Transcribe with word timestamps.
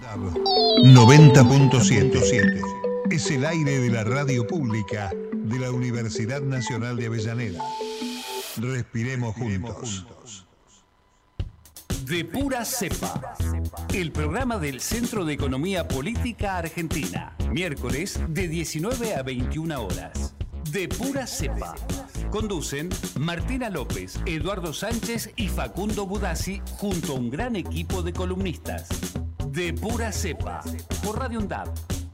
90.7 0.00 2.60
es 3.10 3.30
el 3.30 3.44
aire 3.44 3.80
de 3.80 3.90
la 3.90 4.02
radio 4.02 4.46
pública 4.46 5.10
de 5.32 5.58
la 5.58 5.70
Universidad 5.70 6.40
Nacional 6.40 6.96
de 6.96 7.04
Avellaneda. 7.06 7.62
Respiremos 8.56 9.34
juntos. 9.34 10.06
De 12.06 12.24
pura 12.24 12.64
cepa. 12.64 13.34
El 13.92 14.10
programa 14.10 14.56
del 14.58 14.80
Centro 14.80 15.26
de 15.26 15.34
Economía 15.34 15.86
Política 15.86 16.56
Argentina. 16.56 17.36
Miércoles 17.50 18.18
de 18.28 18.48
19 18.48 19.14
a 19.14 19.22
21 19.22 19.84
horas. 19.84 20.34
De 20.72 20.88
pura 20.88 21.26
cepa. 21.26 21.74
Conducen 22.30 22.88
Martina 23.18 23.68
López, 23.68 24.18
Eduardo 24.24 24.72
Sánchez 24.72 25.32
y 25.36 25.48
Facundo 25.48 26.06
Budassi 26.06 26.62
junto 26.78 27.12
a 27.12 27.16
un 27.16 27.30
gran 27.30 27.56
equipo 27.56 28.02
de 28.02 28.12
columnistas. 28.12 28.88
De 29.52 29.72
pura 29.72 30.12
cepa. 30.12 30.60
Por 31.02 31.18
Radio 31.18 31.40
UNDAP, 31.40 31.66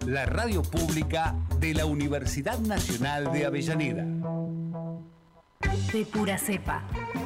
la 0.06 0.24
radio 0.24 0.62
pública 0.62 1.34
de 1.61 1.74
la 1.74 1.84
Universidad 1.84 2.59
Nacional 2.61 3.30
de 3.30 3.45
Avellaneda. 3.45 4.05
De 5.92 6.06
pura 6.06 6.38
cepa, 6.38 6.84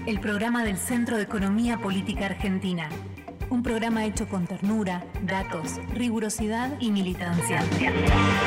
el 0.09 0.19
programa 0.19 0.65
del 0.65 0.79
Centro 0.79 1.17
de 1.17 1.23
Economía 1.23 1.79
Política 1.79 2.27
Argentina. 2.27 2.89
Un 3.51 3.63
programa 3.63 4.05
hecho 4.05 4.29
con 4.29 4.49
ternura, 4.49 5.05
datos, 5.23 5.81
rigurosidad 5.95 6.73
y 6.81 6.91
militancia. 6.91 7.63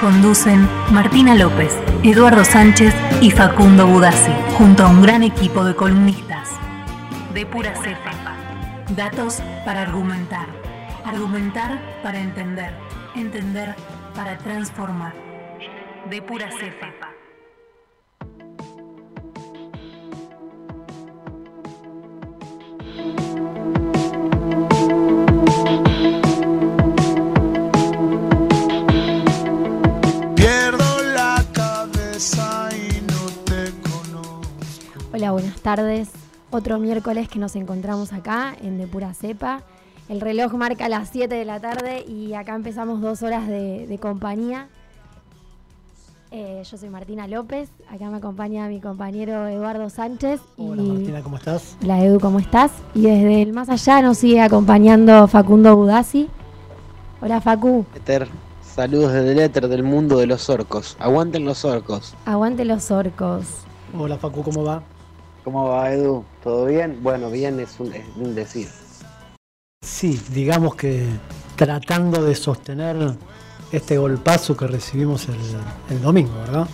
Conducen 0.02 0.68
Martina 0.92 1.34
López, 1.34 1.72
Eduardo 2.04 2.44
Sánchez 2.44 2.94
y 3.22 3.32
Facundo 3.32 3.88
Budassi, 3.88 4.34
junto 4.58 4.84
a 4.84 4.90
un 4.90 5.02
gran 5.02 5.24
equipo 5.24 5.64
de 5.64 5.76
columnistas. 5.78 6.50
De 7.34 7.46
pura 7.46 7.74
cepa. 7.82 8.12
Datos 8.98 9.42
para 9.64 9.84
argumentar. 9.84 10.63
Argumentar 11.06 11.80
para 12.02 12.20
entender. 12.20 12.74
Entender 13.16 13.76
para 14.16 14.38
transformar. 14.38 15.14
De 16.10 16.22
pura 16.22 16.50
cepa. 16.52 16.94
Pierdo 30.36 31.04
la 31.14 31.44
cabeza 31.54 32.70
y 32.72 33.02
no 33.02 33.30
te 33.46 33.72
conozco. 33.82 34.42
Hola, 35.14 35.32
buenas 35.32 35.62
tardes. 35.62 36.10
Otro 36.50 36.80
miércoles 36.80 37.28
que 37.28 37.40
nos 37.40 37.56
encontramos 37.56 38.14
acá 38.14 38.56
en 38.62 38.78
De 38.78 38.88
Pura 38.88 39.14
Cepa. 39.14 39.64
El 40.14 40.22
reloj 40.22 40.54
marca 40.54 40.88
las 40.90 41.10
7 41.10 41.34
de 41.34 41.44
la 41.44 41.60
tarde 41.60 42.06
y 42.08 42.36
acá 42.36 42.54
empezamos 42.54 43.02
dos 43.02 43.24
horas 43.24 43.48
de, 43.48 43.88
de 43.88 43.98
compañía. 43.98 44.68
Eh, 46.30 46.62
yo 46.70 46.78
soy 46.78 46.90
Martina 46.90 47.26
López, 47.28 47.72
acá 47.90 48.12
me 48.12 48.18
acompaña 48.18 48.68
mi 48.68 48.80
compañero 48.80 49.48
Eduardo 49.48 49.90
Sánchez. 49.90 50.40
Hola 50.58 50.84
y 50.84 50.88
Martina, 50.88 51.24
¿cómo 51.24 51.38
estás? 51.38 51.78
La 51.82 52.06
Edu, 52.06 52.20
¿cómo 52.20 52.38
estás? 52.38 52.72
Y 52.94 53.08
desde 53.08 53.42
el 53.42 53.54
más 53.54 53.70
allá 53.70 54.04
nos 54.04 54.20
sigue 54.20 54.40
acompañando 54.40 55.28
Facundo 55.28 55.76
Budassi. 55.76 56.30
Hola 57.20 57.42
Facu, 57.42 57.84
Éter, 57.96 58.28
saludos 58.62 59.14
desde 59.14 59.32
el 59.32 59.40
éter 59.40 59.68
del 59.68 59.82
mundo 59.82 60.20
de 60.20 60.28
los 60.28 60.48
orcos. 60.48 60.96
Aguanten 61.00 61.44
los 61.44 61.66
orcos. 61.66 62.14
aguante 62.28 62.66
los 62.66 62.92
orcos. 62.92 63.48
Hola 63.98 64.20
Facu, 64.20 64.44
¿cómo 64.44 64.64
va? 64.64 64.84
¿Cómo 65.44 65.70
va 65.70 65.92
Edu? 65.92 66.24
¿Todo 66.44 66.66
bien? 66.68 67.00
Bueno, 67.02 67.32
bien 67.32 67.60
es 67.60 67.80
un, 67.80 67.92
es 67.92 68.06
un 68.16 68.36
decir. 68.36 68.68
Sí, 69.84 70.20
digamos 70.30 70.76
que 70.76 71.06
tratando 71.58 72.24
de 72.24 72.36
sostener 72.36 73.16
este 73.72 73.98
golpazo 73.98 74.56
que 74.56 74.66
recibimos 74.66 75.28
el, 75.28 75.36
el 75.90 76.02
domingo, 76.02 76.34
¿verdad? 76.36 76.68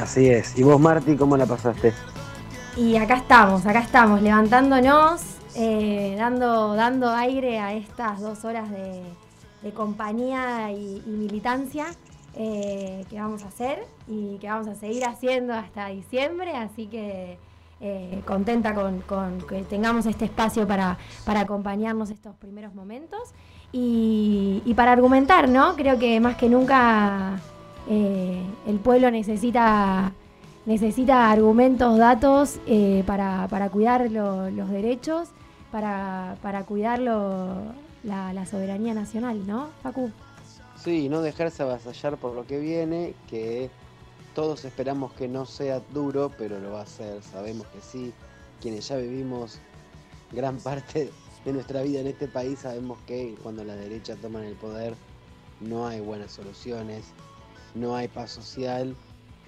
Así 0.00 0.28
es. 0.28 0.56
¿Y 0.58 0.62
vos, 0.62 0.78
Marti, 0.78 1.16
cómo 1.16 1.36
la 1.36 1.46
pasaste? 1.46 1.94
Y 2.76 2.96
acá 2.96 3.16
estamos, 3.16 3.64
acá 3.66 3.80
estamos, 3.80 4.20
levantándonos, 4.20 5.22
eh, 5.56 6.14
dando, 6.18 6.74
dando 6.74 7.10
aire 7.10 7.58
a 7.58 7.72
estas 7.72 8.20
dos 8.20 8.44
horas 8.44 8.70
de, 8.70 9.02
de 9.62 9.72
compañía 9.72 10.70
y, 10.70 11.02
y 11.06 11.10
militancia 11.10 11.86
eh, 12.36 13.04
que 13.08 13.18
vamos 13.18 13.42
a 13.42 13.48
hacer 13.48 13.84
y 14.06 14.36
que 14.38 14.48
vamos 14.48 14.68
a 14.68 14.74
seguir 14.74 15.04
haciendo 15.06 15.54
hasta 15.54 15.86
diciembre, 15.86 16.54
así 16.54 16.86
que 16.86 17.38
eh, 17.80 18.22
contenta 18.26 18.74
con, 18.74 19.02
que 19.48 19.62
tengamos 19.62 20.06
este 20.06 20.24
espacio 20.24 20.66
para, 20.66 20.98
para 21.24 21.40
acompañarnos 21.40 22.10
estos 22.10 22.34
primeros 22.36 22.74
momentos 22.74 23.20
y, 23.72 24.62
para 24.74 24.92
argumentar, 24.92 25.48
¿no? 25.48 25.76
Creo 25.76 25.98
que 25.98 26.18
más 26.20 26.36
que 26.36 26.48
nunca 26.48 27.38
eh, 27.88 28.42
el 28.66 28.78
pueblo 28.78 29.10
necesita 29.10 30.12
necesita 30.66 31.30
argumentos, 31.30 31.96
datos 31.96 32.60
eh, 32.66 33.02
para, 33.06 33.48
cuidar 33.70 34.10
lo- 34.10 34.50
los 34.50 34.68
derechos, 34.68 35.28
para, 35.72 36.36
para 36.42 36.64
cuidar 36.64 36.98
la 36.98 38.46
soberanía 38.46 38.92
nacional, 38.92 39.46
¿no, 39.46 39.68
Facu? 39.82 40.10
Sí, 40.76 41.08
no 41.08 41.22
dejarse 41.22 41.62
avasallar 41.62 42.18
por 42.18 42.34
lo 42.34 42.46
que 42.46 42.58
viene, 42.58 43.14
que 43.30 43.70
todos 44.38 44.64
esperamos 44.64 45.12
que 45.14 45.26
no 45.26 45.44
sea 45.46 45.80
duro, 45.92 46.30
pero 46.38 46.60
lo 46.60 46.70
va 46.70 46.82
a 46.82 46.86
ser, 46.86 47.20
sabemos 47.24 47.66
que 47.66 47.80
sí. 47.80 48.12
Quienes 48.60 48.86
ya 48.86 48.96
vivimos 48.96 49.58
gran 50.30 50.58
parte 50.62 51.10
de 51.44 51.52
nuestra 51.52 51.82
vida 51.82 51.98
en 51.98 52.06
este 52.06 52.28
país 52.28 52.60
sabemos 52.60 53.00
que 53.04 53.34
cuando 53.42 53.64
la 53.64 53.74
derecha 53.74 54.14
toma 54.14 54.46
el 54.46 54.54
poder 54.54 54.94
no 55.58 55.88
hay 55.88 55.98
buenas 55.98 56.30
soluciones, 56.30 57.06
no 57.74 57.96
hay 57.96 58.06
paz 58.06 58.30
social 58.30 58.94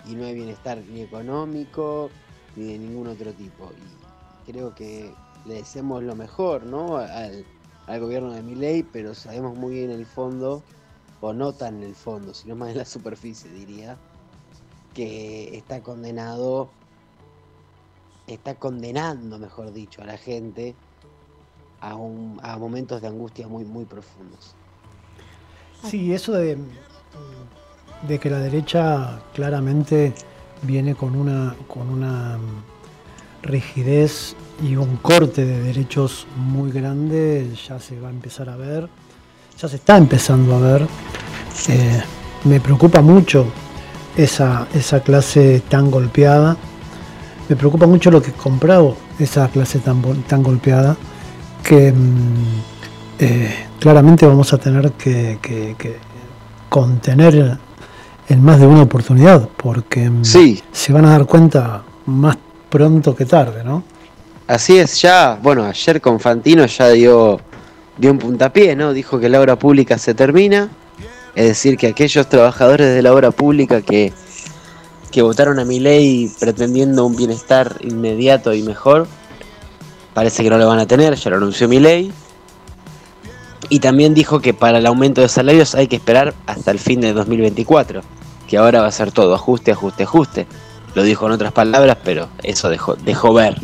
y 0.09 0.17
no 0.17 0.27
hay 0.27 0.35
bienestar 0.35 0.79
ni 0.79 1.03
económico 1.03 2.11
ni 2.57 2.73
de 2.73 2.79
ningún 2.81 3.07
otro 3.07 3.33
tipo. 3.33 3.71
Y 3.71 4.51
creo 4.51 4.75
que 4.75 5.15
le 5.47 5.55
deseamos 5.55 6.03
lo 6.03 6.17
mejor 6.17 6.67
¿no? 6.67 6.97
al, 6.97 7.47
al 7.87 8.01
gobierno 8.01 8.33
de 8.33 8.43
Milei, 8.43 8.83
pero 8.83 9.15
sabemos 9.15 9.57
muy 9.57 9.75
bien 9.75 9.93
el 9.93 10.05
fondo 10.05 10.65
o 11.21 11.33
no 11.33 11.53
tan 11.53 11.77
en 11.77 11.85
el 11.85 11.95
fondo, 11.95 12.35
sino 12.35 12.57
más 12.57 12.71
en 12.71 12.79
la 12.79 12.85
superficie, 12.85 13.49
diría, 13.53 13.97
que 14.95 15.57
está 15.57 15.81
condenado, 15.83 16.69
está 18.27 18.55
condenando, 18.55 19.39
mejor 19.39 19.73
dicho, 19.73 20.03
a 20.03 20.07
la 20.07 20.17
gente 20.17 20.75
a, 21.81 21.97
un- 21.97 22.39
a 22.43 22.57
momentos 22.59 23.01
de 23.01 23.09
angustia 23.09 23.49
muy, 23.49 23.65
muy 23.65 23.85
profundos. 23.85 24.55
Sí, 25.89 26.13
eso 26.13 26.33
de, 26.33 26.59
que 28.21 28.31
la 28.31 28.39
derecha 28.39 29.21
claramente 29.35 30.13
viene 30.63 30.95
con 30.95 31.17
una, 31.17 31.55
con 31.67 31.89
una 31.89 32.39
rigidez 33.43 34.37
y 34.63 34.77
un 34.77 34.97
corte 34.99 35.47
de 35.47 35.61
derechos 35.63 36.27
muy 36.37 36.71
grande, 36.71 37.51
ya 37.67 37.79
se 37.81 37.99
va 37.99 38.09
a 38.09 38.11
empezar 38.11 38.51
a 38.51 38.57
ver, 38.57 38.89
ya 39.59 39.69
se 39.69 39.77
está 39.77 39.97
empezando 39.97 40.55
a 40.57 40.61
ver. 40.61 40.87
Eh, 41.69 42.03
me 42.45 42.61
preocupa 42.61 43.01
mucho 43.01 43.47
esa, 44.17 44.67
esa 44.75 45.01
clase 45.01 45.63
tan 45.69 45.91
golpeada, 45.91 46.57
me 47.49 47.57
preocupa 47.57 47.87
mucho 47.87 48.11
lo 48.11 48.23
que 48.23 48.31
he 48.31 48.35
comprado 48.35 48.97
esa 49.19 49.49
clase 49.49 49.79
tan, 49.81 50.01
tan 50.29 50.43
golpeada, 50.43 50.97
que 51.63 51.93
mm, 51.93 52.61
eh, 53.19 53.67
claramente 53.79 54.27
vamos 54.27 54.53
a 54.53 54.59
tener 54.59 54.93
que, 54.93 55.39
que- 55.43 55.75
que 55.79 55.97
contener 56.69 57.59
en 58.29 58.43
más 58.45 58.61
de 58.61 58.67
una 58.67 58.83
oportunidad, 58.83 59.49
porque 59.57 60.09
mm, 60.09 60.25
Sí. 60.25 60.63
se 60.73 60.93
van 60.93 61.05
a 61.07 61.11
dar 61.11 61.27
cuenta 61.27 61.83
más 62.07 62.37
pronto 62.69 63.15
que 63.15 63.25
tarde, 63.27 63.65
¿no? 63.65 63.83
Así 64.47 64.79
es, 64.79 65.01
ya, 65.03 65.39
bueno, 65.43 65.65
ayer 65.65 66.01
con 66.01 66.19
Fantino 66.21 66.65
ya 66.67 66.89
dio, 66.89 67.41
dio 67.99 68.11
un 68.13 68.19
puntapié, 68.19 68.75
¿no? 68.77 68.93
Dijo 68.93 69.19
que 69.21 69.29
la 69.29 69.41
obra 69.41 69.57
pública 69.57 69.99
se 69.99 70.15
termina, 70.15 70.69
es 71.35 71.47
decir, 71.47 71.77
que 71.77 71.89
aquellos 71.89 72.29
trabajadores 72.29 72.95
de 72.95 73.03
la 73.03 73.13
obra 73.13 73.31
pública 73.31 73.83
que, 73.83 74.13
que 75.11 75.23
votaron 75.23 75.59
a 75.59 75.65
mi 75.65 75.81
ley 75.81 76.31
pretendiendo 76.39 77.07
un 77.07 77.17
bienestar 77.17 77.77
inmediato 77.83 78.53
y 78.55 78.63
mejor, 78.63 79.07
parece 80.15 80.43
que 80.43 80.51
no 80.51 80.59
lo 80.59 80.67
van 80.67 80.79
a 80.79 80.87
tener, 80.87 81.15
ya 81.15 81.31
lo 81.31 81.37
anunció 81.37 81.69
mi 81.69 81.81
ley. 81.81 82.13
Y 83.69 83.79
también 83.79 84.15
dijo 84.15 84.41
que 84.41 84.53
para 84.53 84.79
el 84.79 84.87
aumento 84.87 85.21
de 85.21 85.29
salarios 85.29 85.75
hay 85.75 85.87
que 85.87 85.97
esperar 85.97 86.35
hasta 86.47 86.73
el 86.73 86.79
fin 86.79 87.01
de 87.01 87.13
2024, 87.13 88.03
que 88.49 88.57
ahora 88.57 88.81
va 88.81 88.89
a 88.89 88.93
ser 88.93 89.13
todo 89.13 89.35
ajuste, 89.35 89.71
ajuste, 89.71 90.03
ajuste. 90.03 90.47
Lo 90.95 91.05
dijo 91.05 91.27
en 91.27 91.33
otras 91.33 91.53
palabras, 91.53 91.99
pero 92.03 92.29
eso 92.43 92.69
dejó, 92.69 92.97
dejó 92.97 93.33
ver. 93.33 93.57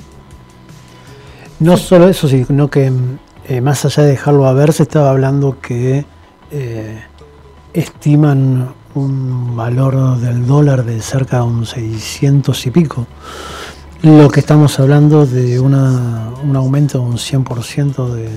No 1.58 1.76
solo 1.76 2.08
eso, 2.08 2.28
sino 2.28 2.68
que 2.68 2.92
eh, 3.48 3.60
más 3.60 3.84
allá 3.84 4.04
de 4.04 4.10
dejarlo 4.10 4.46
a 4.46 4.52
ver, 4.52 4.72
se 4.72 4.84
estaba 4.84 5.10
hablando 5.10 5.58
que 5.60 6.04
eh, 6.50 7.02
estiman 7.80 8.72
un 8.94 9.54
valor 9.56 10.18
del 10.18 10.46
dólar 10.46 10.84
de 10.84 11.00
cerca 11.02 11.38
de 11.38 11.42
un 11.44 11.66
600 11.66 12.66
y 12.66 12.70
pico. 12.70 13.06
Lo 14.02 14.30
que 14.30 14.40
estamos 14.40 14.78
hablando 14.80 15.26
de 15.26 15.60
una- 15.60 16.30
un 16.42 16.56
aumento 16.56 16.98
de 16.98 17.04
un 17.04 17.18
100% 17.18 18.08
de, 18.14 18.28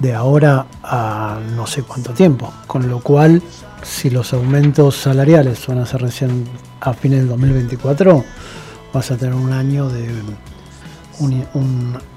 de 0.00 0.14
ahora 0.14 0.66
a 0.82 1.38
no 1.56 1.66
sé 1.66 1.82
cuánto 1.82 2.12
tiempo. 2.12 2.52
Con 2.66 2.88
lo 2.88 3.00
cual, 3.00 3.42
si 3.82 4.08
los 4.10 4.32
aumentos 4.32 4.96
salariales 4.96 5.66
van 5.66 5.78
a 5.78 5.86
ser 5.86 6.02
recién 6.02 6.44
a 6.80 6.94
fines 6.94 7.20
del 7.20 7.28
2024, 7.28 8.24
vas 8.94 9.10
a 9.10 9.16
tener 9.16 9.34
un 9.34 9.52
año 9.52 9.88
de 9.88 10.08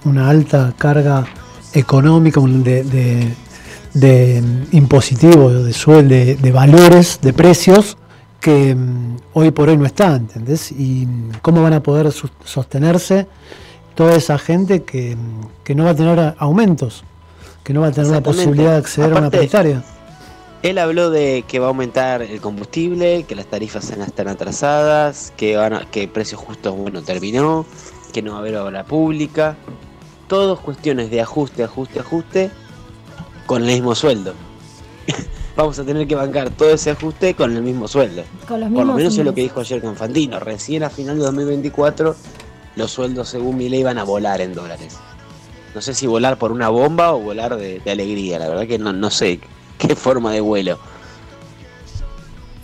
una 0.06 0.30
alta 0.30 0.74
carga 0.78 1.26
económica, 1.74 2.40
de, 2.42 2.84
de, 2.84 3.36
impositivo, 3.94 5.52
de, 5.52 5.74
sueldo, 5.74 6.16
de, 6.16 6.52
valores, 6.52 7.20
de 7.22 7.34
precios 7.34 7.98
que 8.40 8.74
mm, 8.74 9.18
hoy 9.34 9.52
por 9.52 9.70
hoy 9.70 9.78
no 9.78 9.86
está, 9.86 10.16
¿entendés? 10.16 10.72
Y 10.72 11.08
cómo 11.42 11.62
van 11.62 11.74
a 11.74 11.84
poder 11.84 12.12
sostenerse 12.12 13.28
toda 13.96 14.16
esa 14.16 14.38
gente 14.38 14.84
que, 14.84 15.16
que 15.64 15.76
no 15.76 15.84
va 15.86 15.92
a 15.92 15.96
tener 15.96 16.36
aumentos 16.38 17.04
que 17.64 17.74
no 17.74 17.82
va 17.82 17.88
a 17.88 17.92
tener 17.92 18.12
la 18.12 18.22
posibilidad 18.22 18.72
de 18.72 18.78
acceder 18.78 19.14
a 19.14 19.18
una 19.18 19.30
paritaria. 19.30 19.84
Él 20.64 20.78
habló 20.78 21.10
de 21.10 21.44
que 21.48 21.60
va 21.60 21.66
a 21.66 21.70
aumentar 21.70 22.22
el 22.22 22.40
combustible, 22.40 23.24
que 23.24 23.36
las 23.36 23.48
tarifas 23.48 23.90
están 23.90 24.28
atrasadas, 24.28 25.34
que, 25.36 25.58
van 25.58 25.88
que 25.92 26.04
el 26.04 26.10
precio 26.10 26.38
justo 26.38 26.74
bueno 26.74 27.02
terminó, 27.02 27.66
que 28.14 28.22
no 28.22 28.32
va 28.32 28.38
a 28.38 28.40
haber 28.42 28.58
obra 28.58 28.84
pública. 28.84 29.58
Todos 30.28 30.60
cuestiones 30.60 31.10
de 31.10 31.22
ajuste, 31.22 31.64
ajuste, 31.64 32.00
ajuste 32.00 32.52
con 33.52 33.64
el 33.64 33.68
mismo 33.68 33.94
sueldo. 33.96 34.34
Vamos 35.58 35.78
a 35.78 35.84
tener 35.84 36.08
que 36.08 36.16
bancar 36.16 36.52
todo 36.52 36.70
ese 36.70 36.92
ajuste 36.92 37.34
con 37.34 37.54
el 37.54 37.62
mismo 37.62 37.86
sueldo. 37.86 38.24
Por 38.48 38.60
lo 38.60 38.94
menos 38.94 39.18
es 39.18 39.26
lo 39.26 39.34
que 39.34 39.42
dijo 39.42 39.60
ayer 39.60 39.82
Confantino. 39.82 40.40
Recién 40.40 40.84
a 40.84 40.90
final 40.90 41.18
de 41.18 41.24
2024 41.26 42.16
los 42.78 42.92
sueldos 42.92 43.28
según 43.28 43.58
mi 43.58 43.68
ley 43.68 43.84
van 43.84 43.98
a 43.98 44.06
volar 44.06 44.40
en 44.40 44.54
dólares 44.54 44.98
no 45.74 45.82
sé 45.82 45.94
si 45.94 46.08
volar 46.08 46.38
por 46.38 46.52
una 46.52 46.70
bomba 46.70 47.14
o 47.14 47.20
volar 47.20 47.56
de, 47.58 47.82
alegría, 47.90 48.40
la 48.40 48.50
verdad 48.50 48.68
que 48.68 48.78
no, 48.78 48.94
no 48.94 49.10
sé 49.10 49.40
qué 49.78 49.96
forma 49.96 50.32
de 50.32 50.42
vuelo. 50.42 50.80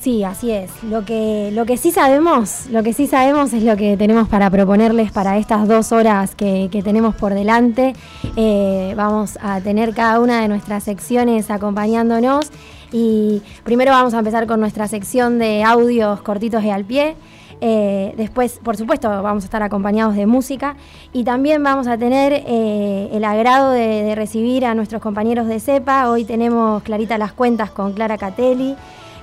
Sí, 0.07 0.23
así 0.23 0.51
es. 0.51 0.71
Lo 0.83 1.03
que, 1.03 1.51
lo 1.51 1.65
que 1.65 1.75
sí 1.75 1.91
sabemos, 1.91 2.67
lo 2.71 2.81
que 2.81 2.93
sí 2.93 3.07
sabemos 3.07 3.51
es 3.51 3.61
lo 3.61 3.75
que 3.75 3.97
tenemos 3.97 4.29
para 4.29 4.49
proponerles 4.49 5.11
para 5.11 5.37
estas 5.37 5.67
dos 5.67 5.91
horas 5.91 6.33
que, 6.33 6.69
tenemos 6.81 7.13
por 7.13 7.33
delante. 7.33 7.93
Eh, 8.37 8.93
vamos 8.95 9.37
a 9.41 9.59
tener 9.59 9.93
cada 9.93 10.21
una 10.21 10.39
de 10.39 10.47
nuestras 10.47 10.85
secciones 10.85 11.51
acompañándonos 11.51 12.53
y 12.93 13.41
primero 13.65 13.91
vamos 13.91 14.13
a 14.13 14.19
empezar 14.19 14.47
con 14.47 14.61
nuestra 14.61 14.87
sección 14.87 15.39
de 15.39 15.65
audios 15.65 16.21
cortitos 16.21 16.63
y 16.63 16.69
al 16.69 16.85
pie. 16.85 17.17
Eh, 17.59 18.13
después, 18.17 18.59
por 18.63 18.77
supuesto, 18.77 19.09
vamos 19.09 19.43
a 19.43 19.47
estar 19.47 19.63
acompañados 19.63 20.15
de 20.15 20.27
música 20.27 20.75
y 21.11 21.23
también 21.23 21.63
vamos 21.63 21.87
a 21.87 21.97
tener 21.97 22.31
eh, 22.45 23.09
el 23.11 23.23
agrado 23.23 23.71
de, 23.71 24.13
recibir 24.15 24.65
a 24.65 24.75
nuestros 24.75 25.01
compañeros 25.01 25.47
de 25.47 25.59
CEPA. 25.59 26.09
Hoy 26.09 26.23
tenemos 26.23 26.83
Clarita 26.83 27.17
las 27.17 27.33
Cuentas 27.33 27.71
con 27.71 27.93
Clara 27.93 28.17
Catelli, 28.17 28.75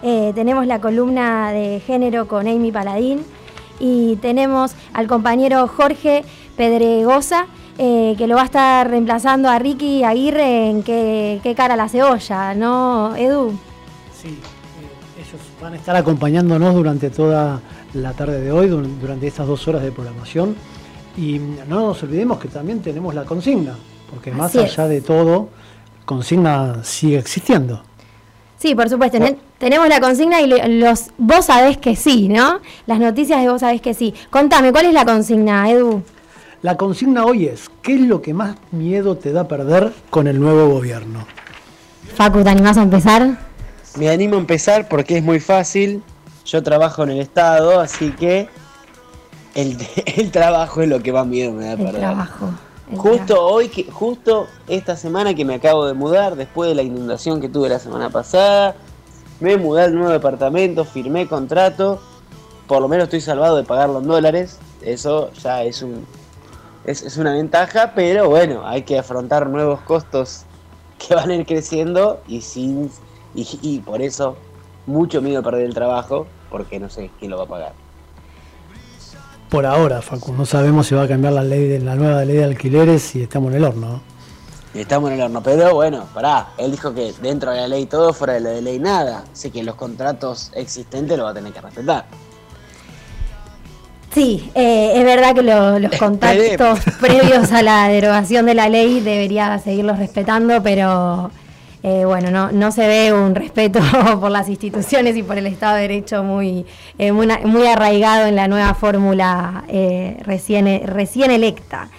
eh, 0.05 0.33
tenemos 0.35 0.67
la 0.67 0.81
columna 0.81 1.51
de 1.51 1.81
género 1.81 2.29
con 2.29 2.47
Amy 2.47 2.71
Paladín 2.71 3.25
y 3.81 4.17
tenemos 4.17 4.77
al 4.93 5.09
compañero 5.09 5.67
Jorge 5.67 6.25
Pedregosa. 6.57 7.47
que 7.77 8.27
lo 8.29 8.37
va 8.37 8.43
a 8.43 8.45
estar 8.45 8.89
reemplazando 8.89 9.49
a 9.49 9.59
Ricky 9.59 10.05
Aguirre 10.05 10.71
en 10.71 10.85
qué, 10.85 11.41
qué 11.43 11.57
cara 11.57 11.75
la 11.75 11.89
cebolla, 11.89 12.55
¿no, 12.55 13.17
Edu? 13.17 13.51
Sí, 14.23 14.39
ellos 15.19 15.41
van 15.61 15.73
a 15.73 15.77
estar 15.77 15.97
acompañándonos 15.97 16.75
durante 16.75 17.11
toda 17.11 17.61
la 17.95 18.13
tarde 18.13 18.41
de 18.41 18.53
hoy, 18.53 18.69
durante 18.69 19.27
estas 19.27 19.47
dos 19.47 19.67
horas 19.69 19.83
de 19.83 19.91
programación. 19.91 20.55
Y 21.17 21.39
no 21.39 21.81
nos 21.81 22.03
olvidemos 22.03 22.39
que 22.39 22.49
también 22.49 22.83
tenemos 22.83 23.15
la 23.15 23.25
consigna, 23.25 23.77
porque 24.11 24.33
más 24.33 24.55
allá 24.57 24.87
de 24.87 25.01
todo, 25.01 25.49
consigna 26.05 26.83
sigue 26.83 27.19
existiendo. 27.19 27.83
Sí, 28.59 28.75
por 28.75 28.89
supuesto. 28.89 29.19
Tenemos 29.59 29.89
la 29.89 30.01
consigna 30.01 30.41
y 30.41 30.79
los 30.79 31.11
vos 31.19 31.47
sabés 31.47 31.77
que 31.79 31.97
sí, 31.97 32.29
¿no? 32.29 32.61
Las 32.87 32.99
noticias 32.99 33.41
de 33.41 33.49
vos 33.49 33.61
sabés 33.61 33.81
que 33.81 33.95
sí. 33.95 34.15
Contame, 34.31 34.73
¿cuál 34.73 34.87
es 34.87 34.95
la 34.95 35.05
consigna, 35.05 35.71
Edu? 35.71 36.03
La 36.63 36.77
consigna 36.77 37.25
hoy 37.25 37.47
es, 37.47 37.71
¿qué 37.83 37.95
es 37.95 38.01
lo 38.01 38.23
que 38.23 38.33
más 38.33 38.57
miedo 38.71 39.17
te 39.17 39.33
da 39.33 39.47
perder 39.47 39.93
con 40.09 40.27
el 40.27 40.41
nuevo 40.41 40.69
gobierno? 40.71 41.27
Facu, 42.15 42.43
¿te 42.43 42.51
animás 42.51 42.79
a 42.79 42.83
empezar? 42.83 43.39
Me 43.99 44.09
animo 44.09 44.37
a 44.37 44.39
empezar 44.39 44.89
porque 44.89 45.19
es 45.19 45.23
muy 45.23 45.41
fácil. 45.41 46.03
Yo 46.47 46.63
trabajo 46.63 47.03
en 47.03 47.11
el 47.11 47.21
Estado, 47.21 47.81
así 47.81 48.13
que 48.13 48.49
el, 49.55 49.77
trabajo 50.33 50.83
es 50.83 50.89
lo 50.89 51.03
que 51.03 51.13
más 51.13 51.27
miedo 51.27 51.53
me 51.53 51.67
da 51.67 51.73
el 51.75 51.93
Trabajo. 51.93 52.51
Justo 52.97 53.43
hoy, 53.45 53.69
que, 53.69 53.85
justo 53.91 54.47
esta 54.69 54.97
semana 54.97 55.35
que 55.35 55.45
me 55.45 55.55
acabo 55.55 55.87
de 55.87 55.95
mudar, 55.95 56.37
después 56.37 56.69
de 56.69 56.75
la 56.75 56.83
inundación 56.83 57.41
que 57.41 57.49
tuve 57.49 57.69
la 57.69 57.79
semana 57.79 58.11
pasada, 58.11 58.77
me 59.41 59.57
mudé 59.57 59.85
al 59.85 59.95
nuevo 59.95 60.11
departamento, 60.11 60.85
firmé 60.85 61.27
contrato, 61.27 62.01
por 62.67 62.81
lo 62.81 62.89
menos 62.89 63.05
estoy 63.05 63.21
salvado 63.21 63.57
de 63.57 63.65
pagarlo 63.65 63.99
en 63.99 64.07
dólares, 64.07 64.59
eso 64.83 65.31
ya 65.33 65.63
es 65.63 65.83
un 65.83 66.07
es, 66.85 67.17
una 67.17 67.33
ventaja, 67.33 67.93
pero 67.95 68.29
bueno, 68.29 68.67
hay 68.67 68.83
que 68.83 68.99
afrontar 68.99 69.49
nuevos 69.49 69.81
costos 69.81 70.45
que 70.99 71.15
van 71.15 71.31
a 71.31 71.35
ir 71.35 71.47
creciendo 71.47 72.21
y 72.27 72.41
sin 72.43 72.91
y, 73.35 73.47
y 73.63 73.81
por 73.81 74.01
eso 74.01 74.37
mucho 74.87 75.21
miedo 75.21 75.41
a 75.41 75.43
perder 75.43 75.65
el 75.65 75.75
trabajo 75.75 76.27
porque 76.51 76.79
no 76.79 76.89
sé 76.89 77.11
quién 77.19 77.31
lo 77.31 77.39
va 77.39 77.45
a 77.45 77.49
pagar. 77.49 77.84
Por 79.55 79.67
ahora, 79.67 80.03
Facu, 80.03 80.33
no 80.33 80.45
sabemos 80.45 80.89
si 80.89 80.97
va 80.97 81.05
a 81.05 81.07
cambiar 81.07 81.33
la 81.33 81.45
ley 81.45 81.69
de 81.69 81.79
la 81.79 81.95
nueva 81.95 82.25
ley 82.25 82.39
de 82.39 82.43
alquileres 82.43 83.15
y 83.15 83.23
estamos 83.23 83.53
en 83.53 83.59
el 83.59 83.65
horno. 83.65 84.03
Estamos 84.75 85.13
en 85.13 85.15
el 85.15 85.23
horno, 85.23 85.45
pero 85.45 85.73
bueno, 85.73 86.09
pará, 86.13 86.49
él 86.59 86.73
dijo 86.73 86.93
que 86.93 87.15
dentro 87.23 87.53
de 87.53 87.59
la 87.59 87.69
ley 87.69 87.87
todo, 87.87 88.13
fuera 88.13 88.33
de 88.33 88.41
la 88.41 88.61
ley 88.61 88.81
nada, 88.81 89.23
así 89.33 89.53
que 89.53 89.63
los 89.63 89.77
contratos 89.77 90.51
existentes 90.57 91.17
lo 91.17 91.23
va 91.23 91.31
a 91.31 91.35
tener 91.35 91.53
que 91.53 91.61
respetar. 91.61 92.05
Sí, 94.13 94.51
eh, 94.57 94.95
es 94.97 95.05
verdad 95.05 95.37
que 95.37 95.43
los 95.45 95.97
contactos 96.01 96.81
previos 97.01 97.53
a 97.53 97.63
la 97.63 97.87
derogación 97.87 98.47
de 98.47 98.55
la 98.55 98.69
ley 98.69 98.99
debería 98.99 99.57
seguirlos 99.61 100.01
respetando, 100.01 100.65
pero 100.65 101.31
eh, 101.87 102.07
bueno, 102.07 102.31
no, 102.31 102.51
no 102.51 102.73
se 102.73 102.89
ve 102.89 103.13
un 103.13 103.35
respeto 103.35 103.79
por 104.21 104.31
las 104.31 104.49
instituciones 104.49 105.15
y 105.17 105.23
por 105.23 105.37
el 105.37 105.47
Estado 105.47 105.75
de 105.75 105.83
Derecho 105.83 106.25
muy, 106.25 106.65
eh, 106.97 107.13
muy, 107.13 107.67
arraigado 107.67 108.27
en 108.27 108.37
la 108.37 108.49
nueva 108.49 108.73
fórmula 108.73 109.65
eh, 109.69 110.17
recién, 110.25 110.87
recién 110.87 111.31
electa. 111.31 111.91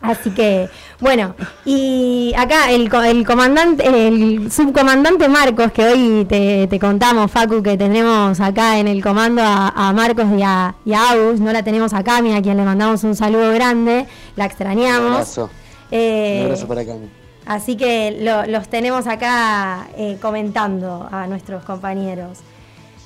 Así 0.00 0.30
que, 0.30 0.70
bueno, 0.98 1.34
y 1.66 2.32
acá 2.38 2.70
el, 2.70 2.90
el, 3.04 3.26
comandante, 3.26 3.84
el 3.86 4.50
subcomandante 4.50 5.28
Marcos, 5.28 5.70
que 5.72 5.84
hoy 5.84 6.24
te, 6.24 6.78
contamos, 6.78 7.30
Facu, 7.30 7.62
que 7.62 7.76
tenemos 7.76 8.40
acá 8.40 8.78
en 8.78 8.88
el 8.88 9.02
comando 9.02 9.42
a, 9.44 9.92
Marcos 9.94 10.24
y 10.38 10.42
a, 10.42 10.74
y 10.86 10.94
a 10.94 11.14
no 11.38 11.52
la 11.52 11.62
tenemos 11.62 11.92
acá, 11.92 12.16
a 12.16 12.42
quien 12.42 12.56
le 12.56 12.64
mandamos 12.64 13.04
un 13.04 13.14
saludo 13.14 13.52
grande, 13.52 14.06
la 14.36 14.46
extrañamos. 14.46 15.02
Un 15.02 15.12
abrazo. 15.12 15.50
un 15.90 16.42
abrazo 16.44 16.66
para 16.66 16.86
Cami. 16.86 17.15
Así 17.46 17.76
que 17.76 18.44
los 18.48 18.68
tenemos 18.68 19.06
acá 19.06 19.86
eh, 19.96 20.18
comentando 20.20 21.08
a 21.10 21.28
nuestros 21.28 21.62
compañeros. 21.64 22.38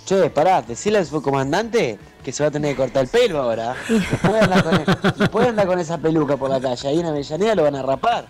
Che, 0.07 0.31
pará, 0.31 0.63
decirle 0.63 0.99
al 0.99 1.07
subcomandante 1.07 1.99
que 2.25 2.33
se 2.33 2.43
va 2.43 2.49
a 2.49 2.51
tener 2.51 2.73
que 2.73 2.77
cortar 2.79 3.03
el 3.03 3.09
pelo 3.09 3.43
ahora. 3.43 3.77
Después 3.89 4.43
andar 4.43 5.31
con, 5.31 5.45
andar 5.45 5.67
con 5.67 5.79
esa 5.79 5.99
peluca 5.99 6.39
por 6.39 6.51
la 6.51 6.59
calle. 6.59 6.89
Ahí 6.89 7.01
en 7.01 7.07
Avellaneda 7.07 7.55
lo 7.55 7.63
van 7.65 7.77
a 7.77 7.83
rapar. 7.83 8.27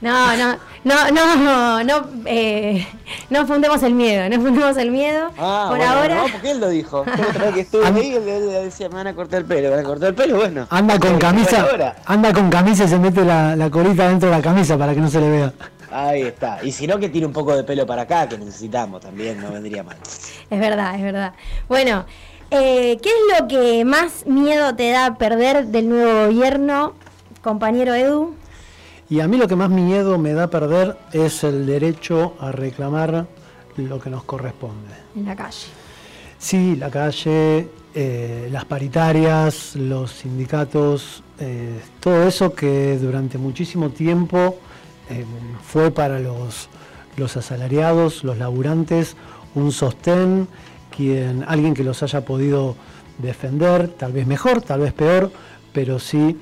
No, 0.00 0.36
no, 0.36 0.58
no, 0.84 1.10
no, 1.10 1.84
no, 1.84 2.06
eh, 2.26 2.86
no 3.30 3.46
fundemos 3.46 3.82
el 3.82 3.94
miedo, 3.94 4.28
no 4.28 4.42
fundemos 4.42 4.76
el 4.76 4.90
miedo. 4.90 5.30
Ah, 5.38 5.68
por 5.70 5.80
ahora. 5.80 6.16
No, 6.16 6.28
porque 6.30 6.50
él 6.50 6.60
lo 6.60 6.68
dijo. 6.68 7.04
Que 7.54 7.60
estuve 7.60 7.86
ahí, 7.86 8.14
él, 8.14 8.24
decía, 8.64 8.88
me 8.88 8.96
van 8.96 9.06
a 9.06 9.14
cortar 9.14 9.40
el 9.40 9.46
pelo, 9.46 9.70
van 9.70 9.80
a 9.80 9.82
cortar 9.82 10.10
el 10.10 10.14
pelo, 10.14 10.36
bueno. 10.36 10.66
Anda 10.68 10.98
con 10.98 11.18
camisa, 11.18 11.66
anda 12.04 12.32
con 12.32 12.50
camisa 12.50 12.84
y 12.84 12.88
se 12.88 12.98
mete 12.98 13.24
la, 13.24 13.56
la 13.56 13.70
colita 13.70 14.08
dentro 14.08 14.28
de 14.28 14.36
la 14.36 14.42
camisa 14.42 14.76
para 14.76 14.94
que 14.94 15.00
no 15.00 15.08
se 15.08 15.20
le 15.20 15.30
vea. 15.30 15.52
Ahí 15.90 16.22
está. 16.22 16.62
Y 16.62 16.72
si 16.72 16.86
no, 16.86 16.98
que 16.98 17.08
tire 17.08 17.24
un 17.24 17.32
poco 17.32 17.56
de 17.56 17.64
pelo 17.64 17.86
para 17.86 18.02
acá, 18.02 18.28
que 18.28 18.36
necesitamos 18.36 19.00
también, 19.00 19.40
no 19.40 19.50
vendría 19.50 19.82
mal. 19.82 19.96
Es 20.50 20.60
verdad, 20.60 20.94
es 20.96 21.02
verdad. 21.02 21.32
Bueno, 21.68 22.04
eh, 22.50 22.98
¿qué 23.02 23.08
es 23.08 23.40
lo 23.40 23.48
que 23.48 23.84
más 23.84 24.26
miedo 24.26 24.74
te 24.74 24.90
da 24.90 25.16
perder 25.16 25.66
del 25.66 25.88
nuevo 25.88 26.26
gobierno, 26.26 26.94
compañero 27.42 27.94
Edu? 27.94 28.34
Y 29.08 29.20
a 29.20 29.28
mí 29.28 29.36
lo 29.36 29.46
que 29.46 29.54
más 29.54 29.70
miedo 29.70 30.18
me 30.18 30.32
da 30.32 30.48
perder 30.48 30.98
es 31.12 31.44
el 31.44 31.64
derecho 31.64 32.34
a 32.40 32.50
reclamar 32.50 33.26
lo 33.76 34.00
que 34.00 34.10
nos 34.10 34.24
corresponde. 34.24 34.94
En 35.14 35.26
la 35.26 35.36
calle. 35.36 35.66
Sí, 36.38 36.76
la 36.76 36.90
calle, 36.90 37.68
eh, 37.94 38.48
las 38.50 38.64
paritarias, 38.64 39.76
los 39.76 40.10
sindicatos, 40.10 41.22
eh, 41.38 41.80
todo 42.00 42.26
eso 42.26 42.52
que 42.52 42.98
durante 42.98 43.38
muchísimo 43.38 43.90
tiempo 43.90 44.58
eh, 45.08 45.24
fue 45.64 45.90
para 45.92 46.18
los, 46.18 46.68
los 47.16 47.36
asalariados, 47.36 48.24
los 48.24 48.38
laburantes, 48.38 49.16
un 49.54 49.70
sostén, 49.70 50.48
quien, 50.94 51.44
alguien 51.46 51.74
que 51.74 51.84
los 51.84 52.02
haya 52.02 52.24
podido 52.24 52.74
defender, 53.18 53.88
tal 53.88 54.12
vez 54.12 54.26
mejor, 54.26 54.62
tal 54.62 54.80
vez 54.80 54.92
peor, 54.92 55.30
pero 55.72 55.98
sí 55.98 56.36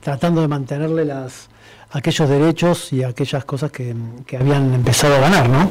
tratando 0.00 0.40
de 0.40 0.48
mantenerle 0.48 1.04
las, 1.04 1.48
aquellos 1.92 2.28
derechos 2.28 2.92
y 2.92 3.02
aquellas 3.02 3.44
cosas 3.44 3.70
que, 3.70 3.94
habían 4.38 4.74
empezado 4.74 5.16
a 5.16 5.20
ganar, 5.20 5.48
¿no? 5.48 5.70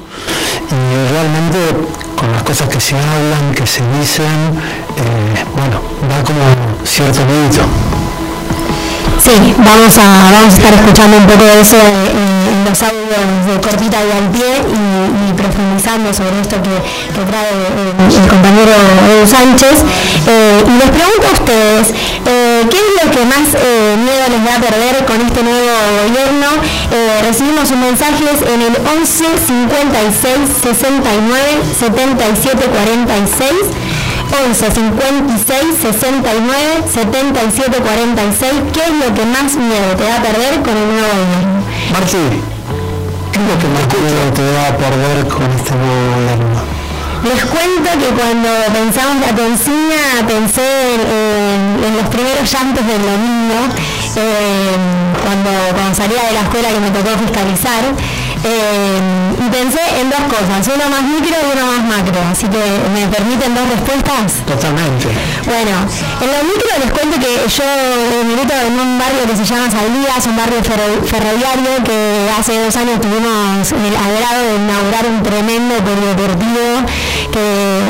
Y 0.72 1.12
realmente 1.12 1.58
con 2.18 2.32
las 2.32 2.44
cosas 2.44 2.70
que 2.70 2.80
se 2.80 2.96
hablan, 2.96 3.54
que 3.56 3.66
se 3.66 3.82
dicen, 4.00 4.26
eh, 4.26 5.46
bueno, 5.56 5.82
da 6.08 6.24
como 6.24 6.86
cierto 6.86 7.20
mérito. 7.26 7.62
Sí, 9.20 9.54
vamos 9.58 9.98
a, 9.98 10.32
vamos 10.32 10.54
a 10.54 10.58
estar 10.58 10.74
escuchando 10.74 11.18
un 11.18 11.28
poco 11.28 11.44
de 11.44 11.62
eso 11.62 11.76
en, 11.76 12.64
los 12.64 12.82
audios 12.84 13.46
de 13.48 13.60
Cortita 13.62 13.98
y 14.00 14.12
al 14.12 14.30
pie 14.32 14.62
y, 14.64 15.34
profundizando 15.34 16.14
sobre 16.14 16.40
esto 16.40 16.56
que, 16.62 16.78
trae 17.26 17.52
el, 18.00 18.28
compañero 18.30 18.72
Edu 19.10 19.28
Sánchez. 19.28 19.84
Eh, 20.28 20.64
y 20.66 20.72
les 20.78 20.90
pregunto 20.90 21.28
a 21.28 21.34
ustedes, 21.34 21.94
eh, 22.26 22.39
¿qué 22.70 22.78
es 22.78 23.04
lo 23.04 23.12
que 23.12 23.26
más 23.26 23.48
eh, 23.56 23.96
miedo 23.98 24.26
les 24.30 24.42
va 24.46 24.56
a 24.56 24.62
perder 24.62 25.06
con 25.06 25.22
este 25.22 25.44
nuevo 25.44 25.74
gobierno? 26.06 26.48
recibimos 27.22 27.70
sus 27.70 27.78
mensajes 27.78 28.42
en 28.42 28.62
el 28.62 28.76
11 28.76 29.26
56 29.48 30.50
69 30.64 31.62
77 31.80 32.66
46. 32.66 33.52
11 34.46 34.72
56 34.72 35.64
69 35.82 36.84
77 36.94 37.78
46. 37.78 38.52
¿Qué 38.74 38.82
es 38.82 38.94
lo 38.94 39.14
que 39.14 39.26
más 39.26 39.56
miedo 39.56 39.96
te 39.98 40.04
va 40.06 40.16
a 40.18 40.22
perder 40.22 40.62
con 40.62 40.78
el 40.78 40.88
nuevo 40.90 41.08
gobierno? 41.08 41.62
Marti, 41.92 42.24
¿qué 43.32 43.40
es 43.40 43.46
lo 43.46 43.56
que 43.60 43.68
más 43.74 43.88
miedo 43.94 44.34
te 44.34 44.46
va 44.54 44.68
a 44.68 44.78
perder 44.78 45.28
con 45.28 45.44
este 45.52 45.72
nuevo 45.76 46.16
gobierno? 46.16 46.79
Les 47.24 47.44
cuento 47.46 47.90
que 48.00 48.10
cuando 48.16 48.50
pensamos 48.72 49.20
la 49.20 49.36
consigna 49.36 50.26
pensé 50.26 50.96
en, 50.96 51.98
los 51.98 52.08
primeros 52.08 52.50
llantos 52.50 52.86
del 52.88 53.02
domingo, 53.02 53.60
eh, 54.16 54.76
cuando, 55.24 55.50
cuando 55.76 55.96
salía 55.96 56.24
de 56.24 56.34
la 56.34 56.42
escuela 56.42 56.70
que 56.70 56.80
me 56.80 56.92
tocó 56.92 57.18
fiscalizar. 57.20 57.84
Eh, 58.44 59.00
y 59.36 59.50
pensé 59.52 59.84
en 60.00 60.10
dos 60.10 60.24
cosas, 60.32 60.64
una 60.68 60.88
más 60.88 61.04
micro 61.04 61.36
y 61.36 61.48
una 61.52 61.66
más 61.68 61.84
macro, 61.84 62.20
así 62.32 62.48
que 62.48 62.64
me 62.96 63.08
permiten 63.08 63.54
dos 63.54 63.68
respuestas. 63.68 64.46
Totalmente. 64.48 65.12
Bueno, 65.44 65.76
en 66.24 66.28
lo 66.32 66.40
micro 66.48 66.72
les 66.80 66.92
cuento 66.92 67.20
que 67.20 67.44
yo 67.52 67.68
milito 68.24 68.54
en 68.56 68.80
un 68.80 69.00
barrio 69.00 69.28
que 69.28 69.36
se 69.36 69.44
llama 69.44 69.68
Saldías, 69.68 70.24
un 70.28 70.38
barrio 70.38 70.64
ferroviario 70.64 71.84
que 71.84 72.32
hace 72.32 72.64
dos 72.64 72.76
años 72.78 73.02
tuvimos 73.02 73.72
el 73.76 73.96
agrado 73.96 74.40
de 74.48 74.56
inaugurar 74.56 75.04
un 75.08 75.24
tremendo 75.24 75.76
polideportivo 75.84 76.88
que 77.32 77.48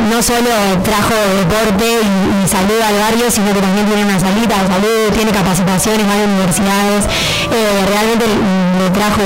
no 0.09 0.21
solo 0.21 0.49
trajo 0.83 1.13
deporte 1.45 1.85
y, 1.85 2.47
salud 2.49 2.81
al 2.81 2.97
barrio, 2.97 3.29
sino 3.29 3.53
que 3.53 3.61
también 3.61 3.85
tiene 3.85 4.03
una 4.03 4.19
salita 4.19 4.57
de 4.57 4.67
salud, 4.67 5.13
tiene 5.13 5.31
capacitaciones, 5.31 6.07
varias 6.07 6.27
universidades, 6.27 7.05
eh, 7.53 7.85
realmente 7.85 8.25
le 8.25 8.89
trajo 8.89 9.21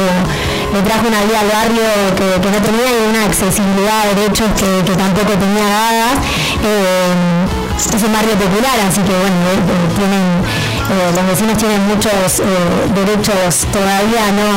me 0.74 0.82
trajo 0.82 1.08
una 1.08 1.22
vida 1.22 1.40
al 1.40 1.50
barrio 1.50 1.86
que, 2.18 2.50
no 2.50 2.58
tenía 2.58 2.90
y 2.90 3.10
una 3.10 3.26
accesibilidad 3.26 4.10
de 4.10 4.16
derechos 4.16 4.50
que, 4.58 4.94
tampoco 4.98 5.34
tenía 5.38 5.70
dadas. 5.70 6.18
Eh, 6.66 7.96
es 7.96 8.04
un 8.04 8.14
barrio 8.14 8.34
popular, 8.34 8.74
así 8.90 9.02
que 9.02 9.14
bueno, 9.14 9.38
eh, 9.54 9.62
eh, 10.90 11.12
los 11.16 11.26
vecinos 11.28 11.58
tienen 11.58 11.86
muchos 11.88 12.42
derechos 12.96 13.68
todavía 13.72 14.32
no 14.34 14.50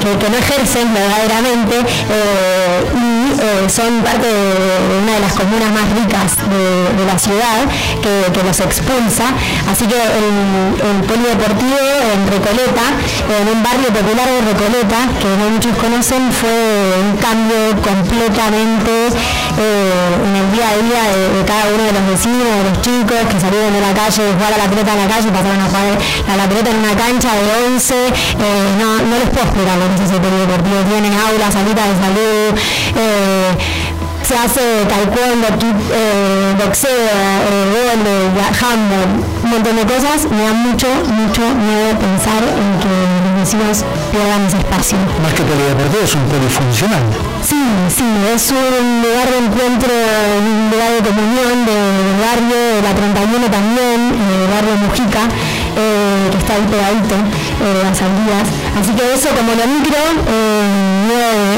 que, 0.00 0.30
no 0.30 0.36
ejercen 0.38 0.92
verdaderamente 0.94 1.76
son 3.68 4.02
parte 4.02 4.26
de, 4.26 4.98
una 5.02 5.12
de 5.14 5.20
las 5.20 5.32
comunas 5.32 5.70
más 5.72 5.88
ricas 5.96 6.36
de, 6.36 7.04
la 7.04 7.18
ciudad 7.18 7.64
que, 8.02 8.42
los 8.42 8.60
expulsa. 8.60 9.32
Así 9.70 9.86
que 9.86 9.96
el, 9.96 11.02
polideportivo 11.06 11.78
en 12.14 12.20
Recoleta, 12.28 12.86
en 13.28 13.48
un 13.48 13.62
barrio 13.62 13.88
popular 13.88 14.28
de 14.28 14.40
Recoleta, 14.52 14.98
que 15.20 15.30
no 15.38 15.50
muchos 15.50 15.76
conocen, 15.76 16.32
fue 16.32 16.50
un 17.00 17.16
cambio 17.16 17.76
completamente 17.82 19.12
en 19.12 20.32
el 20.36 20.46
día 20.52 20.68
a 20.68 20.76
día 20.80 21.02
de, 21.12 21.44
cada 21.44 21.68
uno 21.74 21.82
de 21.84 21.92
los 21.92 22.04
vecinos, 22.08 22.44
de 22.44 22.64
los 22.70 22.76
chicos 22.80 23.20
que 23.30 23.38
salieron 23.40 23.72
de 23.72 23.80
la 23.80 23.92
calle, 23.92 24.22
de 24.22 24.32
jugar 24.32 24.52
a 24.52 24.58
la 24.58 24.68
pelota 24.68 24.92
en 24.92 25.00
la 25.04 25.08
calle, 25.08 25.28
pasaron 25.30 25.60
a 25.60 25.66
jugar 25.66 25.98
a 26.28 26.36
la 26.36 26.46
pelota 26.48 26.70
en 26.70 26.78
una 26.78 26.94
cancha 26.96 27.30
de 27.34 27.44
11. 27.76 27.94
no, 28.78 28.88
no 29.06 29.14
les 29.18 29.28
puedo 29.30 29.44
explicar 29.44 29.76
lo 29.78 29.86
que 29.88 29.94
es 29.94 30.10
ese 30.10 30.18
deportivo. 30.18 30.78
Tienen 30.88 31.12
aulas, 31.14 31.52
salitas 31.52 31.86
de 31.88 31.96
salud. 32.00 32.48
Eh, 32.96 33.21
se 34.22 34.38
hace 34.38 34.84
taekwondo, 34.88 35.48
eh, 35.92 36.54
boxeo, 36.58 36.90
eh, 36.90 37.72
handball, 38.62 39.10
un 39.44 39.50
montón 39.50 39.76
de 39.76 39.84
cosas. 39.84 40.30
Me 40.30 40.44
da 40.44 40.52
mucho, 40.52 40.86
mucho 41.10 41.42
miedo 41.42 41.98
pensar 41.98 42.42
en 42.42 42.68
que 42.80 42.92
los 43.24 43.34
vecinos 43.40 43.84
pierdan 44.10 44.46
ese 44.46 44.58
espacio. 44.58 44.98
Más 45.22 45.32
que 45.34 45.42
polideportivo, 45.42 46.04
es 46.04 46.14
un 46.14 46.24
polifuncional. 46.32 47.02
Sí, 47.42 47.60
sí, 47.88 48.06
es 48.34 48.50
un 48.50 49.02
lugar 49.02 49.28
de 49.28 49.38
encuentro, 49.44 49.90
un 49.90 50.70
lugar 50.70 50.90
de 50.96 51.00
comunión 51.02 51.66
del 51.66 52.16
barrio, 52.22 52.56
de 52.56 52.82
la 52.82 52.94
31 52.94 53.50
también, 53.50 53.98
el 54.14 54.46
barrio 54.48 54.74
Mujica, 54.86 55.26
eh, 55.76 56.28
que 56.30 56.38
está 56.38 56.54
ahí 56.54 56.66
pegadito, 56.70 57.16
eh, 57.18 57.82
las 57.82 57.98
salidas. 57.98 58.46
Así 58.78 58.94
que 58.94 59.12
eso 59.12 59.28
como 59.34 59.52
lo 59.52 59.66
micro, 59.66 59.98
eh, 60.30 60.91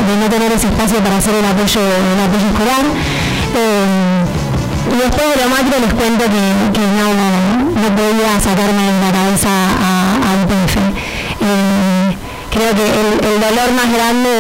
de, 0.02 0.16
no 0.16 0.28
tener 0.28 0.52
ese 0.52 0.68
espacio 0.68 0.98
para 0.98 1.16
hacer 1.18 1.34
el 1.34 1.44
apoyo, 1.44 1.80
el 1.80 2.20
apoyo 2.20 2.46
escolar. 2.50 2.84
y 4.90 4.96
después 4.98 5.26
de 5.30 5.42
lo 5.42 5.48
macro 5.50 5.78
les 5.80 5.94
cuento 5.94 6.24
que, 6.24 6.84
no, 6.98 7.06
no, 7.14 7.88
podía 7.94 8.40
sacarme 8.40 8.90
la 9.00 9.12
cabeza 9.12 9.48
a, 9.48 10.14
a 10.16 10.34
creo 12.54 12.70
que 12.74 12.86
el, 12.86 13.40
dolor 13.40 13.72
más 13.74 13.92
grande 13.92 14.30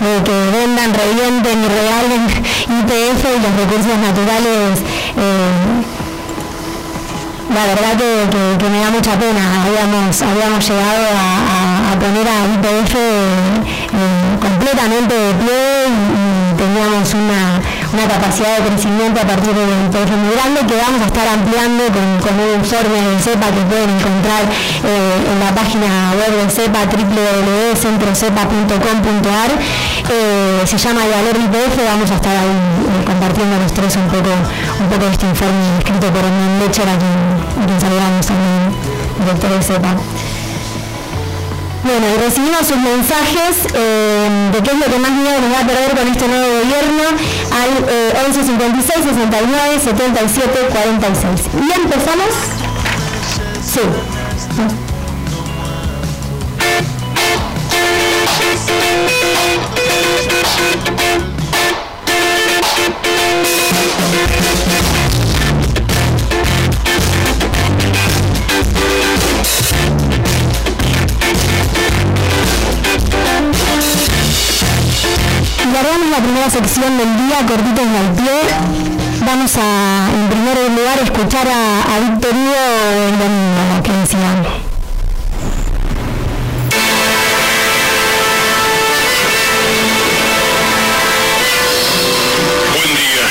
de, 0.00 0.22
que 0.24 0.36
vendan, 0.56 0.92
revienten 0.94 1.64
y 1.64 1.68
regalen 1.68 2.22
IPF 2.80 3.22
y 3.24 3.40
los 3.44 3.52
recursos 3.60 3.98
naturales, 4.00 4.80
eh, 5.16 5.95
la 7.56 7.64
verdad 7.64 7.96
que, 7.96 8.68
me 8.68 8.80
da 8.80 8.90
mucha 8.90 9.18
pena. 9.18 9.64
Habíamos, 9.64 10.20
habíamos 10.20 10.68
llegado 10.68 11.06
a, 11.16 11.98
poner 11.98 12.28
a 12.28 12.44
IPF 12.54 12.94
eh, 12.94 14.36
completamente 14.40 15.14
de 15.14 15.34
pie 15.34 15.86
y 15.88 16.56
teníamos 16.56 17.14
una 17.14 17.60
una 17.96 18.08
capacidad 18.08 18.58
de 18.60 18.68
crecimiento 18.68 19.20
a 19.20 19.24
partir 19.24 19.54
de 19.56 19.64
un 19.64 19.88
proyecto 19.88 20.16
muy 20.20 20.36
grande 20.36 20.60
que 20.68 20.76
vamos 20.76 21.00
a 21.00 21.08
estar 21.08 21.24
ampliando 21.26 21.88
con, 21.88 22.04
un 22.36 22.60
informe 22.60 23.00
de 23.00 23.16
CEPA 23.24 23.48
que 23.56 23.64
pueden 23.72 23.88
encontrar 23.88 24.44
eh, 24.44 25.32
en 25.32 25.40
la 25.40 25.48
página 25.56 26.12
web 26.12 26.28
de 26.36 26.44
CEPA 26.52 26.84
www.centrocepa.com.ar 26.92 29.50
eh, 30.12 30.60
se 30.66 30.76
llama 30.76 31.08
valor 31.08 31.40
IPF 31.40 31.80
vamos 31.88 32.10
a 32.10 32.16
estar 32.20 32.36
ahí 32.36 32.52
eh, 32.52 33.02
compartiendo 33.06 33.56
los 33.64 33.72
tres 33.72 33.96
un 33.96 34.08
poco 34.12 34.28
un 34.28 34.88
poco 34.92 35.06
de 35.06 35.12
este 35.12 35.24
informe 35.24 35.78
escrito 35.78 36.12
por 36.12 36.20
un 36.20 36.58
Lecher 36.60 36.86
a 36.88 36.98
quien, 37.00 37.16
a 37.56 37.64
quien 37.64 37.80
saludamos 37.80 38.26
también 38.26 38.76
director 39.24 39.56
de 39.56 39.62
CEPA 39.62 39.96
bueno, 41.86 42.06
y 42.14 42.18
recibimos 42.18 42.66
sus 42.66 42.76
mensajes 42.76 43.66
eh, 43.72 44.50
de 44.52 44.62
qué 44.62 44.70
es 44.70 44.78
lo 44.78 44.86
que 44.86 44.98
más 44.98 45.12
miedo 45.12 45.40
nos 45.40 45.52
va 45.52 45.60
a 45.60 45.66
perder 45.66 45.96
con 45.96 46.08
este 46.08 46.26
nuevo 46.26 46.46
gobierno 46.46 47.02
al 47.52 47.70
eh, 47.88 48.24
11 48.26 48.44
56 48.44 49.04
69 49.04 49.80
77 49.80 50.68
46. 50.72 51.40
¿Y 51.54 51.80
empezamos? 51.80 52.30
Sí. 53.64 53.80
Guardamos 75.72 76.10
la 76.10 76.18
primera 76.18 76.48
sección 76.48 76.96
del 76.96 77.16
día, 77.16 77.38
cortitos 77.46 77.84
y 77.84 77.96
al 77.96 78.12
pie. 78.14 78.40
Vamos 79.26 79.50
a, 79.56 80.08
en 80.14 80.28
primer 80.28 80.56
lugar, 80.70 80.98
escuchar 81.02 81.46
a, 81.48 81.82
a 81.82 81.98
Víctor 82.00 82.32
Hugo 82.32 82.54
el 83.08 83.18
domingo, 83.18 83.82
que 83.82 83.92
decía. 83.92 84.18
Buen 92.74 92.92
día. 92.96 93.24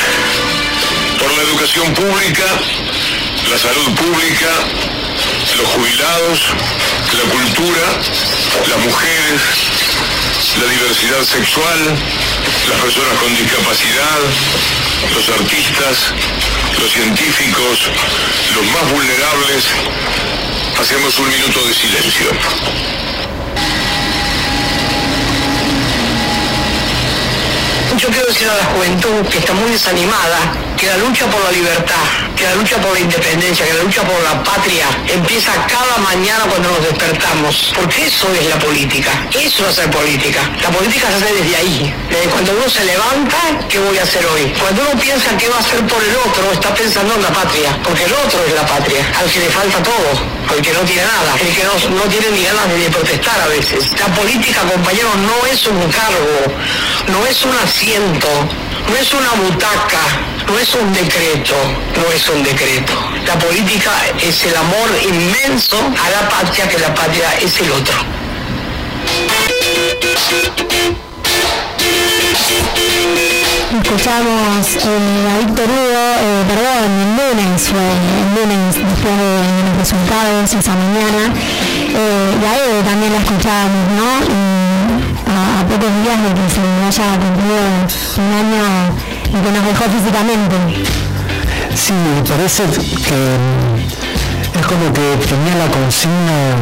Por 1.20 1.32
la 1.34 1.42
educación 1.44 1.94
pública, 1.94 2.46
la 3.50 3.58
salud 3.58 3.96
pública, 3.96 4.52
los 5.58 5.68
jubilados, 5.68 6.40
la 7.14 7.24
cultura, 7.32 7.86
las 8.68 8.80
mujeres, 8.80 9.42
la 10.60 10.70
diversidad 10.70 11.24
sexual, 11.24 11.80
las 12.70 12.80
personas 12.82 13.18
con 13.20 13.36
discapacidad, 13.36 14.20
los 15.14 15.30
artistas, 15.30 16.14
los 16.80 16.92
científicos, 16.92 17.90
los 18.56 18.66
más 18.72 18.92
vulnerables 18.92 19.66
hacemos 20.80 21.18
un 21.20 21.30
minuto 21.30 21.66
de 21.66 21.74
silencio. 21.74 22.28
Yo 27.98 28.10
quiero 28.10 28.28
decir 28.28 28.48
a 28.50 28.58
la 28.58 28.66
juventud 28.66 29.26
que 29.32 29.38
está 29.40 29.54
muy 29.54 29.72
desanimada, 29.72 30.38
que 30.86 30.92
la 30.92 30.98
lucha 30.98 31.26
por 31.26 31.44
la 31.44 31.52
libertad, 31.52 32.06
que 32.38 32.44
la 32.44 32.56
lucha 32.56 32.78
por 32.78 32.94
la 32.94 33.00
independencia, 33.00 33.66
que 33.66 33.74
la 33.74 33.82
lucha 33.82 34.04
por 34.04 34.22
la 34.22 34.44
patria 34.44 34.86
empieza 35.08 35.52
cada 35.66 35.98
mañana 35.98 36.46
cuando 36.46 36.70
nos 36.70 36.82
despertamos. 36.84 37.74
Porque 37.74 38.06
eso 38.06 38.28
es 38.40 38.46
la 38.46 38.60
política. 38.60 39.10
Eso 39.34 39.64
es 39.64 39.70
hacer 39.70 39.90
política. 39.90 40.42
La 40.62 40.70
política 40.70 41.08
se 41.10 41.16
hace 41.16 41.34
desde 41.42 41.56
ahí. 41.56 41.94
Desde 42.12 42.28
cuando 42.30 42.52
uno 42.52 42.70
se 42.70 42.86
levanta, 42.86 43.38
¿qué 43.68 43.80
voy 43.80 43.98
a 43.98 44.04
hacer 44.04 44.24
hoy? 44.28 44.54
Cuando 44.62 44.84
uno 44.84 45.02
piensa 45.02 45.36
qué 45.38 45.50
va 45.50 45.58
a 45.58 45.60
hacer 45.60 45.82
por 45.88 46.04
el 46.04 46.16
otro, 46.18 46.52
está 46.52 46.72
pensando 46.76 47.16
en 47.16 47.24
la 47.24 47.34
patria. 47.34 47.80
Porque 47.84 48.04
el 48.04 48.14
otro 48.14 48.46
es 48.46 48.54
la 48.54 48.68
patria. 48.68 49.02
Al 49.18 49.28
que 49.32 49.40
le 49.40 49.50
falta 49.50 49.82
todo. 49.82 50.12
Al 50.54 50.62
que 50.62 50.72
no 50.72 50.82
tiene 50.82 51.02
nada. 51.02 51.34
El 51.42 51.50
que 51.50 51.64
no, 51.64 51.74
no 51.98 52.04
tiene 52.14 52.30
ni 52.30 52.44
ganas 52.44 52.70
de 52.70 52.90
protestar 52.92 53.42
a 53.42 53.48
veces. 53.48 53.90
La 53.98 54.14
política, 54.14 54.62
compañeros, 54.62 55.18
no 55.18 55.48
es 55.48 55.66
un 55.66 55.82
cargo. 55.90 56.46
No 57.08 57.26
es 57.26 57.42
un 57.44 57.58
asiento. 57.58 58.30
No 58.88 58.96
es 58.96 59.14
una 59.14 59.32
butaca. 59.32 60.02
No 60.48 60.60
es 60.60 60.76
un 60.76 60.94
decreto. 60.94 61.56
No 61.96 62.12
es 62.12 62.30
un 62.30 62.44
decreto. 62.44 62.94
La 63.26 63.38
política 63.40 63.92
es 64.22 64.44
el 64.46 64.56
amor 64.56 64.90
inmenso 65.02 65.78
a 65.78 66.10
la 66.10 66.30
patria, 66.30 66.68
que 66.70 66.80
la 66.80 66.94
patria 66.94 67.34
es 67.42 67.60
el 67.60 67.72
otro. 67.72 67.96
Escuchamos 73.84 74.68
eh, 74.76 75.30
a 75.30 75.38
Víctor 75.40 75.66
Hugo, 75.66 76.06
eh, 76.20 76.44
perdón, 76.48 76.92
el 77.02 77.12
lunes 77.18 77.62
fue, 77.62 77.80
el 77.80 78.36
lunes 78.36 78.76
después 78.76 79.18
de 79.18 79.40
los 79.66 79.78
resultados 79.78 80.54
esa 80.54 80.76
mañana. 80.76 81.34
Eh, 81.90 82.38
y 82.42 82.46
a 82.46 82.66
Eve 82.66 82.84
también 82.84 83.14
la 83.14 83.20
escuchábamos, 83.20 83.90
¿no? 83.96 84.55
A, 85.28 85.62
a 85.62 85.64
pocos 85.68 85.92
días 86.04 86.20
de 86.24 86.30
que 86.34 86.46
se 86.50 86.62
haya 86.62 87.18
cumplido 87.20 87.66
un 88.18 88.32
año 88.34 88.66
y 89.30 89.38
que 89.44 89.52
nos 89.52 89.66
dejó 89.66 89.84
físicamente. 89.90 90.56
Sí, 91.76 91.94
me 91.94 92.22
parece 92.24 92.64
que 92.64 93.20
mm, 93.36 94.60
es 94.60 94.66
como 94.66 94.94
que 94.94 95.18
tenía 95.28 95.56
la 95.56 95.68
consigna 95.68 96.56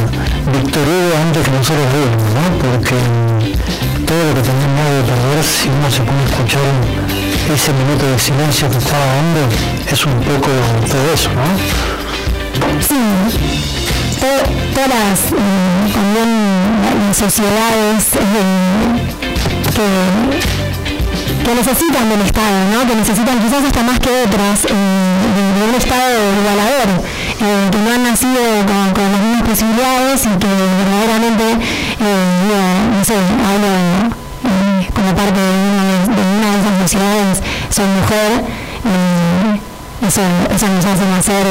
Víctor 0.51 0.84
Hugo 0.84 1.13
antes 1.22 1.43
que 1.46 1.51
nosotros 1.51 1.88
vimos, 1.93 2.24
¿no? 2.34 2.43
Porque 2.58 2.96
mm, 2.96 4.05
todo 4.05 4.24
lo 4.34 4.41
que 4.41 4.51
miedo 4.51 4.93
de 4.98 5.03
perder, 5.03 5.43
si 5.43 5.70
uno 5.70 5.89
se 5.89 6.01
pone 6.01 6.22
a 6.22 6.25
escuchar 6.25 6.62
ese 7.53 7.72
minuto 7.74 8.05
de 8.08 8.17
silencio 8.20 8.70
que 8.70 8.77
estaba 8.77 9.05
dando, 9.05 9.41
es 9.91 10.05
un 10.05 10.20
poco 10.22 10.50
todo 10.89 11.13
eso, 11.13 11.29
¿no? 11.34 11.46
Sí, 12.82 13.82
to- 14.23 14.47
todas 14.73 15.19
eh, 15.35 15.91
también 15.93 16.29
las 17.07 17.17
sociedades 17.17 18.15
eh, 18.15 19.03
que, 19.75 19.87
que 21.43 21.55
necesitan 21.55 22.07
del 22.09 22.21
Estado, 22.21 22.57
¿no? 22.71 22.87
que 22.87 22.95
necesitan 22.95 23.39
quizás 23.43 23.63
hasta 23.65 23.83
más 23.83 23.99
que 23.99 24.09
otras, 24.23 24.63
eh, 24.65 24.73
de, 24.73 25.63
un 25.67 25.75
Estado 25.75 26.15
igualador, 26.39 26.87
eh, 27.41 27.69
que 27.71 27.77
no 27.79 27.91
han 27.91 28.03
nacido 28.03 28.41
con, 28.95 29.11
las 29.11 29.21
mismas 29.21 29.43
posibilidades 29.49 30.25
y 30.25 30.29
que 30.39 30.47
verdaderamente, 30.47 31.45
eh, 31.99 32.95
no 32.97 33.03
sé, 33.03 33.17
hablo 33.19 33.71
como 34.95 35.15
parte 35.15 35.39
de 35.39 35.51
una 35.51 35.83
de, 35.83 35.95
de 36.15 36.21
una 36.37 36.47
esas 36.59 36.75
sociedades, 36.81 37.35
soy 37.69 37.85
mujer. 37.99 38.29
eso, 40.07 40.21
eso 40.55 40.67
nos 40.67 40.85
hace 40.85 41.05
nacer 41.11 41.45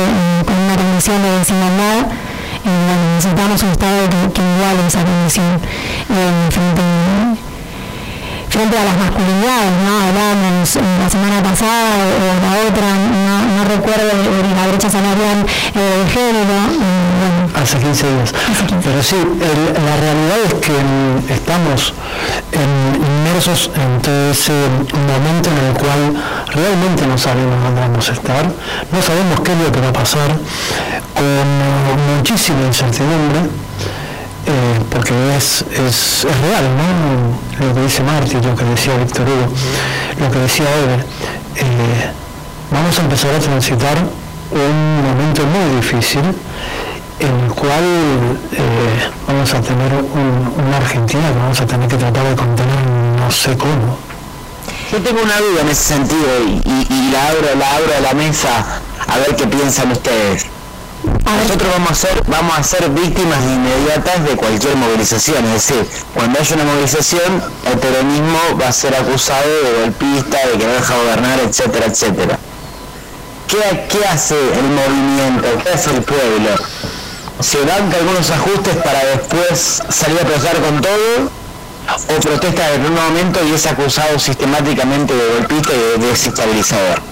con 0.46 0.54
una 0.56 0.76
condición 0.76 1.22
de 1.22 1.38
desigualdad. 1.38 2.31
Necesitamos 2.64 3.62
un 3.62 3.70
Estado 3.70 4.08
que, 4.08 4.32
que 4.32 4.42
iguale 4.42 4.86
esa 4.86 5.04
condición 5.04 5.60
eh, 6.10 6.48
frente, 6.50 6.82
frente 8.52 8.76
a 8.78 8.84
las 8.84 8.96
masculinidades, 8.98 9.72
¿no? 9.86 9.92
Hablábamos 10.08 10.76
eh, 10.76 10.80
la 11.02 11.08
semana 11.08 11.42
pasada 11.42 11.88
o, 11.96 12.28
la 12.44 12.68
otra, 12.68 12.88
no, 12.92 13.56
no 13.56 13.64
recuerdo 13.64 14.08
de 14.12 14.54
la 14.54 14.66
brecha 14.68 14.90
salarial 14.90 15.46
eh, 15.74 16.04
de 16.04 16.10
género. 16.10 16.52
eh, 16.52 17.48
bueno, 17.48 17.62
Hace 17.62 17.78
15 17.78 18.06
días. 18.12 18.34
Pero 18.84 19.02
sí, 19.02 19.16
el- 19.16 19.84
la 19.84 19.96
realidad 19.96 20.38
es 20.46 20.54
que 20.54 20.72
mm, 20.72 21.32
estamos 21.32 21.94
en- 22.52 23.02
inmersos 23.02 23.70
en 23.74 24.02
todo 24.02 24.30
ese 24.30 24.52
momento 24.92 25.48
en 25.50 25.58
el 25.68 25.72
cual 25.74 26.14
realmente 26.52 27.06
no 27.06 27.16
sabemos 27.16 27.62
dónde 27.64 27.80
vamos 27.80 28.08
a 28.08 28.12
estar, 28.12 28.44
no 28.44 29.00
sabemos 29.02 29.40
qué 29.40 29.52
es 29.52 29.58
lo 29.58 29.72
que 29.72 29.80
va 29.80 29.88
a 29.88 29.92
pasar, 29.92 30.28
con 31.14 32.16
muchísima 32.16 32.62
incertidumbre, 32.66 33.40
eh, 34.46 34.80
porque 34.90 35.12
es, 35.36 35.64
es, 35.72 36.24
real, 36.24 36.64
¿no? 36.76 37.66
Lo 37.66 37.74
que 37.74 37.80
dice 37.82 38.02
Marty, 38.02 38.34
lo 38.34 38.54
que 38.56 38.64
decía 38.64 38.96
Víctor 38.96 39.26
Hugo, 39.28 39.52
lo 40.20 40.30
que 40.30 40.38
decía 40.38 40.64
Eve. 40.64 41.04
eh, 41.56 42.10
vamos 42.70 42.98
a 42.98 43.02
empezar 43.02 43.34
a 43.34 43.38
transitar 43.38 43.96
un 44.50 45.02
momento 45.02 45.42
muy 45.46 45.76
difícil 45.76 46.22
en 47.20 47.40
el 47.44 47.52
cual 47.52 47.84
eh, 48.52 49.10
vamos 49.28 49.54
a 49.54 49.60
tener 49.60 49.92
un- 49.94 50.52
una 50.66 50.76
Argentina 50.78 51.22
que 51.32 51.38
vamos 51.38 51.60
a 51.60 51.66
tener 51.66 51.88
que 51.88 51.96
tratar 51.96 52.24
de 52.24 52.34
contener 52.34 52.76
no 53.20 53.30
sé 53.30 53.56
cómo. 53.56 53.96
Yo 54.90 54.98
tengo 55.00 55.22
una 55.22 55.36
duda 55.38 55.62
en 55.62 55.68
ese 55.68 55.94
sentido 55.94 56.26
y- 56.46 56.86
y 56.92 57.10
la 57.12 57.28
abro, 57.28 57.48
la 57.58 57.76
abro 57.76 57.92
a 57.96 58.00
la 58.00 58.14
mesa 58.14 58.80
a 59.06 59.16
ver 59.18 59.36
qué 59.36 59.46
piensan 59.46 59.92
ustedes. 59.92 60.46
Nosotros 61.04 61.72
vamos 61.72 61.90
a 61.90 61.94
ser, 61.94 62.22
vamos 62.28 62.58
a 62.58 62.62
ser 62.62 62.88
víctimas 62.90 63.42
inmediatas 63.42 64.24
de 64.24 64.36
cualquier 64.36 64.76
movilización, 64.76 65.44
es 65.46 65.52
decir, 65.52 65.86
cuando 66.14 66.38
haya 66.38 66.54
una 66.54 66.64
movilización, 66.64 67.42
el 67.66 67.78
peronismo 67.78 68.38
va 68.60 68.68
a 68.68 68.72
ser 68.72 68.94
acusado 68.94 69.48
de 69.48 69.80
golpista, 69.82 70.38
de 70.46 70.58
que 70.58 70.66
no 70.66 70.72
deja 70.72 70.94
gobernar, 70.96 71.40
etcétera, 71.40 71.86
etcétera. 71.86 72.38
¿Qué, 73.48 73.86
qué 73.90 74.06
hace 74.06 74.36
el 74.36 74.64
movimiento? 74.64 75.48
¿Qué 75.62 75.70
hace 75.70 75.90
el 75.90 76.02
pueblo? 76.02 76.50
¿Se 77.40 77.58
banca 77.64 77.96
algunos 77.96 78.30
ajustes 78.30 78.76
para 78.76 79.04
después 79.04 79.82
salir 79.88 80.20
a 80.20 80.24
protestar 80.24 80.60
con 80.60 80.80
todo? 80.80 81.30
¿O 82.16 82.20
protesta 82.20 82.72
en 82.74 82.86
un 82.86 82.94
momento 82.94 83.40
y 83.44 83.54
es 83.54 83.66
acusado 83.66 84.18
sistemáticamente 84.18 85.12
de 85.12 85.34
golpista 85.34 85.72
y 85.74 86.00
de 86.00 86.06
desestabilizador? 86.06 87.02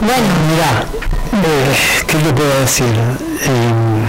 bueno, 0.00 0.26
mira, 0.48 0.86
eh, 1.32 2.04
¿qué 2.06 2.16
te 2.18 2.32
puedo 2.32 2.60
decir? 2.60 2.94
Eh, 3.42 4.08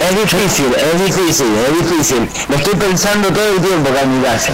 Es 0.00 0.16
difícil, 0.16 0.66
es 0.74 1.04
difícil, 1.06 1.46
es 1.68 1.72
difícil. 1.88 2.28
Lo 2.48 2.56
estoy 2.56 2.74
pensando 2.74 3.28
todo 3.28 3.48
el 3.54 3.60
tiempo 3.60 3.90
acá 3.90 4.02
en 4.02 4.18
mi 4.18 4.24
casa. 4.24 4.52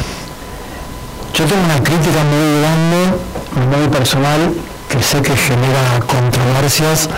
Yo 1.35 1.45
tengo 1.45 1.63
una 1.65 1.83
crítica 1.83 2.21
muy 2.25 2.61
grande, 2.61 3.79
muy 3.79 3.89
personal, 3.89 4.53
que 4.89 5.03
sé 5.03 5.21
que 5.23 5.37
genera 5.37 6.01
controversias, 6.07 7.09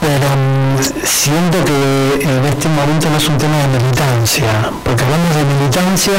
pero 0.00 0.26
mm, 0.36 1.04
siento 1.04 1.64
que 1.64 2.22
en 2.22 2.44
este 2.46 2.68
momento 2.68 3.08
no 3.10 3.16
es 3.16 3.28
un 3.28 3.38
tema 3.38 3.56
de 3.58 3.68
militancia, 3.78 4.70
porque 4.84 5.02
hablamos 5.04 5.34
de 5.36 5.44
militancia 5.54 6.12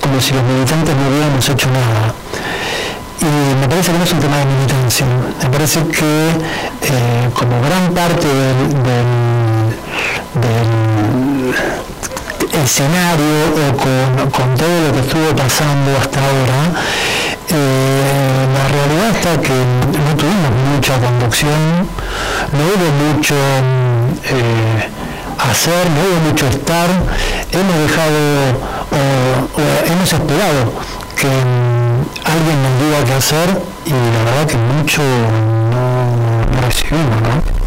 como 0.00 0.20
si 0.20 0.32
los 0.34 0.42
militantes 0.42 0.94
no 0.96 1.08
hubiéramos 1.08 1.48
hecho 1.48 1.68
nada. 1.70 2.14
Y 3.24 3.54
me 3.60 3.66
parece 3.68 3.92
que 3.92 3.98
no 3.98 4.04
es 4.04 4.12
un 4.12 4.20
tema 4.20 4.36
de 4.38 4.44
militancia, 4.44 5.06
me 5.42 5.48
parece 5.48 5.80
que 5.86 6.28
eh, 6.82 7.30
como 7.32 7.58
gran 7.62 7.92
parte 7.94 8.26
del, 8.26 8.68
del- 8.84 9.72
del 10.42 11.54
escenario 12.62 13.36
o 13.56 14.30
con, 14.30 14.54
todo 14.56 14.76
lo 14.86 14.92
que 14.92 15.00
estuvo 15.00 15.34
pasando 15.36 15.96
hasta 16.00 16.20
ahora, 16.20 16.60
eh, 17.48 18.46
la 18.52 18.64
realidad 18.68 19.10
está 19.16 19.40
que 19.40 19.54
no 19.54 20.16
tuvimos 20.16 20.50
mucha 20.74 20.94
conducción, 21.00 21.88
no 22.52 22.60
hubo 22.62 22.88
mucho 23.14 23.34
eh, 24.24 24.88
hacer, 25.50 25.88
no 25.90 26.00
hubo 26.00 26.20
mucho 26.30 26.46
estar, 26.46 26.88
hemos 27.52 27.76
dejado 27.88 28.20
o, 28.92 28.96
hemos 29.92 30.12
esperado 30.12 30.72
que 31.16 31.28
alguien 32.24 32.62
nos 32.62 32.80
diga 32.80 33.04
qué 33.04 33.14
hacer 33.14 33.48
y 33.86 33.90
la 33.90 34.24
verdad 34.24 34.46
que 34.46 34.56
mucho 34.56 35.02
no, 35.02 36.60
recibimos, 36.66 37.20
¿no? 37.22 37.64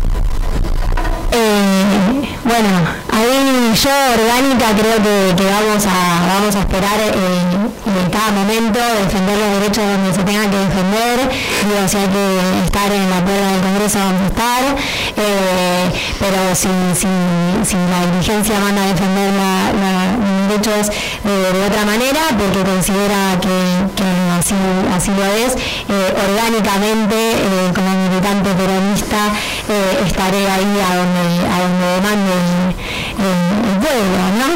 Eh, 1.31 2.37
bueno, 2.43 2.69
ahí 3.11 3.73
yo 3.75 3.91
orgánica 4.13 4.67
creo 4.77 4.97
que, 4.97 5.35
que 5.35 5.45
vamos 5.45 5.85
a 5.85 6.27
vamos 6.27 6.55
a 6.55 6.59
esperar 6.59 6.99
eh, 6.99 7.67
en 7.85 8.09
cada 8.09 8.31
momento 8.31 8.79
defender 9.03 9.37
los 9.37 9.59
derechos 9.59 9.83
donde 9.83 10.13
se 10.13 10.23
tengan 10.23 10.49
que 10.49 10.57
defender. 10.57 11.29
Digo, 11.67 11.87
si 11.87 11.97
hay 11.97 12.07
que 12.07 12.65
estar 12.65 12.91
en 12.91 13.09
la 13.09 13.23
puerta 13.23 13.51
del 13.51 13.61
Congreso 13.61 13.99
vamos 13.99 14.21
a 14.21 14.27
estar, 14.27 14.63
eh, 15.17 15.91
pero 16.19 16.55
si, 16.55 16.69
si, 16.95 17.07
si 17.63 17.75
la 17.75 17.99
dirigencia 18.11 18.59
manda 18.59 18.83
a 18.83 18.87
defender 18.87 19.33
los 19.33 20.47
derechos 20.47 20.89
de 21.23 21.65
otra 21.65 21.85
manera 21.85 22.21
porque 22.37 22.63
considera 22.63 23.37
que, 23.41 24.16
así, 24.39 24.55
así 24.93 25.11
lo 25.11 25.25
es. 25.25 25.55
Eh, 25.55 26.13
orgánicamente, 26.29 27.15
eh, 27.15 27.71
como 27.73 27.89
militante 27.89 28.49
peronista, 28.51 29.31
estaré 30.05 30.49
ahí 30.49 30.79
a 30.79 30.95
donde, 30.95 31.25
a 31.47 31.59
donde 31.61 31.87
demande 31.95 32.33
el, 32.33 33.77
pueblo, 33.77 34.21
¿no? 34.37 34.49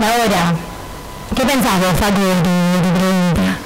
Ahora, 0.06 0.54
¿qué 1.34 1.42
pensás 1.42 1.80
vos, 1.80 1.98
Facu, 1.98 2.20
de 2.20 2.34
tu, 2.36 2.90
pregunta? 2.98 3.58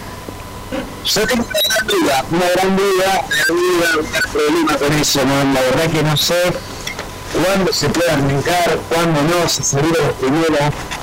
Yo 1.05 1.27
tengo 1.27 1.44
una 1.44 1.61
gran 1.68 1.87
duda, 1.87 2.24
una 2.31 2.46
gran 2.55 2.77
duda, 2.77 3.24
una 3.29 3.44
duda, 3.46 3.88
un 4.00 4.33
problema 4.33 4.77
con 4.77 4.92
eso, 4.94 5.24
¿no? 5.24 5.55
La 5.55 5.61
verdad 5.61 5.90
que 5.92 6.03
no 6.03 6.16
sé 6.16 6.53
cuándo 7.35 7.72
se 7.72 7.88
puede 7.88 8.11
arrancar, 8.11 8.79
cuándo 8.88 9.22
no, 9.22 9.48
si 9.48 9.62
salir 9.62 9.94
a 10.00 10.07
los 10.07 10.16
primeros, 10.16 10.61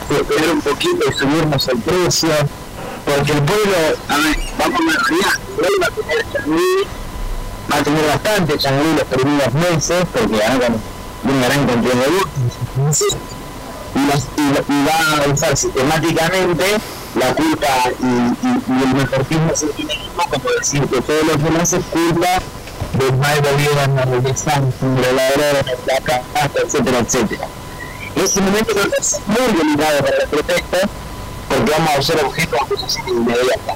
esperar 0.10 0.50
un 0.52 0.62
poquito 0.62 1.10
y 1.10 1.14
subirnos 1.14 1.68
el 1.68 1.78
precio, 1.80 2.30
porque 3.06 3.32
el 3.32 3.44
pueblo, 3.44 3.76
a 4.08 4.18
ver, 4.18 4.38
vamos 4.58 4.80
a 4.80 5.14
ver, 5.14 5.72
va 5.82 5.88
a 5.88 5.92
tener 5.92 6.26
changui, 6.34 6.88
va 7.72 7.78
a 7.78 7.84
tener 7.84 8.08
bastante 8.08 8.58
changui 8.58 8.94
los 8.96 9.04
primeros 9.04 9.54
meses, 9.54 10.06
porque 10.14 10.44
hagan 10.44 10.76
una 11.24 11.48
gran 11.48 11.68
cantidad 11.68 11.94
de 11.94 12.08
votos, 12.10 13.04
y, 13.94 14.00
y, 14.42 14.86
va 14.86 15.26
a 15.26 15.34
usar 15.34 15.58
sistemáticamente 15.58 16.66
la 17.16 17.36
culpa 17.36 17.68
y, 18.00 18.06
y, 18.06 18.80
y 18.80 18.84
el 18.84 18.96
mejortismo 18.96 19.56
sentimentalismo 19.56 20.24
como 20.30 20.50
decir 20.58 20.82
que 20.88 21.02
todo 21.02 21.24
lo 21.24 21.44
que 21.44 21.50
más 21.52 21.74
es 21.74 21.84
culpa 21.86 22.42
del 22.98 23.18
mal 23.18 23.42
gobierno, 23.42 24.06
del 24.12 24.24
desastre, 24.24 24.88
de 24.88 25.14
la 25.14 25.24
de 25.32 25.64
la 25.88 26.00
casa, 26.02 26.50
etcétera, 26.64 27.00
etcétera. 27.00 27.48
Ese 28.16 28.42
momento 28.42 28.74
creo 28.74 28.90
que 28.90 29.02
es 29.02 29.20
muy 29.28 29.58
delicado 29.58 30.00
para 30.00 30.18
la 30.18 30.26
protesta 30.28 30.78
porque 31.52 31.72
vamos 31.72 31.92
a 31.98 32.02
ser 32.02 32.26
objeto 32.26 32.56
de 32.56 32.62
acusación 32.62 33.08
inmediata. 33.10 33.76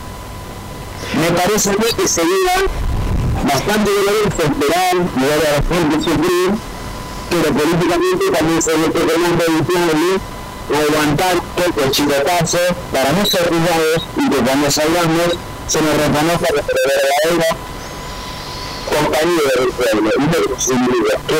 Me 1.20 1.32
parece 1.32 1.70
a 1.70 1.74
mí 1.74 1.86
que 1.96 2.08
sería 2.08 2.56
bastante 3.44 3.92
doloroso 3.92 4.42
esperar 4.44 4.96
y 4.96 5.22
ver 5.22 5.48
a 5.48 5.52
la 5.52 5.76
gente 5.76 5.96
sufrir, 6.04 6.52
pero 7.30 7.54
políticamente 7.54 8.26
también 8.32 8.62
se 8.62 8.78
le 8.78 8.88
recomienda 8.88 9.46
evitarle 9.48 10.20
aguantar 10.66 11.36
un 11.36 11.64
poco 11.64 11.82
el 11.84 11.92
chicotazo 11.92 12.58
para 12.92 13.12
no 13.12 13.26
ser 13.26 13.48
juzgados 13.48 14.08
y 14.18 14.30
que 14.30 14.38
cuando 14.38 14.72
salgamos 14.72 15.38
se 15.68 15.82
nos 15.82 15.94
reconozca 15.96 16.48
que 16.48 16.60
el 16.60 16.66
verdadero 16.66 17.58
compañía 18.86 19.42
del 19.58 19.70
pueblo, 19.70 20.12
no 20.18 20.32
que 20.32 21.36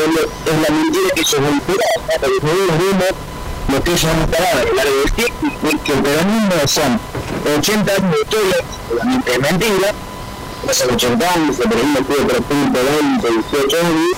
es 0.52 0.62
la 0.62 0.76
mentira 0.76 1.10
que 1.16 1.26
se 1.26 1.38
golpea, 1.38 1.90
porque 2.06 2.28
nosotros 2.28 2.78
vimos 2.80 3.35
lo 3.72 3.84
que 3.84 3.92
ellos 3.92 4.06
han 4.06 4.22
instalado 4.22 4.60
a 4.60 4.64
lo 4.64 4.74
largo 4.74 4.94
del 4.96 5.12
tiempo, 5.14 5.84
que 5.84 5.94
el 5.94 6.02
peronismo 6.02 6.68
son 6.68 7.00
80 7.58 7.92
años 7.92 8.12
de 8.12 8.22
historia, 8.22 8.58
solamente 8.90 9.32
es 9.32 9.40
mentira, 9.40 9.94
hace 10.70 10.86
80 10.86 11.34
años 11.34 11.60
el 11.60 11.70
peronismo 11.70 12.00
tuvo 12.06 12.28
30, 12.28 12.80
20, 13.22 13.30
18 13.52 13.78
años, 13.78 14.18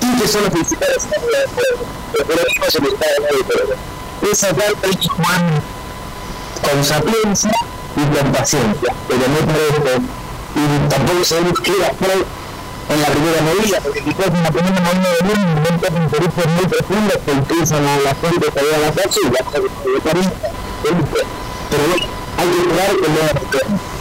y 0.00 0.20
que 0.20 0.28
son 0.28 0.42
los 0.42 0.50
principales 0.50 1.04
años 1.04 1.26
del. 1.30 1.88
El 2.18 2.24
peronismo 2.24 2.64
es 2.66 2.74
el 2.74 2.86
estado 2.86 3.12
del 3.30 3.44
pueblo. 3.44 3.74
Esa 4.32 4.48
carta 4.48 4.78
hay 4.82 4.96
que 4.96 5.08
jugar 5.08 5.62
con 6.62 6.84
sapiencia 6.84 7.52
y 7.96 8.16
con 8.16 8.32
paciencia, 8.32 8.94
pero 9.06 9.20
no 9.20 9.52
parece 9.52 10.02
y 10.54 10.88
tampoco 10.88 11.24
sabemos 11.24 11.60
qué 11.60 11.72
va 11.76 11.86
a 11.86 11.90
en 12.88 13.02
la 13.02 13.08
primera 13.08 13.40
medida, 13.42 13.80
porque 13.80 14.00
quizás 14.00 14.26
en 14.26 14.42
la 14.42 14.50
primera 14.50 14.80
de 14.80 15.32
un 15.32 15.40
momento 15.54 15.86
de 15.90 15.98
intereses 16.04 16.46
muy 16.56 16.66
profundos 16.66 17.18
que 17.24 17.32
impulsan 17.32 17.86
a 17.86 17.96
la 17.98 18.14
gente 18.14 18.48
a 18.48 18.52
salir 18.52 18.74
a 18.74 18.78
la 18.78 18.92
calle 18.92 19.20
y 19.22 19.30
la 19.30 19.44
gente 19.50 19.68
se 19.78 20.00
Pero 21.70 21.82
bueno, 21.88 22.06
hay 22.38 22.48
que 22.48 22.58
esperar 22.58 22.90
que 22.96 23.08
no 23.08 23.97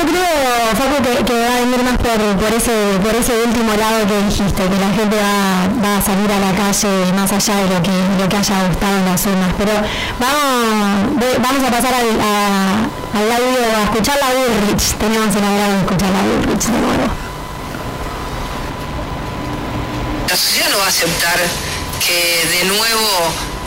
yo 0.00 0.06
creo, 0.06 0.24
Facu, 0.76 1.24
que, 1.24 1.34
va 1.34 1.56
a 1.56 1.60
venir 1.60 1.82
más 1.84 1.98
por, 1.98 2.16
por, 2.40 2.52
ese, 2.52 2.72
por 3.02 3.14
ese 3.14 3.32
último 3.44 3.74
lado 3.74 4.06
que 4.06 4.16
dijiste, 4.24 4.62
que 4.62 4.78
la 4.80 4.90
gente 4.96 5.16
va, 5.16 5.68
va 5.76 5.98
a 5.98 6.02
salir 6.02 6.30
a 6.32 6.40
la 6.40 6.52
calle 6.56 7.12
más 7.12 7.30
allá 7.32 7.56
de 7.56 7.68
lo 7.68 7.82
que, 7.82 7.92
lo 8.18 8.28
que 8.28 8.36
haya 8.36 8.66
gustado 8.68 8.96
en 8.96 9.04
las 9.04 9.26
urnas. 9.26 9.52
Pero 9.58 9.72
vamos, 10.18 11.62
a 11.66 11.70
pasar 11.70 11.94
al, 11.94 12.08
al 12.16 13.32
audio, 13.32 13.60
a 13.76 13.84
escuchar 13.84 14.18
la 14.20 14.28
Burrich. 14.32 14.96
Tenemos 14.96 15.36
el 15.36 15.44
agrado 15.44 15.72
de 15.72 15.80
escuchar 15.80 16.10
la 16.10 16.22
Burrich 16.22 16.64
de 16.64 16.80
nuevo. 16.80 17.04
La 20.28 20.36
sociedad 20.36 20.70
no 20.70 20.78
va 20.78 20.84
a 20.84 20.88
aceptar 20.88 21.38
que 22.06 22.46
de 22.56 22.64
nuevo 22.64 23.08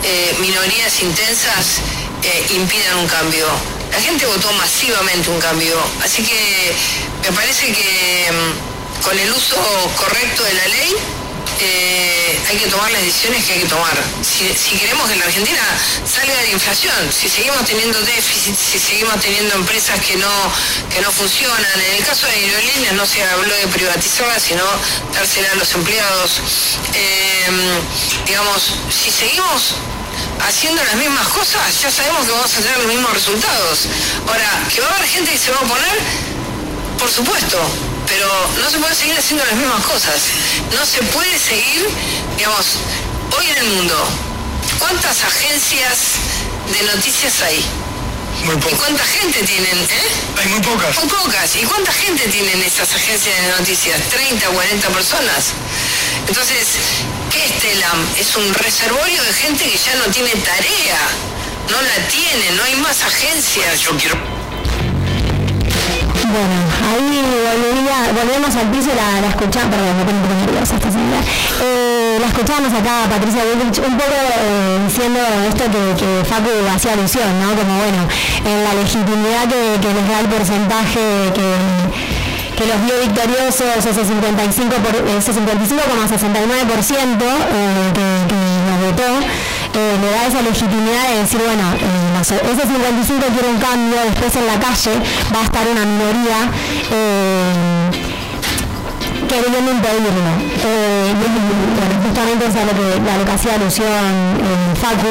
eh, 0.02 0.34
minorías 0.40 1.00
intensas 1.00 1.78
eh, 2.22 2.46
impidan 2.56 2.98
un 2.98 3.06
cambio 3.06 3.46
la 3.94 4.00
gente 4.00 4.26
votó 4.26 4.52
masivamente 4.54 5.30
un 5.30 5.38
cambio. 5.38 5.76
Así 6.02 6.24
que 6.24 6.74
me 7.22 7.30
parece 7.32 7.72
que 7.72 8.28
mm, 8.32 9.02
con 9.04 9.16
el 9.16 9.30
uso 9.30 9.56
correcto 9.96 10.42
de 10.42 10.54
la 10.54 10.66
ley 10.66 10.96
eh, 11.60 12.40
hay 12.48 12.56
que 12.56 12.66
tomar 12.66 12.90
las 12.90 13.02
decisiones 13.02 13.44
que 13.44 13.52
hay 13.52 13.60
que 13.60 13.68
tomar. 13.68 13.96
Si, 14.22 14.76
queremos 14.76 15.08
que 15.08 15.14
la 15.14 15.26
Argentina 15.26 15.62
salga 16.04 16.34
de 16.34 16.42
la 16.42 16.50
inflación, 16.50 17.12
si 17.12 17.28
seguimos 17.28 17.64
teniendo 17.64 18.00
déficit, 18.00 18.56
si 18.56 18.80
seguimos 18.80 19.20
teniendo 19.20 19.54
empresas 19.54 20.00
que 20.00 20.16
no, 20.16 20.32
que 20.92 21.00
no 21.00 21.12
funcionan, 21.12 21.80
en 21.86 21.94
el 21.94 22.04
caso 22.04 22.26
de 22.26 22.32
aerolíneas 22.32 22.94
no 22.94 23.06
se 23.06 23.22
habló 23.22 23.54
de 23.54 23.68
privatizarlas, 23.68 24.42
sino 24.42 24.64
dársela 25.14 25.52
a 25.52 25.54
los 25.54 25.72
empleados. 25.72 26.40
Eh, 26.94 27.46
digamos, 28.26 28.74
si 28.90 29.10
seguimos 29.12 29.76
haciendo 30.40 30.82
las 30.84 30.94
mismas 30.96 31.28
cosas, 31.28 31.62
ya 31.80 31.90
sabemos 31.90 32.26
que 32.26 32.32
vamos 32.32 32.52
a 32.54 32.60
tener 32.60 32.78
los 32.78 32.86
mismos 32.86 33.12
resultados. 33.12 33.86
Ahora, 34.26 34.48
que 34.72 34.80
va 34.80 34.88
a 34.88 34.96
haber 34.96 35.08
gente 35.08 35.30
que 35.30 35.38
se 35.38 35.50
va 35.50 35.58
a 35.58 35.60
oponer, 35.60 35.98
por 36.98 37.10
supuesto, 37.10 37.58
pero 38.06 38.28
no 38.62 38.70
se 38.70 38.78
puede 38.78 38.94
seguir 38.94 39.18
haciendo 39.18 39.44
las 39.44 39.54
mismas 39.54 39.84
cosas. 39.84 40.20
No 40.74 40.84
se 40.84 41.02
puede 41.04 41.38
seguir, 41.38 41.88
digamos, 42.36 42.66
hoy 43.36 43.46
en 43.50 43.58
el 43.58 43.64
mundo, 43.64 43.96
¿cuántas 44.78 45.24
agencias 45.24 45.98
de 46.72 46.82
noticias 46.94 47.42
hay? 47.42 47.64
Muy 48.44 48.56
¿Y 48.56 48.74
cuánta 48.76 49.04
gente 49.04 49.42
tienen? 49.44 49.78
Eh? 49.78 50.08
Hay 50.38 50.48
muy 50.48 50.60
pocas. 50.60 50.96
Muy 50.98 51.08
pocas. 51.08 51.56
¿Y 51.56 51.64
cuánta 51.64 51.92
gente 51.92 52.28
tienen 52.28 52.62
esas 52.62 52.92
agencias 52.92 53.34
de 53.36 53.48
noticias? 53.58 53.98
¿30, 54.10 54.52
40 54.52 54.88
personas? 54.90 55.44
Entonces, 56.28 56.66
¿qué 57.30 57.44
es 57.44 57.58
TELAM? 57.60 57.98
Es 58.18 58.34
un 58.36 58.54
reservorio 58.54 59.22
de 59.22 59.32
gente 59.32 59.64
que 59.64 59.76
ya 59.76 59.94
no 59.96 60.04
tiene 60.12 60.30
tarea. 60.30 60.98
No 61.70 61.80
la 61.80 62.08
tiene, 62.08 62.56
no 62.56 62.62
hay 62.64 62.76
más 62.76 63.02
agencias. 63.02 63.80
yo 63.80 63.90
quiero... 63.96 64.16
Bueno, 66.24 66.56
ahí 66.88 67.14
volvemos 68.12 68.56
al 68.56 68.70
piso, 68.70 68.88
la, 68.96 69.20
la 69.20 69.28
escuchamos, 69.28 69.70
perdón, 69.70 69.96
me 69.98 70.04
pongo 70.04 70.18
un 70.18 70.22
poco 70.24 70.34
nerviosa 70.34 70.74
esta 70.74 70.90
señora. 70.90 71.20
Eh, 71.62 72.18
la 72.18 72.26
escuchamos 72.26 72.72
acá, 72.72 73.06
Patricia 73.08 73.44
Bullrich, 73.44 73.78
un 73.78 73.96
poco 73.96 74.10
eh, 74.10 74.78
diciendo 74.86 75.20
esto 75.46 75.64
que, 75.70 75.82
que, 76.00 76.24
Facu 76.24 76.50
hacía 76.74 76.92
alusión, 76.94 77.28
¿no? 77.38 77.54
Como 77.54 77.76
bueno, 77.78 78.08
en 78.44 78.64
la 78.64 78.74
legitimidad 78.74 79.44
que, 79.46 79.78
que 79.80 79.94
les 79.94 80.08
da 80.08 80.20
el 80.20 80.28
porcentaje 80.28 81.30
que 81.34 82.23
que 82.56 82.66
los 82.66 82.80
vio 82.84 82.94
victoriosos 83.00 83.84
ese 83.84 84.04
55 84.04 84.74
por, 84.76 84.94
ese 85.08 85.32
55,69% 85.32 85.40
eh, 86.94 87.92
que, 87.94 88.06
que 88.28 88.40
nos 88.70 88.78
votó 88.86 89.10
eh, 89.74 89.98
le 90.00 90.10
da 90.10 90.26
esa 90.26 90.42
legitimidad 90.42 91.08
de 91.08 91.18
decir 91.18 91.40
bueno 91.44 91.64
eh, 91.74 92.14
ese 92.22 92.62
55 92.62 93.26
quiere 93.32 93.48
un 93.48 93.58
cambio 93.58 93.98
después 94.04 94.36
en 94.36 94.46
la 94.46 94.58
calle 94.60 94.92
va 95.34 95.40
a 95.40 95.44
estar 95.44 95.66
una 95.68 95.84
minoría 95.84 96.48
eh, 96.92 97.90
queriendo 99.28 99.72
impedirlo. 99.72 100.30
Eh, 100.64 101.12
justamente 102.04 102.46
es 102.46 102.56
a 102.56 102.64
lo 102.64 102.72
que, 102.72 103.10
a 103.10 103.16
lo 103.18 103.24
que 103.24 103.32
hacía 103.32 103.54
alusión 103.54 103.88
Facu 104.80 105.08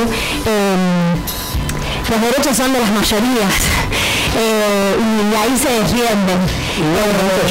los 2.10 2.22
derechos 2.22 2.56
son 2.56 2.72
de 2.72 2.80
las 2.80 2.92
mayorías 2.92 3.54
y 4.36 5.36
ahí 5.36 5.58
se 5.58 5.70
defienden 5.70 6.40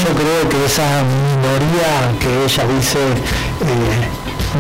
yo 0.03 0.15
creo 0.15 0.49
que 0.49 0.65
esa 0.67 0.83
minoría 1.05 2.19
que 2.19 2.45
ella 2.45 2.65
dice 2.75 2.99
eh, 2.99 4.03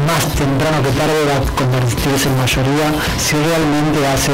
más 0.07 0.23
temprano 0.35 0.83
que 0.83 0.91
tarde 0.95 1.19
va 1.27 1.37
a 1.37 1.57
convertirse 1.57 2.29
en 2.29 2.37
mayoría 2.39 2.95
si 3.19 3.35
realmente 3.35 4.07
hace 4.07 4.33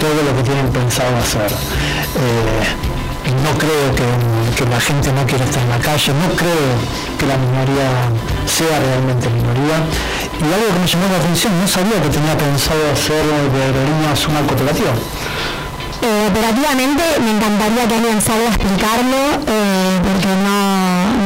todo 0.00 0.20
lo 0.22 0.36
que 0.36 0.42
tienen 0.42 0.68
pensado 0.68 1.16
hacer. 1.16 1.48
Eh, 1.48 2.88
no 3.28 3.52
creo 3.58 3.88
que, 3.96 4.64
la 4.68 4.80
gente 4.80 5.12
no 5.12 5.24
quiera 5.24 5.44
estar 5.44 5.62
en 5.62 5.70
la 5.70 5.78
calle, 5.78 6.12
no 6.12 6.28
creo 6.34 6.72
que 7.18 7.26
la 7.26 7.36
minoría 7.36 7.88
sea 8.44 8.80
realmente 8.80 9.30
minoría. 9.30 9.80
Y 10.38 10.44
algo 10.44 10.68
que 10.74 10.80
me 10.80 10.86
llamó 10.86 11.06
la 11.08 11.18
atención, 11.18 11.52
no 11.60 11.66
sabía 11.66 12.02
que 12.02 12.10
tenía 12.10 12.36
pensado 12.36 12.80
hacer 12.92 13.24
de 13.24 13.58
aerolíneas 13.62 14.26
una 14.28 14.40
cooperativa. 14.46 14.92
Eh, 16.00 16.28
operativamente 16.30 17.02
me 17.24 17.32
encantaría 17.32 17.88
que 17.88 17.94
alguien 17.94 18.22
salga 18.22 18.46
a 18.46 18.54
explicarlo 18.54 19.18
eh, 19.50 19.98
porque 19.98 20.30
no, 20.46 20.58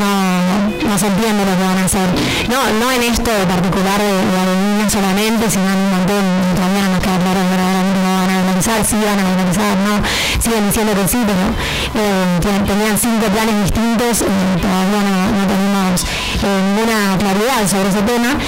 no, 0.01 0.89
no, 0.89 0.99
se 0.99 1.09
entiende 1.09 1.45
lo 1.45 1.53
que 1.53 1.65
van 1.65 1.79
a 1.79 1.85
hacer. 1.85 2.09
No, 2.49 2.57
no 2.81 2.91
en 2.91 3.03
esto 3.03 3.31
particular 3.49 4.01
de, 4.01 4.17
de 4.17 4.91
solamente, 4.91 5.51
sino 5.51 5.69
en 5.69 5.77
un 5.77 5.91
montón, 5.93 6.25
no 6.57 6.89
nos 6.89 7.01
queda 7.05 7.19
claro 7.21 7.41
verdaderamente 7.53 8.01
cómo 8.01 8.17
van 8.17 8.31
a 8.31 8.41
dolarizar, 8.41 8.81
si 8.85 8.97
iban 8.97 9.19
a 9.21 9.25
dolarizar, 9.29 9.77
no, 9.85 9.95
siguen 10.41 10.67
diciendo 10.67 10.93
que 10.97 11.05
sí, 11.09 11.21
pero 11.21 11.45
eh, 12.01 12.65
tenían 12.65 12.97
cinco 12.97 13.27
planes 13.29 13.57
distintos 13.69 14.25
y 14.25 14.61
todavía 14.61 15.01
no, 15.05 15.45
tenemos 15.53 16.01
eh, 16.01 16.61
ninguna 16.65 17.21
claridad 17.21 17.61
sobre 17.69 17.89
ese 17.93 18.03
tema. 18.09 18.41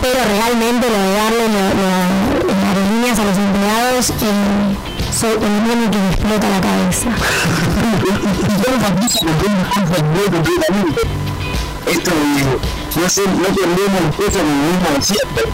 pero 0.00 0.20
realmente 0.24 0.88
lo 0.88 0.98
de 0.98 1.12
darle 1.20 1.44
las 1.52 2.64
aerolíneas 2.64 3.18
a 3.18 3.24
los 3.24 3.36
empleados 3.64 4.12
soy 5.10 5.30
el 5.30 5.64
niño 5.64 5.90
que 5.90 5.98
me 5.98 6.08
explota 6.10 6.48
la 6.50 6.60
cabeza. 6.60 7.08
Esto 11.86 12.10
no, 12.96 13.08
sé, 13.08 13.22
no 13.26 13.44
tendremos 13.44 14.16
cosas 14.16 14.36
en 14.36 14.48
el 14.48 14.56
mismo 14.56 14.88
de 14.96 15.02
siempre. 15.02 15.44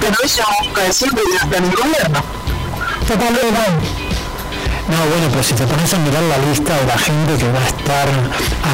Pero 0.00 0.14
esa 0.24 0.44
boca 0.62 0.82
de 0.82 0.92
siempre 0.92 1.22
ya 1.32 1.38
está 1.44 1.56
en 1.58 1.64
el 1.64 1.70
gobierno. 1.76 2.20
Totalmente. 3.06 3.60
No, 4.88 4.96
bueno, 5.10 5.28
pero 5.30 5.42
si 5.42 5.54
te 5.54 5.66
pones 5.66 5.94
a 5.94 5.98
mirar 5.98 6.22
la 6.22 6.38
lista 6.38 6.76
de 6.76 6.86
la 6.86 6.98
gente 6.98 7.36
que 7.36 7.52
va 7.52 7.60
a 7.60 7.66
estar 7.66 8.08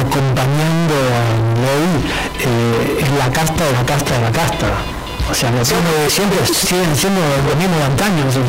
acompañando 0.01 0.95
a 0.95 1.23
ley, 1.61 1.87
eh, 2.39 2.99
es 3.01 3.09
la 3.17 3.31
casta 3.31 3.63
de 3.65 3.71
la 3.73 3.85
casta 3.85 4.13
de 4.15 4.21
la 4.21 4.31
casta. 4.31 4.94
O 5.29 5.33
sea, 5.33 5.51
los 5.51 5.67
de 5.67 5.75
siempre 6.09 6.39
siguen 6.45 6.95
siendo 6.95 7.19
los 7.47 7.55
mismos 7.57 7.77
de 7.77 7.83
antaño. 7.83 8.23
Sí. 8.31 8.39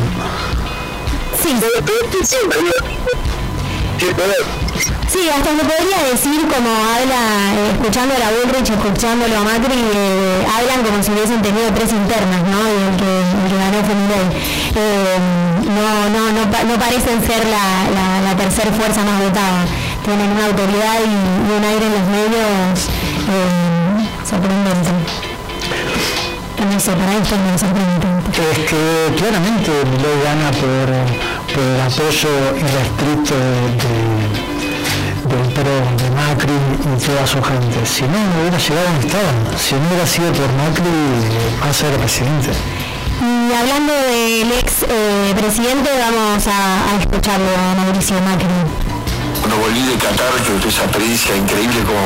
Sí, 5.08 5.30
hasta 5.30 5.50
se 5.50 5.64
podría 5.64 6.02
decir 6.10 6.40
como 6.52 6.68
habla, 6.68 7.54
eh, 7.54 7.70
escuchándolo 7.72 8.22
a 8.22 8.30
Bullrich, 8.30 8.70
escuchándolo 8.70 9.38
a 9.38 9.42
Macri, 9.42 9.72
eh, 9.94 10.44
hablan 10.44 10.84
como 10.84 11.02
si 11.02 11.12
hubiesen 11.12 11.40
tenido 11.40 11.72
tres 11.72 11.92
internas, 11.92 12.42
¿no? 12.44 12.60
Y 12.60 12.76
el 12.84 12.96
que, 12.96 13.08
el 13.08 13.48
que 13.48 13.56
ganó 13.56 13.78
fue 13.86 13.96
eh, 14.76 15.18
no, 15.64 16.10
no, 16.10 16.32
no, 16.32 16.44
no, 16.44 16.78
parecen 16.78 17.24
ser 17.24 17.46
la, 17.48 18.20
la, 18.22 18.36
tercera 18.36 18.70
fuerza 18.72 19.02
más 19.04 19.18
votada. 19.22 19.64
Tienen 20.04 20.30
una 20.30 20.46
autoridad 20.46 21.00
y, 21.00 21.56
un 21.56 21.64
aire 21.64 21.86
en 21.86 21.92
los 21.92 22.06
medios 22.08 22.88
eh, 23.32 24.26
sorprendente. 24.28 25.25
No 26.58 26.80
sé, 26.80 26.92
para 26.92 27.12
esto 27.14 27.36
me 27.36 27.58
sorprende. 27.58 28.06
Es 28.50 28.58
que 28.68 29.14
claramente 29.16 29.70
lo 30.02 30.24
gana 30.24 30.50
por, 30.50 31.54
por 31.54 31.62
el 31.62 31.80
apoyo 31.80 32.30
irrestricto 32.56 33.34
de 33.34 34.56
del 35.26 35.52
PRO, 35.52 35.78
de 35.98 36.10
Macri 36.10 36.52
y 36.52 37.04
toda 37.04 37.26
su 37.26 37.42
gente. 37.42 37.84
Si 37.84 38.02
no, 38.02 38.18
no 38.18 38.40
hubiera 38.40 38.58
llegado 38.58 38.86
donde 38.86 39.06
estaban. 39.06 39.58
Si 39.58 39.74
no 39.74 39.86
hubiera 39.88 40.06
sido 40.06 40.32
por 40.32 40.52
Macri, 40.54 40.92
va 41.62 41.70
a 41.70 41.72
ser 41.72 41.92
presidente. 41.98 42.50
Y 43.20 43.52
hablando 43.52 43.92
del 43.92 44.52
ex 44.52 44.84
eh, 44.88 45.34
presidente, 45.36 45.90
vamos 45.98 46.46
a, 46.46 46.92
a, 46.92 47.00
escucharlo 47.00 47.48
a 47.48 47.74
Mauricio 47.74 48.16
Macri. 48.20 48.85
Cuando 49.40 49.56
volví 49.58 49.82
de 49.82 49.96
Qatar, 49.96 50.32
que 50.42 50.50
tuve 50.60 50.70
esa 50.70 50.84
experiencia 50.84 51.36
increíble 51.36 51.82
como 51.84 52.02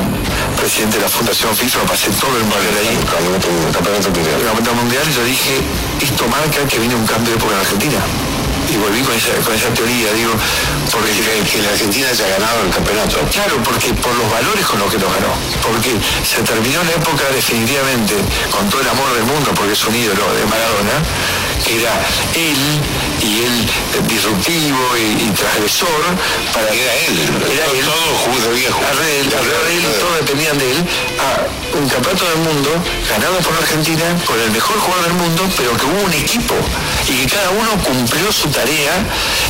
presidente 0.56 0.96
de 0.96 1.02
la 1.02 1.08
Fundación 1.08 1.56
FIFA, 1.56 1.80
pasé 1.86 2.10
todo 2.10 2.36
el 2.36 2.44
mundial 2.44 2.74
ahí. 2.78 2.96
El 2.96 3.72
campeonato 3.72 4.74
mundial, 4.74 5.04
yo 5.14 5.24
dije, 5.24 5.60
esto 6.00 6.26
marca 6.28 6.66
que 6.68 6.78
viene 6.78 6.94
un 6.94 7.06
cambio 7.06 7.32
de 7.32 7.38
época 7.38 7.54
en 7.54 7.60
Argentina 7.60 8.00
y 8.70 8.76
volví 8.76 9.02
con 9.02 9.14
esa, 9.14 9.34
con 9.42 9.54
esa 9.54 9.68
teoría, 9.74 10.12
digo, 10.12 10.30
porque 10.92 11.10
que, 11.10 11.62
la 11.62 11.70
Argentina 11.70 12.08
haya 12.08 12.26
ganado 12.38 12.62
el 12.62 12.70
campeonato. 12.70 13.18
Claro, 13.32 13.56
porque 13.64 13.92
por 13.94 14.14
los 14.14 14.30
valores 14.30 14.64
con 14.66 14.78
los 14.78 14.90
que 14.90 14.98
lo 14.98 15.10
ganó, 15.10 15.32
porque 15.62 15.98
se 16.22 16.42
terminó 16.42 16.82
la 16.84 16.92
época 16.92 17.24
definitivamente 17.34 18.14
con 18.50 18.68
todo 18.70 18.80
el 18.80 18.88
amor 18.88 19.12
del 19.14 19.24
mundo, 19.24 19.50
porque 19.54 19.72
es 19.72 19.84
un 19.84 19.94
ídolo 19.94 20.22
de 20.34 20.46
Maradona, 20.46 20.96
era 21.68 21.92
él 22.34 22.80
y 23.22 23.44
él 23.44 23.66
disruptivo 24.08 24.78
y, 24.96 25.30
transgresor, 25.30 26.00
para 26.52 26.68
era 26.68 26.94
él. 27.06 27.18
Era 27.52 27.64
él. 27.66 27.84
Todo 27.84 28.54
viejo. 28.54 28.80
Alrededor 28.88 29.64
de 29.66 29.76
él, 29.76 29.84
todos 29.98 30.16
dependían 30.16 30.58
de 30.58 30.70
él, 30.72 30.78
a 31.18 31.76
un 31.76 31.88
campeonato 31.88 32.24
del 32.28 32.38
mundo 32.38 32.70
ganado 33.08 33.38
por 33.38 33.54
Argentina, 33.54 34.04
por 34.26 34.38
el 34.38 34.50
mejor 34.50 34.78
jugador 34.78 35.04
del 35.06 35.14
mundo, 35.14 35.42
pero 35.56 35.76
que 35.76 35.84
hubo 35.86 36.00
un 36.04 36.12
equipo 36.12 36.54
y 37.08 37.20
que 37.20 37.34
cada 37.34 37.50
uno 37.50 37.70
cumplió 37.84 38.32
su 38.32 38.48
tarea 38.48 38.92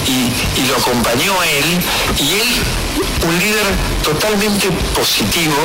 y, 0.07 0.31
lo 0.71 0.77
acompañó 0.77 1.41
a 1.41 1.47
él 1.49 1.65
y 2.19 2.35
él 2.35 2.49
un 3.27 3.39
líder 3.39 3.65
totalmente 4.03 4.71
positivo, 4.95 5.57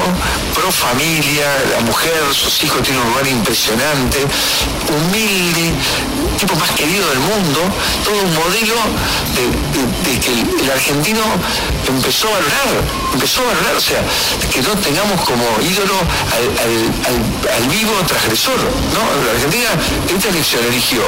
pro 0.54 0.71
familia, 0.71 1.48
la 1.71 1.80
mujer, 1.82 2.21
sus 2.32 2.63
hijos 2.63 2.82
tienen 2.84 3.02
un 3.02 3.10
lugar 3.10 3.28
impresionante, 3.28 4.19
humilde, 4.89 5.74
tipo 6.38 6.56
más 6.56 6.71
querido 6.71 7.08
del 7.10 7.19
mundo, 7.19 7.60
todo 8.04 8.15
un 8.21 8.34
modelo 8.34 8.76
de, 10.04 10.19
que 10.19 10.32
el, 10.63 10.71
argentino 10.71 11.21
empezó 11.88 12.28
a 12.28 12.32
valorar, 12.32 12.67
empezó 13.13 13.41
a 13.41 13.45
valorar, 13.45 13.76
o 13.76 13.82
sea, 13.82 14.02
que 14.52 14.62
no 14.62 14.76
tengamos 14.78 15.21
como 15.21 15.43
ídolo 15.62 15.95
al, 16.36 17.67
vivo 17.69 17.93
transgresor, 18.08 18.60
¿no? 18.93 19.26
La 19.26 19.32
Argentina 19.32 19.69
esta 20.13 20.30
elección 20.30 20.63
eligió 20.65 21.02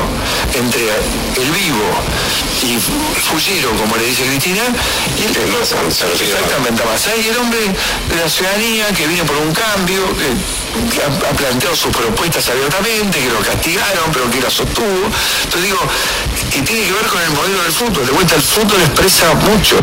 entre 0.53 0.89
el 1.41 1.51
vivo 1.51 1.87
y 2.63 2.77
Fullero, 3.21 3.69
como 3.77 3.95
le 3.95 4.05
dice 4.05 4.23
Cristina, 4.23 4.63
y 5.17 5.25
el, 5.25 5.31
exactamente 6.21 6.83
y 7.19 7.30
el 7.30 7.38
hombre 7.38 7.60
de 8.10 8.15
la 8.15 8.30
ciudadanía 8.30 8.88
que 8.93 9.08
viene 9.08 9.23
por 9.23 9.38
un 9.38 9.53
cambio, 9.53 10.03
que, 10.17 11.01
ha, 11.01 11.34
planteado 11.34 11.75
sus 11.75 11.91
propuestas 11.95 12.47
abiertamente, 12.49 13.19
que 13.19 13.30
lo 13.30 13.39
castigaron, 13.39 14.12
pero 14.13 14.30
que 14.30 14.41
la 14.41 14.49
sostuvo. 14.49 15.10
Entonces 15.43 15.63
digo, 15.63 15.80
que 16.51 16.62
tiene 16.62 16.86
que 16.86 16.93
ver 16.93 17.06
con 17.08 17.21
el 17.21 17.32
modelo 17.32 17.63
del 17.63 17.71
fútbol. 17.71 18.06
De 18.06 18.12
vuelta, 18.12 18.36
el 18.36 18.41
fútbol 18.41 18.82
expresa 18.82 19.34
mucho. 19.34 19.77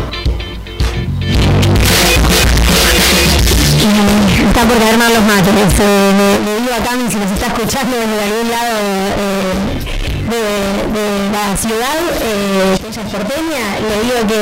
Está 4.47 4.63
por 4.67 4.77
caer 4.77 4.97
mal 4.97 5.13
los 5.13 5.23
mates. 5.23 5.53
Eh, 5.79 6.39
me, 6.45 6.61
digo 6.61 6.73
a 6.73 6.83
Cami 6.83 7.09
si 7.09 7.17
nos 7.17 7.31
está 7.31 7.47
escuchando 7.47 7.97
desde 7.97 8.23
algún 8.23 8.49
lado 8.49 8.77
eh, 8.79 9.94
de, 10.29 11.29
la 11.31 11.55
ciudad, 11.57 11.97
eh, 12.21 12.77
porteña, 12.81 13.65
le 13.81 13.95
digo 14.03 14.19
que 14.27 14.39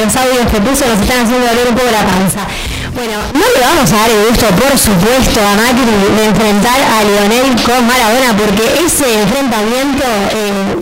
los 0.00 0.16
audios 0.16 0.46
que 0.50 0.60
puso 0.60 0.86
nos 0.86 1.00
están 1.00 1.26
haciendo 1.26 1.46
doler 1.46 1.68
un 1.68 1.74
poco 1.74 1.90
la 1.90 2.04
panza. 2.04 2.42
Bueno, 2.94 3.16
no 3.32 3.46
le 3.54 3.60
vamos 3.60 3.92
a 3.92 3.96
dar 3.96 4.10
el 4.10 4.28
gusto, 4.28 4.46
por 4.56 4.76
supuesto, 4.78 5.40
a 5.40 5.54
Macri 5.56 5.86
de 6.16 6.24
enfrentar 6.26 6.80
a 6.80 7.04
Lionel 7.04 7.54
con 7.62 7.86
Maradona, 7.86 8.36
porque 8.36 8.64
ese 8.84 9.22
enfrentamiento 9.22 10.04
eh, 10.32 10.76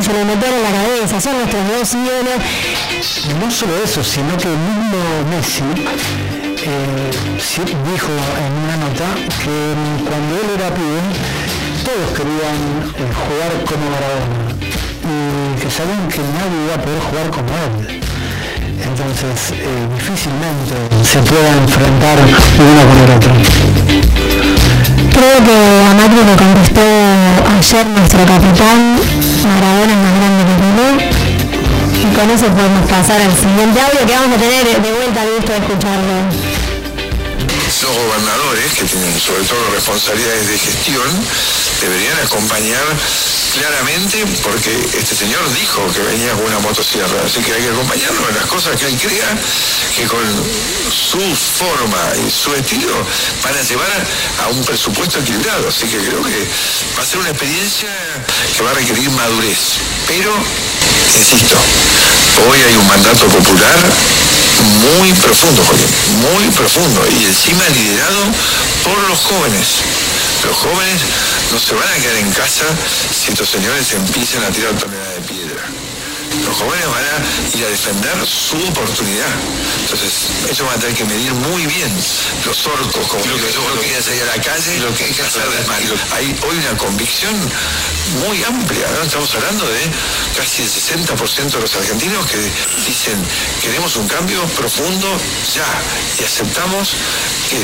se 0.00 0.12
lo 0.12 0.24
metió 0.24 0.48
en 0.48 0.62
la 0.62 0.70
cabeza, 0.70 1.20
son 1.20 1.38
nuestros 1.38 1.62
dos 1.68 1.94
ídolos. 1.94 2.40
No 3.40 3.50
solo 3.50 3.72
eso, 3.84 4.02
sino 4.02 4.36
que 4.36 4.48
el 4.48 4.58
mismo 4.58 4.98
Messi 5.30 5.62
eh, 6.66 7.10
dijo 7.92 8.10
en 8.10 8.52
una 8.64 8.76
nota 8.76 9.08
que 9.38 9.54
cuando 10.04 10.36
él 10.40 10.48
era 10.58 10.74
pibe, 10.74 11.00
todos 11.84 12.16
querían 12.16 12.56
eh, 12.96 13.12
jugar 13.12 13.52
como 13.68 13.84
Maradona 13.92 14.56
y 15.04 15.60
que 15.60 15.68
sabían 15.68 16.08
que 16.08 16.24
nadie 16.32 16.56
iba 16.64 16.74
a 16.74 16.80
poder 16.80 17.00
jugar 17.12 17.28
como 17.28 17.52
él. 17.60 18.00
Entonces, 18.80 19.52
eh, 19.52 19.84
difícilmente 19.92 20.72
se 21.04 21.20
pueda 21.28 21.52
enfrentar 21.60 22.16
uno 22.24 22.82
con 22.88 22.96
el 23.04 23.10
otro. 23.12 23.32
Creo 25.12 25.38
que 25.44 25.56
a 25.84 25.92
Macri 25.92 26.24
le 26.24 26.36
contestó 26.40 26.80
ayer 26.80 27.84
nuestro 27.92 28.20
capitán, 28.24 28.96
Maradona 29.44 29.92
es 29.92 30.00
más 30.00 30.14
grande 30.16 30.42
que 30.48 30.54
Pelé. 30.64 30.88
Y 32.00 32.06
con 32.16 32.26
eso 32.32 32.46
podemos 32.48 32.84
pasar 32.88 33.20
al 33.20 33.34
siguiente 33.36 33.76
audio 33.80 34.00
que 34.08 34.14
vamos 34.14 34.32
a 34.32 34.40
tener 34.40 34.64
de 34.80 34.90
vuelta 34.92 35.20
al 35.20 35.30
gusto 35.36 35.52
de 35.52 35.58
escucharlo. 35.58 36.16
Los 37.84 37.92
gobernadores, 37.92 38.72
que 38.78 38.84
tienen 38.84 39.12
sobre 39.20 39.44
todo 39.44 39.60
responsabilidades 39.74 40.48
de 40.48 40.58
gestión, 40.58 41.04
deberían 41.84 42.18
acompañar 42.24 42.84
claramente 43.54 44.24
porque 44.42 44.72
este 44.98 45.14
señor 45.14 45.42
dijo 45.54 45.86
que 45.92 46.00
venía 46.00 46.32
con 46.32 46.44
una 46.44 46.58
motosierra, 46.58 47.22
así 47.24 47.40
que 47.40 47.52
hay 47.52 47.62
que 47.62 47.68
acompañarlo 47.68 48.28
en 48.28 48.34
las 48.34 48.46
cosas 48.46 48.76
que 48.76 48.86
él 48.86 48.96
crea 48.96 49.36
que 49.96 50.06
con 50.06 50.24
su 50.90 51.20
forma 51.20 52.02
y 52.26 52.30
su 52.30 52.52
estilo 52.54 52.94
van 53.44 53.54
a 53.54 53.62
llevar 53.62 54.06
a 54.42 54.48
un 54.48 54.64
presupuesto 54.64 55.20
equilibrado, 55.20 55.68
así 55.68 55.86
que 55.86 55.98
creo 55.98 56.24
que 56.24 56.48
va 56.98 57.02
a 57.02 57.06
ser 57.06 57.18
una 57.18 57.30
experiencia 57.30 57.90
que 58.56 58.62
va 58.64 58.70
a 58.70 58.74
requerir 58.74 59.10
madurez, 59.10 59.78
pero, 60.08 60.32
insisto, 61.16 61.56
hoy 62.48 62.58
hay 62.58 62.76
un 62.76 62.88
mandato 62.88 63.26
popular 63.28 63.78
muy 64.98 65.12
profundo, 65.12 65.62
muy 66.32 66.50
profundo, 66.50 67.06
y 67.20 67.24
encima 67.24 67.68
liderado 67.68 68.24
por 68.82 68.98
los 69.08 69.20
jóvenes. 69.20 69.93
Los 70.46 70.56
jóvenes 70.56 71.00
no 71.52 71.58
se 71.58 71.74
van 71.74 71.88
a 71.88 71.94
quedar 71.94 72.16
en 72.16 72.30
casa 72.32 72.64
si 73.12 73.32
estos 73.32 73.48
señores 73.48 73.92
empiezan 73.92 74.44
a 74.44 74.48
tirar 74.48 74.74
toneladas 74.74 75.14
de 75.14 75.20
piedra. 75.22 75.62
Los 76.42 76.56
jóvenes 76.56 76.86
van 76.86 77.04
a 77.04 77.56
ir 77.56 77.64
a 77.64 77.68
defender 77.68 78.26
su 78.26 78.56
oportunidad. 78.56 79.30
Entonces, 79.82 80.12
ellos 80.50 80.66
van 80.66 80.76
a 80.76 80.80
tener 80.80 80.96
que 80.96 81.04
medir 81.04 81.32
muy 81.32 81.64
bien 81.66 81.90
los 82.44 82.66
orcos, 82.66 83.06
como 83.06 83.24
lo 83.24 83.36
que 83.36 83.52
yo 83.52 83.62
no 83.62 83.80
quería 83.80 84.02
salir 84.02 84.22
a 84.22 84.36
la 84.36 84.42
calle, 84.42 84.80
lo 84.80 84.92
que 84.94 85.04
hay 85.04 85.12
que 85.12 85.22
hacer 85.22 85.48
de 85.48 85.64
mal. 85.64 85.82
Hay 86.12 86.36
hoy 86.42 86.56
una 86.58 86.76
convicción 86.76 87.34
muy 88.26 88.42
amplia, 88.44 88.86
¿no? 88.98 89.02
Estamos 89.04 89.32
hablando 89.34 89.66
de 89.66 89.80
casi 90.36 90.62
el 90.62 90.70
60% 90.70 91.50
de 91.50 91.60
los 91.60 91.74
argentinos 91.76 92.26
que 92.26 92.38
dicen 92.86 93.16
queremos 93.62 93.96
un 93.96 94.08
cambio 94.08 94.42
profundo 94.58 95.08
ya 95.54 95.66
y 96.20 96.24
aceptamos 96.24 96.90
que 97.48 97.58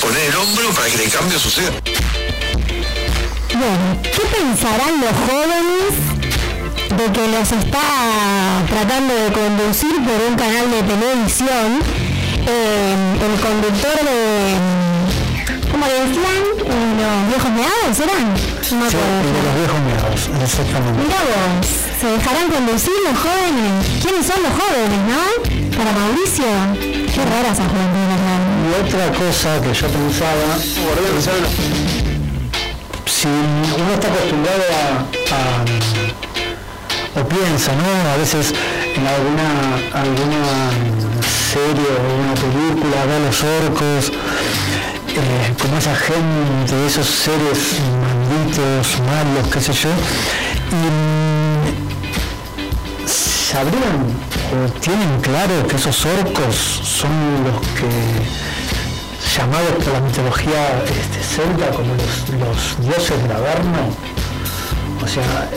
poner 0.00 0.30
el 0.30 0.36
hombro 0.36 0.70
para 0.74 0.88
que 0.88 1.02
el 1.02 1.10
cambio 1.10 1.38
suceda. 1.38 1.72
Bueno, 3.60 4.00
¿qué 4.00 4.24
pensarán 4.38 5.02
los 5.02 5.12
jóvenes 5.28 5.92
de 6.96 7.12
que 7.12 7.28
los 7.28 7.52
está 7.52 8.64
tratando 8.66 9.12
de 9.12 9.30
conducir 9.32 9.92
por 10.00 10.16
un 10.30 10.34
canal 10.34 10.70
de 10.70 10.82
televisión 10.82 11.68
eh, 12.48 12.96
el 13.20 13.34
conductor 13.38 14.00
de... 14.00 14.56
¿Cómo 15.70 15.84
le 15.84 15.92
decían? 15.92 16.40
Eh, 16.56 17.04
¿Los 17.04 17.28
viejos 17.28 17.50
meados 17.52 18.00
eran? 18.00 18.32
No 18.32 18.88
Sí, 18.88 18.96
de 18.96 19.42
los 19.44 19.54
viejos 19.60 19.80
meados, 19.84 20.20
exactamente. 20.40 20.96
Mira 21.04 21.20
vos, 21.20 21.68
¿se 22.00 22.06
dejarán 22.16 22.48
conducir 22.48 22.96
los 23.04 23.18
jóvenes? 23.20 23.76
¿Quiénes 24.00 24.24
son 24.24 24.40
los 24.40 24.56
jóvenes, 24.56 25.00
no? 25.04 25.20
Para 25.76 25.92
Mauricio, 25.92 26.48
qué 26.80 27.22
rara 27.28 27.52
esa 27.52 27.68
juventud, 27.68 28.08
¿verdad? 28.08 28.40
Y 28.64 28.72
otra 28.88 29.04
cosa 29.20 29.60
que 29.60 29.74
yo 29.76 29.86
pensaba, 29.92 30.56
si 33.20 33.28
uno 33.28 33.92
está 33.94 34.08
acostumbrado 34.08 34.62
a, 34.72 34.82
a- 35.36 35.64
o 37.20 37.28
piensa, 37.28 37.72
¿no? 37.74 38.10
A 38.12 38.16
veces 38.16 38.54
en 38.96 39.06
alguna, 39.06 39.48
alguna 39.92 40.70
serie 41.52 41.90
o 41.98 42.00
una 42.22 42.34
película 42.34 43.04
ve 43.06 43.14
a 43.16 43.18
los 43.26 43.42
orcos, 43.42 44.12
eh, 45.08 45.54
como 45.60 45.76
esa 45.78 45.94
gente, 45.96 46.86
esos 46.86 47.06
seres 47.06 47.58
malditos, 48.00 48.86
malos, 49.06 49.44
qué 49.52 49.60
sé 49.60 49.72
yo, 49.72 49.90
y 50.70 50.74
mm, 53.04 53.06
sabrían 53.06 53.98
o 54.52 54.54
tienen 54.80 55.20
claro 55.20 55.66
que 55.68 55.76
esos 55.76 56.06
orcos 56.06 56.54
son 56.84 57.10
los 57.44 57.60
que 57.76 57.90
llamados 59.36 59.84
por 59.84 59.92
la 59.92 60.00
mitología 60.00 60.82
este, 60.84 61.22
celta 61.22 61.70
como 61.70 61.94
los, 61.94 62.28
los 62.40 62.80
dioses 62.82 63.22
del 63.22 63.32
Averno, 63.32 63.94
o 65.02 65.06
sea, 65.06 65.48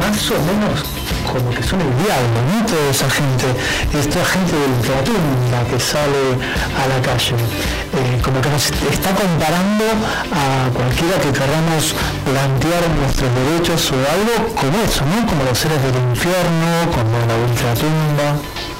más 0.00 0.30
o 0.30 0.38
menos 0.48 0.84
como 1.26 1.50
que 1.50 1.62
son 1.62 1.80
el 1.80 1.92
diablo, 2.02 2.38
¿no? 2.48 2.64
Toda 2.64 2.88
esa 2.90 3.10
gente, 3.10 3.46
esta 3.92 4.24
gente 4.24 4.52
del 4.56 4.70
ultratumba 4.78 5.58
que 5.68 5.78
sale 5.80 6.38
a 6.72 6.84
la 6.88 6.98
calle, 7.02 7.36
eh, 7.36 8.20
como 8.22 8.40
que 8.40 8.48
nos 8.48 8.70
está 8.70 9.10
comparando 9.14 9.84
a 10.32 10.70
cualquiera 10.72 11.18
que 11.20 11.32
queramos 11.32 11.94
plantear 12.24 12.82
nuestros 12.96 13.30
derechos 13.34 13.92
o 13.92 13.98
algo 14.08 14.54
como 14.54 14.76
eso, 14.82 15.04
¿no? 15.04 15.26
Como 15.26 15.44
los 15.44 15.58
seres 15.58 15.82
del 15.82 15.96
infierno, 16.10 16.70
como 16.94 17.14
la 17.26 17.36
ultratumba. 17.44 18.75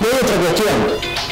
Luego 0.00 0.16
otra 0.22 0.36
cuestión, 0.36 0.76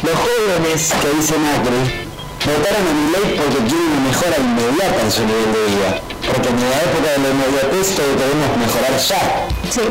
los 0.02 0.16
jóvenes 0.18 0.92
que 1.00 1.08
dice 1.16 1.34
Macri 1.38 2.06
votaron 2.46 2.82
a 2.82 2.94
mi 2.94 3.06
ley 3.14 3.26
porque 3.38 3.58
quieren 3.66 3.90
una 3.94 4.10
mejora 4.10 4.36
inmediata 4.38 5.00
en 5.02 5.12
su 5.12 5.22
nivel 5.26 5.50
de 5.54 5.62
vida. 5.70 5.90
Porque 6.26 6.48
en 6.50 6.58
la 6.58 6.78
época 6.82 7.08
de 7.14 7.18
la 7.22 7.28
inmediatez 7.30 7.94
todo 7.94 8.10
queremos 8.18 8.50
mejorar 8.58 8.94
ya. 8.98 9.22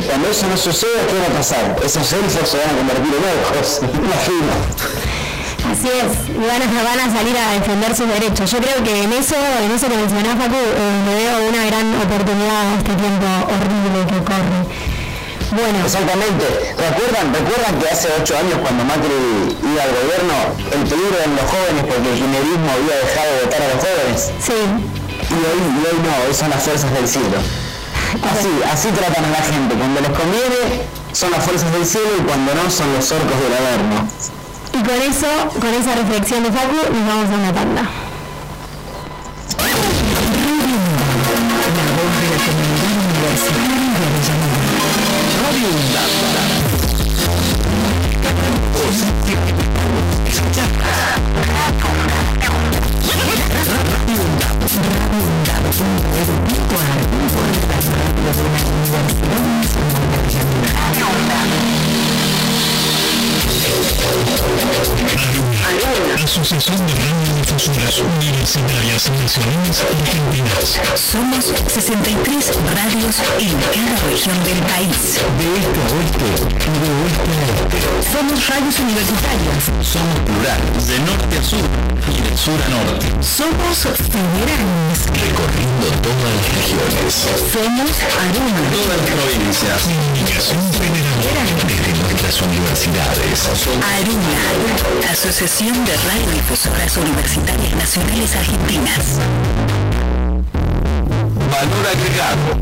Cuando 0.08 0.28
eso 0.28 0.48
no 0.48 0.58
suceda, 0.58 1.00
¿qué 1.08 1.16
va 1.20 1.28
a 1.32 1.38
pasar? 1.40 1.76
Esos 1.84 2.06
elfos 2.14 2.50
se 2.50 2.58
van 2.60 2.70
a 2.70 2.76
convertir 2.76 3.12
en 3.16 3.24
orcos, 3.24 3.80
imagino. 4.08 4.52
Así 5.66 5.90
es, 5.90 6.12
y 6.30 6.46
van 6.46 6.62
a, 6.62 6.68
van 6.84 7.00
a 7.00 7.08
salir 7.12 7.36
a 7.36 7.58
defender 7.58 7.96
sus 7.96 8.08
derechos. 8.08 8.52
Yo 8.52 8.60
creo 8.60 8.84
que 8.84 9.04
en 9.04 9.12
eso, 9.14 9.36
en 9.36 9.72
eso 9.72 9.88
que 9.88 9.98
mencionás, 9.98 10.38
Facu, 10.38 10.56
eh, 10.56 10.94
le 11.08 11.14
veo 11.16 11.50
una 11.50 11.66
gran 11.66 11.88
oportunidad 11.96 12.62
a 12.62 12.78
este 12.78 12.94
tiempo 12.94 13.26
horrible 13.50 14.00
que 14.06 14.20
corre. 14.24 14.95
Bueno, 15.52 15.78
Exactamente. 15.86 16.46
¿Recuerdan, 16.78 17.34
¿Recuerdan 17.34 17.80
que 17.80 17.90
hace 17.90 18.10
ocho 18.20 18.38
años 18.38 18.58
cuando 18.62 18.84
Macri 18.84 19.14
iba 19.62 19.84
al 19.84 19.94
gobierno, 19.94 20.34
el 20.74 20.84
peligro 20.90 21.16
eran 21.22 21.36
los 21.36 21.46
jóvenes 21.46 21.84
porque 21.86 22.08
el 22.10 22.18
kirchnerismo 22.18 22.68
había 22.72 22.96
dejado 23.06 23.30
de 23.36 23.40
votar 23.46 23.62
a 23.62 23.68
los 23.74 23.80
jóvenes? 23.84 24.20
Sí. 24.42 24.60
Y 25.30 25.38
hoy, 25.42 25.60
y 25.62 25.82
hoy 25.86 25.98
no, 26.02 26.12
hoy 26.26 26.34
son 26.34 26.50
las 26.50 26.62
fuerzas 26.64 26.92
del 26.94 27.08
cielo. 27.08 27.38
Así, 28.24 28.52
así 28.72 28.90
tratan 28.90 29.26
a 29.26 29.32
la 29.32 29.44
gente. 29.44 29.76
Cuando 29.76 30.02
les 30.02 30.12
conviene, 30.12 30.86
son 31.12 31.32
las 31.32 31.44
fuerzas 31.44 31.72
del 31.72 31.86
cielo 31.86 32.10
y 32.20 32.22
cuando 32.24 32.54
no, 32.56 32.70
son 32.70 32.92
los 32.94 33.12
orcos 33.12 33.38
del 33.40 33.54
averno. 33.54 34.08
y 34.74 34.80
con 34.84 35.00
eso, 35.02 35.30
con 35.60 35.72
esa 35.74 35.96
reflexión 35.96 36.44
de 36.44 36.52
Facu, 36.52 36.76
nos 36.76 37.04
vamos 37.08 37.30
a 37.30 37.36
una 37.36 37.54
tanda. 37.54 37.84
Radio 45.56 45.96
UNDAP. 63.56 64.36
Asociación 66.24 66.78
de 66.88 66.94
Radiodifusoras 66.94 68.00
Universitarias 68.00 69.10
Nacionales 69.10 69.84
Argentinas. 69.86 70.80
Somos 70.96 71.54
63 71.68 72.52
radios 72.76 73.16
en 73.40 73.54
cada 73.72 73.96
región 74.10 74.38
del 74.44 74.60
país. 74.68 75.22
De 75.40 75.48
este 75.56 75.80
a 75.80 75.88
oeste 75.96 76.28
y 76.56 76.76
de 76.82 76.90
oeste 77.00 77.32
a 77.32 77.48
este. 77.56 77.80
Somos 78.12 78.38
radios 78.50 78.80
universitarias. 78.80 79.64
Somos 79.82 80.20
plural, 80.26 80.62
de 80.88 81.00
norte 81.00 81.38
a 81.38 81.44
sur 81.44 81.68
y 82.12 82.22
de 82.28 82.38
sur 82.38 82.60
a 82.60 82.70
norte. 82.70 83.08
Somos 83.22 83.88
federales. 83.96 85.00
Recorriendo 85.16 85.88
todas 86.04 86.32
las 86.36 86.48
regiones. 86.52 87.14
Somos 87.54 87.92
Aruna. 88.20 88.60
Todas 88.76 88.98
las 89.00 89.10
provincias. 89.16 89.80
Comunicación 89.88 90.64
federal. 90.74 91.18
Desde 91.70 91.95
nuestras 92.26 92.42
universidades. 92.42 93.50
Aruna, 94.00 95.12
Asociación 95.12 95.86
de 95.86 95.96
Radiodifusoras 95.96 96.98
Universitarias 96.98 97.76
Nacionales 97.76 98.36
Argentinas. 98.36 99.20
Valor 101.52 101.86
agregado. 101.86 102.58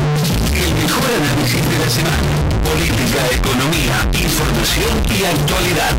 El 0.54 0.74
mejor 0.76 1.08
análisis 1.16 1.64
de 1.70 1.80
la 1.80 1.90
semana. 1.90 2.34
Política, 2.64 3.24
economía, 3.32 3.96
información 4.12 4.92
y 5.08 5.24
actualidad. 5.24 5.96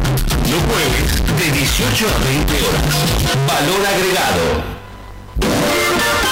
Los 0.50 0.60
jueves 0.68 1.24
de 1.38 1.58
18 1.58 2.06
a 2.06 2.18
20 2.24 2.52
horas. 2.68 2.94
Valor 3.48 3.80
agregado. 3.86 4.74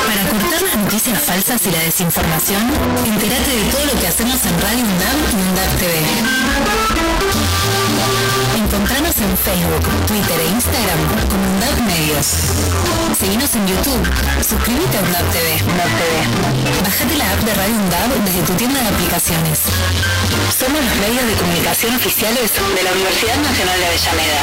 Para 0.07 0.23
cortar 0.29 0.61
las 0.62 0.77
noticias 0.77 1.18
falsas 1.18 1.66
y 1.66 1.71
la 1.71 1.79
desinformación, 1.81 2.62
entérate 3.07 3.51
de 3.57 3.71
todo 3.71 3.87
lo 3.87 3.99
que 3.99 4.07
hacemos 4.07 4.45
en 4.45 4.61
Radio 4.61 4.85
UNDAB 4.85 5.16
y 5.33 5.49
UNDAB 5.49 5.79
TV. 5.79 7.21
Encontranos 8.72 9.14
en 9.20 9.37
Facebook, 9.37 9.85
Twitter 10.06 10.40
e 10.40 10.48
Instagram 10.48 11.00
como 11.28 11.44
UNDAB 11.44 11.76
Medios. 11.92 12.26
Seguinos 13.12 13.54
en 13.54 13.68
YouTube. 13.68 14.00
Suscríbete 14.40 14.96
a 14.96 15.02
UNDAB 15.02 15.28
TV. 15.28 15.61
Bajate 16.80 17.16
la 17.18 17.32
app 17.32 17.40
de 17.44 17.52
Radio 17.52 17.76
UNDAB 17.76 18.24
desde 18.24 18.40
tu 18.48 18.54
tienda 18.54 18.80
de 18.80 18.88
aplicaciones. 18.88 19.61
Somos 20.56 20.80
los 20.80 20.96
medios 21.04 21.20
de 21.20 21.35
comunicación 21.37 21.94
oficiales 21.96 22.48
de 22.48 22.82
la 22.82 22.92
Universidad 22.92 23.37
Nacional 23.44 23.76
de 23.76 23.87
Avellaneda. 23.92 24.40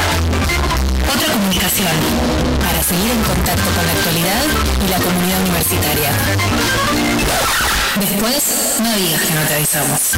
Otra 1.10 1.26
comunicación 1.34 1.90
para 2.62 2.84
seguir 2.86 3.10
en 3.10 3.22
contacto 3.26 3.66
con 3.74 3.82
la 3.82 3.92
actualidad 3.98 4.46
y 4.78 4.88
la 4.94 4.98
comunidad 5.02 5.40
universitaria. 5.42 6.10
Después, 7.98 8.78
no 8.78 8.94
digas 8.94 9.22
que 9.22 9.34
no 9.34 9.42
te 9.42 9.54
avisamos. 9.56 10.14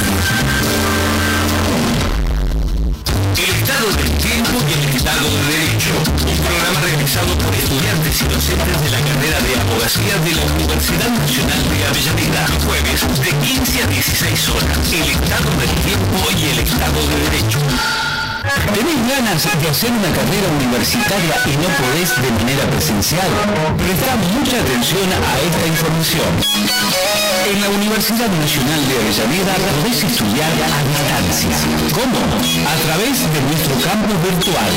El 3.32 3.48
Estado 3.48 3.88
del 3.96 4.12
Tiempo 4.18 4.60
y 4.68 4.72
el 4.72 4.94
Estado 4.94 5.24
de 5.24 5.42
Derecho. 5.56 5.94
Un 6.28 6.36
programa 6.36 6.80
realizado 6.84 7.32
por 7.38 7.54
estudiantes 7.54 8.20
y 8.20 8.24
docentes 8.28 8.80
de 8.82 8.90
la 8.90 9.00
carrera 9.00 9.40
de 9.40 9.60
abogacía 9.60 10.16
de 10.20 10.32
la 10.36 10.44
Universidad 10.52 11.08
Nacional 11.08 11.62
de 11.70 11.86
Avellaneda. 11.86 12.46
Jueves 12.66 13.00
de 13.24 13.30
15 13.32 13.82
a 13.82 13.86
16 13.86 14.48
horas. 14.50 14.78
El 14.92 15.08
Estado 15.10 15.50
del 15.58 15.72
Tiempo 15.80 16.18
y 16.36 16.44
el 16.52 16.58
Estado 16.60 17.00
de 17.08 17.16
Derecho. 17.30 17.58
¿Tenés 18.74 19.00
ganas 19.08 19.42
de 19.42 19.68
hacer 19.68 19.90
una 19.90 20.12
carrera 20.12 20.48
universitaria 20.60 21.34
y 21.46 21.56
no 21.56 21.68
podés 21.80 22.12
de 22.20 22.30
manera 22.32 22.64
presencial? 22.70 23.30
Presta 23.78 24.16
mucha 24.16 24.60
atención 24.60 25.08
a 25.08 25.32
esta 25.40 25.66
información. 25.66 27.11
En 27.42 27.60
la 27.60 27.70
Universidad 27.70 28.30
Nacional 28.38 28.80
de 28.86 28.94
Avellaneda 29.02 29.54
podés 29.74 29.98
estudiar 30.04 30.46
a 30.46 30.78
distancia. 30.86 31.50
¿Cómo? 31.90 32.22
A 32.22 32.76
través 32.86 33.26
de 33.26 33.40
nuestro 33.50 33.74
campus 33.82 34.14
virtual, 34.22 34.70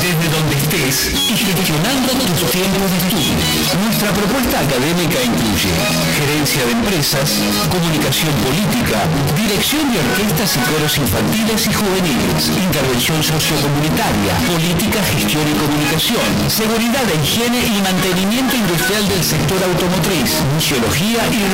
desde 0.00 0.26
donde 0.32 0.56
estés 0.56 1.12
y 1.12 1.36
gestionando 1.36 2.16
tus 2.16 2.40
tiempos 2.48 2.88
de 2.88 2.98
estudio. 3.04 3.36
Nuestra 3.84 4.10
propuesta 4.16 4.64
académica 4.64 5.18
incluye 5.28 5.68
gerencia 6.16 6.64
de 6.64 6.72
empresas, 6.72 7.28
comunicación 7.68 8.32
política, 8.48 9.04
dirección 9.36 9.84
de 9.92 10.00
orquestas 10.00 10.56
y 10.56 10.60
coros 10.72 10.96
infantiles 10.96 11.68
y 11.68 11.72
juveniles, 11.76 12.48
intervención 12.48 13.20
sociocomunitaria, 13.20 14.32
política, 14.48 15.04
gestión 15.12 15.44
y 15.44 15.54
comunicación, 15.60 16.24
seguridad 16.48 17.04
e 17.12 17.16
higiene 17.20 17.60
y 17.60 17.76
mantenimiento 17.84 18.56
industrial 18.56 19.04
del 19.04 19.20
sector 19.20 19.60
automotriz, 19.68 20.40
museología 20.56 21.20
y 21.28 21.44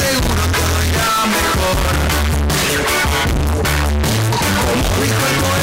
seguro 0.00 0.42
que 0.52 0.88
irá 0.88 1.10
mejor. 1.36 1.76
Como 4.30 5.02
dijo 5.02 5.24
el 5.30 5.59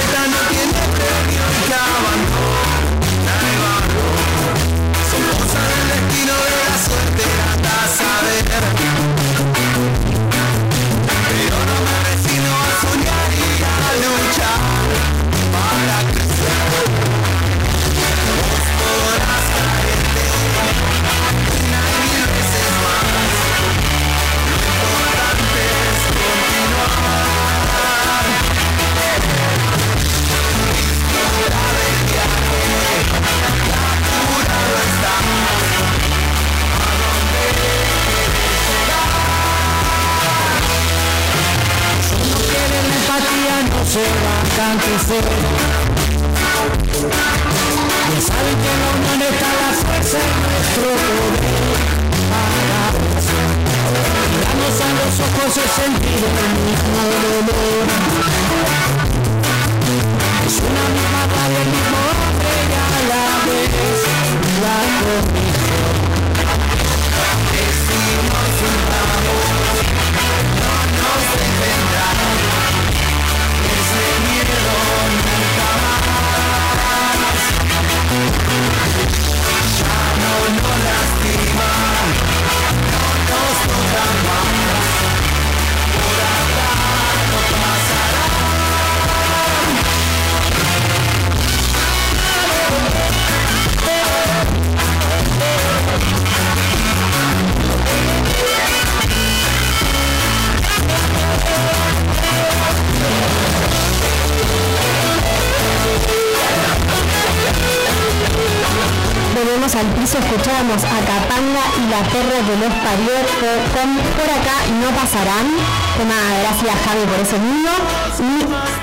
por 117.05 117.19
ese 117.19 117.37
mundo. 117.37 117.69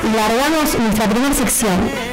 Y 0.02 0.16
largamos 0.16 0.78
nuestra 0.78 1.08
primera 1.08 1.34
sección. 1.34 2.03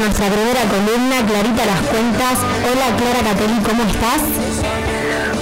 Nuestra 0.00 0.28
primera 0.28 0.62
columna, 0.64 1.16
Clarita 1.26 1.66
las 1.66 1.80
cuentas. 1.92 2.38
Hola 2.64 2.88
Clara 2.96 3.20
Cateli, 3.20 3.60
¿cómo 3.60 3.82
estás? 3.84 4.22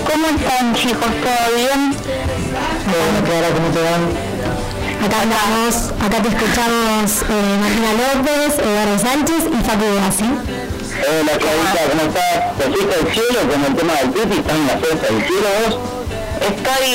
¿Cómo 0.03 0.27
están 0.27 0.75
chicos? 0.75 1.07
¿Todo 1.23 1.47
bien? 1.55 1.95
Hola 1.95 3.21
Clara, 3.23 3.49
¿cómo 3.55 3.69
te 3.71 3.81
van? 3.87 4.03
Acá 4.99 5.23
andamos, 5.23 5.95
acá 6.03 6.19
te 6.23 6.29
escuchamos 6.35 7.23
eh, 7.23 7.55
Martina 7.63 7.93
López, 8.03 8.59
Eduardo 8.59 8.99
Sánchez 8.99 9.43
y 9.47 9.59
Facu 9.63 9.87
Bassi. 9.95 10.27
Hola 10.27 11.35
Clarita, 11.39 11.81
¿cómo 11.91 12.03
estás? 12.11 12.59
¿Te 12.59 12.65
fuiste 12.67 12.95
al 12.99 13.07
cielo 13.15 13.39
con 13.47 13.65
el 13.65 13.75
tema 13.79 13.95
del 13.95 14.11
Tuti? 14.11 14.37
¿Estás 14.43 14.57
en 14.59 14.67
la 14.67 14.77
fiesta 14.83 15.07
del 15.07 15.23
cielo 15.23 15.49
vos? 15.63 15.75
Estoy 16.39 16.87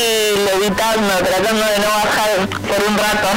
levitando, 0.52 1.14
tratando 1.16 1.64
de 1.64 1.78
no 1.80 1.90
bajar 1.96 2.32
por 2.60 2.80
un 2.90 2.96
rato. 2.98 3.30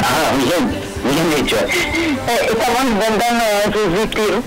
Ah, 0.00 0.32
bien, 0.36 0.79
bien 1.04 1.44
hecho. 1.44 1.56
Eh, 1.56 2.50
estamos 2.50 2.84
intentando 2.84 3.44
subsistir. 3.72 4.42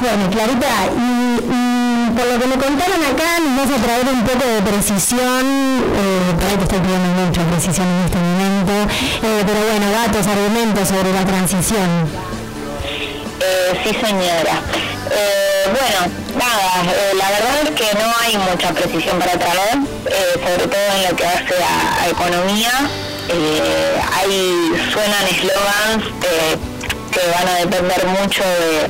Bueno, 0.00 0.30
Clarita, 0.30 0.66
y, 0.98 1.38
y 1.38 2.10
por 2.16 2.26
lo 2.26 2.38
que 2.40 2.46
me 2.48 2.56
contaron 2.56 3.00
acá, 3.06 3.38
nos 3.38 3.68
vas 3.68 3.78
a 3.78 3.82
traer 3.84 4.08
un 4.08 4.24
poco 4.24 4.44
de 4.44 4.60
precisión, 4.62 5.44
eh, 5.94 6.32
por 6.34 6.48
ahí 6.48 6.56
te 6.56 6.64
estoy 6.64 6.80
pidiendo 6.80 7.08
mucha 7.22 7.42
precisión 7.42 7.86
en 7.86 8.04
este 8.06 8.18
momento, 8.18 8.72
eh, 9.22 9.44
pero 9.46 9.60
bueno, 9.62 9.92
datos, 9.92 10.26
argumentos 10.26 10.88
sobre 10.88 11.12
la 11.12 11.24
transición. 11.24 12.08
Eh, 13.40 13.80
sí, 13.84 13.90
señora. 13.94 14.58
Eh, 15.14 15.70
bueno, 15.70 16.00
nada, 16.34 16.82
eh, 16.82 17.14
la 17.14 17.30
verdad 17.30 17.62
es 17.62 17.70
que 17.70 17.86
no 17.94 18.12
hay 18.24 18.38
mucha 18.50 18.72
precisión 18.72 19.20
para 19.20 19.38
traer, 19.38 19.78
sobre 20.42 20.66
todo 20.66 20.86
en 20.96 21.10
lo 21.10 21.16
que 21.16 21.26
hace 21.26 21.62
a, 21.62 22.02
a 22.02 22.08
economía. 22.08 22.72
Eh, 23.34 24.00
hay, 24.14 24.72
suenan 24.92 25.24
eslogans 25.26 26.04
eh, 26.22 26.56
que 27.10 27.20
van 27.34 27.48
a 27.48 27.54
depender 27.60 28.06
mucho 28.06 28.42
de- 28.42 28.88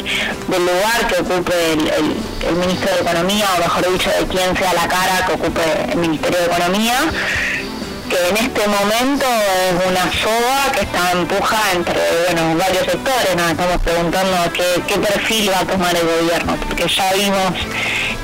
del 0.49 0.63
lugar 0.67 1.07
que 1.09 1.21
ocupe 1.23 1.73
el, 1.73 1.89
el- 1.89 2.57
ministro 2.57 2.93
de 2.95 3.01
Economía, 3.03 3.47
o 3.57 3.61
mejor 3.61 3.93
dicho, 3.93 4.11
de 4.11 4.27
quién 4.27 4.57
sea 4.57 4.73
la 4.75 4.87
cara 4.89 5.25
que 5.27 5.33
ocupe 5.35 5.63
el 5.93 5.97
Ministerio 5.99 6.39
de 6.39 6.45
Economía 6.47 6.99
que 8.11 8.29
en 8.29 8.37
este 8.37 8.69
momento 8.69 9.25
es 9.25 9.87
una 9.89 10.03
soga 10.13 10.71
que 10.75 10.81
está 10.83 11.13
empuja 11.13 11.57
entre 11.75 11.99
bueno, 12.27 12.59
varios 12.59 12.85
sectores. 12.85 13.35
Nos 13.37 13.51
estamos 13.53 13.81
preguntando 13.81 14.37
qué, 14.53 14.83
qué 14.87 14.99
perfil 14.99 15.51
va 15.51 15.61
a 15.61 15.65
tomar 15.65 15.97
el 15.97 16.07
gobierno, 16.07 16.57
porque 16.69 16.89
ya 16.89 17.11
vimos 17.15 17.53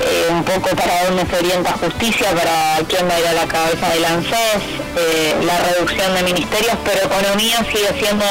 eh, 0.01 0.27
un 0.31 0.43
poco 0.43 0.69
para 0.75 1.05
dónde 1.05 1.25
se 1.29 1.35
orienta 1.37 1.73
justicia, 1.73 2.29
para 2.31 2.77
quién 2.87 3.07
va 3.09 3.15
a 3.15 3.19
ir 3.19 3.27
a 3.27 3.33
la 3.33 3.45
cabeza 3.47 3.89
del 3.89 4.05
ANSES, 4.05 4.61
eh, 4.97 5.35
la 5.45 5.57
reducción 5.71 6.13
de 6.15 6.23
ministerios, 6.23 6.75
pero 6.85 7.05
economía 7.05 7.57
sigue 7.71 7.89
siendo, 7.99 8.25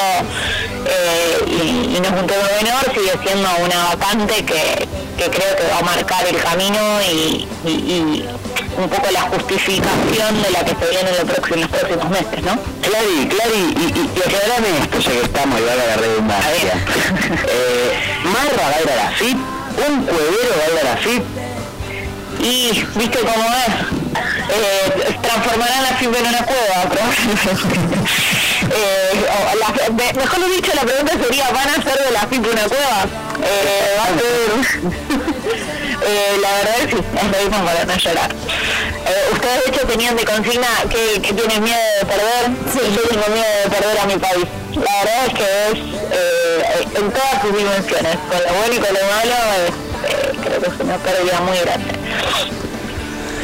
eh, 0.86 1.44
y, 1.46 1.96
y 1.96 2.00
no 2.00 2.08
es 2.08 2.20
un 2.22 2.26
tema 2.26 2.48
menor, 2.62 2.84
sigue 2.94 3.12
siendo 3.24 3.48
una 3.64 3.84
vacante 3.94 4.44
que, 4.44 4.88
que 5.18 5.30
creo 5.30 5.56
que 5.56 5.64
va 5.72 5.78
a 5.78 5.82
marcar 5.82 6.26
el 6.26 6.36
camino 6.42 6.78
y, 7.10 7.46
y- 7.64 7.68
y 7.70 8.28
un 8.78 8.88
poco 8.88 9.10
la 9.10 9.22
justificación 9.22 10.40
de 10.42 10.50
la 10.50 10.60
que 10.64 10.70
se 10.70 10.90
viene 10.90 11.10
en, 11.10 11.16
los 11.16 11.24
próximos- 11.24 11.54
en 11.54 11.60
los 11.60 11.70
próximos 11.70 12.10
meses, 12.10 12.42
¿no? 12.44 12.58
Clary, 12.82 13.28
Clary, 13.28 13.74
y, 13.76 13.98
y, 13.98 14.10
y 14.14 14.20
aclarame 14.20 14.68
esto, 14.82 14.98
ya 15.00 15.10
que 15.10 15.20
estamos, 15.22 15.58
y 15.60 15.62
valga 15.64 15.86
la 15.86 15.96
redundancia. 15.96 16.72
eh, 17.48 17.92
¿Marra 18.24 18.68
va 18.70 18.76
a 18.76 18.80
ir 18.82 18.90
a 18.90 18.96
la 18.96 19.10
FIP? 19.10 19.36
¿Un 19.88 20.02
cuevero 20.04 20.50
va 20.58 20.64
a 20.64 20.70
ir 20.72 20.78
a 20.86 20.94
la 20.94 20.96
FIP? 20.98 21.22
Y, 22.40 22.84
¿viste 22.94 23.18
cómo 23.20 23.44
es? 23.44 23.68
Eh, 24.50 25.16
transformarán 25.22 25.82
la 25.82 25.88
FIP 25.98 26.14
en 26.16 26.26
una 26.26 26.44
cueva, 26.44 26.82
probablemente. 26.88 27.98
Eh, 28.70 29.24
o 29.24 29.56
la- 29.56 29.90
me- 29.92 30.12
mejor 30.12 30.40
dicho, 30.50 30.72
la 30.74 30.82
pregunta 30.82 31.12
sería, 31.24 31.48
¿van 31.50 31.68
a 31.68 31.72
hacer 31.72 32.04
de 32.04 32.10
la 32.12 32.20
FIP 32.26 32.44
una 32.52 32.62
cueva? 32.64 33.04
Eh, 33.42 33.96
va 33.96 34.04
a 34.04 34.08
ser... 34.08 34.88
La 36.42 36.52
verdad 36.52 36.74
es 36.80 36.86
que 36.86 36.96
sí, 36.96 37.02
es 37.16 37.22
lo 37.24 37.38
mismo 37.50 37.64
para 37.64 37.84
no 37.84 37.96
llorar. 37.96 38.30
Ustedes 39.32 39.64
de 39.64 39.70
hecho 39.70 39.86
tenían 39.86 40.16
de 40.16 40.24
consigna 40.24 40.66
que, 40.90 41.20
que 41.20 41.32
tienen 41.32 41.62
miedo 41.62 41.78
de 42.00 42.06
perder. 42.06 42.50
Sí, 42.72 42.80
yo 42.94 43.02
tengo 43.08 43.26
miedo 43.34 43.46
de 43.64 43.70
perder 43.70 43.98
a 43.98 44.04
mi 44.06 44.16
país. 44.16 44.44
La 44.74 45.04
verdad 45.04 45.26
es 45.26 45.34
que 45.34 45.48
es 45.72 46.98
en 46.98 47.10
todas 47.10 47.42
sus 47.42 47.56
dimensiones, 47.56 48.16
con 48.28 48.38
lo 48.42 48.52
bueno 48.58 48.74
y 48.74 48.78
con 48.78 48.94
lo 48.94 49.00
malo, 49.16 49.36
creo 50.42 50.60
que 50.62 50.68
es 50.68 50.80
una 50.80 50.96
pérdida 50.98 51.40
muy 51.40 51.58
grande. 51.58 51.97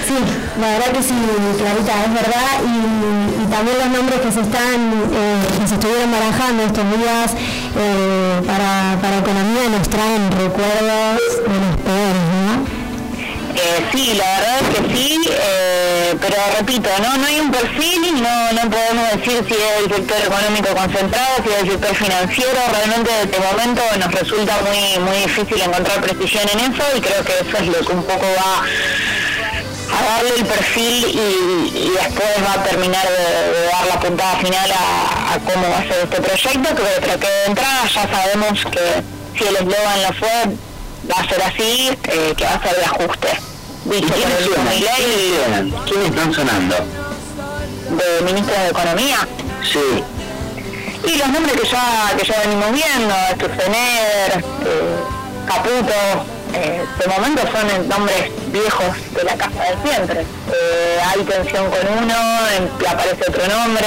Sí, 0.07 0.15
la 0.61 0.69
verdad 0.69 0.93
que 0.93 1.03
sí, 1.03 1.15
Clarita, 1.59 2.05
es 2.05 2.13
verdad, 2.13 2.61
y, 2.63 3.47
también 3.51 3.79
los 3.79 3.89
nombres 3.89 4.21
que 4.21 4.33
se 4.33 4.41
están, 4.41 4.93
eh, 5.13 5.43
que 5.61 5.69
se 5.69 5.75
estuvieron 5.75 6.11
barajando 6.11 6.65
estos 6.65 6.85
días 6.91 7.33
eh, 7.77 8.43
para, 8.47 8.99
para 9.01 9.19
economía 9.19 9.69
nos 9.71 9.89
traen 9.89 10.31
recuerdos 10.33 11.21
de 11.47 11.57
los 11.63 11.77
peores. 11.85 12.04
Sí, 13.93 14.15
la 14.15 14.25
verdad 14.25 14.59
es 14.61 14.69
que 14.77 14.95
sí, 14.95 15.21
eh, 15.31 16.15
pero 16.21 16.37
repito, 16.59 16.89
no 17.01 17.17
no 17.17 17.27
hay 17.27 17.41
un 17.41 17.51
perfil 17.51 17.95
no, 18.23 18.53
no 18.53 18.71
podemos 18.71 19.11
decir 19.13 19.45
si 19.47 19.55
es 19.55 19.85
el 19.85 19.95
sector 19.95 20.19
económico 20.19 20.75
concentrado, 20.75 21.43
si 21.45 21.51
es 21.51 21.63
el 21.63 21.71
sector 21.71 21.95
financiero, 21.95 22.59
realmente 22.73 23.11
de 23.27 23.39
momento 23.41 23.83
nos 23.99 24.13
resulta 24.13 24.55
muy 24.63 24.99
muy 25.05 25.17
difícil 25.19 25.61
encontrar 25.61 26.01
precisión 26.01 26.45
en 26.53 26.73
eso 26.73 26.85
y 26.97 27.01
creo 27.01 27.25
que 27.25 27.33
eso 27.33 27.57
es 27.59 27.67
lo 27.67 27.87
que 27.87 27.93
un 27.93 28.05
poco 28.05 28.27
va 28.39 28.63
a 29.97 30.05
darle 30.05 30.35
el 30.37 30.47
perfil 30.47 31.07
y, 31.09 31.91
después 31.91 32.29
va 32.47 32.61
a 32.61 32.65
terminar 32.65 33.07
de, 33.07 33.67
dar 33.67 33.87
la 33.87 34.01
puntada 34.01 34.37
final 34.37 34.71
a, 34.73 35.39
cómo 35.53 35.69
va 35.71 35.79
a 35.79 35.83
ser 35.83 36.05
este 36.05 36.21
proyecto, 36.21 36.69
pero 36.75 37.21
que 37.21 37.27
de 37.27 37.45
entrada 37.47 37.87
ya 37.87 38.09
sabemos 38.09 38.65
que 38.71 39.03
si 39.39 39.45
el 39.45 39.57
eslogan 39.57 40.03
lo 40.03 40.13
fue, 40.15 40.57
va 41.11 41.21
a 41.21 41.29
ser 41.29 41.43
así, 41.43 41.91
eh, 42.05 42.35
que 42.37 42.45
va 42.45 42.55
a 42.55 42.63
ser 42.63 42.77
de 42.77 42.85
ajuste. 42.85 43.54
Dicho 43.85 44.09
por 44.09 44.17
¿Quiénes 44.17 44.41
el 44.41 44.53
¿Quiénes? 44.55 45.75
¿Quiénes 45.85 46.09
están 46.09 46.33
sonando? 46.33 46.77
de 47.91 48.25
ministro 48.25 48.55
de 48.55 48.69
Economía. 48.69 49.29
Sí. 49.63 50.03
Y 51.07 51.19
los 51.19 51.29
nombres 51.29 51.61
que 51.61 51.69
ya, 51.69 52.15
que 52.17 52.25
ya 52.27 52.41
venimos 52.41 52.73
viendo, 52.73 53.15
Sturzenegger, 53.35 54.45
eh, 54.65 54.97
Caputo, 55.47 56.25
eh, 56.55 56.85
de 56.99 57.07
momento 57.09 57.43
son 57.53 57.89
nombres 57.89 58.31
viejos 58.53 58.87
de 59.15 59.25
la 59.25 59.35
casa 59.37 59.63
de 59.65 59.89
siempre. 59.89 60.21
Eh, 60.21 60.99
hay 61.05 61.23
tensión 61.25 61.69
con 61.69 62.05
uno, 62.05 62.15
aparece 62.89 63.25
otro 63.29 63.47
nombre. 63.49 63.87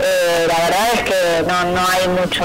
Eh, 0.00 0.46
la 0.48 0.58
verdad 0.64 0.88
es 0.94 1.00
que 1.02 1.44
no, 1.46 1.64
no 1.64 1.80
hay 1.88 2.08
mucho 2.08 2.44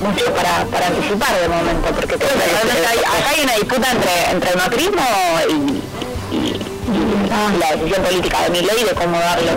mucho 0.00 0.24
para, 0.34 0.64
para 0.66 0.86
anticipar 0.88 1.40
de 1.40 1.48
momento, 1.48 1.88
porque 1.94 2.14
hay, 2.14 2.98
acá 2.98 3.30
hay 3.34 3.40
una 3.42 3.54
disputa 3.54 3.90
entre, 3.90 4.30
entre 4.30 4.50
el 4.50 4.56
macrismo 4.58 5.02
y 5.48 5.82
la 7.58 7.76
decisión 7.76 8.02
política 8.04 8.42
de 8.42 8.50
mi 8.50 8.60
ley 8.62 8.84
de 8.84 8.94
cómo 8.94 9.18
darle. 9.18 9.52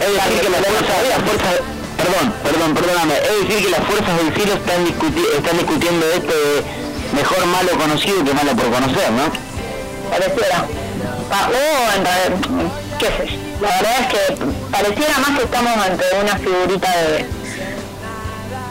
Es 0.00 0.10
decir, 0.12 0.40
que 0.42 0.50
las 0.50 0.60
fuerzas, 0.66 0.96
las 1.08 1.22
fuerzas, 1.22 1.54
perdón, 1.96 2.34
perdón, 2.42 2.74
perdóname, 2.74 3.14
es 3.14 3.48
decir 3.48 3.64
que 3.64 3.70
las 3.70 3.84
fuerzas 3.84 4.16
del 4.16 4.34
cielo 4.34 4.52
están, 4.54 4.80
discuti- 4.84 5.28
están 5.38 5.56
discutiendo 5.58 6.06
esto 6.06 6.34
de 6.34 6.62
mejor 7.16 7.46
malo 7.46 7.70
conocido 7.78 8.24
que 8.24 8.34
malo 8.34 8.52
por 8.56 8.70
conocer, 8.70 9.10
¿no? 9.12 9.24
pareciera. 10.10 10.64
Ah, 11.30 11.48
o 11.50 11.96
en 11.96 12.04
realidad, 12.04 12.70
qué 12.98 13.06
sé 13.06 13.26
yo. 13.32 13.38
La 13.60 13.76
verdad 13.76 13.94
es 14.00 14.06
que 14.12 14.44
pareciera 14.70 15.18
más 15.18 15.38
que 15.38 15.44
estamos 15.44 15.72
ante 15.76 16.04
una 16.22 16.36
figurita 16.36 16.90
de 16.98 17.26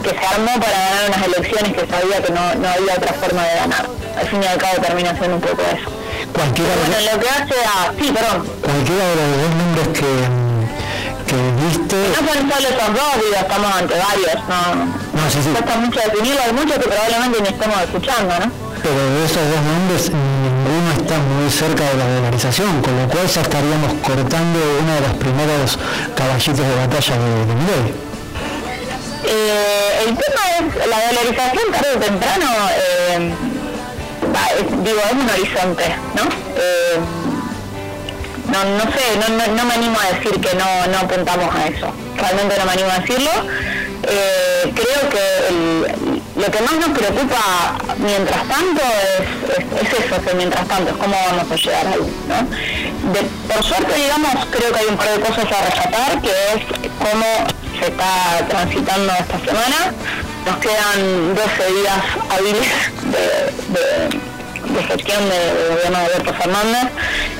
que 0.04 0.10
se 0.10 0.26
armó 0.26 0.52
para 0.60 0.76
ganar 0.76 1.02
unas 1.08 1.22
elecciones 1.26 1.72
que 1.72 1.86
sabía 1.88 2.22
que 2.22 2.32
no, 2.32 2.54
no 2.54 2.68
había 2.68 2.94
otra 2.94 3.12
forma 3.14 3.42
de 3.42 3.54
ganar. 3.54 3.88
Al 4.20 4.28
fin 4.28 4.42
y 4.42 4.46
al 4.46 4.58
cabo 4.58 4.76
termina 4.80 5.16
siendo 5.16 5.36
un 5.36 5.40
poco 5.40 5.62
eso. 5.62 5.88
Cualquiera 6.32 6.70
de, 6.70 6.80
Bueno, 6.84 6.96
lo 7.12 7.20
que 7.20 7.28
hace 7.28 7.56
a... 7.64 7.92
Sí, 7.98 8.06
perdón. 8.12 8.38
cualquiera 8.60 9.04
de 9.08 9.16
los 9.16 9.28
dos 9.40 9.52
nombres 9.56 9.86
que, 9.96 10.12
que 11.28 11.38
viste, 11.64 11.96
No 11.96 12.20
son 12.20 12.40
solo 12.52 12.66
esos 12.68 12.90
dos, 12.92 13.12
digo, 13.24 13.36
estamos 13.40 13.70
ante 13.72 13.94
varios, 13.96 14.38
no... 14.44 14.60
no 14.84 15.22
sí, 15.32 15.38
sí, 15.42 15.50
Cuesta 15.50 15.76
mucho 15.80 16.00
definirlo, 16.00 16.40
hay 16.44 16.52
muchos 16.52 16.76
que 16.78 16.88
probablemente 16.88 17.40
ni 17.40 17.48
estamos 17.48 17.80
escuchando, 17.80 18.32
¿no? 18.44 18.64
pero 18.84 19.00
de 19.00 19.24
esos 19.24 19.40
dos 19.48 19.62
nombres 19.64 20.10
ninguno 20.12 20.92
está 20.92 21.16
muy 21.16 21.48
cerca 21.48 21.84
de 21.88 21.96
la 21.96 22.06
dolarización, 22.16 22.82
con 22.82 22.92
lo 23.00 23.08
cual 23.08 23.26
ya 23.26 23.40
estaríamos 23.40 23.94
cortando 24.04 24.58
uno 24.82 24.92
de 24.92 25.00
los 25.00 25.14
primeros 25.16 25.78
caballitos 26.14 26.58
de 26.60 26.74
batalla 26.76 27.14
de, 27.16 27.32
de. 27.64 28.13
Eh, 29.26 30.04
el 30.06 30.16
tema 30.16 30.42
es 30.58 30.86
la 30.88 31.06
dolarización 31.08 31.72
tarde 31.72 31.88
o 31.96 31.98
temprano, 31.98 32.46
eh, 32.76 33.30
va, 34.34 34.82
digo, 34.84 35.00
es 35.00 35.12
un 35.12 35.30
horizonte, 35.30 35.84
¿no? 36.14 36.22
Eh, 36.56 36.98
no, 38.52 38.64
no 38.64 38.84
sé, 38.92 39.16
no, 39.18 39.36
no, 39.36 39.46
no 39.56 39.64
me 39.64 39.74
animo 39.74 39.96
a 39.98 40.14
decir 40.14 40.38
que 40.40 40.54
no, 40.56 40.86
no 40.88 40.98
apuntamos 40.98 41.54
a 41.54 41.66
eso, 41.68 41.92
realmente 42.16 42.56
no 42.58 42.64
me 42.66 42.72
animo 42.72 42.90
a 42.90 42.98
decirlo. 43.00 43.30
Eh, 44.06 44.70
creo 44.74 45.08
que 45.08 45.88
lo 46.38 46.50
que 46.50 46.60
más 46.60 46.72
nos 46.74 46.98
preocupa 46.98 47.74
mientras 47.96 48.46
tanto 48.48 48.82
es, 48.82 49.58
es- 49.58 49.82
es 49.94 50.04
eso, 50.04 50.22
que 50.22 50.34
mientras 50.34 50.68
tanto, 50.68 50.90
es 50.90 50.96
cómo 50.98 51.16
vamos 51.26 51.50
a 51.50 51.56
llegar 51.56 51.86
ahí, 51.86 52.12
¿no? 52.28 53.54
Por 53.54 53.64
suerte, 53.64 53.94
digamos, 53.94 54.44
creo 54.50 54.72
que 54.72 54.78
hay 54.78 54.86
un 54.88 54.96
par 54.98 55.08
de 55.08 55.20
cosas 55.20 55.44
a 55.50 55.64
rescatar, 55.64 56.20
que 56.20 56.28
es 56.28 56.90
cómo 56.98 57.24
está 57.86 58.46
transitando 58.48 59.12
esta 59.12 59.38
semana. 59.40 59.92
Nos 60.46 60.56
quedan 60.58 61.34
12 61.34 61.72
días 61.72 62.02
hábiles 62.30 62.68
de, 63.04 63.78
de- 63.80 64.34
de 64.64 64.82
gestión 64.82 65.20
del 65.28 65.68
gobierno 65.76 65.98
de 65.98 66.04
Alberto 66.06 66.34
Fernández 66.34 66.84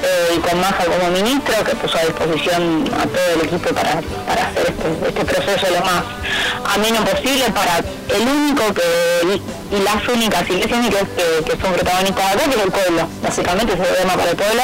eh, 0.02 0.34
y 0.36 0.38
con 0.40 0.60
Massa 0.60 0.84
como 0.84 1.10
ministro, 1.10 1.54
que 1.64 1.74
puso 1.76 1.96
a 1.98 2.02
disposición 2.02 2.84
a 3.00 3.06
todo 3.06 3.30
el 3.34 3.46
equipo 3.48 3.74
para, 3.74 3.90
hacer 3.92 4.66
este, 4.68 5.08
este, 5.08 5.24
proceso 5.24 5.66
lo 5.72 5.80
más 5.84 6.04
ameno 6.74 7.02
posible 7.04 7.44
para 7.54 7.78
el 7.78 8.28
único 8.28 8.74
que 8.74 9.40
y, 9.70 9.82
las 9.82 10.08
únicas 10.08 10.48
iglesias 10.48 10.86
que, 10.90 11.44
que 11.44 11.60
son 11.60 11.72
protagonistas 11.72 12.34
acá, 12.34 12.44
que 12.44 12.56
es 12.56 12.62
el 12.62 12.72
pueblo. 12.72 13.08
Básicamente 13.22 13.72
es 13.74 13.80
el 13.80 13.86
gobierno 13.86 14.14
para 14.14 14.30
el 14.30 14.36
pueblo, 14.36 14.62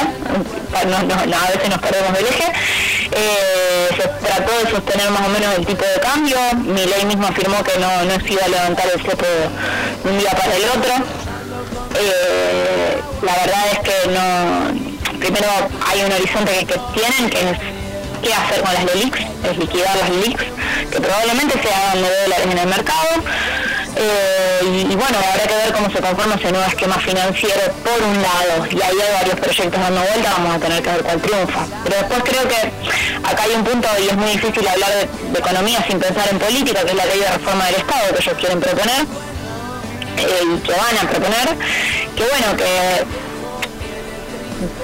a 0.72 1.50
veces 1.50 1.68
nos 1.68 1.78
perdemos 1.78 2.12
del 2.12 2.26
eje. 2.26 2.52
Eh, 3.12 3.88
se 3.96 4.08
trató 4.26 4.52
de 4.64 4.70
sostener 4.70 5.10
más 5.10 5.26
o 5.26 5.30
menos 5.30 5.54
el 5.58 5.66
tipo 5.66 5.84
de 5.84 6.00
cambio, 6.00 6.36
mi 6.54 6.84
ley 6.86 7.04
mismo 7.06 7.26
afirmó 7.26 7.62
que 7.64 7.78
no, 7.78 8.04
no 8.04 8.20
se 8.20 8.32
iba 8.32 8.44
a 8.44 8.48
levantar 8.48 8.86
el 8.94 9.00
cepo 9.02 9.26
de 10.04 10.10
un 10.10 10.18
día 10.18 10.30
para 10.30 10.54
el 10.54 10.64
otro. 10.64 10.92
Eh, 11.98 13.00
la 13.22 13.32
verdad 13.34 13.64
es 13.72 13.78
que 13.80 14.08
no, 14.10 15.18
primero 15.18 15.48
hay 15.86 16.02
un 16.02 16.12
horizonte 16.12 16.66
que, 16.66 16.80
tienen, 16.94 17.30
que 17.30 17.50
es 17.50 17.58
qué 18.22 18.34
hacer 18.34 18.62
con 18.62 18.74
las 18.74 18.84
LELIX, 18.84 19.18
es 19.50 19.58
liquidar 19.58 19.96
las 19.96 20.10
LELIX, 20.10 20.42
que 20.90 21.00
probablemente 21.00 21.60
se 21.60 21.74
hagan 21.74 22.02
de 22.02 22.22
dólares 22.22 22.46
en 22.50 22.58
el 22.58 22.68
mercado. 22.68 23.08
Eh, 24.02 24.86
y, 24.88 24.96
bueno, 24.96 25.18
habrá 25.18 25.46
que 25.46 25.54
ver 25.54 25.72
cómo 25.74 25.90
se 25.90 26.00
conforma 26.00 26.34
ese 26.36 26.50
nuevo 26.50 26.66
esquema 26.66 26.94
financiero 27.00 27.60
por 27.84 28.02
un 28.02 28.22
lado, 28.22 28.66
y 28.70 28.80
ahí 28.80 28.96
hay 28.96 29.12
varios 29.12 29.36
proyectos 29.38 29.78
dando 29.78 30.00
vuelta, 30.00 30.30
vamos 30.38 30.56
a 30.56 30.58
tener 30.58 30.82
que 30.82 30.90
ver 30.90 31.02
cuál 31.02 31.20
triunfa. 31.20 31.66
Pero 31.84 31.96
después 31.96 32.22
creo 32.24 32.48
que 32.48 33.28
acá 33.28 33.42
hay 33.42 33.54
un 33.56 33.64
punto 33.64 33.88
y 34.02 34.08
es 34.08 34.16
muy 34.16 34.30
difícil 34.30 34.66
hablar 34.66 34.90
de, 34.90 35.38
economía 35.38 35.84
sin 35.86 35.98
pensar 35.98 36.26
en 36.30 36.38
política, 36.38 36.80
que 36.82 36.92
es 36.92 36.96
la 36.96 37.04
ley 37.04 37.18
de 37.18 37.30
reforma 37.30 37.66
del 37.66 37.74
Estado 37.74 38.14
que 38.14 38.22
ellos 38.22 38.34
quieren 38.38 38.60
proponer 38.60 39.00
eh, 40.16 40.40
y 40.44 40.58
que 40.60 40.72
van 40.72 40.96
a 40.96 41.10
proponer, 41.10 41.48
que 42.16 42.24
bueno, 42.24 42.56
que 42.56 43.04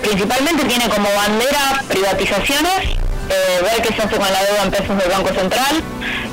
principalmente 0.07 0.65
tiene 0.65 0.89
como 0.91 1.09
bandera 1.15 1.83
privatizaciones 1.89 2.97
eh, 3.29 3.61
ver 3.63 3.83
qué 3.83 3.95
se 3.95 4.03
hace 4.03 4.17
con 4.17 4.31
la 4.31 4.43
deuda 4.45 4.63
en 4.63 4.71
pesos 4.71 4.99
del 4.99 5.11
Banco 5.11 5.29
Central 5.35 5.83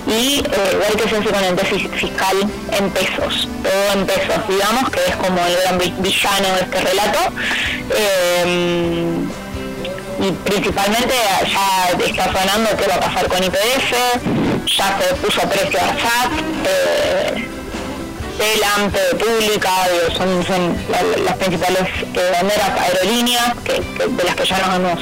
y 0.07 0.39
eh, 0.39 0.77
ver 0.79 1.01
qué 1.01 1.09
se 1.09 1.17
hace 1.17 1.29
con 1.29 1.43
el 1.43 1.55
déficit 1.55 1.91
fiscal 1.93 2.37
en 2.71 2.89
pesos, 2.91 3.47
todo 3.63 3.99
en 3.99 4.05
pesos, 4.05 4.47
digamos, 4.47 4.89
que 4.89 4.99
es 5.07 5.15
como 5.15 5.45
el 5.45 5.55
gran 5.61 5.77
villano 5.77 6.47
de 6.55 6.61
este 6.61 6.81
relato. 6.81 7.19
Eh, 7.89 9.15
y 10.19 10.31
principalmente 10.49 11.13
ya 11.51 12.05
está 12.05 12.25
sonando 12.25 12.69
qué 12.77 12.87
va 12.87 12.95
a 12.95 12.99
pasar 12.99 13.27
con 13.27 13.43
IPF, 13.43 13.91
ya 14.67 14.99
se 14.99 15.15
puso 15.15 15.41
precio 15.49 15.79
a 15.79 15.87
SAT, 15.87 16.31
TELAM, 18.37 18.91
Pública, 19.17 19.71
son, 20.15 20.45
son 20.45 20.77
las 21.25 21.35
principales 21.37 21.83
banderas 22.31 22.69
aerolíneas 22.79 23.53
de 23.63 24.23
las 24.23 24.35
que 24.35 24.45
ya 24.45 24.57
nos 24.59 24.75
hemos 24.75 24.99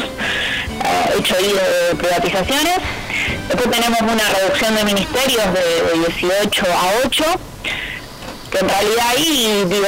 hecho 1.17 1.35
ahí 1.35 1.53
de 1.53 1.95
privatizaciones. 1.95 2.77
Después 3.47 3.69
tenemos 3.69 4.01
una 4.01 4.29
reducción 4.39 4.75
de 4.75 4.83
ministerios 4.83 5.43
de, 5.53 5.99
18 6.19 6.65
a 6.65 7.05
8, 7.05 7.23
que 8.51 8.57
en 8.59 8.69
realidad 8.69 9.05
ahí, 9.09 9.65
digo, 9.67 9.87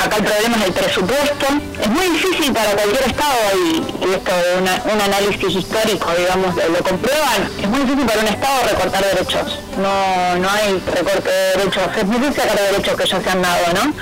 acá 0.00 0.16
el 0.16 0.24
problema 0.24 0.56
es 0.58 0.64
el 0.64 0.72
presupuesto. 0.72 1.46
Es 1.80 1.88
muy 1.88 2.08
difícil 2.10 2.52
para 2.52 2.72
cualquier 2.72 3.02
Estado, 3.04 3.38
y, 3.64 4.14
esto 4.14 4.32
un 4.92 5.00
análisis 5.00 5.54
histórico, 5.54 6.10
digamos, 6.16 6.54
lo, 6.56 6.82
comprueban, 6.82 7.50
es 7.60 7.68
muy 7.68 7.80
difícil 7.80 8.06
para 8.06 8.20
un 8.20 8.28
Estado 8.28 8.62
recortar 8.68 9.04
derechos. 9.04 9.58
No, 9.78 10.36
no 10.36 10.50
hay 10.50 10.82
recorte 10.94 11.30
de 11.30 11.56
derechos, 11.56 11.82
es 11.96 12.04
muy 12.04 12.18
difícil 12.18 12.42
sacar 12.42 12.58
derechos 12.58 12.96
que 12.96 13.06
ya 13.06 13.20
se 13.20 13.30
han 13.30 13.42
dado, 13.42 13.66
¿no? 13.74 13.94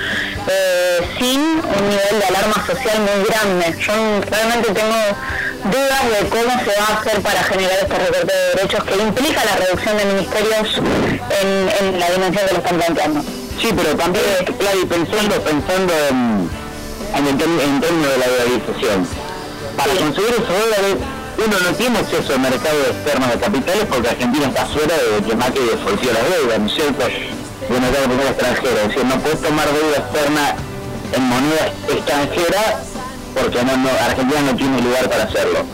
Eh, 0.47 0.99
sin 1.17 1.39
un 1.39 1.89
nivel 1.89 2.19
de 2.19 2.25
alarma 2.25 2.65
social 2.65 2.97
muy 2.99 3.25
grande. 3.27 3.77
Yo 3.79 3.93
realmente 4.29 4.71
tengo 4.73 4.95
dudas 5.63 6.03
de 6.09 6.29
cómo 6.29 6.51
se 6.63 6.79
va 6.79 6.87
a 6.87 6.99
hacer 6.99 7.21
para 7.21 7.43
generar 7.43 7.77
este 7.81 7.97
recorte 7.97 8.33
de 8.33 8.55
derechos 8.55 8.83
que 8.83 8.95
implica 8.95 9.45
la 9.45 9.55
reducción 9.57 9.97
de 9.97 10.05
ministerios 10.05 10.81
en, 11.41 11.99
la 11.99 12.09
dimensión 12.09 12.47
que 12.47 12.53
lo 12.53 12.59
están 12.59 12.77
planteando. 12.77 13.21
Sí, 13.59 13.69
pero 13.75 13.95
también, 13.95 14.25
claro, 14.57 14.87
pensando, 14.89 15.41
pensando 15.41 15.93
en, 16.09 17.27
el, 17.27 17.37
término 17.37 18.09
de 18.09 18.17
la 18.17 18.27
dolarización, 18.27 19.07
para 19.77 19.93
conseguir 19.93 20.31
esos 20.31 20.47
dólares 20.47 20.95
uno 21.37 21.59
no 21.59 21.75
tiene 21.75 21.99
acceso 21.99 22.33
al 22.33 22.39
mercado 22.39 22.77
externo 22.91 23.27
de 23.27 23.39
capitales 23.39 23.85
porque 23.89 24.09
Argentina 24.09 24.47
está 24.47 24.65
fuera 24.65 24.93
de 24.93 25.25
que 25.25 25.35
Macri 25.35 25.63
defolció 25.63 26.11
las 26.13 26.29
deudas, 26.29 26.59
¿no 26.59 26.67
es 26.67 26.73
cierto? 26.73 27.05
De 27.07 27.79
mercado 27.79 28.07
de 28.07 28.29
extranjero, 28.29 28.77
es 28.77 28.87
decir, 28.89 29.05
no 29.05 29.19
puedes 29.19 29.41
tomar 29.41 29.67
deuda 29.71 29.97
externa 29.97 30.55
en 31.13 31.23
moneda 31.23 31.73
extranjera 31.87 32.83
porque 33.33 33.63
no, 33.63 33.89
Argentina 34.03 34.41
no 34.41 34.55
tiene 34.55 34.81
lugar 34.81 35.09
para 35.09 35.23
hacerlo. 35.23 35.65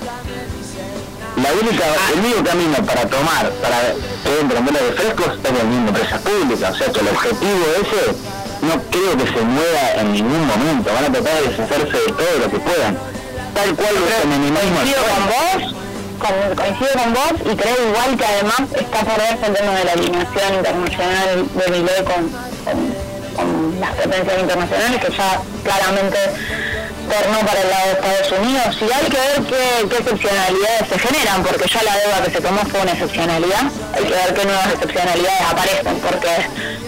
La 1.37 1.53
única, 1.53 1.85
el 2.13 2.19
único 2.19 2.43
camino 2.43 2.77
para 2.83 3.05
tomar, 3.05 3.51
para 3.61 3.93
poder 4.23 4.41
emprender 4.41 4.73
de 4.73 4.91
frescos 4.93 5.37
es 5.37 5.63
mismo 5.65 5.89
empresas 5.89 6.21
públicas, 6.21 6.73
o 6.73 6.77
sea 6.77 6.91
que 6.91 6.99
el 6.99 7.07
objetivo 7.09 7.65
ese 7.77 8.17
no 8.65 8.81
creo 8.89 9.13
que 9.17 9.27
se 9.31 9.45
mueva 9.45 10.01
en 10.01 10.13
ningún 10.13 10.47
momento, 10.47 10.89
van 10.93 11.05
a 11.05 11.11
tratar 11.11 11.33
de 11.35 11.49
deshacerse 11.49 11.97
de 11.97 12.11
todo 12.11 12.33
lo 12.41 12.51
que 12.51 12.57
puedan, 12.57 12.97
tal 13.53 13.75
cual 13.75 13.93
lo 13.93 14.07
Coincido 14.57 15.01
con 15.13 15.23
vos, 15.29 15.75
coincido 16.57 16.89
con 16.97 17.13
vos 17.13 17.53
y 17.53 17.55
creo 17.55 17.77
igual 17.87 18.17
que 18.17 18.25
además 18.25 18.61
está 18.73 18.99
por 19.05 19.17
verse 19.17 19.45
el 19.45 19.53
tema 19.53 19.73
de 19.77 19.85
la 19.85 19.91
alineación 19.93 20.53
internacional 20.57 21.45
de 21.53 21.71
mi 21.71 21.79
con, 22.01 22.29
con, 22.65 22.77
con 23.37 23.79
las 23.79 23.91
potencias 23.91 24.39
internacionales 24.41 25.05
que 25.05 25.11
ya 25.15 25.41
claramente 25.63 26.17
torno 27.07 27.39
para 27.39 27.61
el 27.61 27.69
lado 27.69 27.85
de 27.87 27.93
Estados 27.93 28.31
Unidos 28.39 28.77
y 28.81 28.85
hay 28.91 29.05
que 29.09 29.17
ver 29.17 29.89
qué, 29.89 29.97
excepcionalidades 29.97 30.83
se 30.89 30.99
generan, 30.99 31.43
porque 31.43 31.69
ya 31.69 31.83
la 31.83 31.95
deuda 31.97 32.23
que 32.23 32.31
se 32.31 32.41
tomó 32.41 32.59
fue 32.65 32.81
una 32.81 32.91
excepcionalidad, 32.91 33.63
hay 33.95 34.03
que 34.03 34.09
ver 34.09 34.33
qué 34.33 34.45
nuevas 34.45 34.67
excepcionalidades 34.73 35.41
aparecen, 35.41 35.99
porque 35.99 36.33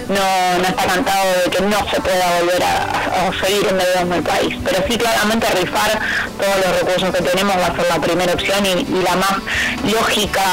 no, 0.09 0.67
está 0.67 0.86
cantado 0.86 1.26
de 1.43 1.49
que 1.49 1.61
no 1.61 1.78
se 1.89 2.01
pueda 2.01 2.39
volver 2.39 2.63
a, 2.63 3.32
seguir 3.41 3.67
en 3.67 3.78
deuda 3.78 4.01
en 4.01 4.13
el 4.13 4.24
país, 4.24 4.55
pero 4.63 4.78
sí 4.88 4.97
claramente 4.97 5.47
rifar 5.51 5.99
todos 6.38 6.55
los 6.65 6.80
recursos 6.82 7.15
que 7.15 7.22
tenemos 7.22 7.55
va 7.57 7.67
a 7.67 7.76
ser 7.76 7.88
la 7.88 8.01
primera 8.01 8.34
opción 8.34 8.65
y, 8.65 8.99
la 8.99 9.15
más 9.15 9.36
lógica, 9.84 10.43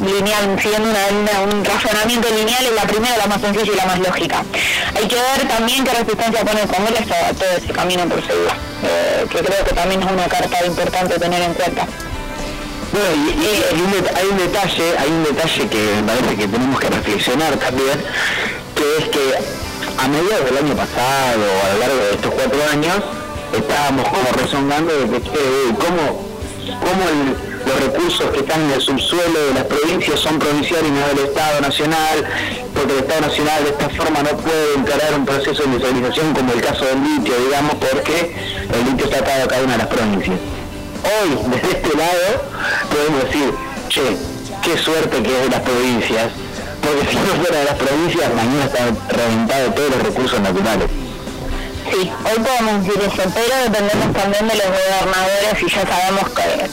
lineal, 0.00 0.60
siguiendo 0.60 0.88
un 0.88 1.64
razonamiento 1.64 2.28
lineal 2.30 2.64
es 2.64 2.72
la 2.72 2.82
primera, 2.82 3.16
la 3.16 3.26
más 3.26 3.40
sencilla 3.40 3.72
y 3.72 3.76
la 3.76 3.86
más 3.86 3.98
lógica. 3.98 4.44
Hay 4.94 5.08
que 5.08 5.16
ver 5.16 5.48
también 5.48 5.84
qué 5.84 5.90
resistencia 5.90 6.44
pone 6.44 6.62
el 6.62 6.68
Congreso 6.68 7.14
a 7.14 7.32
todo 7.32 7.50
ese 7.56 7.72
camino 7.72 8.04
por 8.04 8.20
seguir 8.20 8.74
que 9.30 9.38
creo 9.38 9.64
que 9.64 9.74
también 9.74 10.02
es 10.02 10.10
una 10.10 10.26
carta 10.26 10.64
importante 10.66 11.18
tener 11.18 11.42
en 11.42 11.54
cuenta. 11.54 11.86
Bueno, 12.92 13.08
y, 13.26 13.46
hay, 13.74 14.26
un, 14.30 14.38
detalle, 14.38 14.98
hay 14.98 15.08
un 15.08 15.24
detalle 15.24 15.68
que 15.68 15.78
me 15.96 16.02
parece 16.02 16.36
que 16.36 16.46
tenemos 16.48 16.80
que 16.80 16.88
reflexionar 16.88 17.56
también, 17.56 17.98
que 18.76 19.02
es 19.02 19.08
que 19.08 19.34
a 19.98 20.08
mediados 20.08 20.44
del 20.44 20.58
año 20.58 20.76
pasado, 20.76 21.42
a 21.64 21.72
lo 21.72 21.78
largo 21.80 21.96
de 21.96 22.10
estos 22.14 22.34
cuatro 22.34 22.60
años, 22.70 22.96
estábamos 23.52 24.08
como 24.08 24.32
rezongando 24.36 24.92
de 24.92 25.20
que, 25.20 25.74
cómo, 25.78 26.24
cómo 26.80 27.08
el, 27.08 27.53
los 27.66 27.80
recursos 27.80 28.30
que 28.30 28.40
están 28.40 28.62
en 28.62 28.70
el 28.72 28.80
subsuelo 28.80 29.46
de 29.48 29.54
las 29.54 29.64
provincias 29.64 30.20
son 30.20 30.38
provinciales 30.38 30.86
y 30.86 30.90
no 30.90 31.06
del 31.08 31.30
Estado 31.30 31.60
Nacional, 31.60 32.24
porque 32.74 32.92
el 32.92 32.98
Estado 33.00 33.20
Nacional 33.22 33.64
de 33.64 33.70
esta 33.70 33.88
forma 33.90 34.22
no 34.22 34.36
puede 34.36 34.74
encarar 34.76 35.14
un 35.18 35.24
proceso 35.24 35.62
de 35.62 35.68
industrialización 35.68 36.34
como 36.34 36.52
el 36.52 36.60
caso 36.60 36.84
del 36.84 37.02
litio, 37.02 37.34
digamos, 37.44 37.74
porque 37.76 38.34
el 38.72 38.90
litio 38.90 39.06
está 39.06 39.18
atado 39.18 39.44
a 39.44 39.48
cada 39.48 39.62
una 39.62 39.72
de 39.72 39.78
las 39.78 39.88
provincias. 39.88 40.38
Hoy, 41.04 41.30
desde 41.50 41.68
este 41.78 41.96
lado, 41.96 42.26
podemos 42.90 43.24
decir, 43.24 43.54
che, 43.88 44.16
qué 44.62 44.78
suerte 44.78 45.22
que 45.22 45.44
es 45.44 45.50
las 45.50 45.60
provincias, 45.60 46.32
porque 46.82 47.10
si 47.10 47.16
no 47.16 47.42
fuera 47.42 47.58
de 47.58 47.64
las 47.64 47.76
provincias, 47.76 48.34
mañana 48.34 48.64
están 48.64 48.98
reventados 49.08 49.74
todos 49.74 49.90
los 49.90 50.02
recursos 50.02 50.40
naturales. 50.40 51.03
Sí, 51.90 52.10
hoy 52.24 52.38
podemos 52.42 52.86
decir 52.86 53.02
eso, 53.02 53.30
pero 53.34 53.64
dependemos 53.64 54.16
también 54.16 54.48
de 54.48 54.54
los 54.54 54.66
gobernadores 54.66 55.62
y 55.62 55.68
ya 55.68 55.82
sabemos 55.86 56.24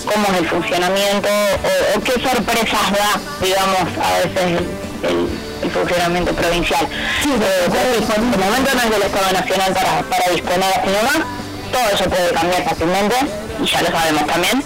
cómo 0.05 0.27
es 0.31 0.37
el 0.39 0.47
funcionamiento 0.47 1.27
o, 1.27 2.01
qué 2.01 2.11
sorpresas 2.13 2.91
da, 2.91 3.19
digamos, 3.41 3.87
a 3.99 4.19
veces 4.19 4.61
el, 5.03 5.69
funcionamiento 5.71 6.33
provincial. 6.33 6.87
Sí, 7.21 7.29
eh, 7.29 7.99
el 8.15 8.21
momento 8.21 8.71
no 8.73 8.81
es 8.81 8.89
del 8.89 9.03
Estado 9.03 9.31
Nacional 9.31 9.73
para, 9.73 10.01
para 10.03 10.29
disponer 10.31 10.73
así 10.73 10.89
nomás, 10.89 11.27
todo 11.71 11.95
eso 11.95 12.09
puede 12.09 12.31
cambiar 12.31 12.63
fácilmente, 12.63 13.15
y 13.61 13.65
ya 13.65 13.81
lo 13.81 13.91
sabemos 13.91 14.27
también. 14.27 14.63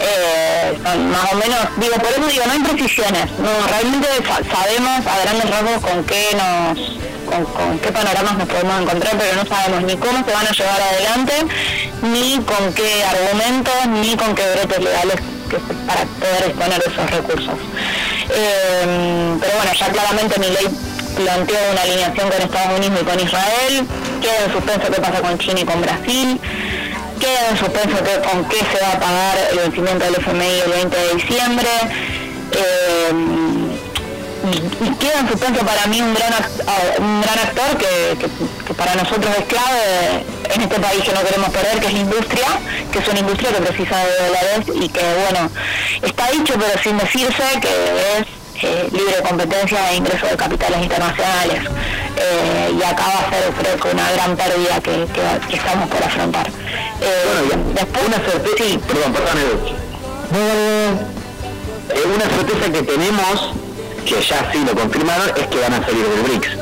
Eh, 0.00 0.78
más 0.84 1.32
o 1.32 1.36
menos, 1.36 1.58
digo, 1.78 1.94
por 1.94 2.10
eso 2.10 2.26
digo, 2.28 2.44
no 2.46 2.52
hay 2.52 2.60
precisiones, 2.60 3.30
no, 3.38 3.50
realmente 3.68 4.08
sabemos 4.26 5.06
a 5.06 5.18
grandes 5.22 5.50
rasgos 5.50 5.90
con 5.90 6.04
qué 6.04 6.36
nos 6.36 7.13
con, 7.24 7.78
qué 7.78 7.92
panoramas 7.92 8.38
nos 8.38 8.48
podemos 8.48 8.82
encontrar, 8.82 9.16
pero 9.18 9.36
no 9.36 9.46
sabemos 9.46 9.82
ni 9.84 9.96
cómo 9.96 10.24
se 10.24 10.32
van 10.32 10.46
a 10.46 10.50
llevar 10.50 10.80
adelante, 10.80 11.32
ni 12.02 12.38
con 12.44 12.72
qué 12.74 13.04
argumentos, 13.04 13.74
ni 13.88 14.16
con 14.16 14.34
qué 14.34 14.42
brotes 14.54 14.78
legales 14.78 15.16
para 15.86 16.04
poder 16.04 16.42
exponer 16.46 16.82
esos 16.86 17.10
recursos. 17.10 17.54
Eh, 18.30 19.36
pero 19.40 19.56
bueno, 19.56 19.72
ya 19.78 19.88
claramente 19.88 20.38
mi 20.40 20.48
ley 20.48 20.66
planteó 21.16 21.56
una 21.70 21.82
alineación 21.82 22.30
con 22.30 22.42
Estados 22.42 22.78
Unidos 22.78 22.98
y 23.00 23.04
con 23.04 23.20
Israel, 23.20 23.86
queda 24.20 24.44
en 24.46 24.52
suspenso 24.52 24.90
qué 24.90 25.00
pasa 25.00 25.20
con 25.20 25.38
China 25.38 25.60
y 25.60 25.64
con 25.64 25.80
Brasil, 25.80 26.40
queda 27.20 27.50
en 27.50 27.56
suspenso 27.56 27.96
con 28.30 28.44
qué 28.48 28.58
se 28.58 28.82
va 28.82 28.92
a 28.92 29.00
pagar 29.00 29.38
el 29.52 29.58
vencimiento 29.58 30.04
del 30.04 30.14
FMI 30.16 30.60
el 30.66 30.72
20 30.72 30.96
de 30.96 31.14
diciembre. 31.14 31.68
Eh, 32.52 33.73
y, 34.52 34.94
queda 34.96 35.20
en 35.20 35.66
para 35.66 35.86
mí 35.86 36.00
un 36.00 36.14
gran, 36.14 36.32
un 36.98 37.20
gran 37.20 37.38
actor 37.38 37.78
que, 37.78 38.74
para 38.74 38.94
nosotros 38.94 39.32
es 39.38 39.44
clave 39.44 40.24
en 40.54 40.60
este 40.60 40.80
país 40.80 41.02
que 41.02 41.12
no 41.12 41.22
queremos 41.22 41.50
perder, 41.50 41.80
que 41.80 41.86
es 41.86 41.92
la 41.92 41.98
industria, 42.00 42.46
que 42.92 42.98
es 42.98 43.08
una 43.08 43.20
industria 43.20 43.50
que 43.50 43.60
precisa 43.62 43.96
de 43.98 44.26
dólares 44.26 44.60
y 44.74 44.88
que, 44.88 45.02
bueno, 45.30 45.50
está 46.02 46.30
dicho 46.30 46.54
pero 46.58 46.82
sin 46.82 46.98
decirse 46.98 47.42
que 47.60 48.18
es 48.18 48.26
eh, 48.62 48.88
libre 48.92 49.22
competencia 49.28 49.90
e 49.90 49.96
ingreso 49.96 50.26
de 50.26 50.36
capitales 50.36 50.82
internacionales. 50.82 51.62
Eh, 52.16 52.72
y 52.78 52.82
acá 52.82 53.04
va 53.06 53.26
a 53.26 53.30
ser, 53.30 53.52
creo 53.52 53.76
que, 53.80 53.88
una 53.88 54.10
gran 54.12 54.36
pérdida 54.36 54.80
que, 54.80 55.02
estamos 55.54 55.88
por 55.88 56.02
afrontar. 56.02 56.48
Eh, 56.48 57.56
después, 57.74 58.04
una 58.06 58.16
certeza, 58.16 58.54
sí, 58.58 58.80
perdón, 58.86 59.12
perdón, 59.12 59.38
una 62.14 62.24
certeza 62.24 62.72
que 62.72 62.82
tenemos 62.82 63.54
que 64.04 64.22
ya 64.22 64.52
sí 64.52 64.58
lo 64.64 64.74
confirmaron, 64.74 65.28
es 65.36 65.46
que 65.46 65.58
van 65.60 65.74
a 65.74 65.84
salir 65.84 66.06
del 66.06 66.22
BRICS. 66.22 66.56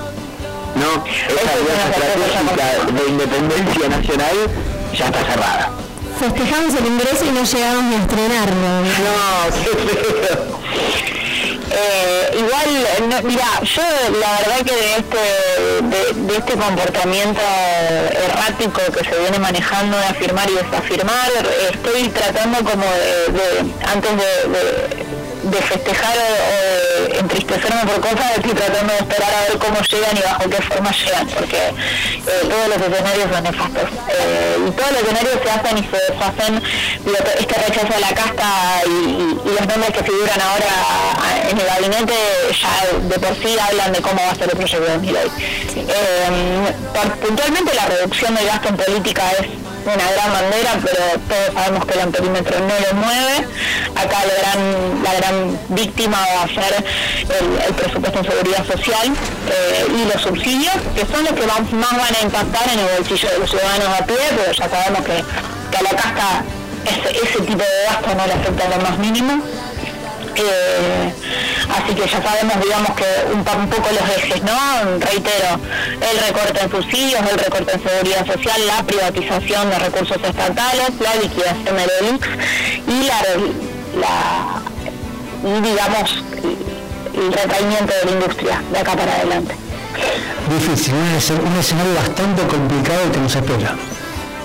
¿No? 0.74 1.04
Esa 1.04 1.52
alianza 1.52 1.88
estratégica 1.90 2.64
de 2.92 3.08
independencia 3.10 3.88
nacional 3.88 4.36
ya 4.96 5.06
está 5.06 5.24
cerrada. 5.24 5.70
Festejamos 6.18 6.74
el 6.74 6.86
ingreso 6.86 7.24
y 7.26 7.30
no 7.30 7.44
llegamos 7.44 7.84
ni 7.84 7.94
a 7.94 7.98
estrenarlo. 8.00 8.82
No, 9.02 9.20
qué 9.64 10.62
Eh, 11.74 12.38
igual, 12.38 13.22
mira, 13.24 13.46
yo 13.62 13.82
la 14.20 14.30
verdad 14.40 14.58
que 14.58 14.74
de 14.74 14.96
este, 14.96 16.14
de, 16.14 16.36
este 16.36 16.52
comportamiento 16.52 17.40
errático 18.12 18.80
que 18.92 19.04
se 19.08 19.18
viene 19.18 19.38
manejando 19.38 19.96
de 19.96 20.04
afirmar 20.04 20.50
y 20.50 20.54
desafirmar, 20.54 21.30
estoy 21.72 22.08
tratando 22.10 22.58
como 22.58 22.84
de, 22.84 23.72
antes 23.90 24.10
de 24.16 25.11
de 25.52 25.62
festejar 25.62 26.16
o, 26.16 27.12
de 27.12 27.18
entristecerme 27.20 27.82
por 27.84 28.00
cosas, 28.00 28.36
estoy 28.36 28.52
tratando 28.52 28.92
de 28.92 28.98
esperar 28.98 29.34
a 29.34 29.40
ver 29.48 29.58
cómo 29.58 29.80
llegan 29.82 30.16
y 30.16 30.22
bajo 30.22 30.50
qué 30.50 30.62
forma 30.62 30.90
llegan, 30.90 31.26
porque 31.28 31.58
eh, 31.58 32.42
todos 32.48 32.68
los 32.68 32.76
escenarios 32.88 33.28
son 33.32 33.44
nefastos. 33.44 33.88
Eh, 34.08 34.56
y 34.66 34.70
todos 34.70 34.90
los 34.92 35.02
escenarios 35.02 35.38
se 35.44 35.50
hacen 35.50 35.78
y 35.78 35.84
se 35.92 35.98
deshacen, 36.08 36.62
este 37.38 37.54
rechazo 37.54 37.92
a 37.94 38.00
la 38.00 38.14
casta 38.14 38.48
y, 38.86 39.52
los 39.52 39.66
nombres 39.68 39.92
que 39.92 40.02
figuran 40.02 40.40
ahora 40.40 41.50
en 41.50 41.58
el 41.58 41.66
gabinete 41.66 42.14
ya 42.50 42.98
de 42.98 43.18
por 43.18 43.34
sí 43.36 43.56
hablan 43.58 43.92
de 43.92 44.00
cómo 44.00 44.16
va 44.16 44.30
a 44.30 44.34
ser 44.34 44.48
el 44.50 44.56
proyecto 44.56 44.90
de 44.90 44.98
Miley. 44.98 45.28
Eh, 45.76 46.72
puntualmente 47.20 47.74
la 47.74 47.86
reducción 47.86 48.34
del 48.34 48.46
gasto 48.46 48.68
en 48.68 48.76
política 48.76 49.22
es 49.38 49.46
una 49.90 50.10
gran 50.12 50.32
bandera, 50.32 50.72
pero 50.82 51.02
todos 51.28 51.54
sabemos 51.54 51.84
que 51.86 51.94
el 51.94 52.00
amperímetro 52.00 52.58
no 52.60 52.74
lo 52.80 52.94
mueve. 52.94 53.46
Acá 53.96 54.18
la 54.26 54.34
gran, 54.40 55.02
la 55.02 55.14
gran 55.14 55.58
víctima 55.68 56.18
va 56.18 56.42
a 56.44 56.48
ser 56.48 56.84
el, 57.68 57.74
presupuesto 57.74 58.18
en 58.18 58.24
seguridad 58.24 58.66
social 58.66 59.06
eh, 59.50 59.86
y 59.88 60.12
los 60.12 60.22
subsidios, 60.22 60.74
que 60.94 61.06
son 61.06 61.24
los 61.24 61.32
que 61.32 61.46
más, 61.46 61.90
van 61.90 62.14
a 62.14 62.22
impactar 62.22 62.68
en 62.72 62.78
el 62.78 62.86
bolsillo 62.96 63.28
de 63.30 63.38
los 63.38 63.50
ciudadanos 63.50 63.88
a 64.00 64.06
pie, 64.06 64.16
pero 64.36 64.52
ya 64.52 64.68
sabemos 64.68 65.04
que, 65.04 65.12
a 65.76 65.82
la 65.82 65.90
casta 65.90 66.44
ese, 66.84 67.40
tipo 67.40 67.58
de 67.58 67.84
gasto 67.88 68.14
no 68.14 68.26
le 68.26 68.32
afecta 68.32 68.68
lo 68.68 68.82
más 68.82 68.98
mínimo. 68.98 69.42
Eh, 70.36 71.12
así 71.68 71.94
que 71.94 72.08
ya 72.08 72.22
sabemos, 72.22 72.60
digamos, 72.62 72.90
que 72.92 73.04
un, 73.32 73.44
poco 73.44 73.88
los 73.90 74.16
ejes, 74.16 74.42
¿no? 74.42 74.98
Reitero, 74.98 75.60
el 76.00 76.26
recorte 76.26 76.60
en 76.62 76.70
subsidios, 76.70 77.20
el 77.20 77.38
recorte 77.38 77.72
en 77.72 77.82
seguridad 77.82 78.26
social, 78.26 78.66
la 78.66 78.82
privatización 78.82 79.70
de 79.70 79.78
recursos 79.78 80.16
estatales, 80.22 80.90
la 81.00 81.14
liquidación 81.16 81.76
del 81.76 82.14
IX 82.14 82.28
y 82.88 83.04
la, 83.06 83.18
la 84.00 84.62
digamos, 85.60 86.24
el 87.14 87.32
retraimiento 87.32 87.92
de 87.92 88.04
la 88.04 88.10
industria 88.12 88.62
de 88.72 88.78
acá 88.78 88.96
para 88.96 89.14
adelante. 89.14 89.54
Difícil, 90.48 90.94
un 90.94 91.58
escenario 91.58 91.94
bastante 91.94 92.42
complicado 92.46 93.12
que 93.12 93.18
nos 93.18 93.34
espera. 93.34 93.72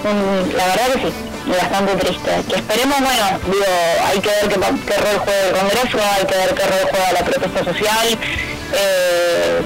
Mm, 0.04 0.56
la 0.56 0.66
verdad 0.68 0.94
que 0.94 1.08
sí 1.08 1.27
bastante 1.56 1.96
triste. 1.96 2.32
Que 2.50 2.56
esperemos, 2.56 3.00
bueno, 3.00 3.26
digo, 3.46 3.66
hay 4.06 4.20
que 4.20 4.30
ver 4.30 4.48
qué, 4.50 4.98
rol 4.98 5.20
juega 5.24 5.48
el 5.48 5.54
Congreso, 5.54 5.98
hay 6.16 6.26
que 6.26 6.36
ver 6.36 6.54
qué 6.56 6.64
rol 6.64 6.90
juega 6.90 7.12
la 7.14 7.20
protesta 7.24 7.64
social. 7.64 8.08
Eh, 8.74 9.62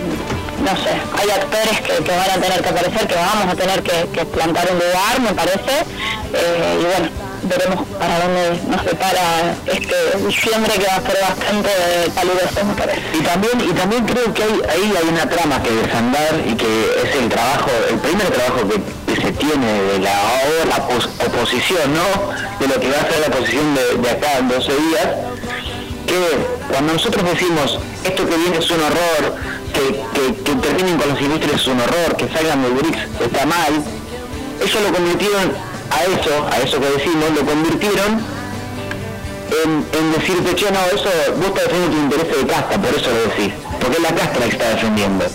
no 0.61 0.77
sé, 0.77 0.91
hay 0.91 1.29
actores 1.31 1.81
que, 1.81 2.11
van 2.11 2.29
a 2.29 2.41
tener 2.41 2.61
que 2.61 2.69
aparecer, 2.69 3.07
que 3.07 3.15
vamos 3.15 3.53
a 3.53 3.55
tener 3.55 3.81
que, 3.81 4.25
plantar 4.25 4.67
un 4.71 4.77
lugar, 4.77 5.19
me 5.19 5.33
parece. 5.33 5.85
Eh, 6.33 6.77
y 6.79 6.83
bueno, 6.83 7.09
veremos 7.43 7.87
para 7.97 8.19
dónde 8.19 8.61
nos 8.69 8.81
separa 8.83 9.55
este 9.65 9.95
diciembre 10.25 10.73
que 10.73 10.85
va 10.85 10.95
a 10.97 11.01
ser 11.01 11.17
bastante 11.21 11.69
caluroso, 12.13 12.65
me 12.65 12.73
parece. 12.75 13.01
Y 13.13 13.21
también, 13.23 13.61
y 13.61 13.73
también 13.73 14.05
creo 14.05 14.33
que 14.33 14.43
hay, 14.43 14.61
ahí 14.69 14.93
hay 15.01 15.09
una 15.09 15.27
trama 15.27 15.61
que 15.63 15.71
desandar 15.71 16.41
y 16.45 16.55
que 16.55 16.67
es 17.03 17.15
el 17.15 17.29
trabajo, 17.29 17.69
el 17.89 17.97
primer 17.97 18.29
trabajo 18.29 18.67
que 18.67 19.00
se 19.21 19.31
tiene 19.33 19.83
de 19.83 19.99
la, 19.99 20.17
la 20.67 20.77
oposición, 20.77 21.93
¿no? 21.93 22.59
De 22.59 22.67
lo 22.67 22.79
que 22.79 22.89
va 22.89 22.97
a 22.97 23.09
ser 23.09 23.19
la 23.21 23.27
oposición 23.27 23.75
de, 23.75 24.09
acá 24.09 24.39
en 24.39 24.49
12 24.49 24.71
días, 24.71 25.07
que 26.07 26.71
cuando 26.71 26.93
nosotros 26.93 27.23
decimos 27.25 27.79
esto 28.03 28.27
que 28.27 28.35
viene 28.35 28.57
es 28.57 28.71
un 28.71 28.81
horror, 28.81 29.35
que, 29.73 30.53
terminen 30.55 30.97
con 30.97 31.09
los 31.09 31.21
industrias 31.21 31.61
es 31.61 31.67
un 31.67 31.79
horror, 31.79 32.17
que 32.17 32.27
salgan 32.29 32.63
del 32.63 32.73
BRICS 32.73 32.99
está 33.21 33.45
mal, 33.45 33.83
ellos 34.61 34.81
lo 34.81 34.93
convirtieron 34.93 35.53
a 35.91 36.03
eso, 36.03 36.47
a 36.51 36.57
eso 36.59 36.79
que 36.79 36.89
decimos, 36.89 37.29
lo 37.35 37.45
convirtieron 37.45 38.19
en, 39.63 39.85
en 39.99 40.11
decirte, 40.13 40.55
che, 40.55 40.71
no, 40.71 40.79
eso, 40.87 41.09
vos 41.37 41.47
estás 41.47 41.63
defendiendo 41.65 41.97
tu 41.97 42.03
interés 42.03 42.37
de 42.37 42.47
casta, 42.47 42.81
por 42.81 42.89
eso 42.89 43.09
lo 43.11 43.21
decís, 43.29 43.53
porque 43.79 43.97
es 43.97 44.03
la 44.03 44.15
casta 44.15 44.39
la 44.39 44.45
que 44.45 44.51
está 44.51 44.69
defendiendo 44.69 45.25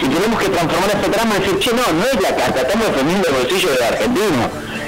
y 0.00 0.08
tenemos 0.08 0.40
que 0.40 0.48
transformar 0.48 0.90
ese 0.90 1.08
tramo 1.10 1.34
y 1.34 1.38
decir, 1.40 1.58
che, 1.58 1.70
no, 1.72 1.82
no 1.92 2.04
es 2.06 2.20
la 2.20 2.34
carta, 2.36 2.60
estamos 2.62 2.86
defendiendo 2.88 3.28
el 3.28 3.34
bolsillo 3.34 3.70
de 3.74 3.84
argentino, 3.84 4.42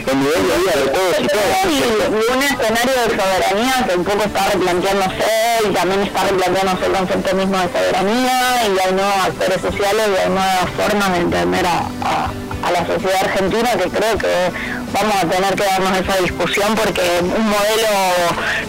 el 0.07 0.19
nivel 0.19 0.43
de 0.49 0.55
vida 0.59 0.75
de 0.77 0.87
todos 0.91 1.15
y 1.21 1.27
todas. 1.27 1.65
Y 1.69 2.33
un 2.33 2.43
escenario 2.43 2.95
de 2.95 3.09
soberanía 3.17 3.87
que 3.87 3.97
un 3.97 4.05
poco 4.05 4.23
está 4.25 4.49
replanteándose 4.51 5.25
y 5.69 5.73
también 5.73 6.03
está 6.03 6.25
replanteándose 6.25 6.87
el 6.87 6.93
concepto 6.93 7.37
mismo 7.37 7.59
de 7.59 7.69
soberanía 7.69 8.67
y 8.67 8.79
hay 8.79 8.93
nuevos 8.93 9.21
actores 9.25 9.61
sociales 9.61 10.07
y 10.09 10.19
hay 10.23 10.29
nuevas 10.29 10.69
formas 10.77 11.13
de 11.13 11.19
entender 11.19 11.67
a 11.67 12.44
la 12.71 12.87
sociedad 12.87 13.21
argentina 13.25 13.71
que 13.73 13.91
creo 13.91 14.19
que 14.19 14.51
vamos 14.93 15.15
a 15.17 15.27
tener 15.27 15.55
que 15.55 15.65
darnos 15.65 15.99
esa 15.99 16.17
discusión 16.23 16.75
porque 16.75 17.03
un 17.21 17.49
modelo 17.49 17.93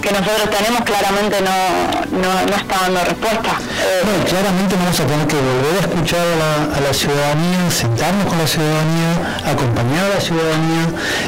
que 0.02 0.12
nosotros 0.12 0.50
tenemos 0.50 0.82
claramente 0.82 1.38
no, 1.42 2.56
está 2.56 2.76
dando 2.82 3.00
respuesta. 3.06 3.52
Bueno, 4.04 4.26
claramente 4.26 4.76
vamos 4.76 5.00
a 5.00 5.06
tener 5.06 5.28
que 5.28 5.36
volver 5.36 5.76
a 5.78 5.82
escuchar 5.82 6.26
a 6.76 6.80
la, 6.82 6.94
ciudadanía, 6.94 7.72
sentarnos 7.72 8.26
con 8.28 8.38
la 8.38 8.48
ciudadanía, 8.48 9.12
acompañar 9.46 10.06
a 10.06 10.16
la 10.16 10.22
ciudadanía 10.22 10.86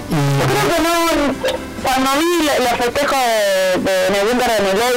y... 0.09 0.19
creo 0.47 0.65
que 0.71 0.79
no, 0.81 1.57
cuando 1.83 2.09
vi 2.19 2.49
los 2.63 2.73
festejos 2.73 3.17
de, 3.77 3.91
de, 3.91 4.19
de 4.19 4.37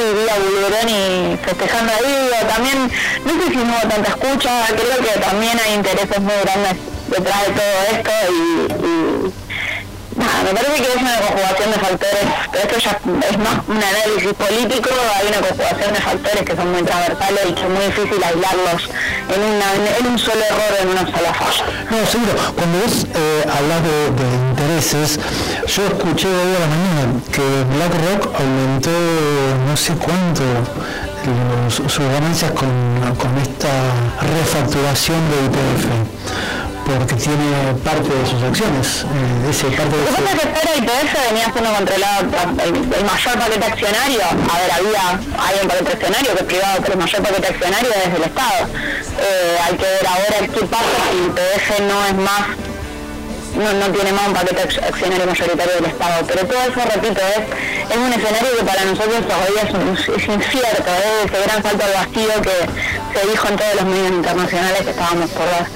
y 0.00 0.14
vi 0.14 0.28
a 0.28 0.36
Bulberoni 0.38 1.38
festejando 1.44 1.92
ahí, 1.92 2.30
también, 2.48 2.90
no 3.24 3.32
sé 3.32 3.50
si 3.50 3.56
no 3.56 3.72
hubo 3.72 3.88
tanta 3.88 4.10
escucha, 4.10 4.50
creo 4.68 4.96
que 4.98 5.20
también 5.20 5.58
hay 5.64 5.74
intereses 5.74 6.20
muy 6.20 6.34
grandes 6.42 6.76
detrás 7.10 7.46
de 7.46 7.52
todo 7.52 7.74
esto 7.92 8.10
y, 8.30 10.18
nada, 10.18 10.42
me 10.44 10.54
parece 10.54 10.82
que 10.82 10.88
es 10.88 10.96
una 10.96 11.16
conjugación 11.18 11.70
de 11.70 11.78
factores, 11.78 12.26
pero 12.52 12.64
esto 12.64 12.78
ya 12.78 12.92
es 13.28 13.38
más 13.38 13.56
un 13.68 13.76
análisis 13.76 14.32
político, 14.34 14.90
hay 15.16 15.26
una 15.28 15.40
conjugación 15.48 15.92
de 15.94 16.00
factores 16.00 16.42
que 16.44 16.56
son 16.56 16.72
muy 16.72 16.82
transversales 16.82 17.40
y 17.48 17.52
que 17.52 17.62
es 17.62 17.68
muy 17.68 17.84
difícil 17.86 18.24
aislarlos 18.24 18.82
en, 19.34 19.40
una, 19.42 19.66
en 19.98 20.06
un 20.06 20.18
solo 20.18 20.42
error, 20.44 20.72
en 20.82 20.88
una 20.88 21.04
sola 21.06 21.34
falla. 21.34 21.64
No, 21.90 22.06
seguro, 22.06 22.32
cuando 22.54 22.78
vos 22.78 23.06
eh, 23.14 23.44
hablas 23.46 23.82
de, 23.82 24.30
intereses, 24.50 25.18
yo 25.66 25.86
escuché 25.86 26.28
hoy 26.28 26.54
a 26.56 26.60
la 26.60 26.66
mañana 26.66 27.20
que 27.32 27.46
BlackRock 27.74 28.40
aumentó 28.40 28.90
no 29.66 29.76
sé 29.76 29.94
cuánto 29.94 30.42
sus 31.68 31.98
ganancias 31.98 32.50
con, 32.52 32.68
con 33.16 33.36
esta 33.38 33.68
refacturación 34.20 35.18
de 35.30 35.36
IPF 35.46 35.86
porque 36.84 37.14
tiene 37.14 37.74
parte 37.84 38.08
de 38.08 38.26
sus 38.26 38.42
acciones. 38.42 39.04
Eh, 39.04 39.50
ese 39.50 39.66
parte 39.70 39.96
de 39.96 40.02
Lo 40.02 40.16
que 40.16 40.22
pasa 40.22 40.34
es 40.34 40.70
que 40.70 40.78
IPF 40.78 41.12
venía 41.30 41.52
siendo 41.52 41.72
controlado 41.72 42.26
el, 42.64 42.74
el, 42.74 43.04
mayor 43.04 43.38
paquete 43.38 43.66
accionario. 43.66 44.22
A 44.24 44.58
ver, 44.58 44.70
había, 44.72 45.04
hay 45.38 45.54
un 45.62 45.68
paquete 45.68 45.92
accionario 45.92 46.34
que 46.34 46.40
es 46.40 46.46
privado, 46.46 46.78
pero 46.80 46.92
el 46.94 46.98
mayor 46.98 47.22
paquete 47.22 47.48
accionario 47.48 47.90
es 48.04 48.12
del 48.12 48.22
Estado. 48.22 48.60
Eh, 49.20 49.58
hay 49.64 49.76
que 49.76 49.84
ver 49.84 50.06
ahora 50.06 50.36
qué 50.52 50.66
pasa 50.66 50.96
si 51.10 51.16
IPF 51.30 51.80
no 51.80 52.06
es 52.06 52.14
más 52.14 52.69
no, 53.56 53.72
no 53.72 53.86
tiene 53.92 54.12
más 54.12 54.28
un 54.28 54.34
paquete 54.34 54.62
accionario 54.62 55.26
mayoritario 55.26 55.74
del 55.74 55.84
Estado. 55.86 56.26
Pero 56.26 56.46
todo 56.46 56.60
eso, 56.60 56.80
repito, 56.94 57.20
es, 57.20 57.96
un 57.96 58.12
escenario 58.12 58.56
que 58.56 58.64
para 58.64 58.84
nosotros 58.84 59.20
todavía 59.26 59.62
es, 59.62 60.08
es 60.08 60.28
incierto, 60.28 60.90
es 60.90 61.30
ese 61.30 61.42
gran 61.42 61.62
salto 61.62 61.84
al 61.84 61.92
vacío 61.92 62.42
que 62.42 63.18
se 63.18 63.26
dijo 63.28 63.48
en 63.48 63.56
todos 63.56 63.74
los 63.74 63.84
medios 63.84 64.10
internacionales 64.10 64.82
que 64.82 64.90
estábamos 64.90 65.30
por 65.30 65.46
dar. 65.46 65.66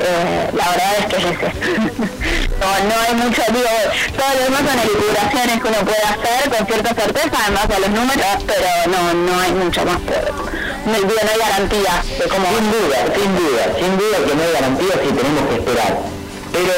Eh, 0.00 0.50
la 0.56 0.64
verdad 0.70 0.92
es 0.98 1.06
que 1.06 1.16
es 1.16 1.24
ese. 1.24 1.48
no, 2.60 2.68
no 2.88 2.94
hay 3.06 3.14
mucho, 3.14 3.42
digo, 3.52 3.68
todo 4.16 4.30
lo 4.32 4.44
demás 4.44 4.62
son 4.64 4.78
elucubraciones 4.80 5.60
que 5.60 5.68
uno 5.68 5.80
puede 5.84 6.04
hacer 6.08 6.50
con 6.56 6.66
cierta 6.66 6.94
certeza, 6.94 7.36
además 7.44 7.68
de 7.68 7.80
los 7.80 7.90
números, 7.90 8.36
pero 8.46 8.68
no, 8.88 9.12
no 9.12 9.40
hay 9.40 9.52
mucho 9.52 9.84
más. 9.84 10.00
no, 10.00 10.94
hay 10.94 11.38
garantía 11.38 12.02
de 12.18 12.24
cómo... 12.28 12.46
Sin 12.48 12.72
duda, 12.72 12.98
sin 13.14 13.36
duda, 13.36 13.62
sin 13.76 13.98
duda 13.98 14.16
que 14.26 14.34
no 14.34 14.42
hay 14.42 14.52
garantía 14.52 14.94
si 15.04 15.12
tenemos 15.12 15.48
que 15.48 15.54
esperar. 15.56 16.19
Pero 16.52 16.74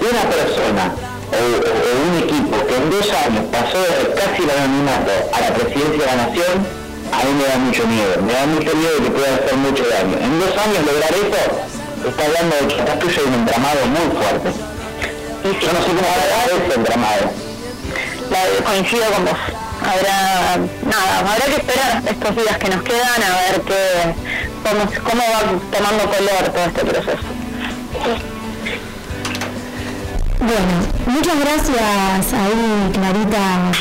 una 0.00 0.22
persona 0.30 0.94
o, 1.32 1.38
un 1.38 2.22
equipo 2.22 2.66
que 2.66 2.76
en 2.76 2.90
dos 2.90 3.08
años 3.10 3.44
pasó 3.50 3.78
de 3.78 4.14
casi 4.14 4.42
el 4.42 4.50
anonimato 4.50 5.12
a 5.32 5.40
la 5.40 5.50
presidencia 5.54 5.98
de 5.98 6.06
la 6.06 6.16
nación, 6.26 6.54
a 7.12 7.18
mí 7.24 7.32
me 7.38 7.44
da 7.46 7.58
mucho 7.58 7.86
miedo, 7.86 8.22
me 8.22 8.32
da 8.32 8.46
mucho 8.46 8.74
miedo 8.76 8.96
que 9.02 9.10
pueda 9.10 9.34
hacer 9.34 9.56
mucho 9.56 9.84
daño. 9.88 10.16
En 10.18 10.40
dos 10.40 10.54
años 10.58 10.80
lograr 10.86 11.12
eso 11.14 11.42
está 12.08 12.22
hablando 12.24 12.54
de 12.56 12.66
que 12.66 12.80
hay 12.82 13.26
un 13.26 13.34
entramado 13.34 13.80
muy 13.86 14.06
fuerte. 14.14 14.48
Y 15.44 15.48
Yo 15.64 15.72
no 15.72 15.80
sé 15.80 15.86
cómo 15.86 16.02
va 16.02 16.18
a 16.18 16.44
ese 16.46 16.74
entramado. 16.74 17.24
La, 18.30 18.64
coincido 18.64 19.04
con 19.12 19.24
vos. 19.24 19.38
Habrá, 19.76 20.56
nada, 20.82 21.18
habrá 21.20 21.44
que 21.46 21.60
esperar 21.62 22.02
estos 22.04 22.36
días 22.36 22.58
que 22.58 22.68
nos 22.70 22.82
quedan 22.82 23.22
a 23.22 23.30
ver 23.36 23.60
qué, 23.62 24.14
cómo, 24.64 24.90
cómo 25.04 25.22
va 25.22 25.40
tomando 25.70 26.04
color 26.10 26.52
todo 26.52 26.64
este 26.64 26.84
proceso. 26.84 28.35
Bueno, 30.46 30.78
muchas 31.06 31.34
gracias 31.40 32.32
ahí 32.32 32.90
Clarita 32.92 33.72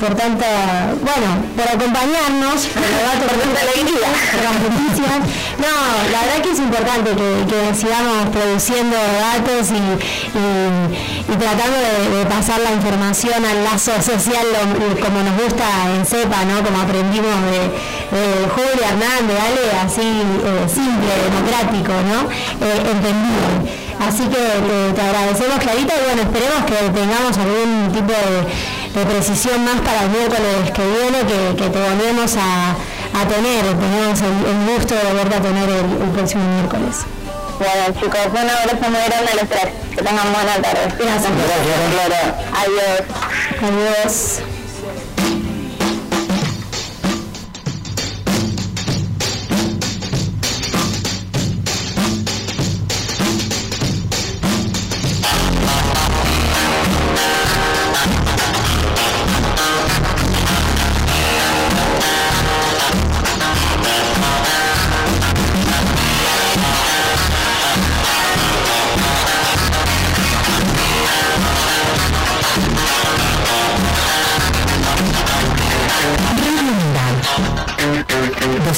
por, 0.00 0.14
tanta, 0.16 0.94
bueno, 0.98 1.28
por 1.54 1.68
acompañarnos, 1.68 2.66
por 2.74 2.82
por 3.22 3.38
tanta 3.38 3.60
alegría, 3.60 4.08
No, 5.58 5.74
la 6.10 6.20
verdad 6.22 6.42
que 6.42 6.50
es 6.50 6.58
importante 6.58 7.10
que, 7.12 7.74
sigamos 7.74 8.30
produciendo 8.32 8.96
datos 8.96 9.70
y, 9.70 11.34
tratando 11.38 11.78
de, 11.78 12.26
pasar 12.26 12.58
la 12.60 12.72
información 12.72 13.44
al 13.44 13.62
lazo 13.62 13.92
social 14.02 14.46
como 15.00 15.22
nos 15.22 15.40
gusta 15.40 15.66
en 15.94 16.04
CEPA, 16.04 16.44
¿no? 16.46 16.64
Como 16.64 16.82
aprendimos 16.82 17.30
de, 17.46 17.60
de 18.18 18.48
Julio 18.48 18.82
Hernández, 18.82 19.38
Ale, 19.38 19.78
así 19.86 20.02
eh, 20.02 20.66
simple, 20.66 21.14
democrático, 21.30 21.92
¿no? 22.10 22.28
Eh, 22.66 22.90
entendido. 22.90 23.87
Así 24.00 24.24
que 24.28 24.94
te, 24.94 25.00
agradecemos, 25.02 25.58
Clarita, 25.58 25.94
y 25.94 26.04
bueno, 26.06 26.22
esperemos 26.22 26.64
que 26.66 26.76
tengamos 26.90 27.36
algún 27.38 27.90
tipo 27.92 28.12
de, 28.12 29.04
precisión 29.04 29.64
más 29.64 29.80
para 29.80 30.02
el 30.02 30.10
miércoles 30.10 30.70
que 30.74 30.82
viene, 30.82 31.18
que, 31.54 31.68
te 31.70 31.78
volvemos 31.78 32.34
a, 32.36 32.74
tener, 33.28 33.64
tenemos 33.64 34.20
el, 34.20 34.74
gusto 34.74 34.94
de 34.94 35.02
volverte 35.04 35.36
a 35.36 35.40
tener 35.40 35.68
el, 35.68 36.10
próximo 36.14 36.44
miércoles. 36.54 37.04
Bueno 37.58 38.00
chicos, 38.00 38.20
un 38.30 38.38
abrazo 38.38 38.90
muy 38.90 39.00
grande 39.06 39.32
a 39.32 39.34
los 39.34 39.48
tres. 39.48 39.68
Que 39.90 40.02
tengan 40.04 40.32
buena 40.32 40.54
tarde. 40.62 40.94
Gracias. 40.96 41.32
Gracias, 41.32 42.34
Adiós. 42.54 43.02
Adiós. 43.60 44.57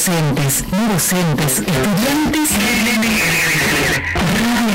Docentes, 0.00 0.64
no 0.72 0.88
docentes, 0.94 1.58
estudiantes, 1.58 2.50
Radio 4.40 4.72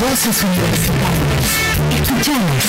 Voces 0.00 0.42
universitarias. 0.42 1.48
Escuchamos. 2.00 2.64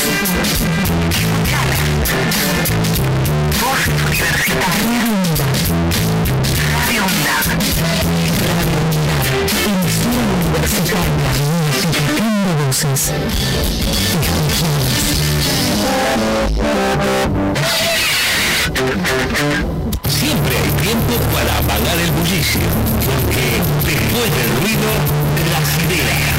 Voces 3.63 3.95
universitarias. 4.07 4.75
Radio 6.73 7.01
UNDAD. 7.05 7.47
Radio. 8.51 8.79
Emisora 9.71 10.27
universitaria. 10.51 11.31
Multiplicando 11.71 12.51
voces. 12.65 13.01
Escuchamos. 17.47 18.06
Siempre 18.77 20.55
hay 20.55 20.69
tiempo 20.83 21.13
para 21.33 21.57
apagar 21.57 21.97
el 21.97 22.11
bullicio, 22.11 22.61
porque 23.05 23.89
después 23.89 24.29
del 24.37 24.51
ruido, 24.61 24.89
las 25.51 25.69
ideas. 25.83 26.36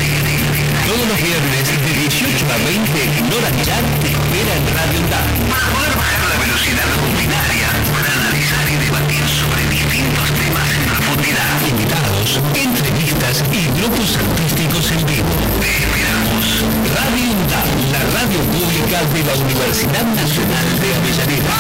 Todos 0.89 1.07
los 1.07 1.21
viernes 1.21 1.69
de 1.69 1.93
18 2.01 2.49
a 2.49 2.57
20, 2.65 3.21
Nora 3.29 3.53
Chan 3.61 3.85
te 4.01 4.09
espera 4.09 4.53
en 4.57 4.65
Radio 4.73 5.01
DAN. 5.13 5.29
Para 5.53 5.69
poder 5.69 5.93
bajar 6.01 6.25
la 6.33 6.37
velocidad 6.41 6.89
rutinaria, 7.05 7.69
para 7.93 8.09
analizar 8.09 8.65
y 8.73 8.77
debatir 8.89 9.21
sobre 9.29 9.69
distintos 9.69 10.33
temas 10.33 10.65
en 10.73 10.89
profundidad. 10.89 11.53
Invitados, 11.69 12.41
entrevistas 12.57 13.45
y 13.53 13.69
grupos 13.77 14.17
artísticos 14.17 14.89
en 14.97 15.05
vivo. 15.05 15.29
Te 15.61 15.69
esperamos. 15.77 16.65
Radio 16.65 17.37
UNDAP, 17.37 17.69
la 17.93 18.03
radio 18.17 18.41
pública 18.49 19.05
de 19.13 19.21
la 19.29 19.35
Universidad 19.45 20.09
Nacional 20.17 20.69
de 20.81 20.89
Avellaneda. 20.89 21.53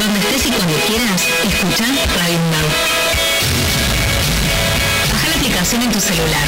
Donde 0.00 0.16
estés 0.16 0.46
y 0.48 0.50
cuando 0.56 0.76
quieras, 0.88 1.20
escucha 1.44 1.84
Radio 1.92 2.40
UNDAP. 2.40 3.03
Aplicación 5.64 5.88
en 5.88 5.96
tu 5.96 6.00
celular. 6.00 6.46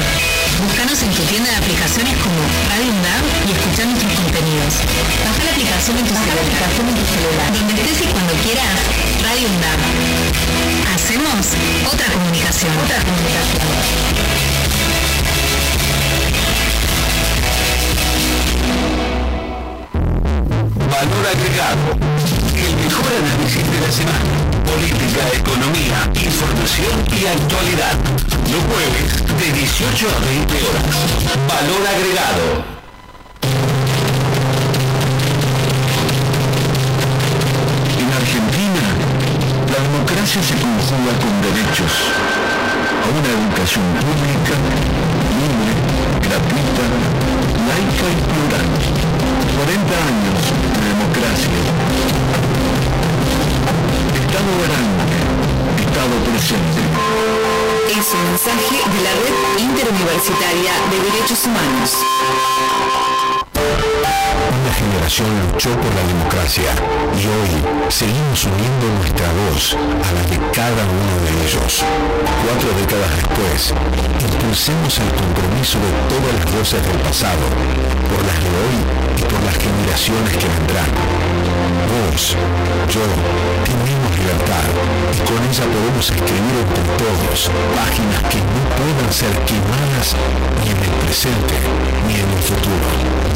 Búscanos 0.60 1.02
en 1.02 1.08
tu 1.08 1.22
tienda 1.22 1.48
de 1.48 1.56
aplicaciones 1.56 2.12
como 2.20 2.36
Radio 2.68 2.92
UNDAP 2.92 3.24
y 3.48 3.52
escucha 3.56 3.86
nuestros 3.86 4.12
contenidos. 4.12 4.74
Baja 5.24 5.40
la 5.42 5.52
aplicación 5.56 5.96
en 5.96 6.04
tu, 6.04 6.12
celular. 6.12 7.48
Donde 7.48 7.80
estés 7.80 8.02
y 8.02 8.12
cuando 8.12 8.34
quieras, 8.44 8.76
Radio 9.24 9.48
UNDAP. 9.48 9.80
Hacemos 10.94 11.56
otra 11.90 12.12
comunicación. 12.12 12.76
Otra 12.76 13.00
comunicación. 13.08 13.64
Valor 20.92 21.24
agregado. 21.24 21.96
El 22.52 22.76
mejor 22.84 23.10
análisis 23.16 23.64
de 23.64 23.80
la 23.80 23.90
semana. 23.90 24.45
Política, 24.66 25.22
economía, 25.32 25.98
información 26.12 26.94
y 27.16 27.26
actualidad. 27.26 27.96
Los 28.50 28.62
jueves 28.68 29.08
de 29.38 29.52
18 29.52 30.06
a 30.08 30.18
20 30.26 30.54
horas. 30.66 30.84
Valor 31.48 31.82
agregado. 31.86 32.46
En 38.02 38.08
Argentina, 38.12 38.84
la 39.72 39.78
democracia 39.86 40.42
se 40.42 40.54
conjuga 40.54 41.12
con 41.22 41.32
derechos 41.42 41.92
a 43.02 43.08
una 43.16 43.30
educación 43.38 43.84
pública, 44.02 44.54
libre, 45.38 45.72
gratuita, 46.26 46.84
laica 47.66 48.06
y 48.10 48.20
plural 48.28 49.06
40 49.56 49.94
años 50.10 50.40
de 50.76 50.88
democracia. 50.88 51.60
Estado 54.36 54.58
grande, 54.68 55.04
Estado 55.80 56.14
presente. 56.28 56.80
Es 57.88 58.12
un 58.12 58.22
mensaje 58.28 58.76
de 58.76 59.02
la 59.02 59.12
Red 59.16 59.64
Interuniversitaria 59.64 60.72
de 60.90 61.10
Derechos 61.10 61.46
Humanos 61.46 61.96
generación 64.76 65.26
luchó 65.52 65.70
por 65.70 65.94
la 65.94 66.02
democracia 66.06 66.70
y 67.16 67.24
hoy 67.26 67.52
seguimos 67.88 68.44
uniendo 68.44 68.86
nuestra 68.98 69.26
voz 69.48 69.74
a 69.74 70.10
la 70.12 70.22
de 70.28 70.36
cada 70.52 70.84
uno 70.84 71.14
de 71.24 71.32
ellos. 71.46 71.82
Cuatro 72.44 72.68
décadas 72.80 73.10
después, 73.16 73.72
impulsemos 74.20 74.98
el 74.98 75.10
compromiso 75.16 75.78
de 75.80 75.92
todas 76.12 76.32
las 76.36 76.46
voces 76.58 76.82
del 76.86 77.00
pasado, 77.00 77.44
por 78.10 78.20
las 78.26 78.36
de 78.36 78.50
hoy 78.52 78.76
y 79.16 79.22
por 79.22 79.40
las 79.44 79.56
generaciones 79.56 80.36
que 80.36 80.46
vendrán. 80.46 81.35
Yo, 82.16 83.02
tenemos 83.64 84.18
libertad 84.18 84.64
y 85.12 85.18
con 85.28 85.36
ella 85.36 85.64
podemos 85.64 86.10
escribir 86.10 86.54
entre 86.64 86.84
todos 86.96 87.50
páginas 87.76 88.22
que 88.32 88.38
no 88.38 88.62
puedan 88.78 89.12
ser 89.12 89.32
quemadas 89.44 90.16
ni 90.64 90.70
en 90.70 90.78
el 90.78 90.90
presente 91.04 91.54
ni 92.08 92.14
en 92.14 92.30
el 92.30 92.42
futuro 92.42 93.26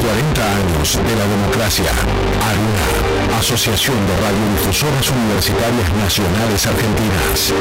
40 0.00 0.56
años 0.56 0.96
de 0.96 1.16
la 1.16 1.26
democracia. 1.26 1.90
ARUNA, 1.90 3.38
Asociación 3.38 3.96
de 4.06 4.16
Radiodifusoras 4.16 5.10
Universitarias 5.10 5.92
Nacionales 5.94 6.66
Argentinas. 6.66 7.52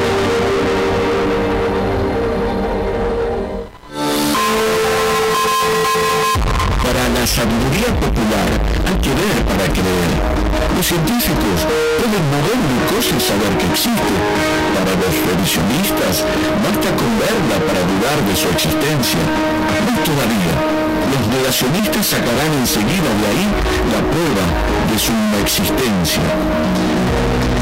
Sabiduría 7.28 7.92
popular 8.00 8.50
hay 8.88 8.98
que 9.04 9.12
ver 9.12 9.38
para 9.52 9.68
creer. 9.68 10.12
Los 10.76 10.86
científicos 10.88 11.58
pueden 12.00 12.24
mover 12.32 12.56
glucosa 12.56 13.14
y 13.20 13.22
saber 13.22 13.52
que 13.60 13.68
existe. 13.68 14.16
Para 14.72 14.96
los 14.96 15.14
revisionistas 15.28 16.24
basta 16.64 16.90
con 16.96 17.12
verla 17.20 17.58
para 17.68 17.82
dudar 17.84 18.18
de 18.32 18.36
su 18.36 18.48
existencia. 18.48 19.20
Más 19.84 20.00
todavía, 20.08 20.56
los 21.12 21.24
negacionistas 21.28 22.06
sacarán 22.16 22.52
enseguida 22.64 23.12
de 23.20 23.26
ahí 23.28 23.46
la 23.92 24.02
prueba 24.08 24.46
de 24.88 24.98
su 24.98 25.12
no 25.12 25.38
existencia. 25.44 26.24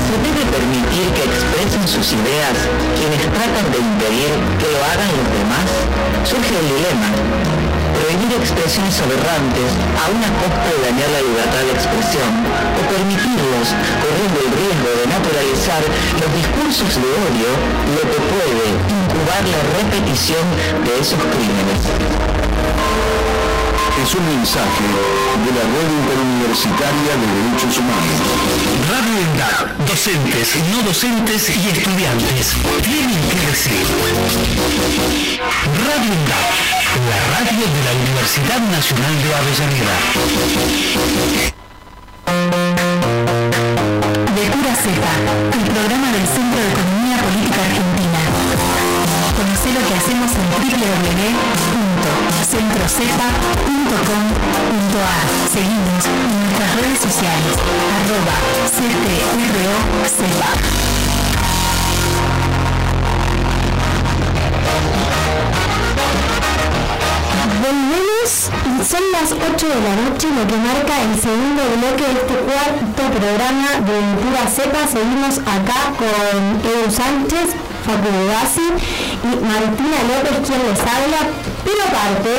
Se 0.05 0.15
debe 0.21 0.43
permitir 0.45 1.05
que 1.17 1.23
expresen 1.25 1.85
sus 1.89 2.13
ideas 2.13 2.55
quienes 2.93 3.23
tratan 3.33 3.65
de 3.73 3.79
impedir 3.81 4.29
que 4.61 4.67
lo 4.69 4.79
hagan 4.93 5.09
los 5.09 5.29
demás. 5.33 5.67
Surge 6.21 6.53
el 6.53 6.67
dilema. 6.69 7.09
Prohibir 8.05 8.37
expresiones 8.37 9.01
aberrantes 9.01 9.65
a 9.97 10.13
una 10.13 10.29
costa 10.37 10.69
de 10.69 10.93
dañar 10.93 11.09
la 11.09 11.25
libertad 11.25 11.63
de 11.65 11.73
expresión 11.73 12.29
o 12.77 12.81
permitirlos 12.85 13.73
corriendo 13.97 14.37
el 14.45 14.51
riesgo 14.61 14.89
de 14.93 15.05
naturalizar 15.09 15.81
los 16.21 16.29
discursos 16.37 17.01
de 17.01 17.09
odio 17.25 17.49
lo 17.97 18.03
que 18.05 18.21
puede 18.29 18.65
incubar 18.77 19.41
la 19.49 19.61
repetición 19.81 20.45
de 20.85 21.01
esos 21.01 21.17
crímenes 21.17 21.81
es 24.05 24.13
un 24.13 24.25
mensaje 24.27 24.85
de 24.85 25.51
la 25.57 25.65
Red 25.65 25.89
Interuniversitaria 25.89 27.11
de 27.17 27.25
Derechos 27.25 27.79
Humanos. 27.79 28.21
Radio 28.91 29.15
ENDAP, 29.17 29.89
docentes, 29.89 30.55
no 30.71 30.83
docentes 30.83 31.49
y 31.49 31.69
estudiantes 31.69 32.53
tienen 32.83 33.21
que 33.29 33.39
decir. 33.49 33.87
Radio 35.87 36.11
ENDAP, 36.13 36.74
la 36.93 37.17
radio 37.39 37.65
de 37.65 37.81
la 37.83 37.93
Universidad 38.03 38.59
Nacional 38.59 39.23
de 39.23 39.35
Avellaneda. 39.35 39.95
El 71.05 71.19
segundo 71.21 71.61
bloque 71.77 72.03
de 72.03 72.15
este 72.21 72.35
cuarto 72.49 73.01
programa 73.13 73.69
de 73.85 73.95
Pura 74.21 74.45
Cepa. 74.49 74.81
Seguimos 74.89 75.37
acá 75.45 75.93
con 75.97 76.35
Edu 76.65 76.89
Sánchez, 76.89 77.53
Facu 77.85 78.09
Bassi 78.31 78.67
y 79.21 79.31
Martina 79.45 79.99
López, 80.09 80.35
quien 80.45 80.61
les 80.65 80.79
habla. 80.81 81.21
Pero 81.65 81.81
aparte, 81.85 82.33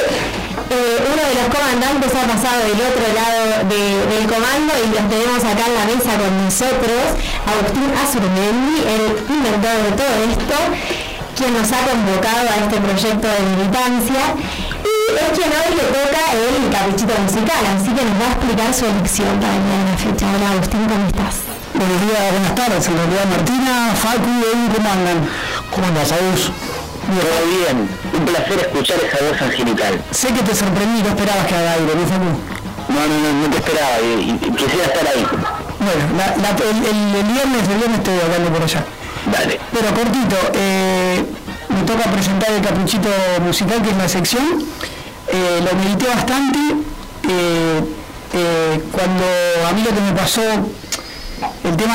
eh, 0.71 0.99
uno 1.11 1.23
de 1.23 1.35
los 1.39 1.49
comandantes 1.55 2.11
ha 2.11 2.25
pasado 2.27 2.59
del 2.67 2.81
otro 2.91 3.07
lado 3.15 3.41
de- 3.71 4.03
del 4.11 4.25
comando 4.27 4.73
y 4.83 4.87
los 4.95 5.05
tenemos 5.11 5.43
acá 5.47 5.63
en 5.71 5.75
la 5.79 5.87
mesa 5.87 6.13
con 6.19 6.33
nosotros, 6.45 7.03
Agustín 7.47 7.89
Azurmendi, 7.95 8.79
el 8.83 9.05
inventor 9.31 9.77
de 9.87 9.93
todo 9.95 10.15
esto, 10.27 10.59
quien 11.39 11.53
nos 11.55 11.69
ha 11.71 11.81
convocado 11.87 12.47
a 12.51 12.57
este 12.67 12.77
proyecto 12.83 13.27
de 13.29 13.41
militancia 13.55 14.23
quien 15.35 15.51
hoy 15.51 15.71
le 15.77 15.85
toca 15.93 16.23
el 16.33 16.71
caprichito 16.71 17.15
musical, 17.23 17.63
así 17.75 17.89
que 17.93 18.03
nos 18.05 18.17
va 18.21 18.27
a 18.29 18.33
explicar 18.37 18.75
su 18.75 18.85
elección 18.87 19.29
para 19.41 19.55
el 19.57 19.63
día 19.65 19.79
de 19.81 19.91
la 19.91 19.97
fecha. 19.99 20.27
Hola 20.35 20.51
Agustín, 20.53 20.85
¿cómo 20.87 21.07
estás? 21.07 21.35
Buenos 21.75 22.01
días, 22.05 22.23
buenas 22.33 22.55
tardes. 22.55 22.83
En 22.89 22.97
realidad 22.97 23.25
Martina, 23.31 23.73
Facu 23.97 24.29
y 24.29 24.41
Edu, 24.45 24.65
¿cómo 24.77 24.89
andan? 24.91 25.19
¿Cómo 25.73 25.87
andas, 25.87 26.13
Agus? 26.13 26.43
Todo 27.07 27.39
bien, 27.47 27.77
un 27.87 28.25
placer 28.27 28.59
escuchar 28.67 28.99
esa 28.99 29.19
voz 29.25 29.41
angelical. 29.41 29.95
Sé 30.11 30.29
que 30.35 30.43
te 30.43 30.55
sorprendí, 30.55 31.03
no 31.03 31.09
esperabas 31.11 31.47
que 31.47 31.55
haga 31.55 31.73
aire, 31.73 31.93
¿no, 31.95 32.05
Facu? 32.07 32.31
No, 32.93 33.01
no, 33.07 33.17
no, 33.19 33.29
no 33.43 33.47
te 33.51 33.57
esperaba 33.59 33.97
y, 34.03 34.31
y 34.31 34.51
quisiera 34.57 34.85
estar 34.91 35.07
ahí. 35.07 35.25
Bueno, 35.79 36.03
la- 36.19 36.37
la- 36.43 36.57
el, 36.57 36.79
el- 36.83 37.15
el 37.15 37.25
viernes, 37.33 37.63
el 37.69 37.77
viernes 37.79 37.99
estoy 37.99 38.19
hablando 38.21 38.49
por 38.53 38.63
allá. 38.63 38.83
Dale. 39.33 39.61
Pero 39.73 39.89
cortito, 39.95 40.37
eh, 40.55 41.25
me 41.69 41.83
toca 41.83 42.11
presentar 42.11 42.51
el 42.53 42.63
caprichito 42.63 43.09
musical, 43.45 43.83
que 43.83 43.91
es 43.91 43.97
la 43.97 44.09
sección. 44.09 44.65
Eh, 45.37 45.61
lo 45.65 45.71
medité 45.79 46.07
bastante. 46.09 46.59
eh, 47.29 47.81
eh, 48.35 48.81
cuando 48.93 49.25
a 49.69 49.73
mí 49.73 49.83
lo 49.83 49.91
que 49.95 50.01
me 50.01 50.13
pasó, 50.13 50.41
el 51.65 51.77
tema 51.77 51.95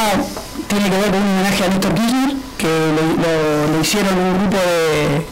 tiene 0.68 0.90
que 0.90 0.98
ver 0.98 1.10
con 1.12 1.22
un 1.22 1.30
homenaje 1.40 1.64
a 1.64 1.68
Néstor 1.70 1.94
Kirchner, 1.96 2.36
que 2.58 2.68
lo, 2.68 3.04
lo- 3.24 3.68
lo 3.74 3.82
hicieron 3.82 4.14
un 4.18 4.34
grupo 4.40 4.58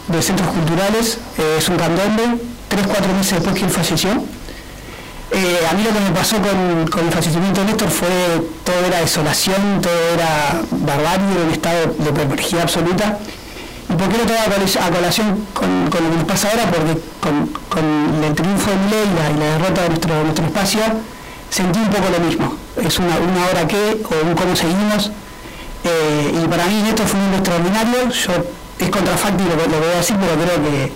de, 0.08 0.22
centros 0.22 0.50
culturales, 0.50 1.18
es 1.60 1.70
un 1.70 1.78
candombe, 1.78 2.24
tres, 2.68 2.88
cuatro 2.88 3.14
meses 3.14 3.34
después 3.40 3.56
que 3.56 3.66
él 3.66 3.72
falleció. 3.72 4.10
A 4.12 5.74
mí 5.76 5.84
lo 5.84 5.94
que 5.94 6.00
me 6.00 6.10
pasó 6.12 6.38
con, 6.38 7.06
el 7.06 7.12
fallecimiento 7.14 7.62
de 7.62 7.68
Néstor 7.68 7.90
fue 7.90 8.10
todo 8.64 8.76
era 8.88 9.00
desolación, 9.02 9.80
todo 9.82 9.94
era 10.16 10.62
barbarie, 10.72 11.44
un 11.46 11.52
estado 11.54 11.94
de 12.00 12.12
perplejidad 12.12 12.64
absoluta. 12.64 13.20
¿Y 13.90 13.94
por 13.94 14.08
qué 14.10 14.18
lo 14.18 14.26
traigo 14.26 14.44
a 14.44 14.56
col- 14.56 14.84
a 14.84 14.90
colación 14.96 15.48
con, 15.54 15.86
lo 15.86 15.90
que 15.90 16.16
nos 16.18 16.24
pasa 16.26 16.50
ahora? 16.50 16.64
Porque 16.72 17.02
con, 17.20 18.24
el 18.24 18.36
triunfo 18.36 18.70
de 18.70 18.78
Milei 18.78 19.04
y 19.10 19.16
la- 19.16 19.32
y 19.32 19.50
derrota 19.52 19.82
de 19.84 19.90
nuestro, 19.90 20.24
nuestro 20.24 20.46
espacio, 20.46 20.82
sentí 21.50 21.80
un 21.80 21.88
poco 21.90 22.06
lo 22.12 22.20
mismo. 22.26 22.54
Es 22.78 23.00
una, 23.00 23.18
una 23.18 23.46
hora 23.48 23.68
que, 23.68 24.02
o 24.06 24.26
un 24.28 24.36
cómo 24.36 24.56
seguimos. 24.56 25.12
Eh, 25.84 26.42
y 26.44 26.48
para 26.48 26.66
mí 26.66 26.82
Néstor 26.84 27.08
fue 27.08 27.20
un 27.20 27.34
extraordinario. 27.34 28.10
Yo, 28.10 28.32
es 28.80 28.90
contrafáctico 28.90 29.50
lo, 29.50 29.56
lo 29.56 29.72
que 29.72 29.78
voy 29.80 29.94
a 29.96 29.98
decir, 29.98 30.16
pero 30.20 30.34
creo 30.36 30.64
que, 30.64 30.92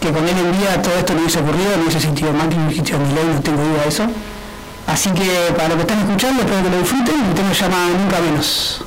que 0.00 0.12
con 0.12 0.28
él 0.28 0.36
en 0.38 0.52
vida 0.58 0.82
todo 0.82 0.94
esto 0.98 1.14
no 1.14 1.20
hubiese 1.20 1.38
ocurrido, 1.40 1.76
no 1.76 1.82
hubiese 1.82 2.00
sentido 2.00 2.32
Macri, 2.32 2.56
no 2.58 2.64
hubiese 2.66 2.76
sentido 2.76 2.98
Milei, 3.00 3.24
no 3.24 3.40
tengo 3.40 3.62
duda 3.62 3.82
de 3.82 3.88
eso. 3.88 4.04
Así 4.86 5.10
que 5.10 5.52
para 5.56 5.68
los 5.68 5.76
que 5.76 5.82
están 5.82 5.98
escuchando, 6.00 6.42
espero 6.42 6.62
que 6.62 6.70
lo 6.70 6.78
disfruten. 6.78 7.34
Tema 7.34 7.54
se 7.54 7.62
llama 7.62 7.88
Nunca 7.96 8.20
Menos. 8.20 8.84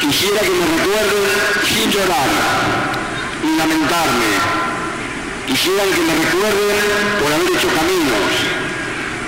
Quisiera 0.00 0.40
que 0.40 0.48
me 0.48 0.64
recuerden 0.64 1.28
sin 1.68 1.90
llorar 1.90 2.30
ni 3.44 3.56
lamentarme. 3.56 4.32
Quisiera 5.46 5.84
que 5.84 6.00
me 6.00 6.14
recuerden 6.24 6.80
por 7.20 7.28
haber 7.28 7.48
hecho 7.52 7.68
caminos, 7.68 8.32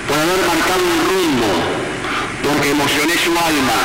por 0.09 0.17
haber 0.17 0.41
marcado 0.49 0.81
un 0.81 0.99
rumbo, 1.13 1.51
porque 2.41 2.71
emocioné 2.71 3.13
su 3.21 3.29
alma, 3.37 3.79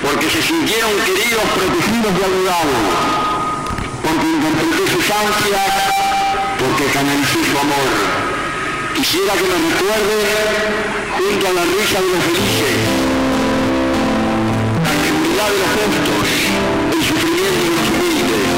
porque 0.00 0.30
se 0.32 0.40
sintieron 0.40 0.96
queridos, 1.04 1.44
protegidos 1.52 2.12
y 2.16 2.22
ayudados, 2.24 2.84
porque 4.00 4.24
interpreté 4.24 4.84
sus 4.96 5.06
ansias, 5.12 5.72
porque 6.56 6.84
canalicé 6.88 7.40
su 7.52 7.56
amor. 7.60 7.90
Quisiera 8.96 9.34
que 9.36 9.44
me 9.44 9.58
recuerden 9.60 10.24
junto 11.20 11.44
a 11.46 11.52
la 11.52 11.64
risa 11.68 12.00
de 12.00 12.08
los 12.16 12.22
felices, 12.32 13.03
de 15.44 15.58
los 15.58 15.68
justos, 15.76 16.26
el 16.94 17.02
sufrimiento 17.04 17.60
de 17.60 17.70
los 17.76 17.88
humildes. 17.92 18.48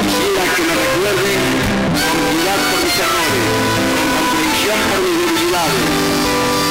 Quisiera 0.00 0.44
que 0.56 0.62
me 0.64 0.74
recuerden 0.84 1.42
con 1.92 2.16
piedad 2.32 2.60
por 2.70 2.80
mis 2.84 2.96
errores, 3.04 3.44
con 3.92 4.24
comprensión 4.24 4.78
por 4.88 5.00
mis 5.04 5.16
debilidades, 5.20 5.88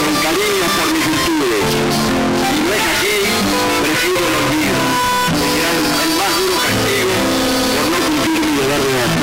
con 0.02 0.14
cariño 0.26 0.66
por 0.74 0.88
mis 0.94 1.06
virtudes. 1.06 1.70
Si 2.50 2.58
no 2.66 2.72
es 2.74 2.86
así, 2.94 3.16
prefiero 3.84 4.26
el 4.26 4.36
olvido, 4.42 4.82
que 5.38 5.46
será 5.54 5.70
el 5.78 6.12
más 6.18 6.34
duro 6.34 6.56
castigo 6.66 7.16
por 7.74 7.86
no 7.92 7.98
cumplir 8.06 8.40
mi 8.42 8.52
deber 8.58 8.82
de 8.82 8.94
hombre. 9.06 9.23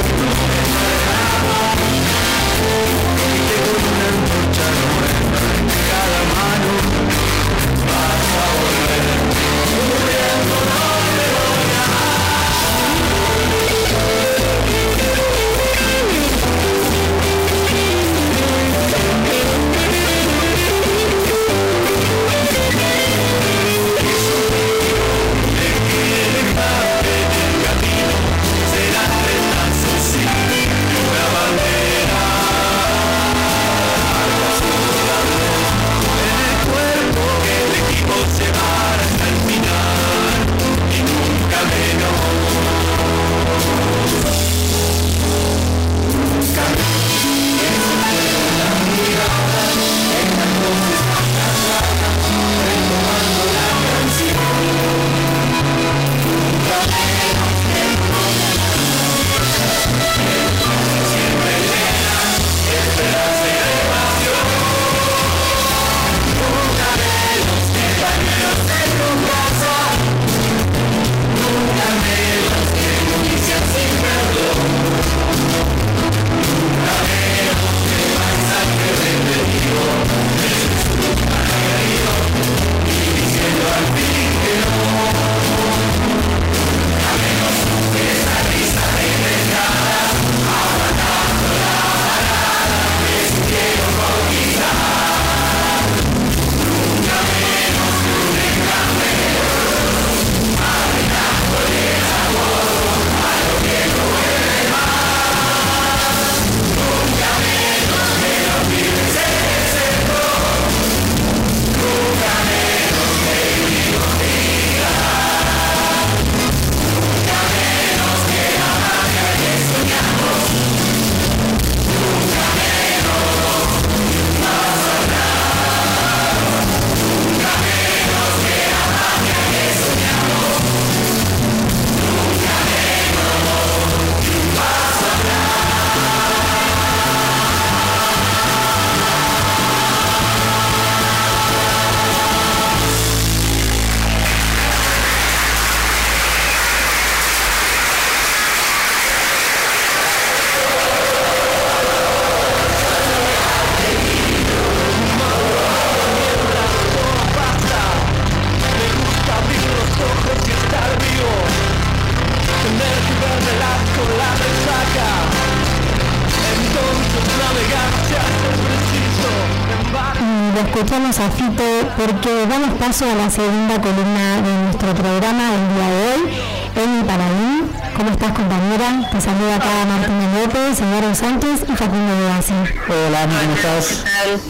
porque 172.07 172.47
damos 172.47 172.73
paso 172.79 173.05
a 173.05 173.15
la 173.15 173.29
segunda 173.29 173.79
columna 173.79 174.41
de 174.41 174.63
nuestro 174.63 174.93
programa 174.93 175.51
del 175.51 175.75
día 175.75 175.89
de 175.89 176.07
hoy, 176.07 176.83
Emi 176.83 177.03
Paradín. 177.03 177.71
¿Cómo 177.95 178.09
estás 178.09 178.31
compañera? 178.31 179.09
Te 179.11 179.21
saluda 179.21 179.55
acá 179.57 179.85
Martina 179.87 180.39
López, 180.39 180.79
Eduardo 180.79 181.13
Sánchez 181.13 181.65
y 181.67 181.75
Facundo 181.75 182.13
Beasi. 182.17 182.53
Hola, 182.87 183.27
¿cómo 183.27 183.55
estás? 183.55 184.03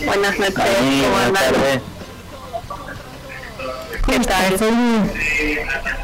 Buenas 0.06 0.40
noches, 0.40 0.58
Ahí, 0.60 1.04
¿cómo 1.04 1.16
buenas 1.16 1.44
tardes. 1.44 1.82
¿Qué 4.08 4.20
tal? 4.20 4.58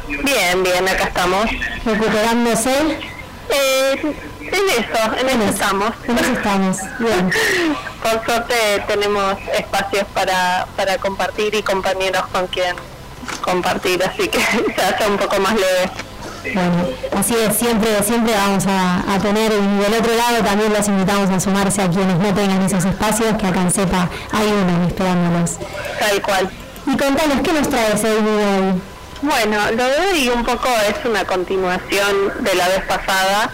Bien, 0.08 0.62
bien, 0.62 0.88
acá 0.88 1.04
estamos. 1.04 1.46
¿Recuperándose? 1.84 2.72
Eh, 3.50 4.14
en 4.40 4.84
eso, 4.84 5.16
en 5.18 5.28
eso 5.28 5.48
estamos. 5.48 5.92
En 6.06 6.18
eso 6.18 6.32
estamos, 6.32 6.76
bien. 6.98 7.30
Por 8.10 8.24
suerte 8.24 8.54
tenemos 8.86 9.36
espacios 9.52 10.04
para, 10.14 10.66
para 10.76 10.96
compartir 10.96 11.54
y 11.54 11.62
compañeros 11.62 12.22
con 12.32 12.46
quien 12.46 12.74
compartir, 13.42 14.02
así 14.02 14.28
que 14.28 14.38
se 14.76 14.82
hace 14.82 15.06
un 15.06 15.18
poco 15.18 15.38
más 15.40 15.54
leve. 15.54 15.90
Bueno, 16.54 16.88
así 17.14 17.34
es, 17.34 17.54
siempre, 17.56 18.02
siempre 18.02 18.32
vamos 18.32 18.64
a, 18.66 19.14
a 19.14 19.18
tener, 19.18 19.52
y 19.52 19.82
del 19.82 20.00
otro 20.00 20.14
lado 20.14 20.42
también 20.42 20.72
los 20.72 20.88
invitamos 20.88 21.28
a 21.28 21.38
sumarse 21.38 21.82
a 21.82 21.90
quienes 21.90 22.16
no 22.18 22.32
tengan 22.32 22.62
esos 22.62 22.84
espacios, 22.84 23.36
que 23.36 23.46
acá 23.46 23.60
en 23.60 23.70
CEPA 23.70 24.08
hay 24.32 24.46
uno 24.46 24.86
esperándolos. 24.86 25.58
Tal 25.98 26.22
cual. 26.22 26.50
Y 26.86 26.96
contanos, 26.96 27.40
¿qué 27.44 27.52
nos 27.52 27.68
traes 27.68 28.02
hoy? 28.04 28.80
Bueno, 29.20 29.70
lo 29.72 29.84
de 29.84 29.98
hoy 30.12 30.28
un 30.28 30.44
poco 30.44 30.68
es 30.88 31.04
una 31.04 31.24
continuación 31.26 32.32
de 32.40 32.54
la 32.54 32.68
vez 32.68 32.84
pasada 32.86 33.50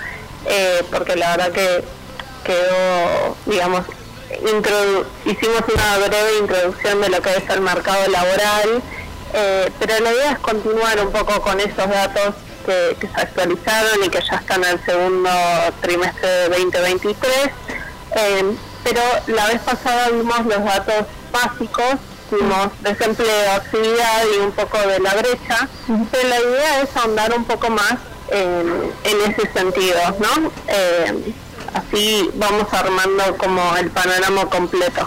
eh, 0.47 0.85
porque 0.91 1.17
la 1.17 1.37
verdad 1.37 1.53
que 1.53 1.85
quedó, 2.45 3.37
digamos, 3.47 3.85
hicimos 5.25 5.63
una 5.73 5.99
breve 5.99 6.39
introducción 6.41 7.01
de 7.01 7.09
lo 7.09 7.23
que 7.23 7.31
es 7.37 7.49
el 7.49 7.61
mercado 7.61 8.09
laboral, 8.09 8.83
eh, 9.33 9.71
pero 9.79 9.99
la 10.01 10.13
idea 10.13 10.33
es 10.33 10.39
continuar 10.41 11.01
un 11.01 11.13
poco 11.13 11.41
con 11.41 11.61
esos 11.61 11.89
datos 11.89 12.35
que, 12.67 12.97
que 13.01 13.09
se 13.09 13.21
actualizaron 13.21 14.05
y 14.05 14.09
que 14.09 14.21
ya 14.21 14.37
están 14.37 14.65
el 14.65 14.85
segundo 14.85 15.31
trimestre 15.81 16.29
de 16.29 16.49
2023. 16.51 17.33
Eh, 18.17 18.57
pero 18.85 19.01
la 19.29 19.47
vez 19.47 19.61
pasada 19.63 20.11
vimos 20.11 20.45
los 20.45 20.65
datos 20.65 21.07
básicos, 21.33 21.97
vimos 22.31 22.69
desempleo, 22.81 23.53
actividad 23.53 24.25
y 24.37 24.41
un 24.41 24.53
poco 24.53 24.79
de 24.79 25.01
la 25.01 25.15
brecha, 25.15 25.69
pero 26.11 26.29
la 26.29 26.39
idea 26.39 26.83
es 26.83 26.97
ahondar 26.97 27.35
un 27.35 27.45
poco 27.45 27.71
más 27.71 27.97
en, 28.29 28.93
en 29.05 29.31
ese 29.31 29.51
sentido, 29.53 30.01
¿no? 30.21 30.51
Eh, 30.69 31.35
así 31.75 32.31
vamos 32.35 32.73
armando 32.73 33.37
como 33.37 33.77
el 33.77 33.91
panorama 33.91 34.47
completo. 34.47 35.05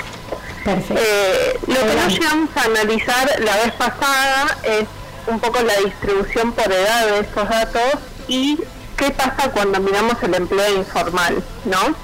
Eh, 0.65 1.59
lo 1.65 1.75
que 1.75 1.95
no 1.95 2.07
llegamos 2.09 2.49
a 2.57 2.63
analizar 2.63 3.39
la 3.39 3.55
vez 3.55 3.71
pasada 3.73 4.57
es 4.63 4.85
un 5.27 5.39
poco 5.39 5.61
la 5.61 5.75
distribución 5.77 6.51
por 6.51 6.71
edad 6.71 7.07
de 7.07 7.19
estos 7.21 7.47
datos 7.47 7.93
y 8.27 8.59
qué 8.97 9.11
pasa 9.11 9.49
cuando 9.51 9.79
miramos 9.79 10.21
el 10.23 10.35
empleo 10.35 10.75
informal, 10.75 11.41
¿no? 11.63 11.95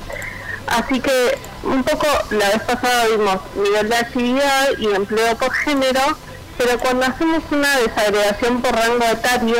Así 0.68 1.02
que 1.02 1.38
un 1.64 1.84
poco 1.84 2.07
la 2.31 2.49
vez 2.49 2.61
pasada 2.64 3.07
vimos 3.07 3.38
nivel 3.56 3.90
de 3.90 3.98
actividad 3.98 4.69
y 4.77 4.88
empleo 4.88 5.35
por 5.35 5.52
género, 5.53 6.18
pero 6.57 6.80
cuando 6.80 7.06
hacemos 7.06 7.44
una 7.52 7.77
desagregación 7.80 8.61
por 8.61 8.73
rango 8.73 9.06
etario 9.06 9.57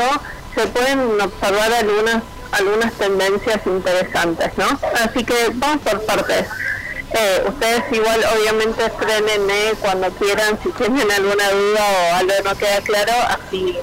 se 0.54 0.66
pueden 0.68 1.20
observar 1.20 1.72
algunas 1.74 2.22
algunas 2.56 2.92
tendencias 2.94 3.60
interesantes, 3.66 4.50
¿no? 4.56 4.66
Así 5.04 5.24
que 5.24 5.50
vamos 5.54 5.78
por 5.82 6.04
partes. 6.04 6.46
Eh, 7.16 7.44
ustedes 7.46 7.84
igual 7.92 8.20
obviamente 8.36 8.90
frenen 8.90 9.76
cuando 9.80 10.08
quieran 10.10 10.58
si 10.62 10.70
tienen 10.70 11.10
alguna 11.12 11.48
duda 11.50 11.80
o 11.80 12.14
algo 12.16 12.32
no 12.44 12.56
queda 12.56 12.80
claro, 12.80 13.12
así 13.28 13.78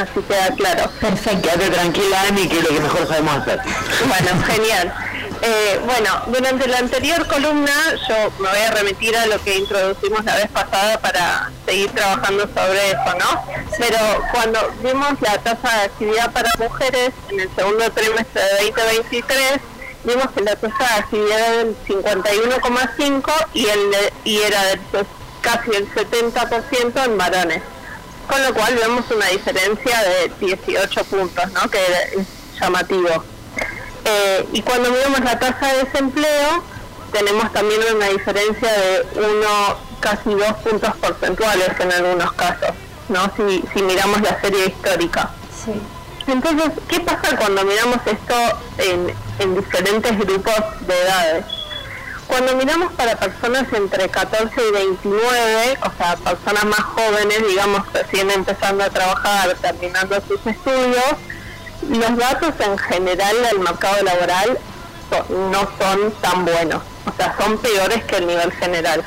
así 0.00 0.20
queda 0.28 0.54
claro. 0.56 0.90
Perfecto. 1.00 1.48
Quédate 1.48 1.70
tranquila, 1.70 2.22
Ani, 2.28 2.48
que 2.48 2.58
es 2.58 2.62
lo 2.62 2.68
que 2.68 2.80
mejor 2.80 3.08
sabemos 3.08 3.38
hacer. 3.38 3.60
Bueno, 4.06 4.44
genial. 4.46 4.94
Eh, 5.42 5.80
bueno, 5.84 6.10
durante 6.26 6.66
la 6.66 6.78
anterior 6.78 7.26
columna 7.26 7.72
yo 8.08 8.30
me 8.38 8.48
voy 8.48 8.58
a 8.58 8.70
remitir 8.70 9.16
a 9.16 9.26
lo 9.26 9.42
que 9.42 9.58
introducimos 9.58 10.24
la 10.24 10.36
vez 10.36 10.48
pasada 10.50 10.98
para 11.00 11.50
seguir 11.66 11.90
trabajando 11.90 12.48
sobre 12.54 12.90
eso, 12.90 13.14
¿no? 13.18 13.44
Pero 13.78 13.98
cuando 14.32 14.72
vimos 14.82 15.20
la 15.20 15.38
tasa 15.38 15.78
de 15.78 15.84
actividad 15.84 16.32
para 16.32 16.48
mujeres 16.58 17.10
en 17.28 17.40
el 17.40 17.54
segundo 17.54 17.90
trimestre 17.90 18.42
de 18.42 18.72
2023, 18.72 19.60
vimos 20.04 20.30
que 20.32 20.40
la 20.42 20.56
tasa 20.56 20.78
de 20.78 21.00
actividad 21.00 21.38
era 21.38 21.64
del 21.64 21.76
51,5 21.86 23.32
y, 23.52 23.66
el 23.66 23.80
y 24.24 24.38
era 24.38 24.64
del 24.64 24.80
casi 25.42 25.70
el 25.70 25.88
70% 25.92 27.04
en 27.04 27.18
varones. 27.18 27.62
Con 28.26 28.42
lo 28.42 28.54
cual 28.54 28.74
vemos 28.74 29.04
una 29.10 29.26
diferencia 29.26 30.02
de 30.02 30.32
18 30.40 31.04
puntos, 31.04 31.52
¿no? 31.52 31.70
Que 31.70 31.78
es 32.16 32.26
llamativo. 32.60 33.35
Eh, 34.08 34.48
y 34.52 34.62
cuando 34.62 34.88
miramos 34.90 35.20
la 35.20 35.36
tasa 35.36 35.72
de 35.72 35.84
desempleo, 35.84 36.62
tenemos 37.12 37.52
también 37.52 37.80
una 37.96 38.06
diferencia 38.06 38.72
de 38.72 39.06
uno, 39.16 39.76
casi 39.98 40.32
dos 40.32 40.52
puntos 40.62 40.94
porcentuales 40.96 41.70
en 41.80 41.92
algunos 41.92 42.32
casos, 42.34 42.70
¿no? 43.08 43.30
Si, 43.36 43.64
si 43.74 43.82
miramos 43.82 44.20
la 44.20 44.40
serie 44.40 44.66
histórica. 44.66 45.30
Entonces, 46.28 46.70
¿qué 46.88 47.00
pasa 47.00 47.36
cuando 47.36 47.64
miramos 47.64 47.98
esto 48.06 48.34
en, 48.78 49.12
en 49.40 49.56
diferentes 49.56 50.18
grupos 50.18 50.54
de 50.86 51.02
edades? 51.02 51.44
Cuando 52.28 52.54
miramos 52.56 52.92
para 52.92 53.16
personas 53.16 53.72
entre 53.72 54.08
14 54.08 54.54
y 54.68 54.72
29, 54.72 55.78
o 55.82 55.92
sea, 55.96 56.16
personas 56.16 56.64
más 56.64 56.80
jóvenes, 56.80 57.42
digamos, 57.48 57.92
recién 57.92 58.30
empezando 58.30 58.84
a 58.84 58.90
trabajar, 58.90 59.54
terminando 59.60 60.20
sus 60.28 60.44
estudios, 60.46 61.16
los 61.82 62.16
datos 62.16 62.54
en 62.60 62.78
general 62.78 63.36
del 63.42 63.60
mercado 63.60 64.02
laboral 64.02 64.58
no 65.28 65.68
son 65.78 66.12
tan 66.20 66.44
buenos, 66.44 66.82
o 67.06 67.16
sea, 67.16 67.36
son 67.38 67.58
peores 67.58 68.04
que 68.04 68.16
el 68.16 68.26
nivel 68.26 68.52
general. 68.52 69.04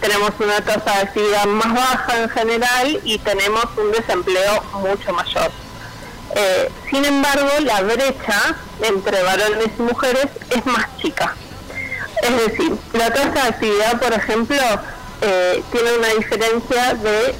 Tenemos 0.00 0.30
una 0.38 0.60
tasa 0.62 0.96
de 0.96 1.02
actividad 1.02 1.44
más 1.46 1.74
baja 1.74 2.22
en 2.22 2.28
general 2.30 3.00
y 3.04 3.18
tenemos 3.18 3.64
un 3.76 3.92
desempleo 3.92 4.62
mucho 4.72 5.12
mayor. 5.12 5.50
Eh, 6.34 6.70
sin 6.88 7.04
embargo, 7.04 7.48
la 7.60 7.82
brecha 7.82 8.56
entre 8.82 9.22
varones 9.22 9.68
y 9.78 9.82
mujeres 9.82 10.26
es 10.50 10.64
más 10.66 10.86
chica. 10.98 11.34
Es 12.22 12.46
decir, 12.46 12.72
la 12.92 13.12
tasa 13.12 13.30
de 13.30 13.40
actividad, 13.40 14.00
por 14.00 14.12
ejemplo, 14.12 14.56
eh, 15.22 15.62
tiene 15.72 15.92
una 15.98 16.08
diferencia 16.08 16.94
de 16.94 17.34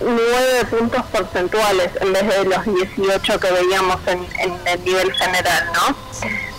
9 0.00 0.64
puntos 0.70 1.02
porcentuales 1.06 1.90
en 2.00 2.12
vez 2.12 2.26
de 2.26 2.44
los 2.44 2.64
18 2.64 3.40
que 3.40 3.50
veíamos 3.50 3.98
en, 4.06 4.26
en 4.40 4.66
el 4.66 4.84
nivel 4.84 5.12
general, 5.12 5.70
¿no? 5.72 5.96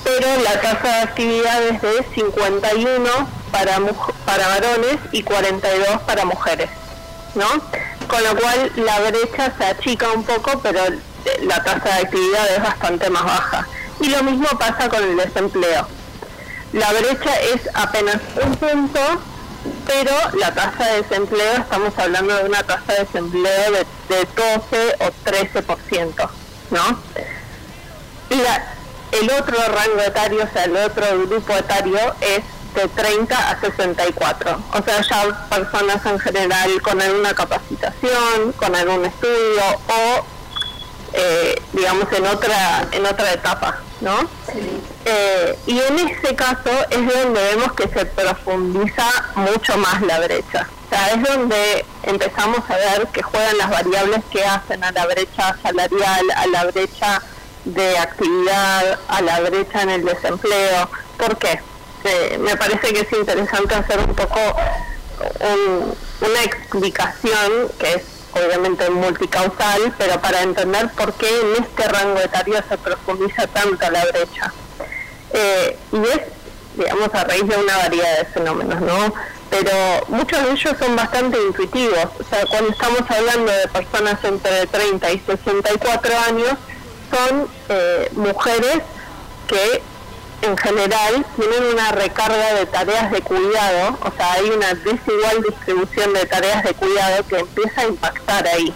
Pero 0.03 0.27
la 0.41 0.61
tasa 0.61 0.87
de 0.87 1.01
actividad 1.03 1.63
es 1.63 1.81
de 1.81 2.05
51 2.15 3.09
para, 3.51 3.79
para 4.25 4.47
varones 4.47 4.97
y 5.11 5.23
42 5.23 6.01
para 6.01 6.25
mujeres, 6.25 6.69
¿no? 7.35 7.47
Con 8.07 8.23
lo 8.23 8.35
cual 8.39 8.71
la 8.75 8.99
brecha 9.01 9.53
se 9.57 9.65
achica 9.65 10.09
un 10.11 10.23
poco, 10.23 10.59
pero 10.63 10.79
la 11.43 11.63
tasa 11.63 11.95
de 11.95 12.01
actividad 12.05 12.47
es 12.55 12.63
bastante 12.63 13.09
más 13.09 13.23
baja. 13.23 13.67
Y 13.99 14.09
lo 14.09 14.23
mismo 14.23 14.47
pasa 14.57 14.87
con 14.89 15.03
el 15.03 15.17
desempleo. 15.17 15.87
La 16.73 16.91
brecha 16.93 17.33
es 17.53 17.61
apenas 17.73 18.17
un 18.43 18.55
punto, 18.55 18.99
pero 19.87 20.11
la 20.39 20.53
tasa 20.53 20.85
de 20.85 21.01
desempleo, 21.03 21.53
estamos 21.53 21.93
hablando 21.97 22.35
de 22.35 22.43
una 22.43 22.63
tasa 22.63 22.93
de 22.93 22.99
desempleo 22.99 23.71
de, 23.71 23.79
de 24.15 24.27
12 24.35 24.95
o 24.99 25.11
13%, 25.25 26.29
¿no? 26.71 26.99
La- 28.29 28.73
el 29.13 29.31
otro 29.31 29.55
rango 29.57 30.01
etario, 30.05 30.43
o 30.43 30.53
sea, 30.53 30.65
el 30.65 30.75
otro 30.75 31.05
grupo 31.27 31.53
etario 31.53 31.97
es 32.19 32.41
de 32.75 32.87
30 32.89 33.49
a 33.51 33.59
64. 33.61 34.61
O 34.73 34.83
sea, 34.83 35.01
ya 35.01 35.47
personas 35.49 36.05
en 36.05 36.19
general 36.19 36.81
con 36.81 37.01
alguna 37.01 37.33
capacitación, 37.33 38.51
con 38.57 38.75
algún 38.75 39.05
estudio 39.05 39.61
o, 39.87 40.25
eh, 41.13 41.55
digamos, 41.71 42.11
en 42.11 42.25
otra, 42.27 42.85
en 42.91 43.05
otra 43.05 43.31
etapa, 43.31 43.79
¿no? 44.01 44.29
Eh, 45.09 45.57
y 45.67 45.79
en 45.79 45.99
ese 45.99 46.35
caso 46.35 46.69
es 46.89 46.97
donde 46.99 47.41
vemos 47.41 47.71
que 47.73 47.87
se 47.87 48.05
profundiza 48.05 49.05
mucho 49.35 49.77
más 49.77 50.01
la 50.01 50.19
brecha. 50.19 50.67
O 50.85 50.89
sea, 50.89 51.13
es 51.13 51.23
donde 51.23 51.85
empezamos 52.03 52.59
a 52.69 52.75
ver 52.75 53.07
que 53.13 53.21
juegan 53.21 53.57
las 53.57 53.69
variables 53.69 54.19
que 54.29 54.43
hacen 54.43 54.83
a 54.83 54.91
la 54.91 55.05
brecha 55.05 55.55
salarial, 55.63 56.25
a 56.35 56.47
la 56.47 56.65
brecha 56.65 57.21
de 57.63 57.97
actividad, 57.97 58.99
a 59.07 59.21
la 59.21 59.39
brecha 59.41 59.81
en 59.83 59.89
el 59.91 60.03
desempleo. 60.05 60.89
¿Por 61.17 61.37
qué? 61.37 61.59
Eh, 62.03 62.37
me 62.41 62.57
parece 62.57 62.93
que 62.93 62.99
es 63.01 63.11
interesante 63.13 63.75
hacer 63.75 63.99
un 63.99 64.13
poco 64.13 64.39
un- 65.39 65.95
una 66.29 66.43
explicación 66.43 67.69
que 67.79 67.93
es 67.93 68.03
obviamente 68.33 68.89
multicausal, 68.89 69.93
pero 69.97 70.19
para 70.21 70.41
entender 70.41 70.89
por 70.97 71.13
qué 71.13 71.27
en 71.29 71.63
este 71.63 71.87
rango 71.87 72.19
etario 72.19 72.61
se 72.69 72.77
profundiza 72.77 73.47
tanto 73.47 73.89
la 73.89 74.05
brecha. 74.05 74.53
Eh, 75.33 75.77
y 75.91 75.97
es, 75.97 76.21
digamos, 76.75 77.13
a 77.13 77.23
raíz 77.23 77.47
de 77.47 77.57
una 77.57 77.77
variedad 77.77 78.17
de 78.19 78.25
fenómenos, 78.25 78.81
¿no? 78.81 79.13
Pero 79.49 79.71
muchos 80.09 80.43
de 80.43 80.51
ellos 80.51 80.75
son 80.77 80.95
bastante 80.95 81.37
intuitivos. 81.47 82.07
O 82.19 82.23
sea, 82.29 82.45
cuando 82.45 82.71
estamos 82.71 83.01
hablando 83.09 83.51
de 83.51 83.67
personas 83.69 84.23
entre 84.23 84.67
30 84.67 85.11
y 85.11 85.19
64 85.19 86.13
años, 86.27 86.53
son 87.11 87.47
eh, 87.69 88.09
mujeres 88.13 88.81
que 89.47 89.81
en 90.41 90.57
general 90.57 91.25
tienen 91.35 91.63
una 91.73 91.91
recarga 91.91 92.53
de 92.53 92.65
tareas 92.67 93.11
de 93.11 93.21
cuidado, 93.21 93.97
o 94.01 94.11
sea, 94.15 94.33
hay 94.33 94.45
una 94.49 94.73
desigual 94.73 95.41
distribución 95.41 96.13
de 96.13 96.25
tareas 96.25 96.63
de 96.63 96.73
cuidado 96.73 97.25
que 97.27 97.39
empieza 97.39 97.81
a 97.81 97.85
impactar 97.85 98.47
ahí. 98.47 98.73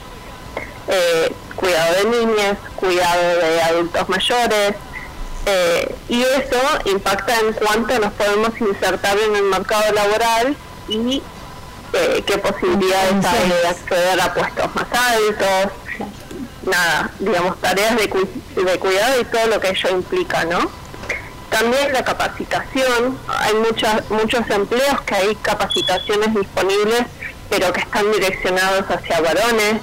Eh, 0.87 1.33
cuidado 1.55 1.93
de 1.95 2.25
niñas, 2.25 2.57
cuidado 2.75 3.37
de 3.37 3.61
adultos 3.61 4.09
mayores, 4.09 4.73
eh, 5.45 5.95
y 6.09 6.21
eso 6.21 6.59
impacta 6.85 7.33
en 7.39 7.53
cuánto 7.53 7.97
nos 7.99 8.13
podemos 8.13 8.51
insertar 8.59 9.17
en 9.17 9.35
el 9.35 9.43
mercado 9.43 9.91
laboral 9.93 10.55
y 10.87 11.21
eh, 11.93 12.23
qué 12.25 12.37
posibilidades 12.37 13.25
hay 13.25 13.49
de 13.49 13.67
acceder 13.67 14.21
a 14.21 14.33
puestos 14.33 14.75
más 14.75 14.85
altos, 14.93 15.73
nada, 16.65 17.09
digamos, 17.19 17.59
tareas 17.59 17.97
de, 17.97 18.09
cu- 18.09 18.29
de 18.55 18.79
cuidado 18.79 19.19
y 19.19 19.25
todo 19.25 19.47
lo 19.47 19.59
que 19.59 19.69
ello 19.69 19.89
implica, 19.89 20.45
¿no? 20.45 20.69
También 21.49 21.91
la 21.91 22.03
capacitación, 22.03 23.17
hay 23.27 23.53
muchas, 23.55 24.09
muchos 24.09 24.49
empleos 24.49 25.01
que 25.01 25.15
hay 25.15 25.35
capacitaciones 25.35 26.33
disponibles, 26.33 27.03
pero 27.49 27.73
que 27.73 27.81
están 27.81 28.09
direccionados 28.13 28.85
hacia 28.89 29.19
varones. 29.19 29.81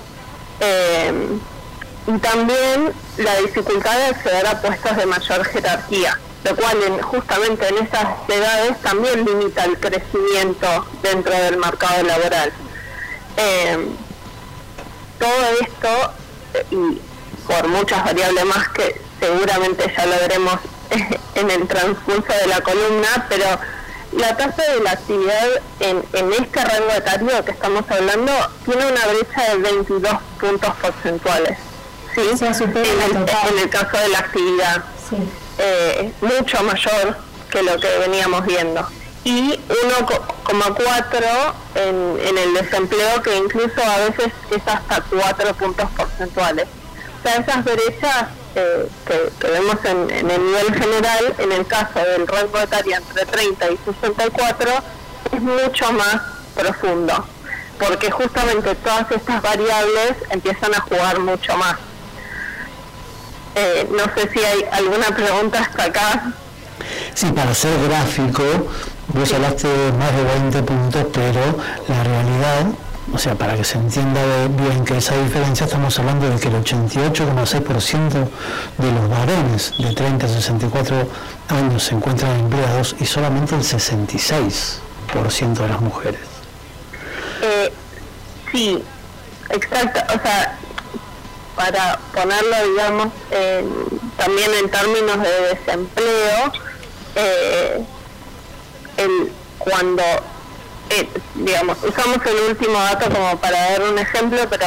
Eh, 0.60 1.12
y 2.08 2.18
también 2.20 2.90
la 3.18 3.36
dificultad 3.36 3.94
de 3.98 4.04
acceder 4.06 4.46
a 4.46 4.62
puestos 4.62 4.96
de 4.96 5.04
mayor 5.04 5.44
jerarquía, 5.44 6.18
lo 6.42 6.56
cual 6.56 6.82
en, 6.86 7.02
justamente 7.02 7.68
en 7.68 7.86
esas 7.86 8.06
edades 8.28 8.80
también 8.80 9.26
limita 9.26 9.64
el 9.64 9.78
crecimiento 9.78 10.86
dentro 11.02 11.34
del 11.34 11.58
mercado 11.58 12.02
laboral. 12.04 12.50
Eh, 13.36 13.88
todo 15.18 15.50
esto, 15.60 16.12
eh, 16.54 16.66
y 16.70 17.00
por 17.46 17.68
muchas 17.68 18.02
variables 18.02 18.44
más 18.46 18.68
que 18.70 18.98
seguramente 19.20 19.92
ya 19.94 20.06
lo 20.06 20.16
veremos 20.16 20.58
en 21.34 21.50
el 21.50 21.68
transcurso 21.68 22.32
de 22.40 22.46
la 22.46 22.62
columna, 22.62 23.26
pero 23.28 23.44
la 24.12 24.34
tasa 24.34 24.62
de 24.62 24.80
la 24.80 24.92
actividad 24.92 25.48
en, 25.80 26.02
en 26.14 26.32
este 26.32 26.64
rango 26.64 26.90
etario 26.90 27.44
que 27.44 27.50
estamos 27.50 27.84
hablando 27.90 28.32
tiene 28.64 28.86
una 28.86 29.06
brecha 29.08 29.50
de 29.52 29.58
22 29.58 30.14
puntos 30.40 30.74
porcentuales. 30.80 31.67
¿Sí? 32.18 32.64
en, 32.64 33.58
el, 33.58 33.70
caso 33.70 33.96
de 33.96 34.08
la 34.08 34.18
actividad. 34.18 34.84
Eh, 35.58 36.12
mucho 36.20 36.62
mayor 36.62 37.16
que 37.50 37.62
lo 37.62 37.78
que 37.78 37.98
veníamos 37.98 38.46
viendo. 38.46 38.86
Y 39.24 39.50
1,4 39.50 41.52
en, 41.74 42.18
en 42.26 42.38
el 42.38 42.54
desempleo, 42.54 43.22
que 43.22 43.36
incluso 43.36 43.82
a 43.82 43.98
veces 43.98 44.32
es 44.50 44.62
hasta 44.66 45.02
4 45.02 45.54
puntos 45.54 45.90
porcentuales. 45.96 46.66
O 47.18 47.22
sea, 47.22 47.36
esas 47.36 47.64
brechas 47.64 48.28
eh, 48.54 48.88
que, 49.06 49.48
vemos 49.48 49.76
en, 49.84 50.10
en, 50.10 50.30
el 50.30 50.46
nivel 50.46 50.74
general, 50.74 51.34
en 51.38 51.52
el 51.52 51.66
caso 51.66 51.98
del 51.98 52.26
rango 52.26 52.58
etario 52.58 52.96
entre 52.96 53.26
30 53.26 53.70
y 53.70 53.78
64, 54.00 54.70
es 55.32 55.42
mucho 55.42 55.92
más 55.92 56.20
profundo, 56.54 57.26
porque 57.78 58.10
justamente 58.10 58.74
todas 58.76 59.10
estas 59.10 59.42
variables 59.42 60.14
empiezan 60.30 60.74
a 60.74 60.80
jugar 60.80 61.20
mucho 61.20 61.56
más. 61.56 61.76
Eh, 63.54 63.88
no 63.90 64.04
sé 64.14 64.28
si 64.32 64.38
hay 64.38 64.64
alguna 64.72 65.06
pregunta 65.08 65.60
hasta 65.60 65.84
acá. 65.84 66.32
Sí, 67.14 67.26
para 67.32 67.54
ser 67.54 67.72
gráfico, 67.88 68.44
vos 69.08 69.32
hablaste 69.32 69.68
de 69.68 69.92
más 69.92 70.14
de 70.14 70.22
20 70.22 70.62
puntos, 70.62 71.06
pero 71.12 71.40
la 71.88 72.04
realidad, 72.04 72.66
o 73.12 73.18
sea, 73.18 73.34
para 73.34 73.56
que 73.56 73.64
se 73.64 73.78
entienda 73.78 74.20
bien 74.48 74.84
que 74.84 74.98
esa 74.98 75.16
diferencia, 75.16 75.66
estamos 75.66 75.98
hablando 75.98 76.28
de 76.30 76.38
que 76.38 76.48
el 76.48 76.54
88,6% 76.54 78.28
de 78.78 78.92
los 78.92 79.08
varones 79.10 79.74
de 79.78 79.92
30 79.92 80.26
a 80.26 80.28
64 80.28 81.08
años 81.48 81.82
se 81.82 81.94
encuentran 81.94 82.38
empleados 82.38 82.94
y 83.00 83.06
solamente 83.06 83.54
el 83.54 83.62
66% 83.62 85.54
de 85.54 85.68
las 85.68 85.80
mujeres. 85.80 86.20
Eh, 87.42 87.72
sí, 88.52 88.82
exacto. 89.50 90.00
O 90.14 90.22
sea, 90.22 90.58
para 91.58 91.98
ponerlo, 92.14 92.56
digamos, 92.70 93.08
también 94.16 94.54
en 94.54 94.70
términos 94.70 95.18
de 95.20 95.40
desempleo, 95.54 96.52
eh, 97.16 97.84
cuando, 99.58 100.02
eh, 100.90 101.08
digamos, 101.34 101.78
usamos 101.82 102.18
el 102.26 102.50
último 102.50 102.78
dato 102.78 103.10
como 103.10 103.36
para 103.38 103.70
dar 103.70 103.82
un 103.82 103.98
ejemplo, 103.98 104.38
pero 104.48 104.66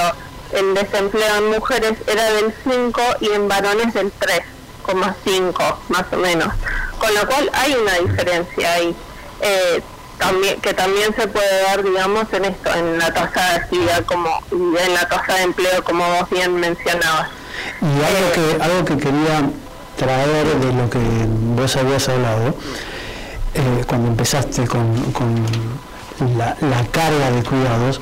el 0.52 0.74
desempleo 0.74 1.38
en 1.38 1.50
mujeres 1.52 1.94
era 2.08 2.32
del 2.34 2.54
5 2.64 3.02
y 3.22 3.30
en 3.30 3.48
varones 3.48 3.94
del 3.94 4.12
3,5 4.12 5.78
más 5.90 6.06
o 6.12 6.18
menos. 6.18 6.54
Con 7.00 7.14
lo 7.16 7.26
cual 7.26 7.50
hay 7.54 7.74
una 7.74 7.94
diferencia 7.96 8.74
ahí. 8.74 8.96
Eh, 9.42 9.82
también, 10.22 10.62
que 10.62 10.74
también 10.74 11.14
se 11.16 11.28
puede 11.28 11.64
dar, 11.64 11.84
digamos, 11.84 12.32
en 12.32 12.46
esto, 12.46 12.70
en 12.76 13.00
la 13.00 13.12
tasa 13.12 13.42
de 13.50 13.56
actividad 13.56 14.06
como 14.06 14.30
en 14.52 14.94
la 14.94 15.10
tasa 15.10 15.34
de 15.34 15.44
empleo, 15.44 15.84
como 15.84 16.08
vos 16.08 16.30
bien 16.30 16.54
mencionabas. 16.60 17.30
Y 17.82 17.86
algo 17.86 18.32
que 18.36 18.64
algo 18.64 18.86
que 18.86 18.98
quería 18.98 19.50
traer 19.98 20.46
de 20.60 20.74
lo 20.74 20.90
que 20.90 21.00
vos 21.56 21.76
habías 21.76 22.08
hablado, 22.08 22.56
eh, 23.56 23.84
cuando 23.88 24.10
empezaste 24.10 24.68
con, 24.68 25.12
con 25.12 25.36
la, 26.38 26.56
la 26.62 26.86
carga 26.92 27.32
de 27.32 27.44
cuidados, 27.44 28.00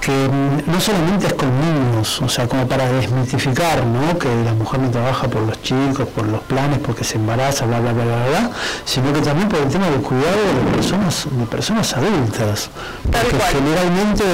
que 0.00 0.10
mm, 0.10 0.70
no 0.70 0.80
solamente 0.80 1.26
es 1.26 1.34
con 1.34 1.48
niños, 1.60 2.20
o 2.22 2.28
sea, 2.28 2.48
como 2.48 2.66
para 2.66 2.90
desmitificar, 2.90 3.84
¿no? 3.84 4.18
Que 4.18 4.28
la 4.44 4.54
mujer 4.54 4.80
no 4.80 4.90
trabaja 4.90 5.28
por 5.28 5.42
los 5.42 5.60
chicos, 5.62 6.08
por 6.08 6.26
los 6.26 6.40
planes, 6.42 6.78
porque 6.78 7.04
se 7.04 7.16
embaraza, 7.16 7.66
bla, 7.66 7.80
bla, 7.80 7.92
bla, 7.92 8.04
bla, 8.04 8.26
bla, 8.28 8.50
sino 8.84 9.12
que 9.12 9.20
también 9.20 9.48
por 9.48 9.60
el 9.60 9.68
tema 9.68 9.88
del 9.90 10.00
cuidado 10.00 10.36
de 10.64 10.72
personas, 10.76 11.26
de 11.30 11.46
personas 11.46 11.92
adultas. 11.94 12.70
Porque 13.04 13.38
generalmente 13.52 14.24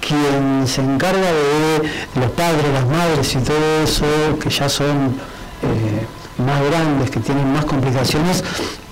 quien 0.00 0.66
se 0.66 0.80
encarga 0.80 1.20
de 1.20 2.20
los 2.20 2.30
padres, 2.32 2.64
las 2.74 2.86
madres 2.86 3.34
y 3.34 3.38
todo 3.38 3.82
eso, 3.84 4.04
que 4.40 4.50
ya 4.50 4.68
son 4.68 5.20
eh, 5.62 6.06
más 6.44 6.60
grandes, 6.68 7.10
que 7.10 7.20
tienen 7.20 7.52
más 7.52 7.64
complicaciones, 7.64 8.42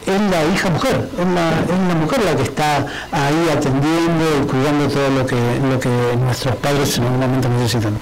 es 0.06 0.20
la 0.20 0.44
hija 0.44 0.70
mujer, 0.70 1.08
es 1.12 1.26
la, 1.26 1.94
mujer 1.94 2.24
la 2.24 2.36
que 2.36 2.42
está 2.42 2.76
ahí 3.12 3.50
atendiendo 3.56 4.42
y 4.42 4.46
cuidando 4.46 4.88
todo 4.88 5.10
lo 5.10 5.26
que, 5.26 5.36
lo 5.36 5.78
que 5.78 6.16
nuestros 6.16 6.56
padres 6.56 6.96
en 6.98 7.04
algún 7.04 7.20
momento 7.20 7.48
necesitan. 7.48 7.98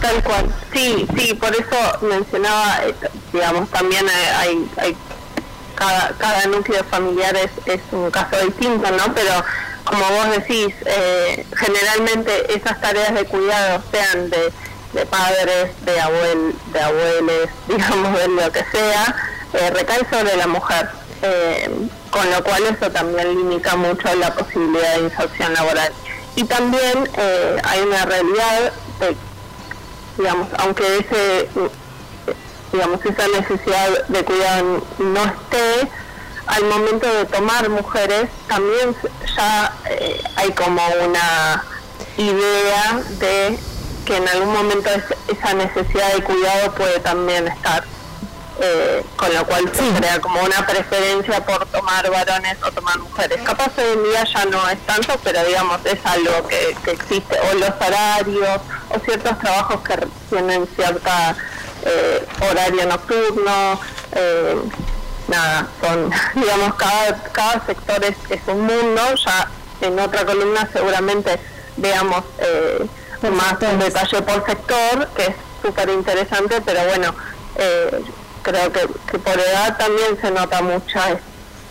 Tal 0.00 0.22
cual, 0.22 0.46
sí, 0.72 1.06
sí, 1.16 1.34
por 1.34 1.54
eso 1.54 1.98
mencionaba, 2.02 2.84
eh, 2.84 2.94
digamos, 3.32 3.68
también 3.68 4.06
hay, 4.38 4.66
hay 4.78 4.96
cada, 5.74 6.12
cada 6.18 6.46
núcleo 6.46 6.82
familiar 6.84 7.36
es, 7.36 7.50
es 7.66 7.80
un 7.92 8.10
caso 8.10 8.36
distinto, 8.44 8.90
¿no? 8.90 9.14
Pero 9.14 9.44
como 9.84 10.04
vos 10.10 10.30
decís, 10.30 10.74
eh, 10.86 11.44
generalmente 11.56 12.54
esas 12.54 12.80
tareas 12.80 13.14
de 13.14 13.24
cuidado, 13.24 13.82
sean 13.90 14.30
de, 14.30 14.52
de 14.92 15.06
padres, 15.06 15.70
de, 15.84 16.00
abuel, 16.00 16.54
de 16.72 16.80
abuelos, 16.80 17.48
digamos, 17.68 18.18
de 18.18 18.28
lo 18.28 18.52
que 18.52 18.64
sea, 18.72 19.16
eh, 19.54 19.70
recae 19.70 20.06
sobre 20.10 20.36
la 20.36 20.46
mujer. 20.46 20.88
Eh, 21.22 21.70
con 22.10 22.30
lo 22.30 22.42
cual 22.42 22.62
eso 22.64 22.90
también 22.90 23.28
limita 23.28 23.76
mucho 23.76 24.14
la 24.16 24.34
posibilidad 24.34 24.96
de 24.96 25.04
inserción 25.04 25.52
laboral. 25.52 25.92
Y 26.36 26.44
también 26.44 27.08
eh, 27.16 27.56
hay 27.62 27.80
una 27.80 28.04
realidad 28.06 28.72
de, 29.00 29.16
digamos, 30.16 30.48
aunque 30.58 30.98
ese, 30.98 31.48
digamos, 32.72 33.04
esa 33.04 33.28
necesidad 33.28 34.06
de 34.08 34.24
cuidado 34.24 34.82
no 34.98 35.24
esté, 35.24 35.90
al 36.46 36.64
momento 36.64 37.06
de 37.06 37.26
tomar 37.26 37.68
mujeres 37.68 38.28
también 38.48 38.96
ya 39.36 39.72
eh, 39.88 40.20
hay 40.36 40.50
como 40.52 40.82
una 41.04 41.64
idea 42.16 43.00
de 43.18 43.58
que 44.04 44.16
en 44.16 44.28
algún 44.28 44.52
momento 44.52 44.90
esa 45.28 45.54
necesidad 45.54 46.12
de 46.14 46.22
cuidado 46.24 46.74
puede 46.74 46.98
también 47.00 47.46
estar. 47.46 47.84
Eh, 48.62 49.02
con 49.16 49.32
lo 49.32 49.46
cual 49.46 49.62
se 49.72 49.90
crea 49.98 50.20
como 50.20 50.38
una 50.42 50.66
preferencia 50.66 51.42
por 51.46 51.64
tomar 51.66 52.10
varones 52.10 52.58
o 52.62 52.70
tomar 52.70 52.98
mujeres. 52.98 53.40
Capaz 53.40 53.72
hoy 53.78 53.94
en 53.94 54.02
día 54.04 54.24
ya 54.24 54.44
no 54.44 54.68
es 54.68 54.78
tanto, 54.80 55.18
pero 55.24 55.42
digamos 55.44 55.80
es 55.86 55.98
algo 56.04 56.46
que, 56.46 56.76
existe, 56.90 57.40
o 57.40 57.54
los 57.54 57.70
horarios, 57.80 58.60
o 58.90 58.98
ciertos 59.00 59.38
trabajos 59.38 59.80
que 59.80 60.06
tienen 60.28 60.68
cierta 60.76 61.34
eh, 61.86 62.26
horario 62.50 62.84
nocturno, 62.84 63.80
eh, 64.12 64.56
nada, 65.28 65.66
son, 65.80 66.10
digamos, 66.34 66.74
cada, 66.74 67.22
cada 67.32 67.64
sector 67.64 68.04
es, 68.04 68.16
es 68.28 68.42
un 68.46 68.60
mundo, 68.60 69.02
ya 69.24 69.50
en 69.80 69.98
otra 69.98 70.26
columna 70.26 70.68
seguramente 70.70 71.40
veamos 71.78 72.24
más 73.22 73.62
en 73.62 73.78
detalle 73.78 74.20
por 74.20 74.44
sector, 74.44 75.08
que 75.16 75.28
es 75.28 75.34
súper 75.62 75.88
interesante, 75.88 76.60
pero 76.60 76.84
bueno, 76.84 77.14
eh, 77.56 78.02
creo 78.42 78.72
que, 78.72 79.18
por 79.18 79.38
edad 79.38 79.76
también 79.78 80.18
se 80.20 80.30
nota 80.30 80.62
mucha 80.62 81.18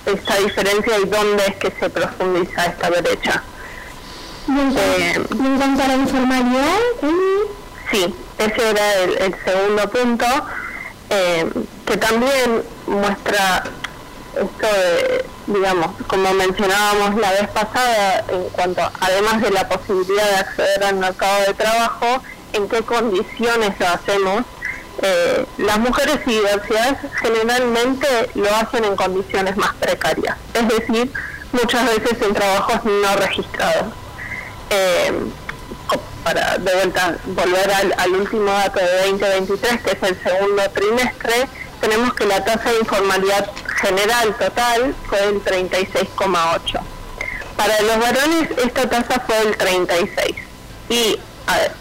esta 0.05 0.35
diferencia 0.37 0.97
y 0.99 1.05
dónde 1.05 1.45
es 1.47 1.55
que 1.57 1.71
se 1.79 1.89
profundiza 1.89 2.65
esta 2.65 2.89
brecha. 2.89 3.43
¿Y 4.47 4.51
en, 4.51 4.77
eh, 4.77 5.25
cuanto 5.57 5.83
a 5.83 5.87
la 5.87 5.95
informalidad? 5.95 6.79
Sí, 7.91 8.13
ese 8.37 8.69
era 8.69 8.95
el, 8.95 9.35
segundo 9.43 9.89
punto, 9.89 10.25
eh, 11.09 11.49
que 11.85 11.97
también 11.97 12.63
muestra 12.87 13.63
esto 14.35 14.67
de, 14.67 15.25
digamos, 15.47 15.89
como 16.07 16.33
mencionábamos 16.33 17.19
la 17.19 17.31
vez 17.31 17.47
pasada, 17.49 18.23
en 18.29 18.43
cuanto, 18.49 18.81
además 18.99 19.41
de 19.41 19.51
la 19.51 19.67
posibilidad 19.67 20.29
de 20.29 20.37
acceder 20.37 20.83
al 20.83 20.95
mercado 20.95 21.45
de 21.45 21.53
trabajo, 21.53 22.21
en 22.53 22.67
qué 22.69 22.81
condiciones 22.81 23.79
lo 23.79 23.87
hacemos 23.87 24.45
eh, 25.01 25.45
las 25.57 25.79
mujeres 25.79 26.19
y 26.25 26.31
diversidades 26.31 26.97
generalmente 27.21 28.07
lo 28.35 28.53
hacen 28.55 28.83
en 28.83 28.95
condiciones 28.95 29.55
más 29.55 29.73
precarias, 29.75 30.37
es 30.53 30.67
decir, 30.67 31.11
muchas 31.53 31.85
veces 31.85 32.21
en 32.21 32.33
trabajos 32.33 32.83
no 32.83 33.15
registrados. 33.15 33.93
Eh, 34.69 35.13
para 36.23 36.57
de 36.57 36.75
vuelta 36.75 37.17
volver 37.27 37.71
al, 37.97 38.11
último 38.11 38.51
dato 38.51 38.79
de 38.79 39.09
2023, 39.09 39.81
que 39.81 39.91
es 39.91 40.03
el 40.03 40.21
segundo 40.21 40.69
trimestre, 40.71 41.47
tenemos 41.79 42.13
que 42.13 42.25
la 42.25 42.43
tasa 42.43 42.69
de 42.69 42.79
informalidad 42.79 43.49
general 43.81 44.35
total 44.37 44.93
fue 45.07 45.23
el 45.23 45.43
36,8. 45.43 46.79
Para 47.55 47.81
los 47.81 47.99
varones 47.99 48.49
esta 48.57 48.89
tasa 48.89 49.23
fue 49.25 49.39
el 49.39 49.57
36 49.57 50.35
y 50.89 51.19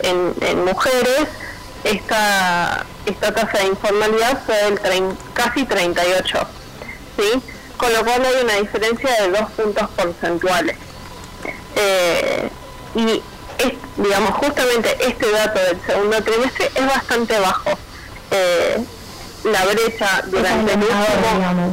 en, 0.03 0.35
en 0.41 0.65
mujeres 0.65 1.29
esta, 1.91 2.85
esta 3.07 3.33
tasa 3.35 3.59
de 3.59 3.67
informalidad 3.67 4.39
fue 4.45 4.55
del 4.57 4.79
trein- 4.81 5.17
casi 5.35 5.65
38, 5.65 6.39
¿sí? 7.17 7.43
Con 7.77 7.93
lo 7.93 8.05
cual 8.05 8.23
hay 8.25 8.45
una 8.45 8.55
diferencia 8.55 9.11
de 9.23 9.31
dos 9.31 9.51
puntos 9.53 9.89
porcentuales. 9.91 10.77
Eh, 11.77 12.49
y 12.95 13.23
es, 13.59 13.73
digamos, 13.97 14.31
justamente 14.35 14.97
este 15.01 15.31
dato 15.31 15.59
del 15.61 15.81
segundo 15.87 16.23
trimestre 16.23 16.71
es 16.75 16.87
bastante 16.87 17.39
bajo. 17.39 17.71
Eh, 18.31 18.85
la 19.45 19.65
brecha 19.67 20.23
durante 20.27 20.73
el 20.73 20.79
último 20.83 21.73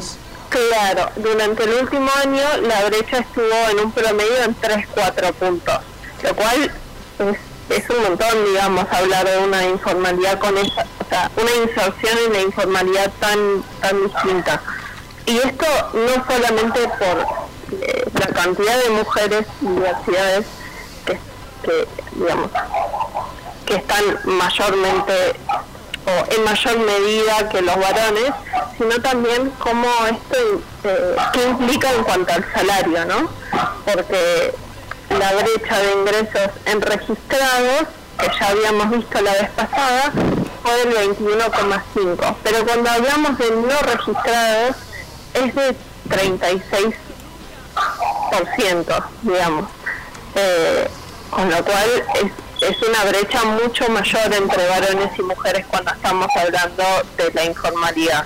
claro 0.50 1.10
durante 1.16 1.64
el 1.64 1.74
último 1.74 2.10
año 2.24 2.44
la 2.62 2.86
brecha 2.86 3.18
estuvo 3.18 3.70
en 3.72 3.80
un 3.80 3.92
promedio 3.92 4.44
en 4.46 4.56
3-4 4.62 5.34
puntos 5.34 5.80
lo 6.24 6.36
cual 6.36 6.72
es, 7.20 7.38
es 7.70 7.90
un 7.90 8.04
montón 8.04 8.46
digamos 8.46 8.86
hablar 8.92 9.26
de 9.26 9.38
una 9.40 9.64
informalidad 9.66 10.40
con 10.40 10.58
esa 10.58 10.86
o 11.00 11.10
sea 11.10 11.32
una 11.36 11.52
inserción 11.64 12.18
en 12.28 12.34
la 12.34 12.42
informalidad 12.42 13.12
tan 13.20 13.64
tan 13.82 14.04
distinta 14.04 14.62
y 15.26 15.38
esto 15.38 15.66
no 15.94 16.26
solamente 16.28 16.80
por 17.00 17.80
eh, 17.82 18.06
la 18.14 18.28
cantidad 18.28 18.84
de 18.84 18.90
mujeres 18.92 19.46
y 19.62 19.68
diversidades 19.68 20.46
que, 21.06 21.20
que 21.64 21.88
digamos 22.16 22.52
que 23.66 23.76
están 23.76 24.04
mayormente 24.26 25.36
o 26.06 26.34
en 26.34 26.44
mayor 26.44 26.78
medida 26.80 27.50
que 27.50 27.62
los 27.62 27.76
varones, 27.78 28.32
sino 28.78 29.02
también 29.02 29.52
cómo 29.58 29.88
esto 30.06 30.62
eh, 30.84 31.16
qué 31.34 31.50
implica 31.50 31.92
en 31.92 32.04
cuanto 32.04 32.34
al 32.34 32.46
salario, 32.54 33.06
¿no? 33.06 33.30
Porque 33.86 34.54
la 35.10 35.34
brecha 35.34 35.80
de 35.80 35.92
ingresos 35.94 36.52
en 36.66 36.82
registrados, 36.82 37.88
que 38.18 38.28
ya 38.40 38.48
habíamos 38.48 38.92
visto 38.92 39.22
la 39.22 39.34
vez 39.34 39.50
pasada, 39.52 40.14
fue 40.64 40.86
del 40.86 40.96
21,5, 41.18 42.36
pero 42.44 42.66
cuando 42.66 42.90
hablamos 42.90 43.38
de 43.38 43.52
no 43.52 43.78
registrados 43.82 44.78
es 45.34 45.54
de 45.56 45.76
36%, 46.10 49.06
digamos. 49.22 49.70
Eh, 50.36 50.90
con 51.30 51.50
lo 51.50 51.64
cual 51.64 52.04
es 52.16 52.32
es 52.62 52.82
una 52.82 53.04
brecha 53.06 53.44
mucho 53.44 53.88
mayor 53.90 54.34
entre 54.34 54.68
varones 54.68 55.20
y 55.20 55.22
mujeres 55.22 55.66
cuando 55.68 55.92
estamos 55.92 56.28
hablando 56.36 56.84
de 57.18 57.32
la 57.34 57.46
informalidad. 57.46 58.26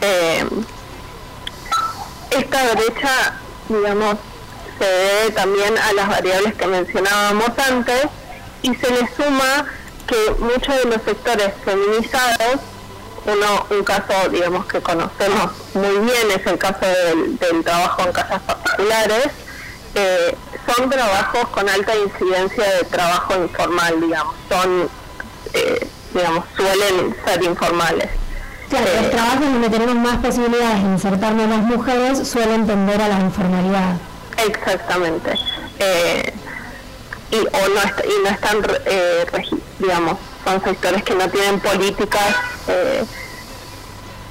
Eh, 0.00 0.44
esta 2.30 2.74
brecha, 2.74 3.40
digamos, 3.68 4.16
se 4.80 4.86
debe 4.86 5.30
también 5.32 5.76
a 5.76 5.92
las 5.92 6.08
variables 6.08 6.54
que 6.54 6.66
mencionábamos 6.66 7.50
antes 7.68 8.06
y 8.62 8.74
se 8.74 8.90
le 8.90 9.08
suma 9.14 9.66
que 10.06 10.34
muchos 10.38 10.74
de 10.74 10.84
los 10.86 11.02
sectores 11.02 11.52
feminizados, 11.64 12.60
uno, 13.26 13.66
un 13.70 13.84
caso, 13.84 14.28
digamos, 14.30 14.64
que 14.66 14.80
conocemos 14.80 15.52
muy 15.74 15.98
bien 15.98 16.30
es 16.34 16.46
el 16.46 16.56
caso 16.56 16.86
del, 16.86 17.38
del 17.38 17.62
trabajo 17.62 18.02
en 18.06 18.12
casas 18.12 18.40
particulares, 18.40 19.28
eh, 19.94 20.34
son 20.66 20.88
trabajos 20.88 21.48
con 21.48 21.68
alta 21.68 21.92
incidencia 21.96 22.64
de 22.76 22.84
trabajo 22.84 23.34
informal, 23.34 24.00
digamos, 24.00 24.34
son, 24.48 24.88
eh, 25.52 25.86
digamos, 26.14 26.44
suelen 26.56 27.14
ser 27.26 27.42
informales. 27.44 28.08
Claro, 28.70 28.86
los 29.02 29.10
trabajos 29.10 29.40
donde 29.40 29.68
tenemos 29.68 29.96
más 29.96 30.16
posibilidades 30.18 30.82
de 30.82 30.88
insertarnos 30.90 31.48
las 31.48 31.58
mujeres 31.58 32.26
suelen 32.26 32.66
tender 32.66 33.02
a 33.02 33.08
la 33.08 33.20
informalidad. 33.20 33.96
Exactamente. 34.46 35.32
Eh, 35.78 36.32
y, 37.30 37.36
o 37.36 37.40
no 37.42 37.80
y 38.04 38.24
no 38.24 38.30
están, 38.30 38.58
eh, 38.86 39.24
digamos, 39.78 40.18
son 40.44 40.62
sectores 40.64 41.02
que 41.04 41.14
no 41.14 41.28
tienen 41.28 41.60
políticas, 41.60 42.34
eh, 42.68 43.04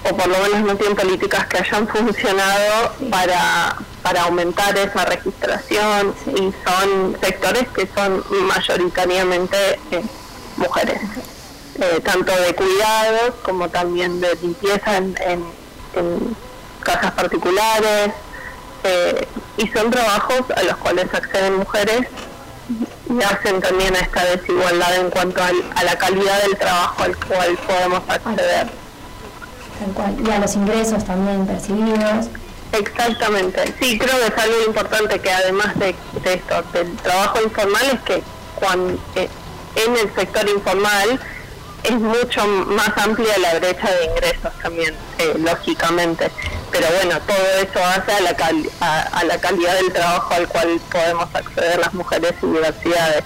o 0.10 0.15
por 0.15 0.27
lo 0.27 0.38
menos 0.40 0.61
no 0.61 0.76
tienen 0.76 0.95
políticas 0.95 1.48
que 1.48 1.57
hayan 1.60 1.88
funcionado 1.88 2.94
para, 3.10 3.76
para 4.02 4.23
aumentar 4.23 4.77
esa 4.77 5.06
registración 5.06 6.14
y 6.27 6.53
son 6.65 7.18
sectores 7.22 7.68
que 7.69 7.88
son 7.95 8.23
mayoritariamente 8.30 9.80
eh, 9.91 10.03
mujeres, 10.57 10.99
eh, 11.80 12.02
tanto 12.03 12.31
de 12.36 12.56
cuidados 12.56 13.36
como 13.44 13.69
también 13.69 14.19
de 14.19 14.36
limpieza 14.41 14.98
en 14.98 15.45
casas 16.84 17.11
particulares, 17.11 18.14
eh, 18.84 19.27
y 19.57 19.68
son 19.69 19.89
trabajos 19.91 20.41
a 20.56 20.64
los 20.64 20.77
cuales 20.77 21.06
acceden 21.14 21.57
mujeres 21.57 22.07
y 23.10 23.23
hacen 23.23 23.60
también 23.61 23.95
a 23.95 23.99
esta 23.99 24.23
desigualdad 24.26 24.95
en 24.95 25.10
cuanto 25.10 25.43
al- 25.43 25.64
a 25.76 25.84
la 25.84 25.97
calidad 25.97 26.41
del 26.43 26.57
trabajo 26.57 27.03
al 27.03 27.15
cual 27.18 27.57
podemos 27.68 28.01
acceder. 28.07 28.68
Tal 29.80 29.93
cual. 29.95 30.15
Y 30.26 30.30
a 30.31 30.39
los 30.39 30.56
ingresos 30.56 31.03
también 31.06 31.45
percibidos. 31.47 32.27
Exactamente, 32.72 33.73
sí, 33.81 33.97
creo 33.97 34.15
que 34.19 34.27
es 34.27 34.38
algo 34.38 34.56
importante 34.68 35.19
que 35.19 35.31
además 35.31 35.73
de, 35.80 35.95
de 36.23 36.34
esto, 36.35 36.64
del 36.72 36.95
trabajo 36.97 37.41
informal, 37.41 37.84
es 37.93 37.99
que 38.01 38.23
cuando, 38.56 39.01
eh, 39.15 39.27
en 39.76 39.95
el 39.97 40.14
sector 40.14 40.47
informal 40.47 41.19
es 41.84 41.93
mucho 41.93 42.45
más 42.47 42.91
amplia 42.97 43.38
la 43.39 43.60
brecha 43.60 43.89
de 43.89 44.06
ingresos 44.06 44.51
también, 44.61 44.93
eh, 45.18 45.34
lógicamente. 45.39 46.31
Pero 46.72 46.88
bueno, 46.95 47.19
todo 47.22 47.38
eso 47.61 47.84
hace 47.85 48.11
a 48.14 48.22
la, 48.22 48.35
cal- 48.35 48.69
a, 48.81 49.01
a 49.01 49.23
la 49.23 49.38
calidad 49.39 49.73
del 49.76 49.91
trabajo 49.91 50.34
al 50.34 50.47
cual 50.47 50.80
podemos 50.91 51.27
acceder 51.34 51.80
las 51.80 51.93
mujeres 51.93 52.34
y 52.41 52.45
diversidades. 52.45 53.23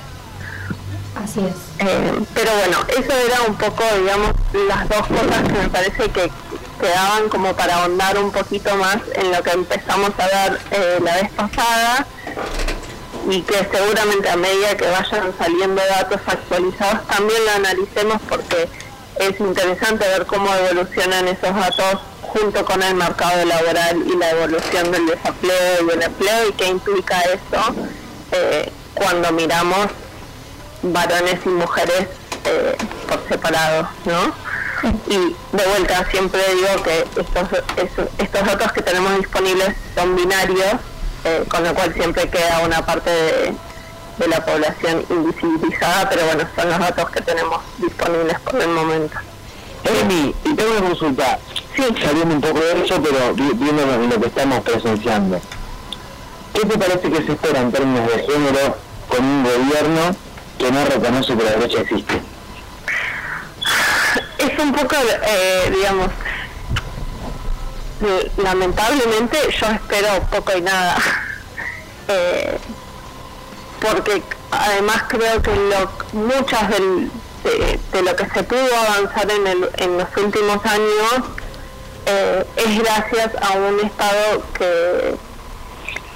Así 1.23 1.41
es. 1.41 1.55
Eh, 1.87 2.19
pero 2.33 2.51
bueno, 2.55 2.77
eso 2.89 3.13
era 3.27 3.41
un 3.47 3.55
poco, 3.55 3.83
digamos, 3.99 4.31
las 4.67 4.87
dos 4.89 5.07
cosas 5.07 5.43
que 5.43 5.53
me 5.53 5.69
parece 5.69 6.09
que 6.09 6.31
quedaban 6.79 7.29
como 7.29 7.53
para 7.55 7.83
ahondar 7.83 8.17
un 8.17 8.31
poquito 8.31 8.75
más 8.77 8.97
en 9.13 9.31
lo 9.31 9.43
que 9.43 9.51
empezamos 9.51 10.09
a 10.17 10.25
ver 10.25 10.59
eh, 10.71 10.99
la 11.03 11.15
vez 11.15 11.29
pasada 11.31 12.05
y 13.29 13.41
que 13.41 13.67
seguramente 13.71 14.29
a 14.29 14.35
medida 14.35 14.75
que 14.75 14.89
vayan 14.89 15.33
saliendo 15.37 15.81
datos 15.89 16.19
actualizados 16.25 17.07
también 17.07 17.45
lo 17.45 17.51
analicemos 17.51 18.21
porque 18.27 18.67
es 19.19 19.39
interesante 19.39 20.07
ver 20.07 20.25
cómo 20.25 20.53
evolucionan 20.53 21.27
esos 21.27 21.55
datos 21.55 22.01
junto 22.21 22.65
con 22.65 22.81
el 22.81 22.95
mercado 22.95 23.45
laboral 23.45 24.03
y 24.07 24.17
la 24.17 24.31
evolución 24.31 24.91
del 24.91 25.05
desempleo 25.05 25.81
y 25.81 25.85
del 25.85 26.01
empleo 26.01 26.49
y 26.49 26.53
qué 26.53 26.67
implica 26.67 27.21
eso 27.21 27.75
eh, 28.31 28.71
cuando 28.95 29.31
miramos 29.31 29.87
varones 30.81 31.39
y 31.45 31.49
mujeres 31.49 32.07
eh, 32.45 32.75
por 33.07 33.25
separado, 33.27 33.87
¿no? 34.05 34.43
Y 35.07 35.17
de 35.55 35.67
vuelta 35.67 36.05
siempre 36.11 36.41
digo 36.55 36.83
que 36.83 37.05
estos, 37.21 38.03
estos 38.17 38.45
datos 38.45 38.71
que 38.73 38.81
tenemos 38.81 39.17
disponibles 39.17 39.75
son 39.95 40.15
binarios, 40.15 40.73
eh, 41.25 41.43
con 41.47 41.63
lo 41.63 41.73
cual 41.73 41.93
siempre 41.93 42.29
queda 42.29 42.59
una 42.65 42.85
parte 42.85 43.09
de, 43.09 43.53
de 44.17 44.27
la 44.27 44.43
población 44.45 45.05
invisibilizada, 45.09 46.09
pero 46.09 46.25
bueno, 46.25 46.43
son 46.55 46.69
los 46.69 46.79
datos 46.79 47.09
que 47.09 47.21
tenemos 47.21 47.61
disponibles 47.77 48.39
por 48.39 48.61
el 48.61 48.69
momento. 48.69 49.17
Emi, 49.83 50.33
y 50.45 50.53
tengo 50.55 50.71
una 50.77 50.87
consulta, 50.89 51.39
saliendo 51.75 52.35
un 52.35 52.41
poco 52.41 52.59
de 52.59 52.85
eso, 52.85 53.01
pero 53.01 53.33
vi- 53.33 53.51
viendo 53.53 53.85
lo, 53.85 54.19
que 54.21 54.27
estamos 54.27 54.61
presenciando. 54.61 55.41
¿Qué 56.53 56.61
te 56.65 56.77
parece 56.77 57.09
que 57.09 57.25
se 57.25 57.31
espera 57.33 57.59
en 57.61 57.71
términos 57.71 58.07
de 58.07 58.23
género 58.23 58.77
con 59.09 59.25
un 59.25 59.43
gobierno 59.43 60.15
que 60.57 60.71
no 60.71 60.85
reconoce 60.85 61.35
que 61.35 61.43
la 61.43 61.55
brecha 61.57 61.81
existe? 61.81 62.21
es 64.37 64.59
un 64.59 64.71
poco, 64.73 64.95
eh, 65.25 65.71
digamos, 65.73 66.07
lamentablemente 68.37 69.37
yo 69.59 69.67
espero 69.67 70.21
poco 70.31 70.57
y 70.57 70.61
nada. 70.61 70.97
Eh, 72.09 72.57
porque 73.79 74.21
además 74.51 75.03
creo 75.07 75.41
que 75.41 75.51
lo, 75.55 75.89
muchas 76.19 76.69
de 76.69 78.01
lo 78.01 78.15
que 78.17 78.27
se 78.33 78.43
pudo 78.43 78.75
avanzar 78.89 79.31
en, 79.31 79.47
el- 79.47 79.69
en 79.77 79.97
los 79.97 80.07
últimos 80.17 80.65
años 80.65 81.29
eh, 82.05 82.45
es 82.57 82.79
gracias 82.79 83.31
a 83.41 83.53
un 83.53 83.79
Estado 83.79 84.43
que, 84.53 85.15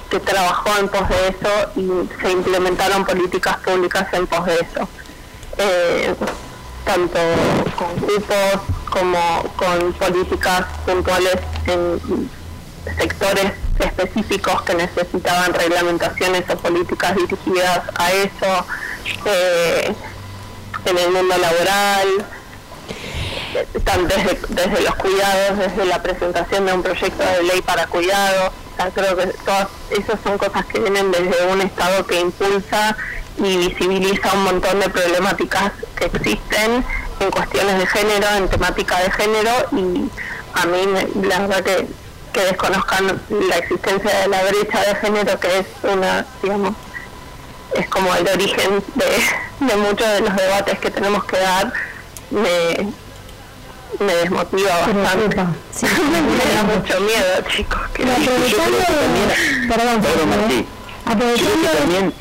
que 0.09 0.19
trabajó 0.19 0.77
en 0.77 0.89
pos 0.89 1.07
de 1.07 1.27
eso 1.30 1.72
y 1.77 2.22
se 2.22 2.31
implementaron 2.31 3.05
políticas 3.05 3.55
públicas 3.59 4.07
en 4.11 4.27
pos 4.27 4.45
de 4.45 4.55
eso. 4.55 4.89
Eh, 5.57 6.14
tanto 6.84 7.19
con 7.77 7.95
grupos 8.05 8.61
como 8.89 9.43
con 9.55 9.93
políticas 9.93 10.65
puntuales 10.85 11.38
en 11.65 12.30
sectores 12.97 13.51
específicos 13.80 14.61
que 14.64 14.76
necesitaban 14.76 15.53
reglamentaciones 15.53 16.43
o 16.49 16.57
políticas 16.57 17.15
dirigidas 17.15 17.81
a 17.95 18.11
eso, 18.11 18.65
eh, 19.26 19.93
en 20.85 20.97
el 20.97 21.11
mundo 21.11 21.38
laboral, 21.38 22.26
desde, 24.07 24.39
desde 24.49 24.81
los 24.81 24.95
cuidados, 24.95 25.57
desde 25.57 25.85
la 25.85 26.01
presentación 26.01 26.65
de 26.65 26.73
un 26.73 26.84
proyecto 26.84 27.23
de 27.23 27.43
ley 27.43 27.61
para 27.61 27.88
cuidados. 27.88 28.51
Creo 28.93 29.18
que 29.18 29.27
todas 29.43 29.68
esas 29.89 30.19
son 30.23 30.38
cosas 30.38 30.65
que 30.65 30.80
vienen 30.80 31.11
desde 31.11 31.47
un 31.47 31.61
Estado 31.61 32.05
que 32.05 32.19
impulsa 32.19 32.95
y 33.38 33.57
visibiliza 33.57 34.34
un 34.34 34.43
montón 34.43 34.80
de 34.80 34.89
problemáticas 34.89 35.72
que 35.95 36.05
existen 36.05 36.85
en 37.19 37.31
cuestiones 37.31 37.80
de 37.80 37.88
género, 37.88 38.27
en 38.38 38.48
temática 38.48 38.99
de 38.99 39.11
género, 39.11 39.52
y 39.72 40.10
a 40.53 40.65
mí 40.65 40.88
me, 40.88 41.27
la 41.27 41.39
verdad 41.39 41.64
que, 41.64 41.88
que 42.34 42.41
desconozcan 42.41 43.22
la 43.30 43.57
existencia 43.57 44.19
de 44.19 44.27
la 44.27 44.44
brecha 44.44 44.80
de 44.81 44.95
género, 44.95 45.39
que 45.39 45.60
es 45.60 45.65
una, 45.84 46.26
digamos, 46.41 46.76
es 47.73 47.88
como 47.89 48.14
el 48.15 48.27
origen 48.27 48.84
de, 48.95 49.65
de 49.65 49.76
muchos 49.76 50.07
de 50.07 50.22
los 50.22 50.35
debates 50.35 50.80
que 50.80 50.91
tenemos 50.91 51.23
que 51.26 51.38
dar, 51.38 51.73
me, 52.31 52.94
me 53.99 54.14
desmotiva 54.14 54.77
bastante. 54.80 55.38
me 55.38 56.53
da 56.53 56.64
mucho 56.64 56.99
miedo, 57.02 57.41
chicos. 57.49 57.81
Que 57.94 58.03
Perdón, 59.68 60.02
aprovechando... 61.06 61.69
también... 61.80 62.14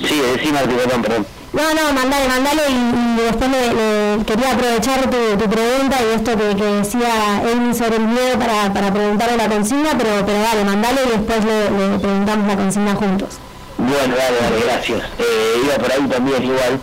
Sí, 0.00 0.20
decime, 0.20 0.58
perdón, 0.60 1.02
perdón. 1.02 1.26
No, 1.52 1.62
no, 1.74 1.92
mandale, 1.92 2.28
mandale 2.28 2.62
y, 2.70 3.20
y 3.20 3.24
después 3.24 3.50
le, 3.50 4.24
quería 4.24 4.52
aprovechar 4.52 5.10
tu, 5.10 5.36
tu 5.36 5.50
pregunta 5.50 5.98
y 6.00 6.16
esto 6.16 6.32
que, 6.38 6.64
decía 6.64 7.42
Amy 7.52 7.74
sobre 7.74 7.96
el 7.96 8.06
miedo 8.06 8.38
para, 8.38 8.72
para 8.72 8.90
preguntarle 8.90 9.36
la 9.36 9.48
consigna, 9.48 9.90
pero, 9.98 10.24
pero 10.24 10.38
dale, 10.40 10.64
mandale 10.64 11.00
y 11.04 11.08
después 11.10 11.44
le, 11.44 11.98
preguntamos 11.98 12.46
la 12.46 12.56
consigna 12.56 12.94
juntos. 12.94 13.28
Bueno, 13.76 14.16
dale, 14.16 14.36
dale, 14.40 14.64
gracias. 14.64 15.02
Eh, 15.18 15.62
iba 15.62 15.74
por 15.74 15.92
ahí 15.92 16.08
también 16.08 16.42
igual, 16.42 16.80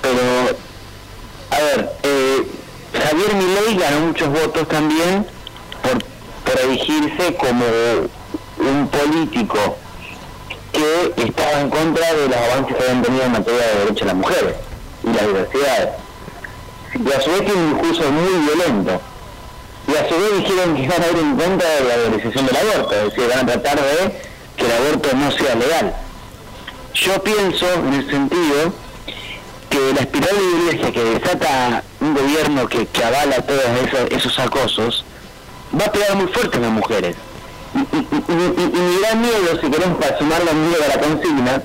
pero, 0.00 0.56
a 1.50 1.58
ver, 1.58 1.92
eh, 2.04 2.48
Javier 2.92 3.34
Milei 3.34 3.76
ganó 3.76 4.00
muchos 4.06 4.28
votos 4.28 4.68
también 4.68 5.26
por, 5.82 5.98
por 6.52 6.60
erigirse 6.66 7.34
como 7.34 7.64
un 8.58 8.88
político 8.88 9.76
que 10.74 11.22
estaba 11.22 11.60
en 11.60 11.70
contra 11.70 12.12
de 12.12 12.28
los 12.28 12.36
avances 12.36 12.76
que 12.76 12.82
habían 12.82 13.02
tenido 13.02 13.24
en 13.24 13.32
materia 13.32 13.66
de 13.66 13.78
derechos 13.78 14.00
de 14.00 14.06
las 14.06 14.14
mujeres 14.16 14.54
y 15.04 15.12
la 15.12 15.26
diversidad. 15.26 15.90
Y 16.94 17.12
a 17.12 17.20
su 17.20 17.30
vez 17.30 17.44
tiene 17.44 17.60
un 17.60 17.74
discurso 17.74 18.10
muy 18.10 18.46
violento. 18.46 19.00
Y 19.86 19.96
a 19.96 20.08
su 20.08 20.14
vez 20.14 20.38
dijeron 20.38 20.76
que 20.76 20.88
van 20.88 21.02
a 21.02 21.06
ir 21.08 21.18
en 21.18 21.36
contra 21.36 21.68
de 21.68 21.84
la 21.84 21.96
legalización 21.96 22.46
del 22.46 22.56
aborto, 22.56 22.94
es 22.94 23.04
decir, 23.04 23.28
van 23.28 23.38
a 23.38 23.52
tratar 23.52 23.76
de 23.76 24.12
que 24.56 24.66
el 24.66 24.72
aborto 24.72 25.16
no 25.16 25.30
sea 25.30 25.54
legal. 25.54 25.94
Yo 26.94 27.22
pienso, 27.22 27.66
en 27.74 27.94
el 27.94 28.10
sentido, 28.10 28.72
que 29.70 29.92
la 29.94 30.00
espiral 30.00 30.36
de 30.36 30.56
violencia 30.56 30.92
que 30.92 31.04
desata 31.04 31.82
un 32.00 32.14
gobierno 32.14 32.68
que, 32.68 32.86
que 32.86 33.04
avala 33.04 33.42
todos 33.42 33.64
esos, 33.86 34.10
esos 34.10 34.38
acosos, 34.38 35.04
va 35.78 35.86
a 35.86 35.92
pegar 35.92 36.16
muy 36.16 36.28
fuerte 36.28 36.58
a 36.58 36.60
las 36.60 36.70
mujeres 36.70 37.16
y, 37.74 37.78
y, 37.78 37.98
y, 37.98 38.78
y 38.78 38.80
mi 38.80 39.00
gran 39.00 39.20
miedo, 39.20 39.60
si 39.60 39.70
queremos 39.70 39.98
para 39.98 40.18
sumarle 40.18 40.50
al 40.50 40.56
miedo 40.56 40.84
a 40.84 40.88
la 40.88 41.00
consigna, 41.00 41.62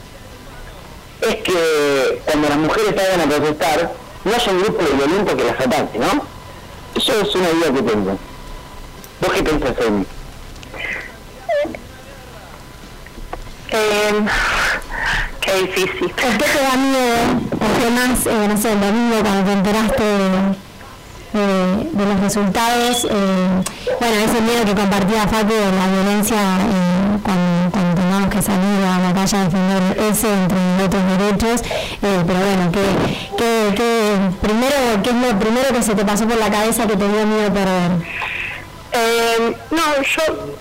es 1.21 1.35
que 1.35 2.21
cuando 2.25 2.49
las 2.49 2.57
mujeres 2.57 2.95
salgan 2.95 3.21
a 3.21 3.25
protestar, 3.25 3.93
no 4.23 4.33
haya 4.33 4.51
un 4.51 4.61
grupo 4.61 4.83
de 4.83 4.91
violentos 4.91 5.35
que 5.35 5.43
las 5.43 5.59
ataque, 5.59 5.99
¿no? 5.99 6.23
Eso 6.95 7.21
es 7.21 7.35
una 7.35 7.49
idea 7.49 7.71
que 7.73 7.81
tengo. 7.81 8.17
¿Vos 9.21 9.33
qué 9.33 9.43
pensás, 9.43 9.85
Emi? 9.85 10.05
Eh, 13.71 14.25
qué 15.41 15.53
difícil. 15.61 16.09
¿Por 16.09 16.37
qué 16.37 16.45
te 16.45 16.63
da 16.63 16.75
miedo? 16.75 17.15
¿O 17.53 17.79
qué 17.79 17.89
más, 17.91 18.25
eh, 18.25 18.47
no 18.47 18.57
sé, 18.57 18.71
el 18.71 18.81
domingo 18.81 19.21
cuando 19.21 19.45
te 19.45 19.53
enteraste 19.53 20.03
de, 20.03 20.55
de- 21.33 21.89
de 21.91 22.05
los 22.05 22.19
resultados? 22.21 23.05
eh, 23.09 23.63
bueno, 23.99 24.15
ese 24.15 24.41
miedo 24.41 24.65
que 24.65 24.73
compartía 24.75 25.27
Facu 25.27 25.53
de 25.53 25.71
la 25.71 25.87
violencia 25.87 26.37
eh, 26.37 27.17
cuando, 27.23 27.71
cuando 27.71 28.01
tengamos 28.01 28.29
que 28.29 28.41
salir 28.41 28.83
a 28.85 28.99
la 28.99 29.13
calle 29.13 29.37
a 29.37 29.43
defender 29.43 29.97
ese 30.09 30.33
entre 30.33 30.85
otros 30.85 31.03
derechos. 31.17 31.61
eh, 32.01 32.23
pero 32.25 32.39
bueno, 32.39 32.71
¿qué, 32.71 32.85
qué, 33.37 33.73
qué, 33.75 34.17
primero, 34.41 34.75
¿qué 35.03 35.09
es 35.09 35.15
lo 35.15 35.39
primero 35.39 35.67
que 35.73 35.83
se 35.83 35.95
te 35.95 36.05
pasó 36.05 36.27
por 36.27 36.37
la 36.37 36.49
cabeza 36.49 36.87
que 36.87 36.95
te 36.95 37.07
dio 37.07 37.25
miedo 37.25 37.53
perder? 37.53 37.91
Eh, 38.91 39.55
no, 39.71 40.01
yo, 40.01 40.53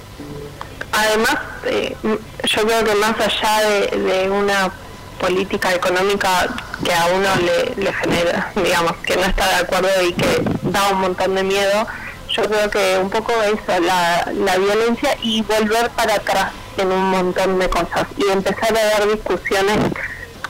además, 0.93 1.37
eh, 1.65 1.97
yo 2.03 2.63
creo 2.63 2.85
que 2.85 2.95
más 2.97 3.15
allá 3.19 3.69
de, 3.69 3.99
de 3.99 4.31
una 4.31 4.71
política 5.19 5.75
económica 5.75 6.49
que 6.85 6.93
a 6.95 7.07
uno 7.07 7.29
le, 7.45 7.83
le 7.83 7.93
genera, 7.93 8.53
digamos, 8.55 8.93
que 8.99 9.17
no 9.17 9.25
está 9.25 9.47
de 9.49 9.55
acuerdo 9.57 9.89
y 10.09 10.13
que 10.13 10.43
da 10.63 10.89
un 10.93 11.01
montón 11.01 11.35
de 11.35 11.43
miedo, 11.43 11.87
yo 12.31 12.43
creo 12.45 12.71
que 12.71 12.99
un 13.03 13.11
poco 13.11 13.33
eso, 13.43 13.81
la, 13.81 14.31
la 14.35 14.57
violencia 14.59 15.17
y 15.23 15.43
volver 15.43 15.91
para 15.91 16.15
atrás 16.17 16.53
en 16.77 16.93
un 16.93 17.11
montón 17.11 17.59
de 17.59 17.69
cosas 17.69 18.07
y 18.17 18.31
empezar 18.31 18.77
a 18.77 18.85
dar 18.99 19.09
discusiones 19.13 19.79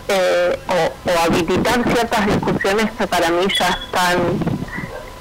eh, 0.08 0.58
o, 0.68 1.10
o 1.10 1.18
habilitar 1.24 1.82
ciertas 1.92 2.26
discusiones 2.26 2.90
que 2.98 3.06
para 3.06 3.30
mí 3.30 3.46
ya 3.58 3.68
están 3.68 4.18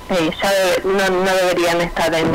eh, 0.10 0.30
ya 0.42 0.52
debe- 0.52 0.84
no, 0.86 1.24
no 1.24 1.32
deberían 1.36 1.82
estar 1.82 2.14
en, 2.16 2.28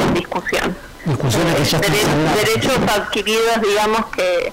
en 0.00 0.14
discusión. 0.14 0.76
Discusiones 1.04 1.54
que 1.56 1.64
ya 1.64 1.78
están 1.78 1.92
Dere- 1.92 2.02
saldadas. 2.04 2.36
derechos 2.36 2.78
adquiridos, 2.94 3.60
digamos, 3.66 4.06
que, 4.06 4.52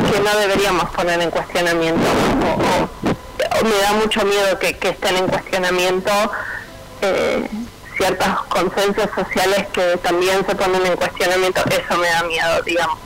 que 0.00 0.20
no 0.20 0.38
deberíamos 0.38 0.90
poner 0.90 1.20
en 1.20 1.30
cuestionamiento. 1.30 2.02
O, 2.44 3.64
me 3.64 3.78
da 3.82 3.92
mucho 3.92 4.24
miedo 4.24 4.58
que, 4.58 4.76
que 4.76 4.90
estén 4.90 5.16
en 5.16 5.28
cuestionamiento 5.28 6.10
eh, 7.02 7.48
ciertos 7.96 8.28
consensos 8.48 9.10
sociales 9.14 9.66
que 9.72 9.98
también 10.02 10.44
se 10.46 10.54
ponen 10.54 10.86
en 10.86 10.96
cuestionamiento. 10.96 11.62
Eso 11.68 11.98
me 11.98 12.08
da 12.08 12.22
miedo, 12.24 12.62
digamos. 12.64 12.98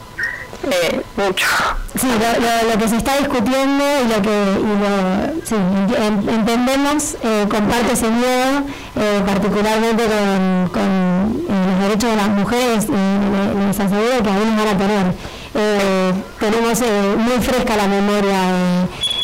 Eh, 0.70 1.02
mucho. 1.16 1.46
Sí, 1.94 2.08
lo, 2.08 2.78
que 2.78 2.88
se 2.88 2.96
está 2.96 3.18
discutiendo 3.18 3.84
y 4.00 4.08
lo 4.08 4.22
que 4.22 4.58
lo, 4.80 6.32
entendemos, 6.32 7.16
eh, 7.22 7.46
comparte 7.50 7.92
ese 7.92 8.08
miedo, 8.08 8.62
eh, 8.96 9.22
particularmente 9.26 10.04
con, 10.04 10.70
con 10.72 11.46
los 11.48 11.80
derechos 11.80 12.10
de 12.10 12.16
las 12.16 12.28
mujeres, 12.28 12.88
les 12.88 13.80
aseguro 13.80 14.22
que 14.22 14.30
nos 14.30 14.56
van 14.56 14.68
a 14.68 14.78
tener. 14.78 15.33
Eh, 15.56 16.12
tenemos 16.40 16.80
eh, 16.80 17.14
muy 17.16 17.38
fresca 17.44 17.76
la 17.76 17.86
memoria 17.86 18.40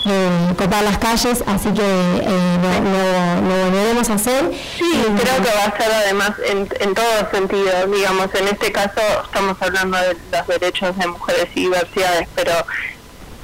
de, 0.05 0.12
de 0.12 0.55
copar 0.55 0.85
las 0.85 0.98
calles, 0.98 1.43
así 1.47 1.70
que 1.74 1.82
eh, 1.82 2.59
lo, 2.62 2.90
lo- 2.90 3.48
lo 3.48 3.65
volveremos 3.65 4.09
a 4.11 4.15
hacer. 4.15 4.51
Sí, 4.78 4.85
creo 5.20 5.36
que 5.43 5.51
va 5.57 5.65
a 5.65 5.77
ser 5.77 5.93
además 5.93 6.31
en, 6.47 6.69
en 6.81 6.94
todos 6.94 7.27
sentidos, 7.32 7.90
digamos, 7.93 8.28
en 8.35 8.48
este 8.48 8.70
caso 8.73 9.01
estamos 9.24 9.57
hablando 9.61 9.97
de 9.98 10.16
los 10.32 10.47
derechos 10.47 10.97
de 10.97 11.07
mujeres 11.09 11.47
y 11.55 11.61
diversidades, 11.65 12.28
pero 12.35 12.52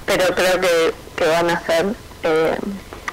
pero 0.07 0.25
creo 0.37 0.61
que, 0.61 0.95
que 1.17 1.27
van 1.27 1.51
a 1.51 1.61
ser 1.67 1.87
eh, 2.23 2.57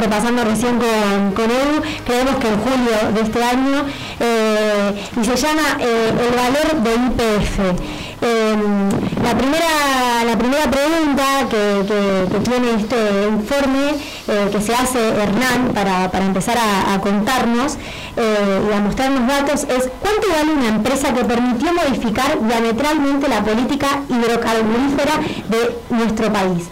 eh, 0.00 0.04
repasando 0.04 0.44
recién 0.44 0.78
con, 0.78 1.32
con 1.32 1.50
Edu, 1.50 1.82
creemos 2.04 2.36
que 2.36 2.48
en 2.48 2.58
julio 2.60 3.12
de 3.14 3.20
este 3.20 3.42
año, 3.42 3.84
eh, 4.20 5.06
y 5.20 5.24
se 5.24 5.36
llama 5.36 5.78
El 5.78 6.36
valor 6.36 6.82
de 6.82 6.94
IPF. 6.94 8.00
Em, 8.22 8.90
la, 9.24 9.34
primera, 9.34 10.24
la 10.26 10.36
primera 10.36 10.70
pregunta 10.70 11.48
que, 11.48 12.38
tiene 12.44 12.74
este 12.76 13.28
informe 13.28 13.94
eh, 14.28 14.48
que 14.52 14.60
se 14.60 14.74
hace 14.74 14.98
Hernán 15.08 15.72
para, 15.72 16.10
empezar 16.26 16.58
a, 16.58 17.00
contarnos 17.00 17.78
eh, 18.16 18.60
y 18.68 18.74
a 18.74 18.80
mostrarnos 18.80 19.26
datos 19.26 19.62
es 19.64 19.88
¿cuánto 20.00 20.28
vale 20.28 20.52
una 20.52 20.68
empresa 20.68 21.14
que 21.14 21.24
permitió 21.24 21.72
modificar 21.72 22.38
diametralmente 22.46 23.26
la 23.26 23.42
política 23.42 23.86
hidrocarburífera 24.10 25.12
de 25.48 25.78
nuestro 25.88 26.30
país? 26.30 26.68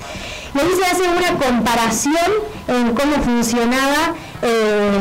Y 0.54 0.58
ahí 0.58 0.70
se 0.76 0.84
hace 0.84 1.02
una 1.02 1.38
comparación 1.38 2.30
en 2.68 2.94
cómo 2.94 3.16
funcionaba 3.24 4.14
eh, 4.42 4.98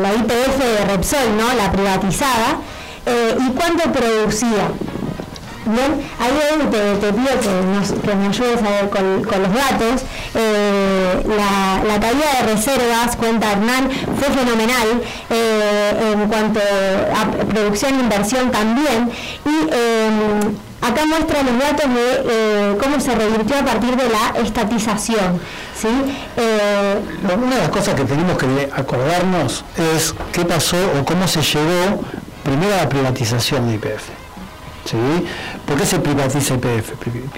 la 0.00 0.14
IPF 0.14 0.58
de 0.58 0.84
Repsol, 0.86 1.36
¿no? 1.36 1.54
la 1.54 1.70
privatizada, 1.70 2.60
y 3.38 3.50
cuánto 3.52 3.90
producía. 3.90 4.68
Bien, 5.66 6.02
ahí 6.18 6.30
te, 6.70 7.12
pido 7.12 8.02
que, 8.02 8.14
me 8.14 8.26
ayudes 8.28 8.62
a 8.62 8.70
ver 8.70 8.90
con, 8.90 9.22
los 9.22 9.54
datos. 9.54 10.02
Eh, 10.34 11.22
la, 11.26 12.00
caída 12.00 12.40
de 12.40 12.54
reservas, 12.54 13.14
cuenta 13.16 13.52
Hernán, 13.52 13.88
fue 14.18 14.34
fenomenal 14.34 15.02
eh, 15.28 16.12
en 16.12 16.28
cuanto 16.28 16.60
a 16.60 17.30
producción 17.46 17.94
e 17.94 18.00
inversión 18.00 18.50
también. 18.50 19.10
Y 19.44 19.70
acá 20.80 21.06
muestra 21.06 21.42
los 21.42 21.58
datos 21.58 21.94
de 21.94 22.22
eh, 22.28 22.76
cómo 22.82 22.98
se 22.98 23.14
revirtió 23.14 23.58
a 23.58 23.64
partir 23.64 23.96
de 23.96 24.08
la 24.08 24.40
estatización. 24.42 25.40
¿Sí? 25.80 25.88
Una 27.34 27.54
de 27.54 27.60
las 27.62 27.68
cosas 27.70 27.94
que 27.94 28.04
tenemos 28.04 28.36
que 28.36 28.70
acordarnos 28.72 29.64
es 29.94 30.14
qué 30.32 30.44
pasó 30.44 30.76
o 31.00 31.04
cómo 31.04 31.26
se 31.26 31.42
llegó 31.42 32.02
primero 32.42 32.74
a 32.74 32.78
la 32.78 32.88
privatización 32.88 33.68
de 33.68 33.74
IPF. 33.74 34.08
¿sí? 34.84 34.96
¿Por 35.66 35.78
qué 35.78 35.86
se 35.86 35.98
privatiza 35.98 36.54
IPF? 36.54 36.92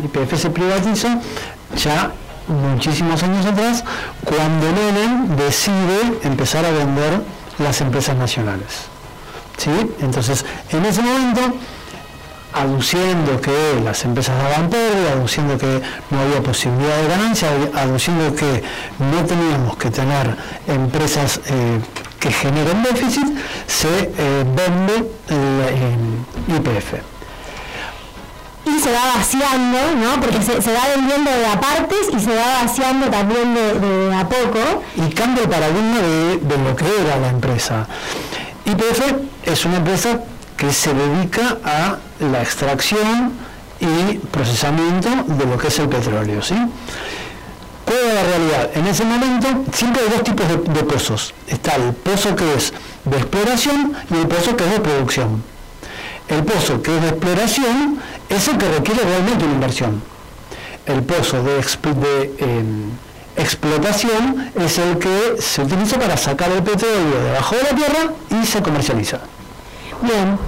IPF 0.04 0.40
se 0.40 0.50
privatiza 0.50 1.20
ya 1.76 2.12
muchísimos 2.48 3.22
años 3.22 3.46
atrás 3.46 3.84
cuando 4.24 4.66
Lenin 4.72 5.36
decide 5.36 6.18
empezar 6.24 6.64
a 6.64 6.70
vender 6.70 7.22
las 7.58 7.80
empresas 7.80 8.16
nacionales. 8.16 8.86
¿sí? 9.56 9.70
Entonces, 10.00 10.44
en 10.70 10.84
ese 10.84 11.02
momento, 11.02 11.40
aduciendo 12.52 13.40
que 13.40 13.80
las 13.84 14.04
empresas 14.04 14.36
daban 14.42 14.70
pérdida, 14.70 15.12
aduciendo 15.12 15.56
que 15.58 15.80
no 16.10 16.20
había 16.20 16.42
posibilidad 16.42 16.96
de 16.96 17.08
ganancia, 17.08 17.48
aduciendo 17.74 18.34
que 18.34 18.62
no 18.98 19.24
teníamos 19.24 19.76
que 19.76 19.90
tener 19.90 20.36
empresas 20.66 21.40
eh, 21.46 21.80
que 22.20 22.30
generen 22.30 22.82
déficit, 22.82 23.26
se 23.66 24.12
eh, 24.16 24.44
vende 24.54 25.10
el 25.28 26.56
IPF 26.56 27.12
y 28.64 28.78
se 28.78 28.92
va 28.92 29.16
vaciando, 29.16 29.78
¿no? 29.96 30.20
Porque 30.20 30.40
se, 30.42 30.72
va 30.72 30.88
vendiendo 30.94 31.30
de 31.30 31.46
a 31.46 31.60
partes 31.60 32.08
y 32.14 32.20
se 32.20 32.34
va 32.34 32.62
vaciando 32.62 33.08
también 33.08 33.54
de, 33.54 34.14
a 34.14 34.28
poco. 34.28 34.82
Y 34.96 35.12
cambia 35.12 35.44
el 35.44 35.50
paradigma 35.50 35.98
de, 36.00 36.58
lo 36.58 36.76
que 36.76 36.84
era 36.84 37.18
la 37.18 37.28
empresa. 37.28 37.86
YPF 38.64 39.02
es 39.44 39.64
una 39.64 39.78
empresa 39.78 40.20
que 40.62 40.72
se 40.72 40.94
dedica 40.94 41.58
a 41.64 41.98
la 42.20 42.40
extracción 42.40 43.32
y 43.80 44.18
procesamiento 44.18 45.08
de 45.26 45.44
lo 45.44 45.58
que 45.58 45.66
es 45.66 45.78
el 45.80 45.88
petróleo, 45.88 46.40
¿sí? 46.40 46.54
¿Cuál 47.84 47.98
es 47.98 48.14
la 48.14 48.22
realidad? 48.22 48.70
En 48.74 48.86
ese 48.86 49.04
momento 49.04 49.48
siempre 49.72 50.02
hay 50.02 50.10
dos 50.10 50.22
tipos 50.22 50.46
de, 50.48 50.84
pozos. 50.84 51.34
Está 51.48 51.74
el 51.74 51.92
pozo 51.92 52.36
que 52.36 52.54
es 52.54 52.72
de 53.04 53.16
exploración 53.16 53.92
y 54.08 54.14
el 54.14 54.28
pozo 54.28 54.54
que 54.54 54.64
es 54.64 54.70
de 54.70 54.78
producción. 54.78 55.42
El 56.28 56.44
pozo 56.44 56.80
que 56.80 56.94
es 56.94 57.02
de 57.02 57.08
exploración 57.08 57.98
es 58.28 58.46
el 58.46 58.56
que 58.56 58.68
requiere 58.68 59.02
realmente 59.02 59.44
una 59.44 59.54
inversión. 59.54 60.00
El 60.86 61.02
pozo 61.02 61.42
de, 61.42 61.58
em, 62.38 62.84
explotación 63.34 64.52
es 64.54 64.78
el 64.78 64.96
que 64.98 65.42
se 65.42 65.62
utiliza 65.62 65.98
para 65.98 66.16
sacar 66.16 66.52
el 66.52 66.62
petróleo 66.62 67.20
debajo 67.24 67.56
de 67.56 67.62
la 67.64 67.70
tierra 67.70 68.12
y 68.30 68.46
se 68.46 68.62
comercializa. 68.62 69.18
Bien, 70.02 70.38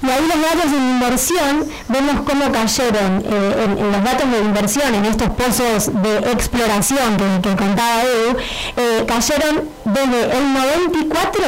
y 0.00 0.10
ahí 0.10 0.28
los 0.28 0.40
datos 0.40 0.70
de 0.70 0.76
inversión, 0.76 1.68
vemos 1.88 2.20
cómo 2.24 2.52
cayeron 2.52 3.22
eh, 3.24 3.64
en, 3.64 3.92
los 3.92 4.04
datos 4.04 4.30
de 4.30 4.38
inversión, 4.40 4.94
en 4.94 5.04
estos 5.04 5.28
pozos 5.30 5.90
de 6.02 6.18
exploración 6.32 7.16
que, 7.42 7.56
contaba 7.56 8.02
Edu, 8.02 8.36
eh, 8.76 9.04
cayeron 9.06 9.68
desde 9.84 10.38
el 10.38 10.52
94 10.52 11.42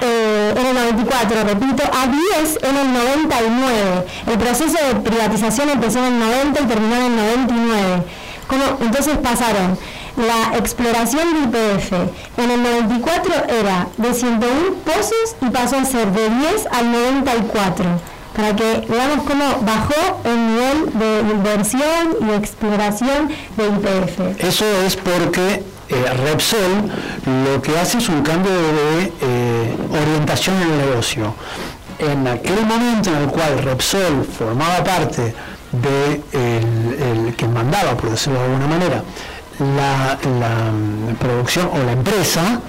eh, 0.00 0.54
en 0.56 0.66
el 0.66 0.74
94, 0.74 1.44
repito, 1.44 1.82
a 1.84 2.06
10 2.06 2.58
en 2.62 2.76
el 2.76 2.92
99. 2.92 4.06
El 4.26 4.38
proceso 4.38 4.76
de 4.86 5.00
privatización 5.00 5.70
empezó 5.70 5.98
en 6.00 6.06
el 6.06 6.18
90 6.18 6.60
y 6.60 6.64
terminó 6.66 6.96
en 6.96 7.02
el 7.02 7.16
99. 7.16 8.02
¿Cómo? 8.48 8.62
Entonces 8.80 9.16
pasaron, 9.18 9.78
la 10.16 10.58
exploración 10.58 11.50
de 11.50 11.58
IPF 11.58 11.92
en 12.36 12.50
el 12.50 12.62
94 12.62 13.32
era 13.48 13.88
de 13.96 14.14
101 14.14 14.76
pozos 14.84 15.36
y 15.40 15.50
pasó 15.50 15.78
a 15.78 15.84
ser 15.84 16.10
de 16.12 16.28
10 16.28 16.66
al 16.70 16.92
94 16.92 17.84
para 18.34 18.56
que 18.56 18.86
veamos 18.88 19.26
cómo 19.26 19.44
bajó 19.62 20.20
el 20.24 20.46
nivel 20.46 20.98
de 20.98 21.32
inversión 21.32 22.16
y 22.20 22.34
exploración 22.34 23.28
de 23.56 23.66
IPF. 23.66 24.42
Eso 24.42 24.64
es 24.86 24.96
porque 24.96 25.62
eh, 25.88 26.04
Repsol 26.24 26.90
lo 27.44 27.60
que 27.60 27.78
hace 27.78 27.98
es 27.98 28.08
un 28.08 28.22
cambio 28.22 28.50
de 28.50 29.12
eh, 29.20 29.76
orientación 29.90 30.56
en 30.62 30.70
el 30.70 30.78
negocio. 30.78 31.34
En 31.98 32.26
aquel 32.26 32.64
momento 32.64 33.10
en 33.10 33.16
el 33.16 33.28
cual 33.28 33.58
Repsol 33.62 34.24
formaba 34.24 34.82
parte 34.82 35.34
de 35.72 36.20
el, 36.32 37.34
que 37.36 37.46
mandaba, 37.46 37.96
por 37.96 38.10
decirlo 38.10 38.38
de 38.38 38.44
alguna 38.46 38.66
manera, 38.66 39.02
la, 39.58 40.18
producción 41.18 41.68
o 41.72 41.78
la 41.84 41.92
empresa, 41.92 42.60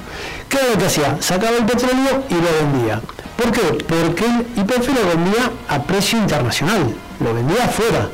¿qué 0.50 0.58
era 0.58 0.70
lo 0.72 0.78
que 0.78 0.86
hacía? 0.86 1.18
Sacaba 1.22 1.58
el 1.58 1.66
petróleo 1.66 2.24
y 2.30 2.34
lo 2.36 2.72
vendía. 2.72 3.02
¿Por 3.38 3.52
qué? 3.52 3.84
Porque 3.84 4.26
el 4.26 4.46
IPF 4.56 4.88
lo 4.90 5.08
vendía 5.10 5.52
a 5.68 5.82
precio 5.84 6.20
internacional, 6.20 6.96
lo 7.20 7.34
vendía 7.34 7.66
afuera. 7.66 8.10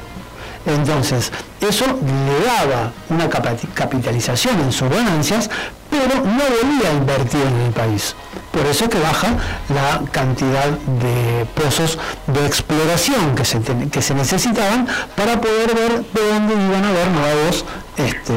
Entonces, 0.65 1.31
eso 1.61 1.85
le 1.85 2.45
daba 2.45 2.91
una 3.09 3.29
capitalización 3.29 4.59
en 4.61 4.71
sus 4.71 4.89
ganancias, 4.89 5.49
pero 5.89 6.15
no 6.15 6.43
volvía 6.43 6.89
a 6.89 6.93
invertir 6.93 7.41
en 7.41 7.61
el 7.61 7.71
país. 7.71 8.15
Por 8.51 8.65
eso 8.65 8.89
que 8.89 8.99
baja 8.99 9.27
la 9.69 10.01
cantidad 10.11 10.69
de 10.69 11.45
pozos 11.55 11.99
de 12.27 12.45
exploración 12.45 13.35
que 13.35 13.45
se, 13.45 13.59
que 13.91 14.01
se 14.01 14.13
necesitaban 14.15 14.87
para 15.15 15.39
poder 15.39 15.75
ver 15.75 16.03
de 16.03 16.33
dónde 16.33 16.53
iban 16.55 16.83
a 16.83 16.89
haber 16.89 17.07
nuevos 17.09 17.65
este, 17.97 18.33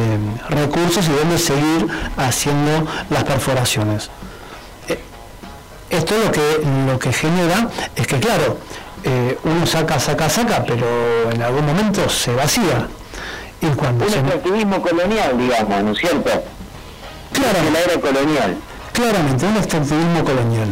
recursos 0.51 1.07
y 1.09 1.13
dónde 1.13 1.39
seguir 1.39 1.87
haciendo 2.17 2.87
las 3.09 3.25
perforaciones. 3.25 4.11
Eh, 4.89 5.01
esto 5.91 6.15
lo 6.19 6.31
que, 6.31 6.63
lo 6.87 6.99
que 6.99 7.13
genera 7.13 7.69
es 7.97 8.07
que, 8.07 8.21
claro, 8.21 8.59
eh, 9.05 9.39
uno 9.45 9.67
saca, 9.67 9.99
saca, 9.99 10.29
saca, 10.29 10.65
pero 10.65 11.31
en 11.33 11.43
algún 11.43 11.65
momento 11.65 12.09
se 12.09 12.35
vacía. 12.35 12.87
Y 13.61 13.67
cuando 13.69 14.05
un 14.05 14.13
extractivismo 14.13 14.83
colonial, 14.83 15.39
digamos, 15.39 15.83
¿no 15.85 15.93
es 15.93 15.99
cierto? 15.99 16.31
Claro. 17.33 17.59
la 17.73 17.81
era 17.81 18.01
colonial. 18.01 18.57
Claramente, 18.93 19.47
un 19.47 19.57
extractivismo 19.57 20.25
colonial. 20.25 20.69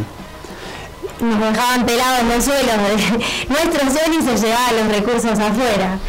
Nos 1.19 1.39
dejaban 1.39 1.85
pelados 1.85 2.23
los 2.23 2.43
suelos, 2.43 2.75
nuestros 3.49 3.93
suelos 3.93 4.25
se 4.25 4.47
llevaban 4.47 4.77
los 4.77 4.95
recursos 4.95 5.39
afuera. 5.39 5.99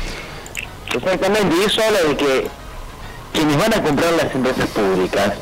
Exactamente, 0.94 1.56
y 1.56 1.64
eso 1.64 1.82
habla 1.82 2.00
de 2.08 2.16
que 2.16 2.48
quienes 3.32 3.56
van 3.56 3.74
a 3.74 3.82
comprar 3.82 4.12
las 4.12 4.34
empresas 4.34 4.66
públicas, 4.68 5.32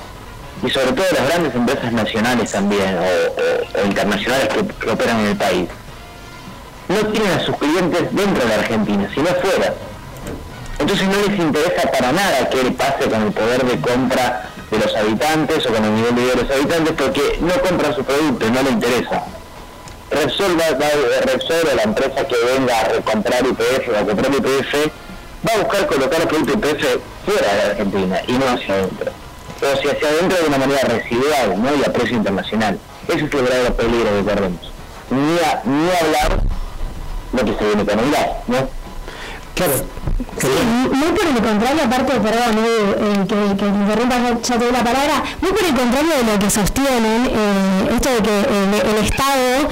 y 0.62 0.70
sobre 0.70 0.92
todo 0.92 1.06
las 1.12 1.28
grandes 1.28 1.55
empresas 1.55 1.92
nacionales 1.92 2.51
también, 2.52 2.98
o, 2.98 3.86
internacionales 3.86 4.48
que 4.80 4.90
operan 4.90 5.20
en 5.20 5.26
el 5.26 5.36
país, 5.36 5.68
no 6.88 7.06
tienen 7.12 7.32
a 7.32 7.40
sus 7.40 7.56
clientes 7.56 8.02
dentro 8.10 8.44
de 8.44 8.55
Argentina, 8.55 9.09
sino 9.14 9.26
fuera. 9.26 9.74
Entonces 10.80 11.06
no 11.06 11.28
les 11.28 11.38
interesa 11.38 11.90
para 11.90 12.10
nada 12.10 12.48
qué 12.51 12.59
pase 12.72 13.09
con 13.09 13.22
el 13.22 13.32
poder 13.32 13.64
de 13.64 13.80
compra 13.80 14.51
de 14.70 14.78
los 14.78 14.94
habitantes 14.94 15.66
o 15.66 15.72
con 15.72 15.84
el 15.84 15.94
nivel 15.94 16.14
de 16.14 16.22
vida 16.22 16.34
los 16.36 16.51
habitantes 16.51 16.94
porque 16.97 17.38
no 17.40 17.52
compran 17.60 17.94
su 17.94 18.05
producto, 18.05 18.51
no 18.51 18.62
les 18.62 18.72
interesa. 18.72 19.24
Repsol, 20.10 20.59
va, 20.59 20.66
Repsol 21.24 21.68
o 21.72 21.76
la 21.76 21.82
empresa 21.82 22.26
que 22.26 22.36
venga 22.36 22.80
a 22.80 22.84
recomprar 22.84 23.47
IPF 23.47 23.88
o 23.88 23.98
a 23.98 24.05
comprar 24.05 24.32
IPF 24.32 24.74
va 25.47 25.55
a 25.55 25.59
buscar 25.59 25.86
colocar 25.86 26.20
el 26.20 26.28
producto 26.28 26.52
IPF 26.52 27.01
fuera 27.24 27.52
de 27.52 27.59
la 27.59 27.70
Argentina 27.70 28.22
y 28.26 28.32
no 28.32 28.48
hacia 28.48 28.74
adentro. 28.74 29.12
O 29.56 29.60
sea, 29.60 29.92
hacia 29.92 30.09
adentro 30.09 30.38
de 30.38 30.48
una 30.48 30.59
manera 30.59 30.80
residual, 30.82 31.62
¿no? 31.62 31.76
Y 31.76 31.84
a 31.84 31.92
precio 31.92 32.16
internacional. 32.16 32.78
Eso 33.09 33.26
es 33.26 33.34
el 33.34 33.42
verdadero 33.42 33.74
peligro 33.74 34.10
que 34.10 34.24
corremos. 34.24 34.72
Ni 35.10 35.88
hablar 36.01 36.42
lo 37.32 37.44
que 37.44 37.59
se 37.59 37.64
viene 37.64 37.84
con 37.84 37.98
el 37.98 38.10
gas, 38.10 38.28
¿no? 38.48 38.80
Claro. 39.61 39.74
Sí, 40.39 40.49
muy 40.91 41.09
por 41.12 41.27
el 41.27 41.35
contrario, 41.35 41.82
aparte, 41.85 42.12
perdón, 42.19 42.65
eh, 42.65 42.97
eh, 42.97 43.27
que, 43.28 43.57
que 43.59 43.66
interrumpa, 43.66 44.16
ya, 44.43 44.57
doy 44.57 44.73
la 44.73 44.82
palabra, 44.82 45.23
muy 45.43 45.51
por 45.51 45.62
el 45.62 45.74
contrario 45.74 46.12
de 46.16 46.32
lo 46.32 46.39
que 46.39 46.49
sostienen, 46.49 47.27
eh, 47.27 47.91
esto 47.95 48.09
de 48.09 48.23
que 48.23 48.39
el, 48.41 49.05
Estado 49.05 49.69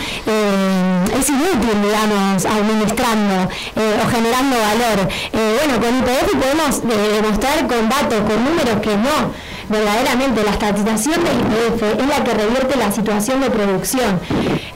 es 1.18 1.28
inútil, 1.30 1.82
digamos, 1.82 2.44
administrando 2.44 3.48
o 3.48 4.10
generando 4.10 4.56
valor. 4.56 5.08
Bueno, 5.32 5.80
con 5.80 5.98
IPF 5.98 6.36
podemos 6.36 6.82
demostrar 6.82 7.66
con 7.66 7.88
datos, 7.88 8.20
con 8.28 8.44
números 8.44 8.80
que 8.82 8.96
no. 8.96 9.32
Verdaderamente, 9.68 10.42
la 10.44 10.50
estatización 10.52 11.22
del 11.24 11.40
IPF 11.40 11.82
es 12.00 12.06
la 12.08 12.24
que 12.24 12.32
revierte 12.34 12.76
la 12.76 12.90
situación 12.90 13.40
de 13.42 13.50
producción. 13.50 14.18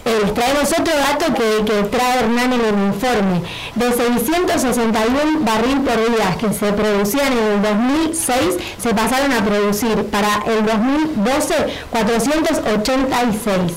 Eh, 0.05 0.33
traemos 0.35 0.71
otro 0.73 0.93
dato 0.97 1.33
que, 1.35 1.65
que 1.65 1.83
trae 1.85 2.19
Hernán 2.21 2.53
en 2.53 2.61
el 2.61 2.75
informe. 2.89 3.41
De 3.75 3.91
661 3.93 5.41
barril 5.41 5.81
por 5.81 5.97
día 5.97 6.37
que 6.39 6.53
se 6.53 6.73
producían 6.73 7.33
en 7.33 7.39
el 7.39 7.63
2006, 7.63 8.37
se 8.83 8.95
pasaron 8.95 9.33
a 9.33 9.43
producir 9.45 10.05
para 10.11 10.43
el 10.47 10.67
2012 10.67 11.55
486. 11.91 13.73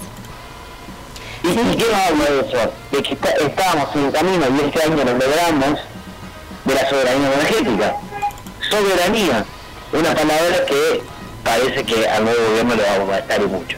¿Y, 1.43 1.47
qué 1.77 1.85
no 1.91 1.97
hablo 1.97 2.23
de 2.23 2.39
eso? 2.49 2.71
De 2.91 3.03
que 3.03 3.13
está- 3.13 3.29
estábamos 3.31 3.95
en 3.95 4.11
camino 4.11 4.45
y 4.57 4.65
este 4.67 4.83
año 4.83 4.95
lo 4.97 5.03
logramos 5.13 5.79
de 6.65 6.73
la 6.73 6.89
soberanía 6.89 7.33
energética. 7.33 7.95
Soberanía, 8.69 9.45
una 9.97 10.13
palabra 10.13 10.65
que 10.67 11.01
parece 11.43 11.83
que 11.83 12.07
al 12.07 12.25
nuevo 12.25 12.39
gobierno 12.49 12.75
le 12.75 12.83
va 12.83 12.95
a 12.95 13.05
molestar 13.05 13.41
y 13.41 13.47
mucho. 13.47 13.77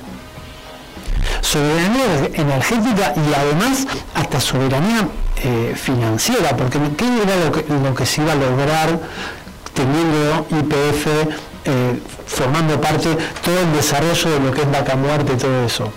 soberanía 1.41 2.29
energética 2.33 3.13
y 3.15 3.33
además 3.33 3.87
hasta 4.15 4.39
soberanía 4.39 5.07
eh, 5.43 5.73
financiera, 5.75 6.55
porque 6.57 6.79
¿qué 6.97 7.05
era 7.05 7.35
lo 7.45 7.51
que, 7.51 7.65
lo 7.71 7.93
que 7.93 8.05
se 8.05 8.21
iba 8.21 8.31
a 8.33 8.35
lograr 8.35 8.99
teniendo 9.73 10.47
IPF 10.49 11.07
eh, 11.65 11.99
formando 12.25 12.79
parte 12.81 13.09
todo 13.43 13.59
el 13.59 13.73
desarrollo 13.73 14.29
de 14.31 14.39
lo 14.39 14.51
que 14.51 14.61
es 14.61 14.71
vaca 14.71 14.95
muerte 14.95 15.33
y 15.33 15.37
todo 15.37 15.65
eso? 15.65 15.91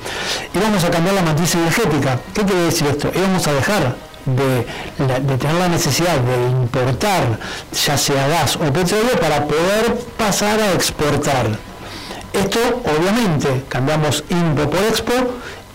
Íbamos 0.54 0.84
a 0.84 0.90
cambiar 0.90 1.14
la 1.14 1.22
matriz 1.22 1.54
energética. 1.54 2.18
¿Qué 2.34 2.44
quiere 2.44 2.62
decir 2.62 2.86
esto? 2.88 3.10
Íbamos 3.14 3.46
a 3.46 3.52
dejar 3.52 4.09
de, 4.36 4.66
la- 5.06 5.20
de 5.20 5.36
tener 5.38 5.56
la 5.56 5.68
necesidad 5.68 6.16
de 6.18 6.50
importar 6.50 7.38
ya 7.86 7.96
sea 7.98 8.28
gas 8.28 8.56
o 8.56 8.72
petróleo 8.72 9.18
para 9.20 9.44
poder 9.44 9.94
pasar 10.16 10.60
a 10.60 10.72
exportar. 10.72 11.46
Esto, 12.32 12.60
obviamente, 12.84 13.64
cambiamos 13.68 14.22
INPO 14.30 14.70
por 14.70 14.80
EXPO 14.84 15.12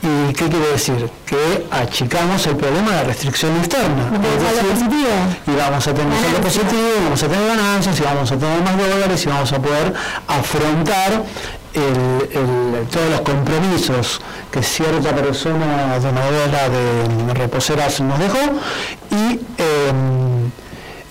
y 0.01 0.33
¿qué 0.33 0.47
quiere 0.47 0.67
decir? 0.71 1.09
Que 1.25 1.65
achicamos 1.71 2.45
el 2.47 2.55
problema 2.55 2.91
de 2.91 3.03
restricción 3.05 3.57
externa. 3.57 4.11
Decir, 4.11 5.41
y 5.47 5.55
vamos 5.57 5.87
a 5.87 5.93
tener 5.93 6.21
saldo 6.21 6.41
positivo, 6.41 6.89
y 6.99 7.03
vamos 7.05 7.23
a 7.23 7.27
tener 7.27 7.47
ganancias, 7.47 7.99
y 7.99 8.03
vamos 8.03 8.31
a 8.31 8.37
tener 8.37 8.61
más 8.61 8.77
dólares, 8.77 9.25
y 9.25 9.27
vamos 9.29 9.51
a 9.51 9.59
poder 9.59 9.93
afrontar 10.27 11.23
el- 11.75 12.29
el- 12.37 12.87
todos 12.91 13.09
los 13.09 13.21
compromisos 13.21 14.21
que 14.51 14.63
cierta 14.63 15.13
persona 15.15 15.97
donadora 15.99 16.69
de 16.69 17.33
reposeras 17.33 17.99
nos 18.01 18.17
dejó 18.19 18.37
y 19.11 19.39
eh, 19.57 19.91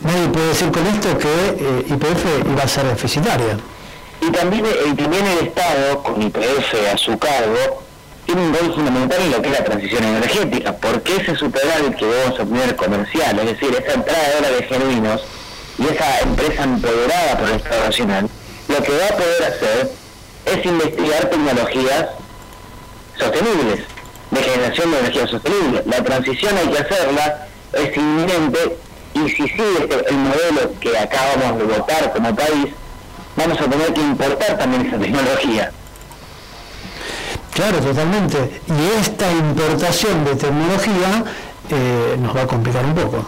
nadie 0.03 0.29
puede 0.29 0.49
decir 0.49 0.71
con 0.71 0.87
esto 0.87 1.19
que 1.19 1.29
eh, 1.29 1.87
IPF 1.89 2.49
iba 2.51 2.63
a 2.63 2.69
ser 2.69 2.85
deficitaria. 2.87 3.57
Y 4.21 4.31
también, 4.31 4.65
eh, 4.67 4.95
también 4.97 5.27
el 5.27 5.47
Estado, 5.49 6.03
con 6.03 6.21
IPF 6.23 6.75
a 6.93 6.97
su 6.97 7.19
cargo, 7.19 7.83
tiene 8.25 8.41
un 8.41 8.55
rol 8.55 8.75
fundamental 8.75 9.21
en 9.21 9.31
lo 9.33 9.43
que 9.43 9.49
es 9.51 9.59
la 9.59 9.65
transición 9.65 10.03
energética, 10.05 10.73
porque 10.73 11.17
ese 11.17 11.37
superávit 11.37 11.95
que 11.97 12.07
a 12.07 12.31
obtener 12.31 12.75
comercial, 12.77 13.39
es 13.41 13.47
decir, 13.47 13.69
esa 13.79 13.93
entrada 13.95 14.29
de 14.29 14.35
dólares 14.37 14.67
genuinos 14.69 15.21
y 15.79 15.87
esa 15.93 16.21
empresa 16.21 16.63
empoderada 16.65 17.37
por 17.39 17.49
el 17.51 17.57
Estado 17.57 17.85
Nacional, 17.85 18.29
lo 18.69 18.83
que 18.83 18.93
va 18.93 19.07
a 19.09 19.17
poder 19.17 19.45
hacer 19.45 19.91
es 20.47 20.65
investigar 20.65 21.31
tecnologías 21.31 22.07
sostenibles, 23.19 23.81
de 24.31 24.43
generación 24.43 24.91
de 24.91 24.99
energía 24.99 25.27
sostenible. 25.27 25.83
La 25.87 26.03
transición 26.03 26.57
hay 26.57 26.69
que 26.69 26.79
hacerla, 26.79 27.47
es 27.73 27.97
inminente, 27.97 28.77
y 29.15 29.29
si 29.31 29.49
sigue 29.49 29.79
este- 29.81 30.09
el 30.09 30.17
modelo 30.17 30.73
que 30.81 30.99
acabamos 30.99 31.59
de 31.59 31.65
votar 31.65 32.13
como 32.13 32.35
país, 32.35 32.67
vamos 33.37 33.61
a 33.61 33.65
tener 33.65 33.93
que 33.95 34.01
importar 34.01 34.59
también 34.59 34.87
esa 34.87 34.99
tecnología. 34.99 35.73
Claro, 37.53 37.79
totalmente. 37.79 38.61
Y 38.67 39.01
esta 39.01 39.31
importación 39.31 40.25
de 40.25 40.35
tecnología 40.35 41.25
eh, 41.71 42.17
nos 42.19 42.37
va 42.37 42.43
a 42.43 42.47
complicar 42.47 42.85
un 42.85 42.95
poco. 42.95 43.25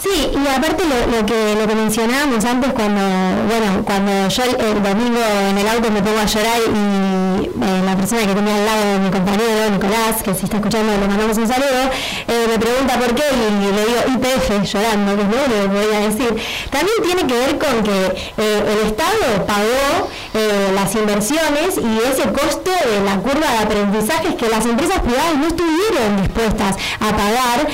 Sí, 0.00 0.30
y 0.32 0.46
aparte 0.46 0.84
lo, 0.84 1.26
que 1.26 1.56
lo 1.56 1.66
que 1.66 1.74
mencionábamos 1.74 2.44
antes 2.44 2.72
cuando, 2.72 3.00
bueno, 3.48 3.84
cuando 3.84 4.28
yo 4.28 4.42
el, 4.44 4.82
domingo 4.82 5.18
en 5.50 5.58
el 5.58 5.68
auto 5.68 5.90
me 5.90 6.00
pongo 6.02 6.20
a 6.20 6.26
llorar 6.26 6.60
y 6.66 7.44
eh, 7.46 7.82
la 7.84 7.96
persona 7.96 8.22
que 8.22 8.34
tenía 8.34 8.54
al 8.54 8.66
lado 8.66 8.84
de 8.92 8.98
mi 9.00 9.10
compañero, 9.10 9.70
Nicolás, 9.72 10.22
que 10.22 10.34
si 10.34 10.44
está 10.44 10.58
escuchando 10.58 10.92
le 10.92 11.08
mandamos 11.08 11.36
un 11.36 11.48
saludo, 11.48 11.90
eh, 12.28 12.46
me 12.48 12.58
pregunta 12.58 12.94
por 12.94 13.14
qué 13.14 13.24
y, 13.32 13.74
le 13.74 13.86
digo 13.86 14.00
IPF 14.14 14.72
llorando, 14.72 15.16
que 15.16 15.22
es 15.22 15.28
lo 15.28 15.62
que 15.62 15.68
podía 15.68 16.00
decir. 16.00 16.36
También 16.70 16.96
tiene 17.02 17.26
que 17.26 17.34
ver 17.34 17.58
con 17.58 17.82
que 17.82 18.06
eh, 18.36 18.62
el 18.72 18.86
Estado 18.86 19.46
pagó 19.46 20.10
eh, 20.34 20.70
las 20.74 20.94
inversiones 20.94 21.76
y 21.76 21.98
ese 22.06 22.30
costo 22.30 22.70
de 22.70 23.04
la 23.04 23.16
curva 23.16 23.50
de 23.52 23.58
aprendizajes 23.64 24.34
que 24.34 24.48
las 24.48 24.64
empresas 24.64 25.00
privadas 25.00 25.34
no 25.36 25.46
estuvieron 25.48 26.22
dispuestas 26.22 26.76
a 27.00 27.16
pagar 27.16 27.66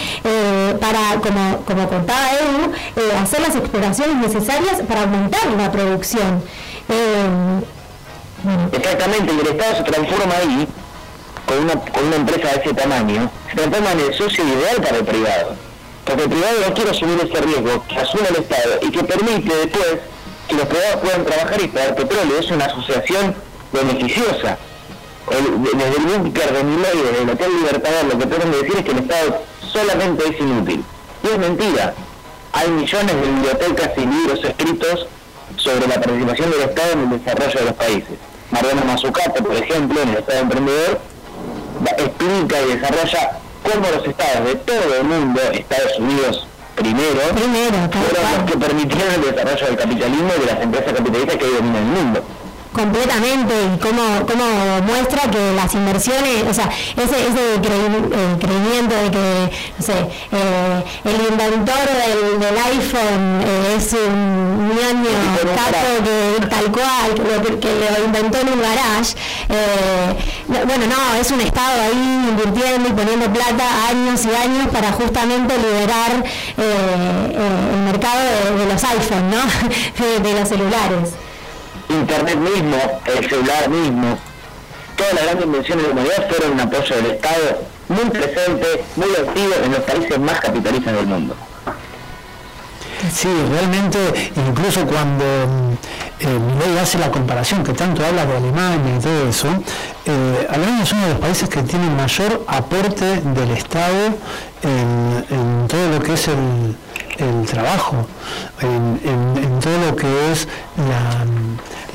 para, 0.80 1.20
como, 1.20 1.64
como 1.66 1.88
contaba 2.14 2.32
Edu, 2.32 2.72
eh, 2.96 3.16
hacer 3.22 3.40
las 3.40 3.56
exploraciones 3.56 4.16
necesarias 4.16 4.82
para 4.86 5.02
aumentar 5.02 5.46
la 5.56 5.70
producción. 5.72 6.42
Eh, 6.88 7.60
Exactamente, 8.72 9.32
el 9.32 9.46
Estado 9.56 9.76
se 9.76 9.82
transforma 9.84 10.34
ahí, 10.36 10.68
con 11.46 11.58
una, 11.60 11.72
con 11.80 12.04
una 12.04 12.16
empresa 12.16 12.48
de 12.54 12.60
ese 12.60 12.74
tamaño, 12.74 13.30
se 13.48 13.56
transforma 13.56 13.92
en 13.92 14.00
el 14.00 14.14
socio 14.14 14.44
ideal 14.44 14.76
para 14.82 14.98
el 14.98 15.04
privado. 15.04 15.54
Porque 16.04 16.24
el 16.24 16.28
privado 16.28 16.52
no 16.68 16.74
quiere 16.74 16.90
asumir 16.90 17.18
ese 17.20 17.40
riesgo 17.42 17.82
que 17.88 17.98
asume 17.98 18.28
el 18.28 18.36
Estado 18.36 18.78
y 18.82 18.90
que 18.90 19.02
permite 19.02 19.54
después 19.56 19.86
que 20.48 20.54
los 20.56 20.66
privados 20.66 20.96
puedan 21.02 21.24
trabajar 21.24 21.62
y 21.62 21.68
pagar 21.68 21.94
petróleo. 21.94 22.38
Es 22.38 22.50
una 22.50 22.66
asociación 22.66 23.34
beneficiosa. 23.72 24.58
El- 25.30 25.62
desde 25.62 25.96
el 25.96 26.18
búnker 26.18 26.52
de 26.52 26.64
Miley, 26.64 27.02
desde 27.02 27.22
el 27.22 27.30
Hotel 27.30 27.50
Libertador, 27.60 28.04
lo 28.12 28.18
que 28.18 28.26
tratan 28.26 28.50
de 28.50 28.56
decir 28.58 28.76
es 28.76 28.84
que 28.84 28.90
el 28.90 28.98
Estado 28.98 29.42
solamente 29.72 30.28
es 30.28 30.38
inútil. 30.38 30.84
Y 31.22 31.26
es 31.28 31.38
mentira. 31.38 31.94
Hay 32.54 32.70
millones 32.70 33.16
de 33.16 33.20
bibliotecas 33.20 33.90
y 33.96 34.00
libros 34.06 34.44
escritos 34.44 35.08
sobre 35.56 35.88
la 35.88 35.96
participación 35.96 36.52
del 36.52 36.60
Estado 36.62 36.92
en 36.92 37.00
el 37.00 37.18
desarrollo 37.18 37.58
de 37.58 37.64
los 37.64 37.74
países. 37.74 38.18
Mariano 38.52 38.84
Mazzucato, 38.86 39.42
por 39.42 39.56
ejemplo, 39.56 40.00
en 40.00 40.08
el 40.10 40.16
Estado 40.18 40.38
Emprendedor, 40.38 41.00
explica 41.98 42.62
y 42.62 42.76
desarrolla 42.76 43.40
cómo 43.64 43.90
los 43.90 44.06
estados 44.06 44.46
de 44.46 44.54
todo 44.54 44.94
el 45.00 45.04
mundo, 45.04 45.40
Estados 45.52 45.98
Unidos 45.98 46.46
primero, 46.76 47.20
fueron 47.90 48.38
los 48.38 48.50
que 48.50 48.56
permitieron 48.56 49.14
el 49.14 49.34
desarrollo 49.34 49.66
del 49.66 49.76
capitalismo 49.76 50.30
y 50.36 50.40
de 50.40 50.46
las 50.46 50.62
empresas 50.62 50.92
capitalistas 50.92 51.36
que 51.36 51.44
hoy 51.44 51.54
dominan 51.54 51.76
el 51.76 52.04
mundo. 52.04 52.24
Completamente 52.74 53.54
y 53.74 53.78
cómo, 53.78 54.02
cómo 54.26 54.44
muestra 54.86 55.22
que 55.30 55.52
las 55.54 55.72
inversiones, 55.74 56.44
o 56.50 56.52
sea, 56.52 56.68
ese, 56.96 57.16
ese 57.28 57.60
creí- 57.62 58.10
eh, 58.12 58.36
creimiento 58.38 58.94
de 58.94 59.10
que, 59.10 59.50
no 59.78 59.84
sé, 59.84 59.92
eh, 60.32 60.82
el 61.04 61.32
inventor 61.32 61.84
del, 61.88 62.40
del 62.40 62.56
iPhone 62.58 63.40
eh, 63.46 63.76
es 63.78 63.92
un 63.94 64.68
ñoño 64.68 65.10
capo 65.56 65.86
que 66.04 66.46
tal 66.48 66.64
cual, 66.72 67.14
que 67.14 67.22
lo, 67.22 67.60
que 67.60 67.68
lo 67.98 68.04
inventó 68.04 68.38
en 68.40 68.48
un 68.48 68.60
garage, 68.60 69.14
eh, 69.48 70.14
no- 70.48 70.66
bueno, 70.66 70.84
no, 70.86 71.20
es 71.20 71.30
un 71.30 71.40
Estado 71.40 71.80
ahí 71.82 72.26
invirtiendo 72.30 72.88
y 72.88 72.92
poniendo 72.92 73.32
plata 73.32 73.64
años 73.88 74.20
y 74.24 74.34
años 74.34 74.68
para 74.72 74.92
justamente 74.92 75.54
liberar 75.56 76.24
el 76.58 77.78
mercado 77.84 78.20
de, 78.20 78.64
de 78.64 78.72
los 78.72 78.82
iPhones, 78.84 79.34
¿no? 79.34 80.04
de, 80.04 80.20
de 80.28 80.40
los 80.40 80.48
celulares. 80.48 81.10
Internet 81.94 82.36
mismo, 82.36 83.00
el 83.06 83.28
celular 83.28 83.68
mismo, 83.68 84.18
todas 84.96 85.14
las 85.14 85.24
grandes 85.24 85.46
invenciones 85.46 85.82
de 85.82 85.88
la 85.88 85.94
humanidad 85.94 86.28
fueron 86.28 86.52
un 86.52 86.60
apoyo 86.60 86.96
del 86.96 87.06
Estado 87.06 87.62
muy 87.88 88.10
presente, 88.10 88.84
muy 88.96 89.10
activo 89.10 89.54
en 89.64 89.72
los 89.72 89.80
países 89.80 90.18
más 90.18 90.40
capitalistas 90.40 90.94
del 90.94 91.06
mundo. 91.06 91.36
Sí, 93.12 93.28
realmente, 93.50 93.98
incluso 94.34 94.86
cuando 94.86 95.24
mm, 95.24 95.72
eh, 96.20 96.80
hace 96.80 96.98
la 96.98 97.10
comparación, 97.10 97.62
que 97.62 97.72
tanto 97.72 98.04
habla 98.04 98.24
de 98.24 98.36
Alemania 98.36 98.96
y 98.96 99.00
todo 99.00 99.28
eso, 99.28 99.48
eh, 100.06 100.46
Alemania 100.48 100.84
es 100.84 100.92
uno 100.92 101.02
de 101.02 101.08
los 101.10 101.18
países 101.18 101.48
que 101.48 101.62
tiene 101.62 101.90
mayor 101.90 102.44
aporte 102.46 103.20
del 103.20 103.50
Estado 103.50 104.14
en, 104.62 105.68
todo 105.68 105.88
lo 105.90 106.00
que 106.02 106.14
es 106.14 106.28
el, 106.28 106.76
el 107.18 107.46
trabajo, 107.46 108.06
en, 108.62 109.60
todo 109.60 109.78
lo 109.90 109.96
que 109.96 110.32
es 110.32 110.48
la, 110.76 111.24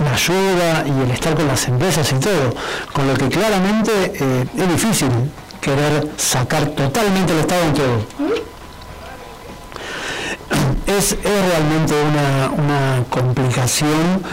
ayuda 0.08 0.84
y 0.86 1.04
el 1.04 1.12
estar 1.12 1.36
con 1.36 1.48
las 1.48 1.68
empresas 1.68 2.12
y 2.12 2.16
todo, 2.16 2.54
con 2.94 3.08
lo 3.08 3.14
que 3.16 3.28
claramente 3.30 3.92
eh, 4.16 4.46
es 4.58 4.70
difícil 4.70 5.10
querer 5.62 6.10
sacar 6.18 6.68
totalmente 6.68 7.34
el 7.34 7.40
Estado 7.40 7.64
en 7.64 7.74
todo. 7.74 8.06
Es, 10.88 11.16
realmente 11.24 11.94
una, 11.94 12.50
una 12.52 13.04
complicación 13.10 14.24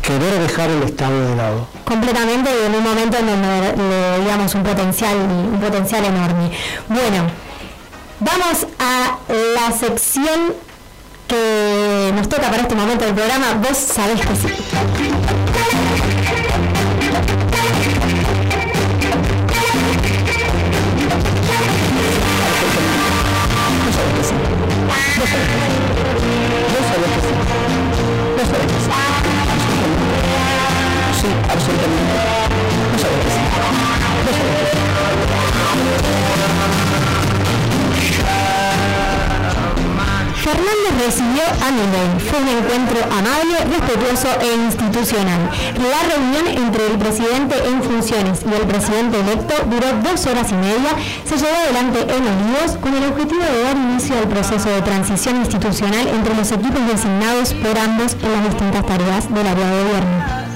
querer 0.00 0.40
dejar 0.40 0.70
el 0.70 0.82
Estado 0.84 1.28
de 1.28 1.36
lado. 1.36 1.66
Completamente 1.84 2.50
en 2.66 2.74
un 2.74 2.82
momento 2.82 3.18
en 3.18 3.26
donde 3.26 3.74
le 3.76 4.18
digamos 4.20 4.54
un 4.54 4.62
potencial, 4.62 5.16
un 5.16 5.60
potencial 5.60 6.04
enorme. 6.04 6.50
Bueno, 6.88 7.26
vamos 8.20 8.66
a 8.78 9.18
la 9.28 9.76
sección 9.76 10.54
que 11.30 12.12
nos 12.14 12.28
toca 12.28 12.50
para 12.50 12.62
este 12.62 12.74
momento 12.74 13.04
del 13.04 13.14
programa. 13.14 13.54
Vos 13.54 13.78
sabés 13.78 14.20
que 14.20 14.34
sí. 14.34 15.39
Fernández 40.50 41.06
recibió 41.06 41.42
a 41.62 41.70
Milei. 41.70 42.10
Fue 42.28 42.40
un 42.40 42.48
encuentro 42.48 42.98
amable, 43.06 43.56
respetuoso 43.70 44.28
e 44.40 44.54
institucional. 44.66 45.48
La 45.78 46.00
reunión 46.10 46.46
entre 46.48 46.86
el 46.88 46.98
presidente 46.98 47.54
en 47.66 47.82
funciones 47.82 48.40
y 48.42 48.54
el 48.54 48.66
presidente 48.66 49.20
electo 49.20 49.54
duró 49.66 49.86
dos 50.02 50.26
horas 50.26 50.50
y 50.50 50.54
media. 50.54 50.90
Se 51.24 51.36
llevó 51.36 51.54
adelante 51.54 52.00
en 52.02 52.22
Olivos 52.26 52.76
con 52.80 52.94
el 52.94 53.04
objetivo 53.12 53.42
de 53.42 53.62
dar 53.62 53.76
inicio 53.76 54.18
al 54.18 54.28
proceso 54.28 54.68
de 54.70 54.82
transición 54.82 55.36
institucional 55.36 56.08
entre 56.08 56.34
los 56.34 56.50
equipos 56.50 56.84
designados 56.86 57.54
por 57.54 57.78
ambos 57.78 58.16
en 58.20 58.32
las 58.32 58.44
distintas 58.50 58.84
tareas 58.86 59.32
del 59.32 59.46
área 59.46 59.66
de 59.70 59.84
gobierno. 59.84 60.49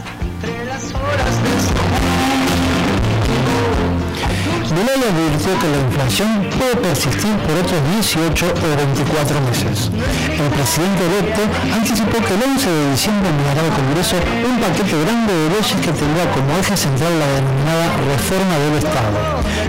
Milei 4.75 4.99
advirtió 5.07 5.55
que 5.61 5.71
la 5.71 5.79
inflación 5.87 6.51
puede 6.59 6.75
persistir 6.83 7.31
por 7.47 7.55
otros 7.63 7.79
18 7.95 8.43
o 8.43 8.69
24 8.75 9.41
meses. 9.47 9.91
El 10.35 10.51
presidente 10.51 11.03
electo 11.07 11.43
anticipó 11.71 12.19
que 12.19 12.35
el 12.35 12.43
11 12.43 12.69
de 12.69 12.91
diciembre 12.91 13.31
enviará 13.31 13.61
al 13.63 13.71
Congreso 13.71 14.17
un 14.19 14.59
paquete 14.59 14.99
grande 14.99 15.33
de 15.33 15.47
leyes 15.55 15.79
que 15.79 15.93
tendrá 15.95 16.27
como 16.35 16.59
eje 16.59 16.77
central 16.77 17.13
la 17.23 17.29
denominada 17.39 17.87
reforma 18.03 18.55
del 18.59 18.75
Estado. 18.83 19.19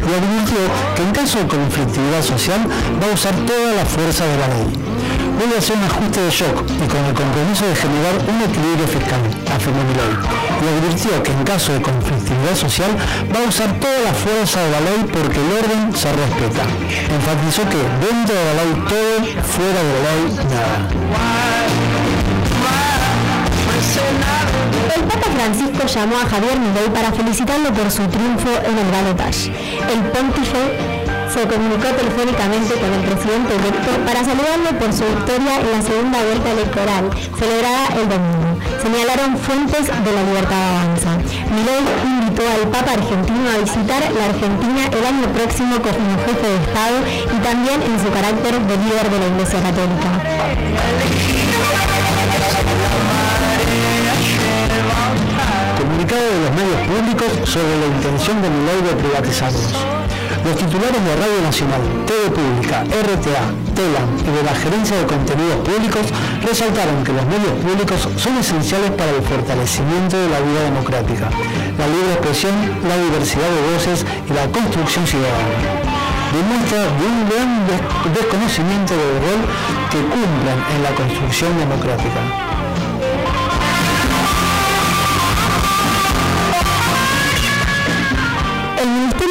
Y 0.02 0.10
advirtió 0.10 0.62
que 0.96 1.02
en 1.04 1.12
caso 1.14 1.38
de 1.38 1.48
conflictividad 1.54 2.24
social 2.24 2.62
va 2.66 3.06
a 3.06 3.14
usar 3.14 3.36
toda 3.46 3.74
la 3.78 3.86
fuerza 3.86 4.26
de 4.26 4.38
la 4.42 4.48
ley 4.58 4.85
a 5.44 5.58
hacer 5.60 5.76
un 5.78 5.84
ajuste 5.84 6.22
de 6.22 6.30
shock 6.32 6.64
y 6.64 6.88
con 6.88 7.04
el 7.06 7.14
compromiso 7.14 7.66
de 7.68 7.76
generar 7.76 8.16
un 8.28 8.42
equilibrio 8.42 8.88
fiscal, 8.88 9.20
afirmó 9.54 9.84
Milei. 9.84 10.16
Y 10.62 10.66
advirtió 10.68 11.24
que 11.24 11.32
en 11.32 11.44
caso 11.44 11.74
de 11.74 11.82
conflictividad 11.82 12.56
social 12.56 12.92
va 13.34 13.44
a 13.44 13.48
usar 13.48 13.72
toda 13.80 14.00
la 14.00 14.14
fuerza 14.14 14.62
de 14.62 14.72
la 14.72 14.80
ley 14.82 15.00
porque 15.12 15.40
el 15.40 15.52
orden 15.60 15.96
se 15.96 16.12
respeta. 16.12 16.64
Enfatizó 17.12 17.64
que 17.70 17.80
dentro 18.04 18.36
de 18.36 18.46
la 18.46 18.54
ley 18.64 18.72
todo, 18.88 19.16
fuera 19.44 19.80
de 19.84 19.92
la 19.96 20.12
ley 20.12 20.24
nada. 20.52 20.78
El 24.96 25.04
Papa 25.04 25.28
Francisco 25.36 25.86
llamó 25.88 26.16
a 26.18 26.30
Javier 26.30 26.60
Milei 26.60 26.90
para 26.90 27.12
felicitarlo 27.12 27.74
por 27.74 27.92
su 27.92 28.04
triunfo 28.08 28.50
en 28.66 28.78
el 28.78 28.92
balotaje. 28.92 29.52
El 29.92 30.02
pontífice 30.12 30.95
se 31.36 31.46
comunicó 31.48 31.92
telefónicamente 31.92 32.80
con 32.80 32.94
el 32.96 33.04
presidente 33.04 33.52
electo 33.60 33.92
para 34.08 34.24
saludarlo 34.24 34.72
por 34.80 34.88
su 34.96 35.04
victoria 35.04 35.60
en 35.60 35.68
la 35.76 35.82
segunda 35.84 36.24
vuelta 36.24 36.48
electoral, 36.56 37.12
celebrada 37.36 37.84
el 38.00 38.08
domingo. 38.08 38.56
Señalaron 38.80 39.36
fuentes 39.36 39.84
de 39.92 40.12
la 40.16 40.24
libertad 40.24 40.56
avanza. 40.56 41.12
Milei 41.52 41.84
invitó 42.08 42.40
al 42.48 42.72
Papa 42.72 42.96
argentino 42.96 43.52
a 43.52 43.60
visitar 43.60 44.00
la 44.16 44.32
Argentina 44.32 44.88
el 44.96 45.04
año 45.04 45.28
próximo 45.36 45.76
como 45.84 46.16
jefe 46.24 46.48
de 46.48 46.60
Estado 46.72 46.98
y 47.04 47.38
también 47.44 47.84
en 47.84 47.96
su 48.00 48.08
carácter 48.16 48.56
de 48.56 48.76
líder 48.80 49.06
de 49.12 49.20
la 49.20 49.28
Iglesia 49.28 49.60
Católica. 49.60 50.10
Comunicado 55.84 56.24
de 56.32 56.40
los 56.48 56.52
medios 56.56 56.80
públicos 56.88 57.30
sobre 57.44 57.76
la 57.76 57.88
intención 57.92 58.42
de 58.42 58.48
Milei 58.50 58.80
de 58.88 58.96
privatizarlos. 59.04 59.95
Los 60.46 60.56
titulares 60.58 61.04
de 61.04 61.16
Radio 61.16 61.42
Nacional, 61.42 61.82
TV 62.06 62.30
Pública, 62.30 62.84
RTA, 62.86 63.50
TELAM 63.74 64.10
y 64.22 64.30
de 64.30 64.44
la 64.44 64.54
Gerencia 64.54 64.96
de 64.96 65.06
Contenidos 65.06 65.58
Públicos 65.66 66.06
resaltaron 66.46 67.04
que 67.04 67.14
los 67.14 67.26
medios 67.26 67.54
públicos 67.66 68.08
son 68.16 68.38
esenciales 68.38 68.92
para 68.92 69.10
el 69.10 69.24
fortalecimiento 69.24 70.16
de 70.16 70.30
la 70.30 70.40
vida 70.42 70.62
democrática, 70.70 71.32
la 71.82 71.88
libre 71.90 72.14
expresión, 72.14 72.54
la 72.88 72.96
diversidad 72.96 73.50
de 73.50 73.74
voces 73.74 74.06
y 74.30 74.34
la 74.34 74.46
construcción 74.54 75.08
ciudadana 75.08 75.86
demuestra 76.30 76.78
de 76.78 77.06
un 77.10 77.26
gran 77.26 78.14
desconocimiento 78.14 78.94
del 78.94 79.18
rol 79.26 79.42
que 79.90 79.98
cumplen 79.98 80.60
en 80.76 80.84
la 80.84 80.92
construcción 80.94 81.58
democrática. 81.58 82.45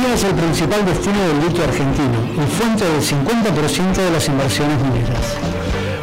China 0.00 0.14
es 0.14 0.24
el 0.24 0.34
principal 0.34 0.86
destino 0.86 1.20
del 1.20 1.40
litio 1.40 1.62
argentino 1.62 2.16
y 2.32 2.40
fuente 2.56 2.84
del 2.88 3.02
50% 3.02 3.92
de 3.92 4.10
las 4.10 4.28
inversiones 4.28 4.80
mineras. 4.80 5.36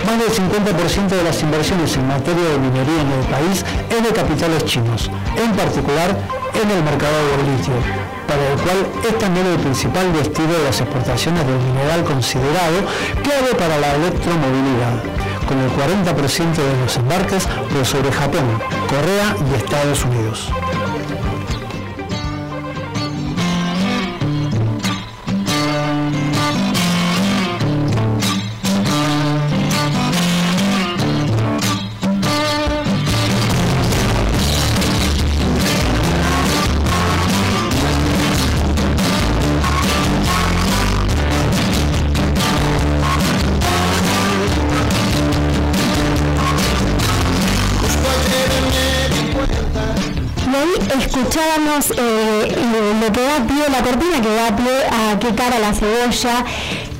Más 0.05 0.19
del 0.19 0.29
50% 0.29 1.07
de 1.07 1.23
las 1.23 1.41
inversiones 1.41 1.95
en 1.97 2.07
materia 2.07 2.43
de 2.43 2.59
minería 2.59 3.01
en 3.01 3.11
el 3.11 3.25
país 3.25 3.65
es 3.89 4.03
de 4.03 4.09
capitales 4.13 4.65
chinos, 4.65 5.09
en 5.35 5.51
particular 5.53 6.15
en 6.53 6.69
el 6.69 6.83
mercado 6.83 7.17
del 7.25 7.57
litio, 7.57 7.73
para 8.27 8.45
el 8.45 8.59
cual 8.61 8.85
es 9.01 9.17
también 9.17 9.47
el 9.47 9.57
principal 9.57 10.13
destino 10.13 10.53
de 10.53 10.63
las 10.65 10.79
exportaciones 10.79 11.47
del 11.47 11.57
mineral 11.57 12.03
considerado 12.03 12.77
clave 13.23 13.55
para 13.57 13.79
la 13.79 13.95
electromovilidad, 13.95 14.93
con 15.47 15.57
el 15.57 15.71
40% 15.73 16.53
de 16.53 16.85
los 16.85 16.97
embarques 16.97 17.47
por 17.47 17.83
sobre 17.83 18.11
Japón, 18.11 18.45
Corea 18.85 19.35
y 19.41 19.55
Estados 19.55 20.05
Unidos. 20.05 20.51
Escuchábamos 51.77 51.91
eh, 51.97 52.55
lo 53.01 53.11
que 53.11 53.21
da 53.21 53.47
pie, 53.47 53.69
la 53.69 53.83
cortina 53.83 54.21
que 54.21 54.35
da 54.35 54.55
pie 54.55 54.85
a 54.85 55.19
qué 55.19 55.35
cara 55.35 55.59
la 55.59 55.73
cebolla, 55.73 56.45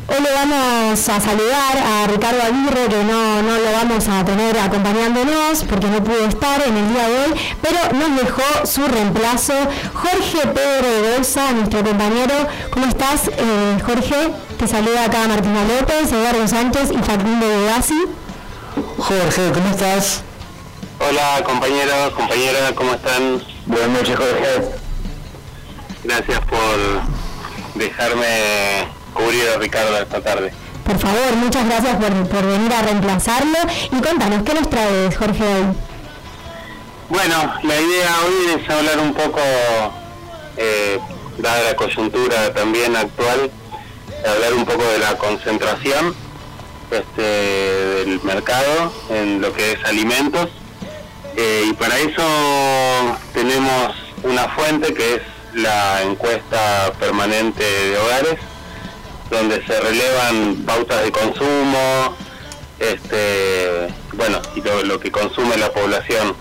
Hoy 0.10 0.24
le 0.24 0.32
vamos 0.32 1.10
a 1.10 1.20
saludar 1.20 1.78
a 1.78 2.08
Ricardo 2.08 2.42
Aguirre, 2.42 2.88
que 2.88 3.04
no, 3.04 3.44
no 3.44 3.58
lo 3.58 3.72
vamos 3.74 4.08
a 4.08 4.24
tener 4.24 4.58
acompañándonos 4.58 5.66
porque 5.66 5.88
no 5.88 6.02
pudo 6.02 6.26
estar 6.26 6.66
en 6.66 6.78
el 6.78 6.94
día 6.94 7.10
de 7.10 7.26
hoy, 7.26 7.40
pero 7.62 7.78
nos 7.92 8.18
dejó 8.18 8.66
su 8.66 8.88
reemplazo, 8.88 9.54
Jorge 9.94 10.48
Pedro 10.48 10.90
de 10.90 11.12
Bolsa, 11.12 11.52
nuestro 11.52 11.84
compañero. 11.84 12.34
¿Cómo 12.72 12.86
estás, 12.86 13.28
eh, 13.28 13.78
Jorge? 13.86 14.30
Te 14.58 14.66
saluda 14.66 15.04
acá 15.04 15.28
Martina 15.28 15.66
López, 15.66 16.10
Eduardo 16.10 16.48
Sánchez 16.48 16.92
y 16.92 16.98
Facundo 17.00 17.46
Gasi. 17.66 18.02
Jorge, 18.98 19.52
¿cómo 19.54 19.70
estás? 19.72 20.24
Hola 21.00 21.44
compañeros, 21.44 22.14
compañeras, 22.14 22.72
¿cómo 22.78 22.94
están? 22.94 23.57
Buenas 23.68 23.90
noches, 23.90 24.16
Jorge. 24.16 24.70
Gracias 26.06 26.40
por 26.46 27.80
dejarme 27.80 28.88
cubrir 29.14 29.44
a 29.50 29.58
Ricardo 29.58 29.98
esta 29.98 30.22
tarde. 30.22 30.54
Por 30.86 30.98
favor, 30.98 31.36
muchas 31.36 31.66
gracias 31.66 31.98
por, 31.98 32.30
por 32.30 32.46
venir 32.46 32.72
a 32.72 32.82
reemplazarlo. 32.82 33.58
Y 33.92 34.02
contanos, 34.02 34.44
¿qué 34.44 34.54
nos 34.54 34.70
traes, 34.70 35.18
Jorge, 35.18 35.44
hoy? 35.44 35.66
Bueno, 37.10 37.54
la 37.64 37.76
idea 37.82 38.10
hoy 38.26 38.62
es 38.62 38.70
hablar 38.70 39.00
un 39.00 39.14
poco, 39.14 39.42
eh, 40.56 40.98
dada 41.38 41.64
la 41.64 41.76
coyuntura 41.76 42.54
también 42.54 42.96
actual, 42.96 43.52
hablar 44.26 44.54
un 44.54 44.64
poco 44.64 44.84
de 44.84 45.00
la 45.00 45.18
concentración 45.18 46.16
este, 46.90 47.22
del 47.22 48.22
mercado 48.24 48.94
en 49.10 49.42
lo 49.42 49.52
que 49.52 49.74
es 49.74 49.84
alimentos. 49.84 50.48
Eh, 51.40 51.68
y 51.70 51.74
para 51.74 51.96
eso 52.00 52.24
tenemos 53.32 53.94
una 54.24 54.50
fuente 54.50 54.92
que 54.92 55.16
es 55.16 55.22
la 55.54 56.02
encuesta 56.02 56.92
permanente 57.00 57.64
de 57.64 57.96
hogares, 58.00 58.40
donde 59.30 59.64
se 59.68 59.80
relevan 59.80 60.56
pautas 60.66 61.04
de 61.04 61.12
consumo, 61.12 62.16
este, 62.80 63.88
bueno, 64.14 64.42
y 64.56 64.62
lo, 64.62 64.82
lo 64.82 65.00
que 65.00 65.12
consume 65.12 65.58
la 65.58 65.72
población. 65.72 66.36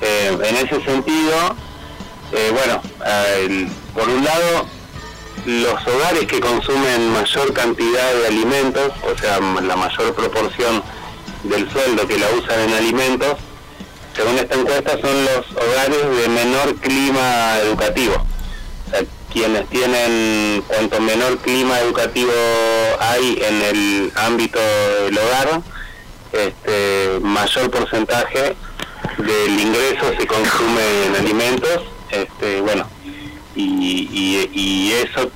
Eh, 0.00 0.36
en 0.42 0.56
ese 0.56 0.82
sentido, 0.84 1.54
eh, 2.32 2.50
bueno, 2.52 2.82
por 3.94 4.08
un 4.08 4.24
lado, 4.24 4.66
los 5.46 5.86
hogares 5.86 6.26
que 6.26 6.40
consumen 6.40 7.12
mayor 7.12 7.52
cantidad 7.52 8.12
de 8.14 8.26
alimentos, 8.26 8.92
o 9.04 9.16
sea, 9.16 9.38
la 9.38 9.76
mayor 9.76 10.12
proporción 10.14 10.82
del 11.44 11.70
sueldo 11.70 12.08
que 12.08 12.18
la 12.18 12.26
usan 12.30 12.58
en 12.58 12.74
alimentos, 12.74 13.36
según 14.14 14.38
esta 14.38 14.54
encuesta 14.54 14.92
son 15.00 15.24
los 15.24 15.46
hogares 15.52 16.16
de 16.22 16.28
menor 16.28 16.74
clima 16.76 17.58
educativo. 17.62 18.14
O 18.86 18.90
sea, 18.90 19.00
quienes 19.32 19.66
tienen, 19.70 20.62
cuanto 20.68 21.00
menor 21.00 21.38
clima 21.38 21.80
educativo 21.80 22.32
hay 23.00 23.40
en 23.42 23.62
el 23.62 24.12
ámbito 24.16 24.58
del 25.04 25.18
hogar, 25.18 25.62
este, 26.32 27.18
mayor 27.20 27.70
porcentaje 27.70 28.54
del 29.18 29.60
ingreso 29.60 30.12
se 30.18 30.26
consume 30.26 31.06
en 31.06 31.16
alimentos, 31.16 31.82
este, 32.10 32.60
bueno, 32.60 32.86
y, 33.54 34.08
y- 34.12 34.50
y 34.52 34.92
eso, 34.92 35.30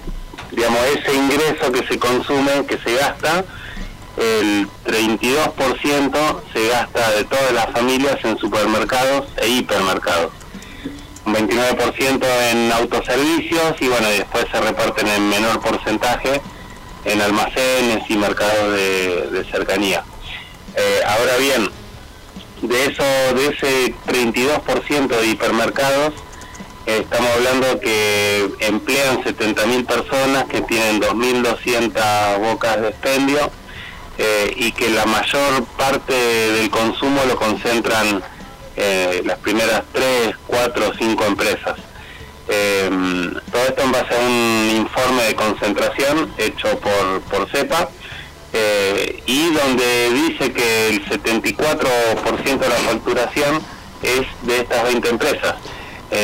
digamos, 0.53 0.81
ese 0.97 1.15
ingreso 1.15 1.71
que 1.73 1.87
se 1.87 1.99
consume, 1.99 2.65
que 2.67 2.79
se 2.79 2.95
gasta, 2.95 3.45
el 4.17 4.69
32% 4.87 6.43
se 6.53 6.69
gasta 6.69 7.11
de 7.13 7.25
todas 7.25 7.53
las 7.53 7.71
familias 7.71 8.17
en 8.25 8.39
supermercados 8.39 9.27
e 9.37 9.49
hipermercados. 9.49 10.33
Un 11.27 11.35
29% 11.35 12.25
en 12.51 12.73
autoservicios 12.73 13.75
y 13.81 13.89
bueno, 13.89 14.09
después 14.09 14.47
se 14.51 14.61
reparten 14.61 15.09
en 15.09 15.29
menor 15.29 15.61
porcentaje 15.61 16.41
en 17.05 17.21
almacenes 17.21 18.09
y 18.09 18.17
mercados 18.17 18.73
de, 18.73 19.47
cercanía. 19.51 20.05
Eh, 20.77 21.01
ahora 21.07 21.37
bien, 21.37 21.71
de 22.63 22.87
eso, 22.87 23.03
de 23.35 23.47
ese 23.49 23.95
32% 24.07 25.09
de 25.09 25.27
hipermercados, 25.27 26.15
estamos 26.87 27.31
hablando 27.33 27.81
que 27.81 28.51
emplean 28.61 29.23
70.000 29.23 29.87
personas 29.87 30.45
que 30.45 30.63
tienen 30.63 31.01
2.200 31.01 32.39
bocas 32.41 32.81
de 32.81 32.89
expendio 32.89 33.51
eh, 34.19 34.53
y 34.57 34.73
que 34.73 34.91
la 34.91 35.07
mayor 35.07 35.65
parte 35.77 36.15
del 36.15 36.71
consumo 36.71 37.23
lo 37.27 37.37
concentran 37.37 38.23
eh, 38.77 39.23
las 39.25 39.39
primeras 39.39 39.85
3, 39.93 40.37
4 40.47 40.89
o 40.89 40.95
5 40.95 41.25
empresas. 41.25 41.79
Eh, 42.49 42.91
todo 43.51 43.63
esto 43.63 43.83
en 43.83 43.93
base 43.93 44.15
a 44.15 44.19
un 44.19 44.71
informe 44.77 45.23
de 45.25 45.35
concentración 45.35 46.33
hecho 46.37 46.79
por, 46.79 47.23
por 47.23 47.51
CEPA 47.51 47.89
eh, 48.53 49.23
y 49.27 49.51
donde 49.53 50.11
dice 50.11 50.53
que 50.53 50.91
el 50.91 51.05
74% 51.09 52.59
de 52.59 52.69
la 52.69 52.75
facturación 52.75 53.63
es 54.03 54.27
de 54.43 54.61
estas 54.61 54.85
20 54.85 55.09
empresas. 55.09 55.55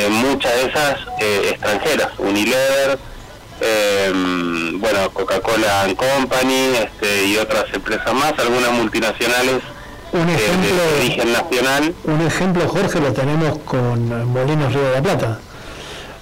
Muchas 0.09 0.55
de 0.55 0.65
esas 0.69 0.97
extranjeras, 1.19 2.11
Unilever, 2.17 2.97
eh, 3.63 4.11
bueno, 4.75 5.09
Coca-Cola 5.11 5.83
and 5.83 5.95
Company 5.95 6.75
este, 6.83 7.27
y 7.27 7.37
otras 7.37 7.65
empresas 7.73 8.13
más, 8.13 8.33
algunas 8.37 8.71
multinacionales 8.71 9.61
Un 10.11 10.29
eh, 10.29 10.35
ejemplo, 10.35 10.83
de 10.83 10.99
origen 10.99 11.33
nacional. 11.33 11.95
un 12.03 12.21
ejemplo, 12.21 12.67
Jorge, 12.67 12.99
lo 12.99 13.13
tenemos 13.13 13.59
con 13.59 14.31
Molinos 14.31 14.73
Río 14.73 14.83
de 14.83 14.91
la 14.95 15.01
Plata. 15.01 15.39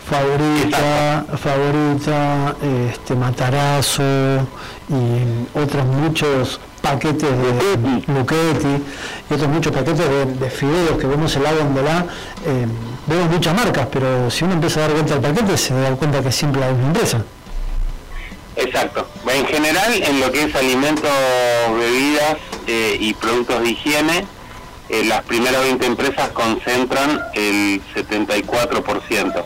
Favorita, 0.10 1.26
Favorita, 1.38 2.56
este, 2.92 3.16
Matarazo 3.16 4.04
y 4.90 5.58
otros 5.58 5.86
muchos 5.86 6.60
paquetes 6.82 7.30
de 7.30 8.14
Luchetti 8.14 8.84
y 9.30 9.34
otros 9.34 9.50
muchos 9.50 9.72
paquetes 9.72 10.10
de, 10.10 10.26
de 10.26 10.50
fideos 10.50 10.98
que 11.00 11.08
vemos 11.08 11.36
en 11.36 11.44
la 11.44 11.54
góndola. 11.54 12.06
eh, 12.46 12.66
vemos 13.08 13.30
muchas 13.30 13.56
marcas, 13.56 13.88
pero 13.92 14.30
si 14.30 14.44
uno 14.44 14.54
empieza 14.54 14.80
a 14.80 14.84
dar 14.84 14.92
vuelta 14.94 15.14
al 15.16 15.22
paquete 15.22 15.58
se 15.58 15.74
da 15.74 15.92
cuenta 15.96 16.22
que 16.22 16.32
siempre 16.32 16.62
la 16.62 16.70
misma 16.72 16.88
empresa. 16.88 17.24
Exacto. 18.56 19.08
En 19.28 19.46
general, 19.46 19.94
en 19.94 20.20
lo 20.20 20.32
que 20.32 20.44
es 20.44 20.56
alimentos, 20.56 21.10
bebidas 21.80 22.38
eh, 22.68 22.98
y 23.00 23.14
productos 23.14 23.64
de 23.64 23.70
higiene, 23.70 24.26
eh, 24.90 25.06
las 25.06 25.24
primeras 25.24 25.62
20 25.62 25.86
empresas 25.86 26.30
concentran 26.30 27.22
el 27.34 27.82
74%. 27.96 29.46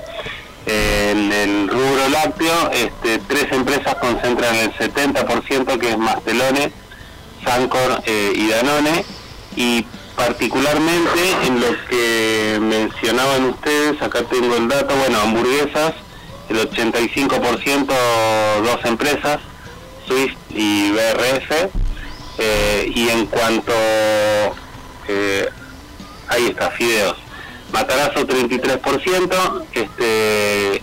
Eh, 0.65 1.11
en 1.11 1.31
el 1.31 1.67
rubro 1.69 2.09
lácteo, 2.09 2.71
este, 2.71 3.19
tres 3.19 3.51
empresas 3.51 3.93
concentran 3.95 4.55
el 4.55 4.73
70%, 4.73 5.77
que 5.77 5.91
es 5.91 5.97
Mastelone, 5.97 6.71
Sancor 7.45 8.01
eh, 8.05 8.33
y 8.35 8.49
Danone, 8.49 9.05
y 9.55 9.85
particularmente 10.15 11.31
en 11.45 11.59
lo 11.59 11.67
que 11.87 12.57
mencionaban 12.61 13.45
ustedes, 13.45 14.01
acá 14.01 14.23
tengo 14.23 14.55
el 14.55 14.67
dato, 14.67 14.95
bueno, 14.95 15.19
hamburguesas, 15.21 15.93
el 16.49 16.57
85% 16.69 17.85
dos 18.63 18.85
empresas, 18.85 19.39
Swiss 20.07 20.33
y 20.49 20.91
BRF, 20.91 21.69
eh, 22.37 22.91
y 22.93 23.09
en 23.09 23.25
cuanto, 23.27 23.73
eh, 25.07 25.49
ahí 26.27 26.47
está, 26.47 26.71
Fideos, 26.71 27.17
Matarazo 27.71 28.25
33%, 28.25 29.65
este, 29.73 30.81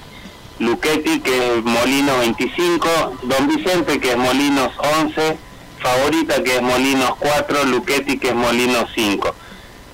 Luchetti 0.59 1.21
que 1.21 1.57
es 1.57 1.65
Molino 1.65 2.19
25, 2.19 3.19
Don 3.23 3.49
Vicente 3.49 3.99
que 3.99 4.13
es 4.13 4.17
Molinos 4.17 4.73
11, 4.79 5.39
Favorita 5.83 6.43
que 6.43 6.57
es 6.57 6.63
Molinos 6.63 7.17
4, 7.19 7.65
Luchetti 7.65 8.19
que 8.19 8.29
es 8.29 8.35
Molinos 8.35 8.89
5. 8.95 9.35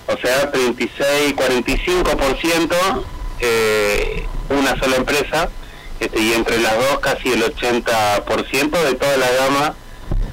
O 0.09 0.17
sea, 0.19 0.51
36, 0.51 1.35
45%, 1.35 2.75
eh, 3.41 4.27
una 4.49 4.79
sola 4.79 4.97
empresa, 4.97 5.49
este, 6.01 6.21
y 6.21 6.33
entre 6.33 6.59
las 6.61 6.77
dos 6.77 7.01
casi 7.01 7.33
el 7.33 7.43
80% 7.43 8.83
de 8.85 8.95
toda 8.95 9.17
la 9.17 9.31
gama 9.33 9.75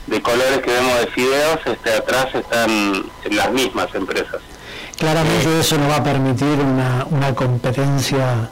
de 0.07 0.21
colores 0.21 0.59
que 0.59 0.71
vemos 0.71 0.99
de 0.99 1.07
fideos, 1.07 1.59
este, 1.65 1.93
atrás 1.93 2.27
están 2.35 3.05
las 3.31 3.51
mismas 3.51 3.93
empresas. 3.95 4.41
Claramente 4.97 5.59
eso 5.59 5.77
no 5.77 5.89
va 5.89 5.97
a 5.97 6.03
permitir 6.03 6.47
una, 6.47 7.05
una 7.09 7.35
competencia 7.35 8.49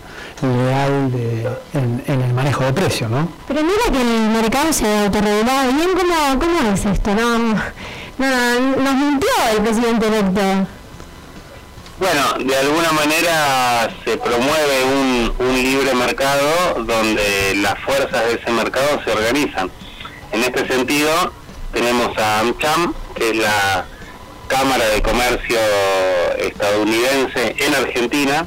leal 0.48 1.12
de- 1.12 1.50
en, 1.74 2.04
en 2.08 2.22
el 2.22 2.34
manejo 2.34 2.64
de 2.66 2.74
precios, 2.74 3.10
¿no? 3.10 3.28
Pero 3.48 3.62
mira 3.64 3.84
que 3.92 4.02
el 4.02 4.30
mercado 4.42 4.72
se 4.74 4.86
autorregulaba 5.06 5.64
bien. 5.68 5.90
¿Cómo, 5.98 6.40
¿Cómo 6.40 6.74
es 6.74 6.86
esto? 6.86 7.14
No, 7.16 7.38
no, 7.38 8.60
nos 8.84 8.94
mintió 8.96 9.30
el 9.56 9.62
presidente 9.64 10.08
electo. 10.08 10.42
Bueno, 12.00 12.34
de 12.46 12.58
alguna 12.58 12.92
manera 12.92 13.90
se 14.04 14.18
promueve 14.18 14.84
un, 14.86 15.34
un 15.40 15.56
libre 15.56 15.94
mercado 15.94 16.84
donde 16.86 17.54
las 17.58 17.80
fuerzas 17.80 18.26
de 18.26 18.34
ese 18.34 18.52
mercado 18.52 19.00
se 19.06 19.12
organizan. 19.12 19.70
En 20.32 20.44
este 20.44 20.68
sentido, 20.68 21.32
tenemos 21.72 22.18
a 22.18 22.40
AmCham, 22.40 22.94
que 23.16 23.30
es 23.30 23.36
la 23.38 23.86
Cámara 24.48 24.86
de 24.88 25.02
Comercio 25.02 25.58
estadounidense 26.40 27.56
en 27.58 27.76
Argentina, 27.76 28.46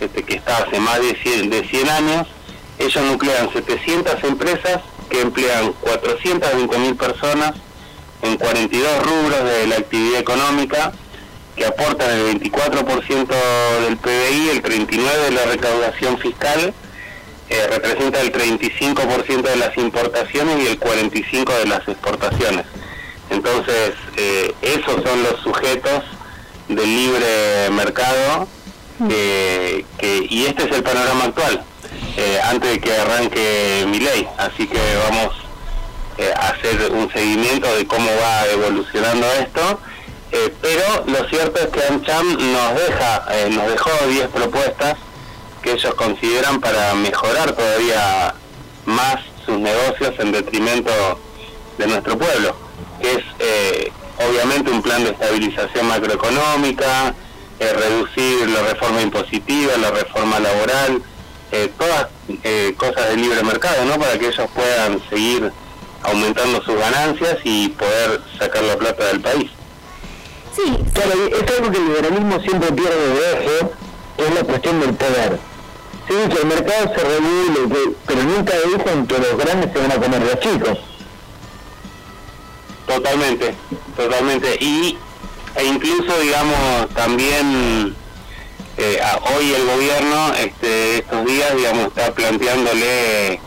este, 0.00 0.22
que 0.22 0.34
está 0.36 0.58
hace 0.58 0.80
más 0.80 1.00
de 1.00 1.14
100, 1.22 1.50
de 1.50 1.68
100 1.68 1.88
años. 1.88 2.26
Ellos 2.78 3.04
nuclean 3.04 3.52
700 3.52 4.24
empresas 4.24 4.80
que 5.10 5.20
emplean 5.20 5.74
420.000 5.82 6.96
personas 6.96 7.52
en 8.22 8.36
42 8.36 9.02
rubros 9.02 9.44
de 9.44 9.66
la 9.66 9.76
actividad 9.76 10.20
económica, 10.20 10.92
que 11.56 11.66
aportan 11.66 12.10
el 12.10 12.40
24% 12.40 13.26
del 13.84 13.96
PBI, 13.96 14.48
el 14.50 14.62
39% 14.62 15.24
de 15.24 15.30
la 15.32 15.44
recaudación 15.46 16.18
fiscal, 16.18 16.72
eh, 17.48 17.66
representa 17.68 18.20
el 18.20 18.32
35% 18.32 19.42
de 19.42 19.56
las 19.56 19.76
importaciones 19.76 20.62
y 20.62 20.68
el 20.68 20.78
45% 20.78 21.58
de 21.58 21.66
las 21.66 21.86
exportaciones. 21.88 22.64
Entonces, 23.30 23.94
eh, 24.16 24.54
esos 24.62 25.02
son 25.02 25.22
los 25.22 25.40
sujetos 25.42 26.04
del 26.68 26.86
libre 26.86 27.70
mercado 27.72 28.48
que, 29.08 29.84
que- 29.98 30.26
y 30.28 30.46
este 30.46 30.64
es 30.64 30.72
el 30.76 30.82
panorama 30.82 31.24
actual, 31.24 31.62
eh, 32.16 32.40
antes 32.44 32.70
de 32.70 32.80
que 32.80 32.92
arranque 32.96 33.84
mi 33.88 33.98
ley. 34.00 34.28
Así 34.38 34.66
que 34.66 34.78
vamos 35.08 35.34
eh, 36.18 36.32
a 36.36 36.48
hacer 36.48 36.92
un 36.92 37.10
seguimiento 37.12 37.74
de 37.76 37.86
cómo 37.86 38.08
va 38.22 38.46
evolucionando 38.46 39.26
esto. 39.32 39.80
Eh, 40.32 40.52
pero 40.62 41.04
lo 41.06 41.28
cierto 41.28 41.60
es 41.60 41.66
que 41.68 41.82
AmCham 41.84 42.52
nos 42.52 42.74
deja, 42.74 43.24
eh, 43.32 43.48
nos 43.50 43.68
dejó 43.70 43.90
10 44.08 44.28
propuestas 44.28 44.96
que 45.62 45.72
ellos 45.72 45.94
consideran 45.94 46.60
para 46.60 46.94
mejorar 46.94 47.52
todavía 47.52 48.34
más 48.86 49.16
sus 49.44 49.58
negocios 49.58 50.14
en 50.20 50.32
detrimento 50.32 50.90
de 51.78 51.86
nuestro 51.86 52.16
pueblo, 52.16 52.56
que 53.02 53.12
es 53.12 53.24
obviamente 54.28 54.70
un 54.70 54.82
plan 54.82 55.02
de 55.04 55.10
estabilización 55.10 55.86
macroeconómica, 55.86 57.14
eh, 57.60 57.72
reducir 57.74 58.48
la 58.50 58.62
reforma 58.62 59.00
impositiva, 59.02 59.76
la 59.76 59.90
reforma 59.90 60.40
laboral, 60.40 61.02
eh, 61.52 61.70
todas 61.78 62.08
eh, 62.42 62.74
cosas 62.76 63.10
de 63.10 63.16
libre 63.16 63.42
mercado, 63.42 63.84
¿no? 63.84 63.98
Para 63.98 64.18
que 64.18 64.28
ellos 64.28 64.48
puedan 64.54 65.00
seguir 65.10 65.52
aumentando 66.02 66.62
sus 66.62 66.76
ganancias 66.76 67.36
y 67.44 67.68
poder 67.68 68.20
sacar 68.38 68.62
la 68.64 68.76
plata 68.78 69.04
del 69.06 69.20
país. 69.20 69.50
Sí. 70.56 70.76
Claro, 70.94 71.12
es 71.26 71.56
algo 71.58 71.70
que 71.70 71.78
el 71.78 71.84
liberalismo 71.86 72.40
siempre 72.40 72.72
pierde 72.72 73.08
de 73.14 73.32
ojo, 73.60 73.72
es 74.18 74.34
la 74.34 74.42
cuestión 74.42 74.80
del 74.80 74.94
poder. 74.94 75.38
Sí, 76.08 76.14
que 76.28 76.38
el 76.40 76.46
mercado 76.46 76.92
se 76.94 77.04
regule, 77.04 77.74
que- 77.74 77.92
pero 78.06 78.22
nunca 78.22 78.52
dicen 78.66 79.06
que 79.06 79.18
los 79.18 79.36
grandes 79.36 79.72
se 79.72 79.78
van 79.78 79.92
a 79.92 79.96
comer 79.96 80.22
los 80.22 80.40
chicos. 80.40 80.78
Totalmente, 82.86 83.54
totalmente. 83.96 84.56
Y 84.60 84.98
e 85.56 85.64
incluso, 85.64 86.18
digamos, 86.20 86.88
también 86.94 87.96
eh, 88.76 89.00
hoy 89.36 89.52
el 89.52 89.66
gobierno, 89.66 90.32
este, 90.34 90.98
estos 90.98 91.26
días, 91.26 91.56
digamos, 91.56 91.88
está 91.88 92.12
planteándole 92.14 93.40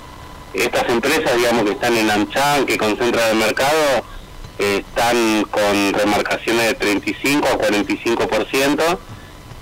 estas 0.54 0.88
empresas, 0.90 1.36
digamos, 1.38 1.64
que 1.66 1.72
están 1.72 1.98
en 1.98 2.10
AmCham, 2.12 2.66
que 2.66 2.78
concentran 2.78 3.30
el 3.32 3.38
mercado, 3.38 4.04
eh, 4.60 4.84
están 4.88 5.44
con 5.50 5.94
remarcaciones 5.94 6.68
de 6.68 6.74
35 6.76 7.48
a 7.48 7.58
45%. 7.58 9.00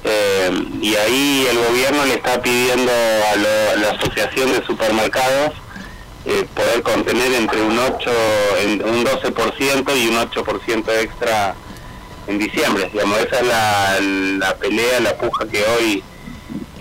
eh, 0.03 0.49
y 0.81 0.95
ahí 0.95 1.47
el 1.47 1.57
gobierno 1.59 2.03
le 2.05 2.15
está 2.15 2.41
pidiendo 2.41 2.91
a, 2.91 3.35
lo- 3.35 3.71
a 3.71 3.75
la 3.75 3.89
asociación 3.99 4.51
de 4.51 4.65
supermercados 4.65 5.53
eh, 6.25 6.45
poder 6.55 6.81
contener 6.81 7.31
entre 7.33 7.61
un 7.61 7.77
8, 7.77 8.11
en- 8.63 8.83
un 8.83 9.03
12% 9.05 9.95
y 9.95 10.07
un 10.07 10.17
8% 10.17 10.91
extra 11.01 11.53
en 12.27 12.39
diciembre. 12.39 12.89
Digamos, 12.91 13.19
esa 13.19 13.39
es 13.39 13.47
la, 13.47 13.99
la 14.37 14.55
pelea, 14.55 14.99
la 14.99 15.15
puja 15.17 15.47
que 15.47 15.63
hoy 15.63 16.03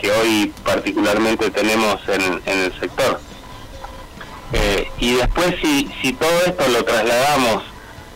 que 0.01 0.11
hoy 0.11 0.53
particularmente 0.65 1.51
tenemos 1.51 2.01
en, 2.09 2.41
el 2.47 2.81
sector. 2.81 3.21
Eh, 4.53 4.89
y 4.99 5.15
después 5.15 5.55
si, 5.63 5.91
si 6.03 6.13
todo 6.15 6.41
esto 6.47 6.67
lo 6.69 6.83
trasladamos 6.85 7.63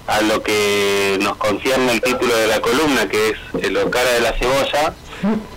a 0.06 0.20
lo 0.22 0.42
que 0.42 1.18
nos 1.20 1.36
concierne 1.36 1.92
el 1.92 2.00
título 2.00 2.34
de 2.36 2.46
la 2.48 2.60
columna, 2.60 3.08
que 3.08 3.30
es 3.30 3.36
el 3.62 3.90
cara 3.90 4.10
de 4.12 4.20
la 4.20 4.32
cebolla, 4.32 4.94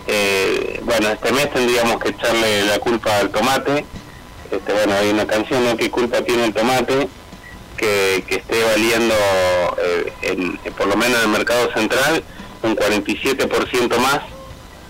eh, 0.07 0.79
bueno, 0.83 1.09
este 1.09 1.31
mes 1.33 1.51
tendríamos 1.51 1.97
que 2.01 2.09
echarle 2.09 2.65
la 2.65 2.79
culpa 2.79 3.17
al 3.17 3.29
tomate. 3.29 3.85
Este, 4.51 4.73
bueno, 4.73 4.93
hay 4.93 5.09
una 5.09 5.27
canción, 5.27 5.63
¿no? 5.65 5.75
¿Qué 5.75 5.91
culpa 5.91 6.21
tiene 6.21 6.45
el 6.45 6.53
tomate? 6.53 7.09
Que, 7.77 8.23
que 8.27 8.35
esté 8.37 8.63
valiendo, 8.63 9.13
eh, 9.83 10.11
en- 10.23 10.57
por 10.73 10.87
lo 10.87 10.97
menos 10.97 11.17
en 11.19 11.23
el 11.25 11.29
mercado 11.29 11.71
central, 11.73 12.23
un 12.63 12.75
47% 12.75 13.97
más 13.99 14.19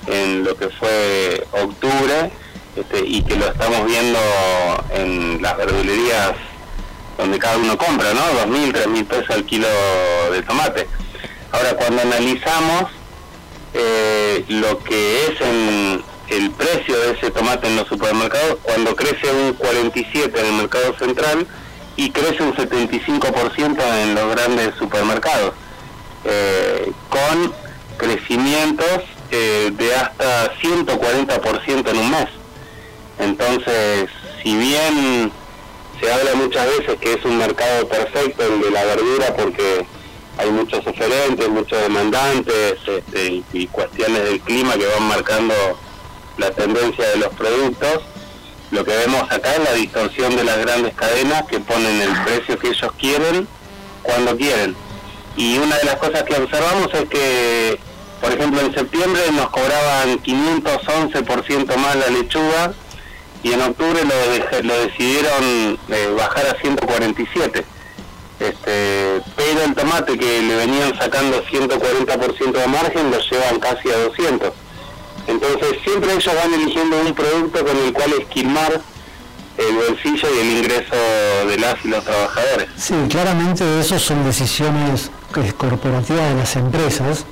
en 0.07 0.43
lo 0.45 0.55
que 0.55 0.69
fue 0.69 1.45
octubre 1.51 2.31
este, 2.77 2.99
y 3.05 3.21
que 3.23 3.35
lo 3.35 3.47
estamos 3.47 3.85
viendo 3.85 4.17
en 4.93 5.41
las 5.41 5.57
verdulerías 5.57 6.31
donde 7.17 7.39
cada 7.39 7.57
uno 7.57 7.77
compra, 7.77 8.13
¿no? 8.13 8.21
Dos 8.35 8.47
mil, 8.47 8.71
tres 8.71 8.87
mil 8.87 9.03
pesos 9.03 9.29
al 9.31 9.43
kilo 9.45 9.67
de 10.31 10.41
tomate. 10.43 10.87
Ahora, 11.51 11.75
cuando 11.75 12.01
analizamos 12.03 12.91
eh, 13.73 14.45
lo 14.47 14.81
que 14.83 15.25
es 15.25 15.41
en 15.41 16.03
el 16.29 16.51
precio 16.51 16.97
de 16.99 17.11
ese 17.11 17.31
tomate 17.31 17.67
en 17.67 17.75
los 17.75 17.87
supermercados, 17.87 18.57
cuando 18.63 18.95
crece 18.95 19.31
un 19.31 19.53
47 19.53 20.39
en 20.39 20.45
el 20.45 20.53
mercado 20.53 20.95
central 20.97 21.47
y 21.97 22.11
crece 22.11 22.43
un 22.43 22.55
75% 22.55 24.03
en 24.03 24.15
los 24.15 24.31
grandes 24.35 24.75
supermercados, 24.75 25.53
eh, 26.23 26.91
con 27.09 27.53
crecimientos 27.97 29.01
eh, 29.31 29.71
de 29.75 29.95
hasta 29.95 30.53
140% 30.53 31.89
en 31.89 31.97
un 31.97 32.11
mes. 32.11 32.27
Entonces, 33.19 34.09
si 34.43 34.55
bien 34.55 35.31
se 35.99 36.13
habla 36.13 36.35
muchas 36.35 36.67
veces 36.77 36.99
que 36.99 37.13
es 37.13 37.25
un 37.25 37.37
mercado 37.39 37.87
perfecto 37.87 38.45
el 38.45 38.61
de 38.61 38.69
la 38.69 38.83
verdura 38.85 39.35
porque 39.35 39.85
hay 40.37 40.51
muchos 40.51 40.85
oferentes, 40.85 41.49
muchos 41.49 41.81
demandantes 41.81 42.77
este, 42.85 43.27
y, 43.27 43.45
y 43.53 43.67
cuestiones 43.67 44.23
del 44.23 44.39
clima 44.41 44.75
que 44.75 44.85
van 44.85 45.07
marcando 45.07 45.55
la 46.37 46.51
tendencia 46.51 47.09
de 47.09 47.17
los 47.17 47.33
productos. 47.33 48.03
Lo 48.71 48.83
que 48.83 48.95
vemos 48.95 49.23
acá 49.31 49.55
es 49.55 49.63
la 49.63 49.73
distorsión 49.73 50.35
de 50.35 50.43
las 50.43 50.57
grandes 50.57 50.93
cadenas 50.93 51.43
que 51.43 51.59
ponen 51.59 52.01
el 52.01 52.23
precio 52.23 52.59
que 52.59 52.69
ellos 52.69 52.91
quieren 52.99 53.47
cuando 54.03 54.35
quieren. 54.35 54.75
Y 55.37 55.57
una 55.57 55.77
de 55.77 55.85
las 55.85 55.95
cosas 55.95 56.23
que 56.23 56.35
observamos 56.35 56.93
es 56.93 57.05
que, 57.09 57.79
por 58.19 58.31
ejemplo, 58.31 58.59
en 58.59 58.73
septiembre 58.73 59.21
nos 59.31 59.49
cobraban 59.51 60.21
511% 60.21 61.75
más 61.77 61.95
la 61.95 62.07
lechuga 62.07 62.73
y 63.43 63.53
en 63.53 63.61
octubre 63.61 64.01
lo, 64.03 64.63
lo 64.63 64.79
decidieron 64.79 65.79
eh, 65.89 66.13
bajar 66.17 66.47
a 66.47 66.59
147. 66.59 67.65
Este, 68.39 69.21
pero 69.35 69.63
el 69.63 69.73
tomate 69.73 70.17
que 70.17 70.41
le 70.41 70.55
venían 70.55 70.95
sacando 70.97 71.43
140% 71.43 72.51
de 72.51 72.67
margen 72.67 73.11
lo 73.11 73.19
llevan 73.19 73.59
casi 73.59 73.89
a 73.89 73.97
200. 73.97 74.53
Entonces 75.27 75.77
siempre 75.83 76.13
ellos 76.13 76.33
van 76.35 76.53
eligiendo 76.53 76.99
un 77.01 77.13
producto 77.13 77.65
con 77.65 77.77
el 77.77 77.93
cual 77.93 78.13
esquilmar 78.19 78.81
el 79.57 79.75
bolsillo 79.75 80.27
y 80.35 80.39
el 80.39 80.57
ingreso 80.59 80.95
de 81.47 81.57
las 81.59 81.75
y 81.83 81.87
los 81.89 82.03
trabajadores. 82.03 82.67
Sí, 82.77 82.93
claramente 83.09 83.79
eso 83.79 83.97
son 83.99 84.23
decisiones 84.23 85.09
eh, 85.35 85.51
corporativas 85.57 86.29
de 86.29 86.35
las 86.35 86.55
empresas, 86.55 87.25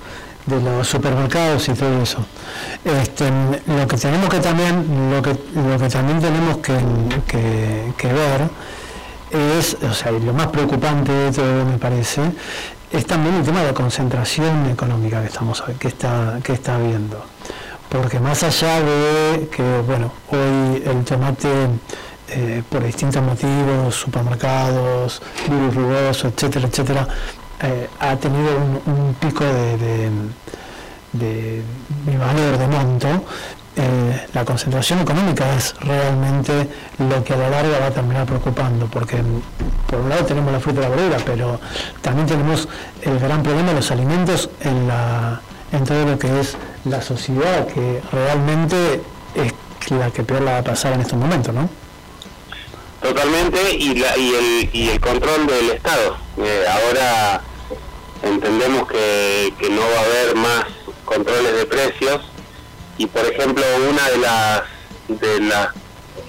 de 0.47 0.59
los 0.59 0.87
supermercados 0.87 1.67
y 1.69 1.73
todo 1.73 2.01
eso. 2.01 2.25
Este, 2.83 3.25
lo 3.67 3.87
que 3.87 3.97
tenemos 3.97 4.29
que 4.29 4.39
también, 4.39 5.11
lo 5.11 5.21
que, 5.21 5.29
lo 5.55 5.77
que 5.79 5.87
también 5.89 6.19
tenemos 6.19 6.57
que, 6.57 6.73
que- 7.27 7.93
que 7.97 8.07
ver 8.13 8.49
es, 9.31 9.77
o 9.83 9.93
sea, 9.93 10.11
y 10.11 10.19
lo 10.19 10.33
más 10.33 10.47
preocupante 10.47 11.11
de 11.11 11.31
todo 11.31 11.65
me 11.65 11.77
parece, 11.77 12.21
es 12.91 13.05
también 13.05 13.35
el 13.35 13.43
tema 13.43 13.61
de 13.61 13.67
la 13.67 13.73
concentración 13.73 14.69
económica 14.69 15.21
que 15.21 15.27
estamos 15.27 15.63
que 15.79 15.87
está, 15.89 16.39
que 16.43 16.53
está 16.53 16.75
habiendo. 16.75 17.23
Porque 17.89 18.19
más 18.19 18.43
allá 18.43 18.81
de 18.81 19.47
que, 19.49 19.63
bueno, 19.85 20.11
hoy 20.31 20.83
el 20.85 21.03
tomate 21.05 21.47
eh, 22.29 22.63
por 22.69 22.83
distintos 22.83 23.21
motivos, 23.21 23.95
supermercados, 23.95 25.21
virus 25.49 25.75
rugoso, 25.75 26.27
etcétera, 26.27 26.67
etcétera, 26.67 27.07
eh, 27.61 27.87
ha 27.99 28.15
tenido 28.17 28.57
un, 28.85 29.15
pico 29.19 29.43
de- 29.45 30.09
de 31.13 32.17
valor 32.17 32.57
de 32.57 32.67
monto, 32.67 33.07
eh, 33.77 34.25
la 34.33 34.43
concentración 34.45 34.99
económica 34.99 35.45
es 35.55 35.75
realmente 35.79 36.67
lo 36.97 37.23
que 37.23 37.33
a 37.33 37.37
la 37.37 37.49
larga 37.49 37.79
va 37.79 37.85
a 37.87 37.91
terminar 37.91 38.25
preocupando, 38.25 38.87
porque 38.87 39.17
por 39.89 39.99
un 39.99 40.09
lado 40.09 40.25
tenemos 40.25 40.51
la 40.51 40.59
fruta 40.59 40.79
y 40.79 40.83
la 40.83 40.89
verdura, 40.89 41.17
pero 41.25 41.59
también 42.01 42.27
tenemos 42.27 42.67
el 43.01 43.19
gran 43.19 43.43
problema 43.43 43.69
de 43.69 43.75
los 43.75 43.91
alimentos 43.91 44.49
en, 44.61 44.87
la, 44.87 45.39
en 45.71 45.83
todo 45.83 46.05
lo 46.05 46.17
que 46.19 46.39
es 46.39 46.57
la 46.85 47.01
sociedad, 47.01 47.67
que 47.67 48.01
realmente 48.11 49.01
es 49.35 49.91
la 49.91 50.11
que 50.11 50.23
peor 50.23 50.41
la 50.41 50.53
va 50.53 50.57
a 50.59 50.63
pasar 50.63 50.93
en 50.93 51.01
estos 51.01 51.17
momentos, 51.17 51.53
¿no? 51.53 51.69
Totalmente, 53.01 53.75
y, 53.75 53.95
la, 53.95 54.17
y, 54.17 54.33
el, 54.33 54.69
y 54.73 54.89
el 54.89 54.99
control 54.99 55.45
del 55.47 55.71
Estado. 55.71 56.17
Eh, 56.37 56.65
ahora 56.67 57.41
entendemos 58.23 58.87
que, 58.87 59.53
que 59.59 59.69
no 59.69 59.81
va 59.81 59.99
a 59.99 60.03
haber 60.03 60.35
más 60.35 60.65
controles 61.05 61.55
de 61.55 61.65
precios 61.65 62.21
y, 62.97 63.05
por 63.07 63.25
ejemplo, 63.25 63.63
una 63.89 64.09
de 64.09 64.17
las, 64.17 64.61
de 65.07 65.39
las 65.41 65.69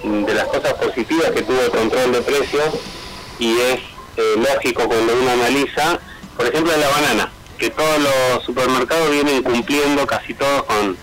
de 0.03 0.33
las 0.33 0.45
cosas 0.45 0.73
positivas 0.73 1.31
que 1.31 1.41
tuvo 1.41 1.59
el 1.61 1.71
control 1.71 2.11
de 2.11 2.21
precios 2.21 2.75
y 3.39 3.57
es 3.59 3.79
eh, 4.17 4.35
lógico 4.37 4.87
cuando 4.87 5.13
uno 5.13 5.31
analiza, 5.31 5.99
por 6.35 6.47
ejemplo, 6.47 6.75
la 6.77 6.89
banana, 6.89 7.31
que 7.57 7.69
todos 7.69 7.99
los 7.99 8.43
supermercados 8.43 9.09
vienen 9.11 9.43
cumpliendo 9.43 10.05
casi 10.05 10.33
todos 10.33 10.63
con, 10.63 10.97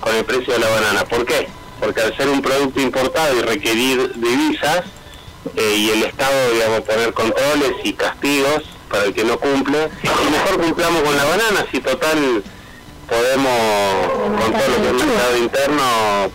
con 0.00 0.14
el 0.14 0.24
precio 0.24 0.52
de 0.54 0.60
la 0.60 0.68
banana. 0.68 1.04
¿Por 1.04 1.24
qué? 1.24 1.48
Porque 1.80 2.00
al 2.00 2.16
ser 2.16 2.28
un 2.28 2.42
producto 2.42 2.80
importado 2.80 3.36
y 3.36 3.42
requerir 3.42 4.12
divisas, 4.14 4.84
eh, 5.54 5.74
y 5.76 5.90
el 5.90 6.02
Estado, 6.04 6.52
digamos, 6.52 6.80
poner 6.80 7.12
controles 7.12 7.72
y 7.84 7.92
castigos 7.92 8.64
para 8.90 9.04
el 9.04 9.14
que 9.14 9.24
no 9.24 9.38
cumple, 9.38 9.88
y 10.02 10.30
mejor 10.30 10.60
cumplamos 10.60 11.02
con 11.02 11.16
la 11.16 11.24
banana, 11.24 11.66
si 11.70 11.80
total 11.80 12.42
podemos, 13.08 14.40
con 14.40 14.52
todo 14.52 14.68
lo 14.68 14.82
que 14.82 14.88
es 14.88 15.06
mercado 15.06 15.36
interno, 15.36 15.82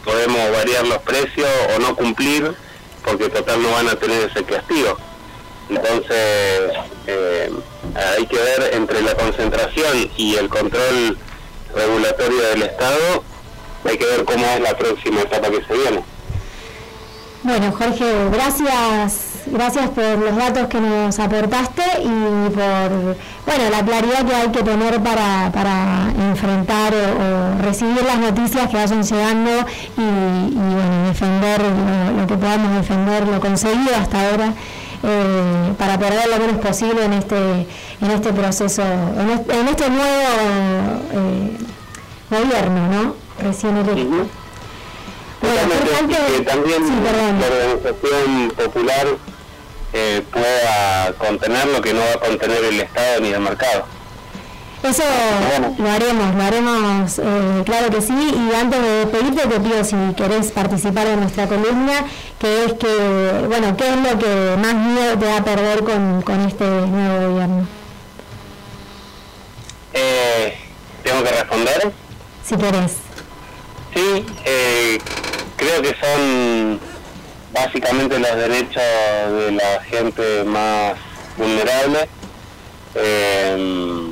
podemos 0.03 0.52
variar 0.52 0.88
los 0.88 0.99
precios 0.99 1.49
o 1.76 1.80
no 1.80 1.95
cumplir, 1.95 2.53
porque 3.03 3.30
total 3.30 3.61
no 3.61 3.72
van 3.72 3.89
a 3.89 3.95
tener 3.95 4.30
ese 4.30 4.43
castigo. 4.43 4.98
Entonces, 5.69 6.72
eh, 7.07 7.52
hay 7.95 8.26
que 8.26 8.38
ver 8.38 8.72
entre 8.74 9.02
la 9.02 9.16
concentración 9.16 10.10
y 10.18 10.36
el 10.36 10.49
control 10.49 11.18
regulatorio 11.76 12.41
del 12.41 12.64
Estado, 12.64 13.24
hay 13.86 13.98
que 13.98 14.06
ver 14.06 14.26
cómo 14.26 14.45
es 14.45 14.62
la 14.62 14.78
próxima 14.78 15.22
etapa 15.22 15.49
que 15.49 15.64
se 15.66 15.74
viene. 15.74 16.03
Bueno, 17.44 17.72
Jorge, 17.72 18.30
gracias, 18.32 19.41
gracias 19.48 19.90
por 19.90 20.20
los 20.20 20.36
datos 20.36 20.68
que 20.68 20.80
nos 20.80 21.18
aportaste 21.18 21.82
y 22.03 22.49
por 22.52 23.18
bueno 23.48 23.70
la 23.72 23.84
claridad 23.84 24.26
que 24.28 24.36
hay 24.36 24.49
que 24.49 24.62
tener 24.62 25.02
para, 25.02 25.52
para 25.52 26.12
enfrentar 26.20 26.94
o, 26.94 27.60
recibir 27.64 28.03
las 28.03 28.20
noticias 28.20 28.70
que 28.70 28.78
vayan 28.78 29.02
llegando 29.02 29.49
y, 29.98 30.53
bueno, 30.53 31.08
defender 31.08 31.62
lo, 32.16 32.28
que 32.28 32.36
podamos 32.36 32.78
defender, 32.78 33.28
lo 33.28 33.40
conseguido 33.40 33.95
hasta 33.95 34.30
ahora. 34.30 34.53
Eh, 35.03 35.73
para 35.80 35.98
perder 35.98 36.30
lo 36.30 36.38
menos 36.38 36.61
posible 36.61 37.03
en 37.03 37.14
este 37.14 37.68
en 38.02 38.11
este 38.11 38.34
proceso, 38.34 38.84
en 38.84 39.68
este, 39.68 39.90
nuevo 39.90 41.02
eh, 41.14 41.57
gobierno, 42.30 42.88
¿no? 42.88 43.15
Recién 43.40 43.78
electo 43.78 44.30
que 45.41 46.41
también 46.44 46.84
la 47.03 47.48
organización 47.48 48.52
popular 48.56 49.07
eh, 49.94 50.22
pueda 50.32 51.14
contener 51.18 51.68
lo 51.68 51.82
que 51.82 51.94
no 51.94 51.99
va 51.99 52.11
a 52.14 52.19
contener 52.19 52.64
el 52.64 52.80
Estado 52.80 53.22
ni 53.22 53.30
el 53.30 53.40
mercado. 53.41 53.86
Eso 54.84 55.03
lo 55.78 55.90
haremos, 55.90 56.36
lo 56.36 56.44
haremos, 56.44 57.20
eh, 57.20 57.64
claro 57.66 57.90
que 57.91 58.02
sí. 58.02 58.14
Y 58.14 58.56
antes 58.56 58.82
de 58.82 59.08
pedirte, 59.08 59.48
te 59.48 59.60
pido 59.60 59.84
si 59.84 59.95
querés 60.16 60.52
participar 60.52 61.08
en 61.08 61.20
nuestra 61.20 61.48
columna, 61.48 62.06
que 62.40 62.66
es 62.66 62.74
que, 62.74 63.45
bueno, 63.48 63.78
¿qué 63.78 63.90
es 63.90 63.95
lo 63.98 64.18
que 64.18 64.56
más 64.58 64.74
miedo 64.74 65.18
te 65.20 65.26
va 65.28 65.38
a 65.38 65.44
perder 65.44 65.84
con, 65.84 66.22
con 66.24 66.41
este 66.41 66.66
nuevo 66.66 67.30
gobierno? 67.32 67.68
Eh, 69.94 70.58
¿Tengo 71.03 71.24
que 71.24 71.30
responder? 71.30 71.91
Si 72.44 72.56
querés. 72.56 72.94
Sí, 73.94 74.26
eh, 74.45 74.98
creo 75.58 75.82
que 75.82 75.95
son 75.99 76.80
básicamente 77.53 78.18
los 78.18 78.36
derechos 78.36 78.84
de 79.32 79.52
la 79.52 79.84
gente 79.84 80.44
más 80.45 80.94
vulnerable, 81.38 82.08
em, 82.95 84.11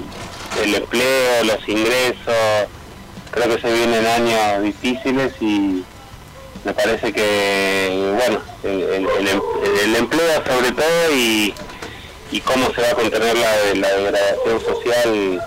el 0.64 0.76
empleo, 0.76 1.44
los 1.44 1.68
ingresos, 1.68 2.68
creo 3.32 3.56
que 3.56 3.62
se 3.62 3.74
vienen 3.74 4.06
años 4.06 4.64
difíciles 4.64 5.34
y 5.40 5.84
me 6.64 6.74
parece 6.74 7.14
que, 7.14 8.14
bueno, 8.16 8.42
el, 8.64 9.96
empleo 9.96 10.44
sobre 10.46 10.72
todo 10.72 11.12
y, 11.14 11.54
cómo 12.46 12.72
se 12.74 12.82
va 12.82 12.90
a 12.90 12.96
contener 12.96 13.38
la, 13.38 13.74
la 13.76 13.96
degradación 13.96 14.62
social 14.62 15.42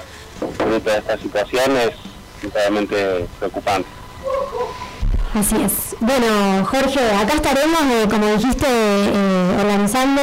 fruto 0.56 0.90
de 0.90 0.98
esta 0.98 1.18
situación 1.18 1.76
es 1.76 1.94
sinceramente 2.40 3.26
preocupante. 3.38 3.88
Así 5.34 5.56
es. 5.64 5.96
Bueno, 6.00 6.64
Jorge, 6.66 7.00
acá 7.00 7.34
estaremos, 7.34 7.80
eh, 7.84 8.06
como 8.10 8.26
dijiste, 8.26 8.66
eh, 8.68 9.56
organizando 9.58 10.20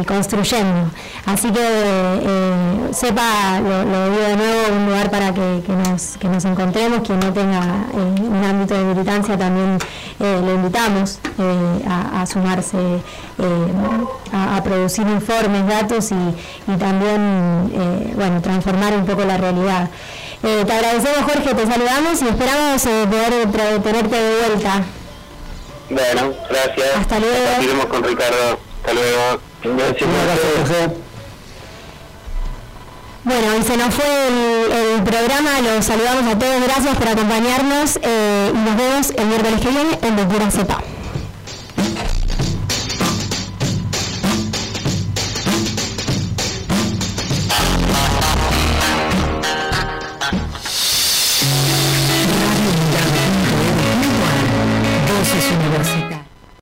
y, 0.00 0.04
construyendo. 0.04 0.90
Así 1.26 1.50
que 1.52 1.60
eh, 1.60 2.88
sepa, 2.92 3.60
lo, 3.60 4.10
digo 4.10 4.22
de 4.22 4.36
nuevo, 4.36 4.76
un 4.76 4.86
lugar 4.86 5.10
para 5.10 5.32
que, 5.32 5.62
nos, 5.68 6.16
que 6.16 6.28
nos 6.28 6.44
encontremos. 6.44 7.06
Quien 7.06 7.20
no 7.20 7.32
tenga 7.32 7.60
un 7.92 8.44
ámbito 8.44 8.74
de 8.74 8.84
militancia 8.84 9.38
también 9.38 9.78
le 10.18 10.54
invitamos 10.54 11.18
a, 11.88 12.26
sumarse 12.26 12.76
a, 14.32 14.62
producir 14.62 15.06
informes, 15.06 15.66
datos 15.66 16.10
y, 16.12 16.14
y 16.72 16.76
también, 16.76 17.70
bueno, 18.16 18.40
transformar 18.40 18.94
un 18.94 19.06
poco 19.06 19.24
la 19.24 19.36
realidad. 19.36 19.90
Eh, 20.42 20.64
te 20.66 20.72
agradecemos 20.72 21.30
Jorge, 21.30 21.54
te 21.54 21.66
saludamos 21.66 22.22
y 22.22 22.28
esperamos 22.28 22.86
eh, 22.86 23.06
poder 23.10 23.82
tenerte 23.82 24.16
de 24.16 24.46
vuelta. 24.46 24.82
Bueno, 25.90 26.32
gracias. 26.48 26.96
Hasta 26.96 27.18
luego. 27.18 27.62
Iremos 27.62 27.86
con 27.86 28.04
Ricardo. 28.04 28.58
Hasta 28.80 28.92
luego. 28.94 29.40
Gracias, 29.62 30.08
Jorge. 30.66 31.09
Bueno, 33.22 33.54
y 33.58 33.62
se 33.62 33.76
nos 33.76 33.94
fue 33.94 34.06
el, 34.96 35.02
programa, 35.02 35.60
los 35.60 35.84
saludamos 35.84 36.34
a 36.34 36.38
todos, 36.38 36.62
gracias 36.62 36.96
por 36.96 37.08
acompañarnos 37.08 37.98
eh, 38.02 38.50
y 38.52 38.56
nos 38.56 38.76
vemos 38.76 39.10
el 39.10 39.26
miércoles 39.26 39.60
que 39.60 39.68
viene 39.68 39.98
en 40.02 40.28
Pura 40.28 40.50
Cepa. 40.50 40.78